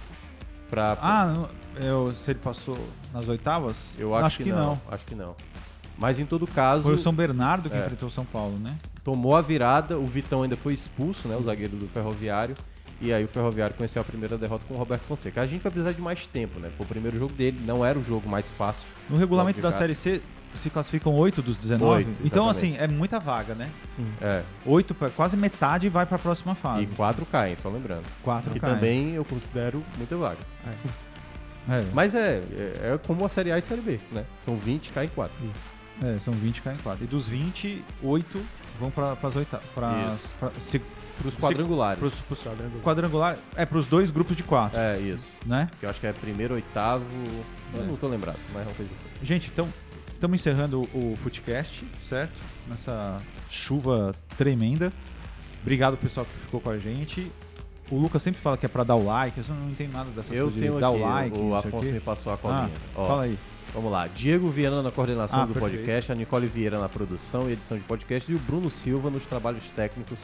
Pra, 0.71 0.97
Ah, 1.03 1.27
não- 1.27 1.49
eu, 1.87 2.15
se 2.15 2.31
ele 2.31 2.39
passou 2.39 2.79
nas 3.13 3.29
oitavas? 3.29 3.95
Eu 3.99 4.15
acho, 4.15 4.43
que, 4.43 4.51
não. 4.51 4.81
Acho 4.91 5.05
que 5.05 5.15
não. 5.15 5.35
Mas 5.99 6.19
em 6.19 6.25
todo 6.25 6.47
caso, 6.47 6.85
Foi 6.85 6.95
o 6.95 6.99
São 6.99 7.13
Bernardo 7.15 7.69
que 7.69 7.77
É. 7.77 7.81
enfrentou 7.81 8.09
o 8.09 8.11
São 8.11 8.25
Paulo, 8.25 8.57
né? 8.59 8.75
Tomou 9.05 9.37
a 9.37 9.41
virada, 9.43 9.99
o 9.99 10.07
Vitão 10.07 10.43
ainda 10.43 10.57
foi 10.57 10.73
expulso, 10.75 11.29
né? 11.29 11.37
O 11.37 11.43
zagueiro 11.43 11.77
do 11.77 11.89
Ferroviário. 11.89 12.55
E 13.01 13.13
aí 13.13 13.25
o 13.25 13.29
Ferroviário 13.29 13.75
conheceu 13.75 14.01
a 14.01 14.05
primeira 14.05 14.39
derrota 14.39 14.65
com 14.69 14.75
o 14.75 14.77
Roberto 14.77 15.03
Fonseca. 15.03 15.43
A 15.43 15.47
gente 15.47 15.61
vai 15.61 15.73
precisar 15.73 15.93
de 15.93 16.01
mais 16.01 16.25
tempo, 16.27 16.61
né? 16.61 16.71
Foi 16.77 16.87
o 16.87 16.89
primeiro 16.89 17.19
jogo 17.19 17.33
dele, 17.33 17.61
não 17.67 17.85
era 17.85 17.99
o 17.99 18.03
jogo 18.03 18.29
mais 18.29 18.51
fácil. 18.51 18.85
No 19.11 19.17
regulamento 19.17 19.61
da. 19.61 19.73
Série 19.73 19.95
C 19.95 20.23
se 20.55 20.71
classificam 20.71 21.15
8 21.15 21.43
dos 21.43 21.57
19. 21.57 21.85
Oito, 21.85 22.11
então, 22.25 22.45
exatamente. 22.49 22.77
assim, 22.77 22.85
é 22.85 22.87
muita 22.87 23.19
vaga, 23.19 23.55
né? 23.55 23.71
Sim. 23.97 24.07
É. 24.21 24.43
8, 24.67 24.95
quase 25.17 25.37
metade 25.37 25.89
vai 25.89 26.07
pra 26.07 26.19
próxima 26.19 26.53
E 26.53 26.57
fase. 26.57 26.87
quatro 26.89 27.27
caem, 27.27 27.57
só 27.57 27.69
lembrando. 27.69 28.05
4 28.23 28.51
Que 28.53 28.61
também 28.61 29.15
eu 29.15 29.25
considero 29.25 29.83
muita 29.97 30.17
vaga. 30.17 30.39
É, 31.69 31.85
Mas 31.93 32.15
é, 32.15 32.43
é, 32.57 32.93
é 32.95 32.99
como 32.99 33.25
a 33.25 33.29
Série 33.29 33.51
A 33.51 33.59
e 33.59 33.63
Série 33.63 33.81
B, 33.81 33.99
né? 34.13 34.25
São 34.39 34.57
20, 34.57 34.93
caem 34.93 35.09
4. 35.09 35.37
é, 36.03 36.19
são 36.21 36.33
20 36.35 36.63
caem 36.63 36.79
4. 36.79 37.05
E 37.05 37.07
dos 37.07 37.27
20, 37.27 37.83
8 38.03 38.41
vão 38.83 38.91
pra, 38.91 39.17
pras 39.17 39.35
oitavas. 39.37 39.67
Isso. 40.15 40.35
Para 40.39 41.29
os 41.29 41.37
quadrangulares. 41.37 41.99
pros, 41.99 42.15
pros 42.21 42.43
quadrangular. 42.83 43.37
É, 43.55 43.65
pros 43.65 43.87
dois 43.87 44.11
grupos 44.11 44.37
de 44.37 44.43
4, 44.43 44.79
É, 44.79 44.99
isso. 44.99 45.31
né? 45.47 45.69
Que 45.79 45.87
eu 45.87 45.91
acho 45.91 46.01
que 46.01 46.07
é 46.07 46.13
primeiro, 46.13 46.55
oitavo. 46.55 47.05
Eu 47.75 47.85
não 47.85 47.97
tô 47.97 48.09
lembrado, 48.09 48.39
mas 48.53 48.63
é 48.63 48.67
uma 48.69 48.75
coisa 48.75 48.93
assim. 48.95 49.09
Gente, 49.23 49.51
então, 49.53 49.69
Estamos 50.15 50.41
encerrando 50.41 50.83
o 50.95 51.17
Footcast, 51.21 51.85
certo? 52.09 52.33
Nessa 52.69 53.21
chuva 53.51 54.15
tremenda. 54.39 54.93
Obrigado 55.63 55.97
pessoal 55.97 56.25
que 56.25 56.45
ficou 56.45 56.61
com 56.61 56.71
a 56.71 56.79
gente. 56.79 57.29
O 57.91 57.99
Lucas 57.99 58.23
sempre 58.23 58.41
fala 58.41 58.57
que 58.57 58.65
é 58.65 58.69
pra 58.69 58.85
dar 58.85 58.95
o 58.95 59.05
like, 59.05 59.37
eu 59.47 59.53
não 59.53 59.69
entendo 59.69 59.93
nada 59.93 60.09
dessas 60.11 60.31
Eu 60.31 60.45
coisas. 60.45 60.55
de 60.55 60.61
tenho 60.61 60.79
dar 60.79 60.91
aqui, 60.91 60.97
o 60.97 61.01
like, 61.09 61.39
o 61.39 61.43
não 61.49 61.55
Afonso 61.57 61.89
me 61.89 61.99
passou 61.99 62.31
a 62.33 62.35
Ah, 62.37 62.39
colinha. 62.39 62.71
Ó, 62.95 63.05
fala 63.05 63.23
aí. 63.25 63.37
Vamos 63.75 63.91
lá. 63.91 64.07
Diego 64.07 64.49
Viana 64.49 64.83
na 64.83 64.91
coordenação 64.91 65.41
Ah, 65.41 65.47
do 65.47 65.55
perfeito. 65.55 65.77
podcast, 65.77 66.13
a 66.13 66.15
Nicole 66.15 66.47
Vieira 66.47 66.79
na 66.79 66.89
produção 66.89 67.49
e 67.49 67.53
edição 67.53 67.77
de 67.77 67.83
podcast 67.85 68.31
e 68.31 68.35
o 68.35 68.39
Bruno 68.39 68.69
Silva 68.69 69.09
nos 69.09 69.25
trabalhos 69.25 69.65
técnicos. 69.75 70.21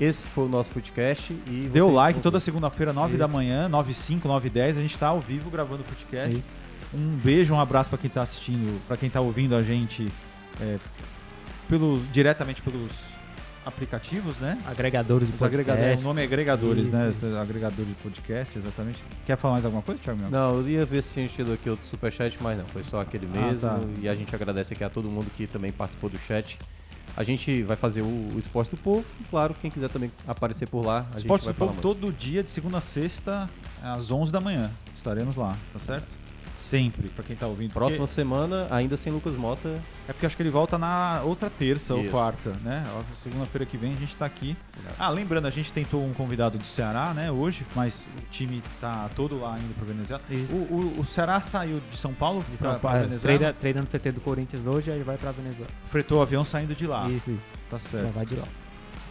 Esse 0.00 0.28
foi 0.28 0.44
o 0.44 0.48
nosso 0.48 0.70
podcast 0.70 1.32
e 1.48 1.68
Dê 1.72 1.80
o 1.80 1.86
você- 1.86 1.90
like 1.92 2.20
toda 2.20 2.38
segunda-feira, 2.38 2.92
9 2.92 3.16
da 3.16 3.24
Isso. 3.24 3.34
manhã, 3.34 3.68
9 3.68 3.92
5, 3.92 4.28
9 4.28 4.48
10. 4.48 4.78
A 4.78 4.80
gente 4.80 4.96
tá 4.96 5.08
ao 5.08 5.20
vivo 5.20 5.50
gravando 5.50 5.82
o 5.82 5.84
podcast. 5.84 6.36
Isso. 6.36 6.44
Um 6.94 7.16
beijo, 7.16 7.52
um 7.52 7.58
abraço 7.60 7.90
pra 7.90 7.98
quem 7.98 8.08
tá 8.08 8.22
assistindo, 8.22 8.80
pra 8.86 8.96
quem 8.96 9.10
tá 9.10 9.20
ouvindo 9.20 9.56
a 9.56 9.60
gente 9.62 10.06
é, 10.60 10.78
pelo, 11.68 11.98
diretamente 12.12 12.62
pelos 12.62 12.92
aplicativos, 13.66 14.36
né? 14.38 14.58
Agregadores 14.66 15.28
de 15.28 15.34
Os 15.34 15.42
agregadores, 15.42 15.80
podcast. 15.86 16.04
o 16.04 16.08
nome 16.08 16.20
é 16.20 16.24
agregadores, 16.24 16.82
Isso, 16.86 16.96
né? 16.96 17.10
isso. 17.10 17.36
Agregador 17.36 17.84
de 17.84 17.92
podcast, 17.94 18.58
exatamente. 18.58 19.02
Quer 19.26 19.36
falar 19.36 19.54
mais 19.54 19.64
alguma 19.64 19.82
coisa, 19.82 20.00
Thiago? 20.02 20.20
Não, 20.30 20.54
eu 20.54 20.68
ia 20.68 20.84
ver 20.86 21.02
se 21.02 21.14
tinha 21.14 21.28
tido 21.28 21.52
aqui 21.52 21.68
outro 21.68 21.86
superchat, 21.86 22.36
mas 22.40 22.56
não, 22.58 22.66
foi 22.66 22.82
só 22.84 23.00
aquele 23.00 23.28
Ah, 23.34 23.38
mesmo. 23.46 23.68
tá. 23.68 23.78
E 24.00 24.08
a 24.08 24.14
gente 24.14 24.34
agradece 24.34 24.74
aqui 24.74 24.84
a 24.84 24.90
todo 24.90 25.10
mundo 25.10 25.26
que 25.36 25.46
também 25.46 25.70
participou 25.72 26.08
do 26.10 26.18
chat. 26.18 26.58
A 27.16 27.24
gente 27.24 27.62
vai 27.62 27.76
fazer 27.76 28.02
o, 28.02 28.06
o 28.34 28.38
Esporte 28.38 28.70
do 28.70 28.76
Povo, 28.76 29.04
e 29.20 29.24
claro, 29.24 29.54
quem 29.60 29.70
quiser 29.70 29.88
também 29.88 30.10
aparecer 30.26 30.68
por 30.68 30.84
lá, 30.84 31.06
a 31.14 31.18
Esporte 31.18 31.44
gente 31.44 31.46
vai 31.46 31.54
do 31.54 31.58
Povo 31.58 31.72
muito. 31.72 31.82
todo 31.82 32.12
dia, 32.12 32.42
de 32.44 32.50
segunda 32.50 32.78
a 32.78 32.80
sexta, 32.80 33.48
às 33.82 34.10
11 34.10 34.30
da 34.30 34.40
manhã. 34.40 34.70
Estaremos 34.94 35.36
lá, 35.36 35.56
tá 35.72 35.78
certo? 35.80 36.06
Sempre, 36.58 37.08
pra 37.10 37.22
quem 37.22 37.36
tá 37.36 37.46
ouvindo. 37.46 37.68
Porque- 37.72 37.78
Próxima 37.78 38.06
semana, 38.08 38.66
ainda 38.68 38.96
sem 38.96 39.12
Lucas 39.12 39.36
Mota. 39.36 39.80
É 40.08 40.12
porque 40.12 40.26
acho 40.26 40.36
que 40.36 40.42
ele 40.42 40.50
volta 40.50 40.76
na 40.76 41.20
outra 41.24 41.48
terça 41.48 41.94
ou 41.94 42.00
Isso. 42.02 42.10
quarta, 42.10 42.50
né? 42.64 42.82
Segunda-feira 43.22 43.64
que 43.64 43.76
vem 43.76 43.92
a 43.92 43.96
gente 43.96 44.16
tá 44.16 44.26
aqui. 44.26 44.56
Ah, 44.98 45.08
lembrando, 45.08 45.46
a 45.46 45.50
gente 45.50 45.72
tentou 45.72 46.04
um 46.04 46.12
convidado 46.12 46.58
do 46.58 46.64
Ceará, 46.64 47.14
né, 47.14 47.30
hoje, 47.30 47.64
mas 47.76 48.08
o 48.18 48.30
time 48.30 48.60
tá 48.80 49.08
todo 49.14 49.38
lá 49.40 49.56
indo 49.56 49.72
pra 49.74 49.84
Venezuela. 49.86 50.20
O, 50.50 50.74
o, 50.74 51.00
o 51.00 51.04
Ceará 51.04 51.40
saiu 51.42 51.80
de 51.92 51.96
São 51.96 52.12
Paulo 52.12 52.44
De 52.50 52.56
São 52.56 52.70
pra 52.70 52.78
Paulo, 52.80 52.98
Venezuela, 53.06 53.38
treina, 53.38 53.52
treina 53.54 53.80
no 53.82 53.86
CT 53.86 54.10
do 54.12 54.20
Corinthians 54.20 54.66
hoje, 54.66 54.90
aí 54.90 55.02
vai 55.04 55.16
pra 55.16 55.30
Venezuela. 55.30 55.70
fretou 55.90 56.18
o 56.18 56.22
avião 56.22 56.44
saindo 56.44 56.74
de 56.74 56.86
lá. 56.88 57.08
Isso, 57.08 57.30
isso. 57.30 57.40
Tá 57.70 57.78
Já 57.78 57.88
certo. 57.88 58.12
vai 58.14 58.26
de 58.26 58.34
lá. 58.34 58.48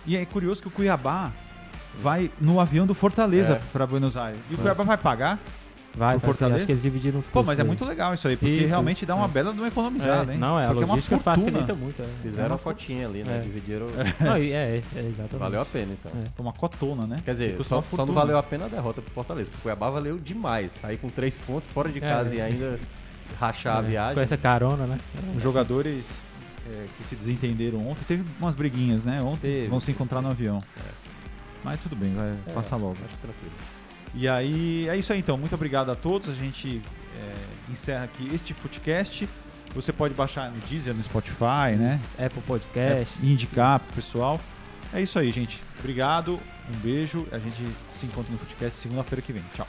E 0.06 0.18
é 0.18 0.26
curioso 0.26 0.62
que 0.62 0.68
o 0.68 0.72
Cuiabá 0.72 1.32
vai 2.04 2.30
no 2.42 2.60
avião 2.60 2.86
do 2.86 2.94
Fortaleza 2.94 3.54
É. 3.54 3.62
pra 3.72 3.88
Buenos 3.88 4.18
Aires. 4.18 4.42
E 4.50 4.54
o 4.54 4.56
É. 4.56 4.62
Cuiabá 4.62 4.84
vai 4.84 4.98
pagar? 4.98 5.40
Vai, 5.98 6.18
Pro 6.20 6.28
Fortaleza? 6.28 6.58
acho 6.58 6.66
que 6.68 6.72
eles 6.74 6.84
dividiram 6.84 7.20
os 7.20 7.26
Pô, 7.30 7.42
mas 7.44 7.58
é 7.58 7.62
aí. 7.64 7.68
muito 7.68 7.84
legal 7.84 8.14
isso 8.14 8.28
aí, 8.28 8.38
porque 8.38 8.54
Isso, 8.54 8.68
realmente 8.68 9.06
dá 9.06 9.16
uma 9.16 9.26
é. 9.26 9.28
bela 9.28 9.52
de 9.52 9.60
uma 9.60 9.68
economizada, 9.68 10.32
É, 10.32 10.36
hein? 10.36 10.40
não, 10.40 10.60
é, 10.60 10.66
a 10.66 10.68
porque 10.70 10.86
logística 10.86 11.16
é 11.16 11.18
uma 11.18 11.24
fortuna. 11.24 11.46
facilita 11.52 11.74
muito. 11.74 12.02
É. 12.02 12.06
Fizeram 12.22 12.48
uma 12.50 12.54
uma 12.54 12.58
fotinha 12.60 13.08
ali, 13.08 13.24
né? 13.24 13.38
É. 13.38 13.40
Dividiram. 13.40 13.88
Não, 14.20 14.36
é, 14.36 14.42
é, 14.46 14.78
exatamente. 14.96 15.38
Valeu 15.38 15.62
a 15.62 15.66
pena, 15.66 15.92
então. 16.00 16.12
É. 16.16 16.42
Uma 16.42 16.54
cotona, 16.54 17.08
né? 17.08 17.20
Quer 17.26 17.32
dizer, 17.32 17.64
só, 17.64 17.82
só 17.82 18.06
não 18.06 18.14
valeu 18.14 18.38
a 18.38 18.44
pena 18.44 18.66
a 18.66 18.68
derrota 18.68 19.02
pro 19.02 19.12
Fortaleza, 19.14 19.50
porque 19.50 19.60
o 19.62 19.64
Cuiabá 19.64 19.90
valeu 19.90 20.18
demais. 20.20 20.74
Sair 20.74 20.98
com 20.98 21.10
três 21.10 21.40
pontos 21.40 21.68
fora 21.70 21.90
de 21.90 21.98
É. 21.98 22.02
casa 22.02 22.36
e 22.36 22.42
ainda 22.42 22.80
rachar 23.40 23.78
a 23.78 23.80
É, 23.80 23.90
viagem. 23.90 24.14
Com 24.16 24.22
essa 24.22 24.38
carona, 24.38 24.86
né? 24.86 24.98
Os 25.36 25.42
jogadores 25.42 26.08
é, 26.70 26.86
que 26.98 27.08
se 27.08 27.16
desentenderam 27.16 27.80
ontem, 27.88 28.04
teve 28.08 28.24
umas 28.40 28.54
briguinhas, 28.56 29.04
né? 29.04 29.22
Ontem 29.22 29.40
Teve. 29.52 29.68
vão 29.68 29.80
se 29.80 29.90
encontrar 29.92 30.22
no 30.22 30.30
avião. 30.30 30.62
Mas 31.64 31.80
tudo 31.82 31.96
bem, 31.96 32.14
vai 32.14 32.34
É, 32.46 32.52
passar 32.54 32.76
logo. 32.76 32.94
Acho 33.06 33.18
tranquilo. 33.22 33.54
E 34.18 34.28
aí, 34.28 34.90
é 34.90 34.98
isso 34.98 35.14
aí 35.14 35.20
então. 35.20 35.38
Muito 35.38 35.54
obrigado 35.54 35.92
a 35.92 35.96
todos. 35.96 36.30
A 36.30 36.34
gente 36.34 36.82
é, 37.16 37.72
encerra 37.72 38.06
aqui 38.06 38.28
este 38.34 38.52
Footcast. 38.52 39.30
Você 39.76 39.94
pode 39.94 40.16
baixar 40.16 40.50
no 40.50 40.60
Deezer, 40.62 40.94
no 40.96 41.04
Spotify, 41.04 41.76
né? 41.78 42.00
Apple 42.18 42.42
Podcast. 42.42 43.20
É, 43.22 43.26
indicar 43.26 43.80
pro 43.80 43.94
pessoal. 43.94 44.42
É 44.92 45.02
isso 45.02 45.20
aí, 45.20 45.32
gente. 45.32 45.62
Obrigado, 45.78 46.40
um 46.74 46.78
beijo. 46.80 47.28
A 47.32 47.38
gente 47.38 47.64
se 47.92 48.08
encontra 48.08 48.32
no 48.32 48.40
Footcast 48.40 48.80
segunda-feira 48.80 49.22
que 49.22 49.32
vem. 49.32 49.44
Tchau. 49.54 49.68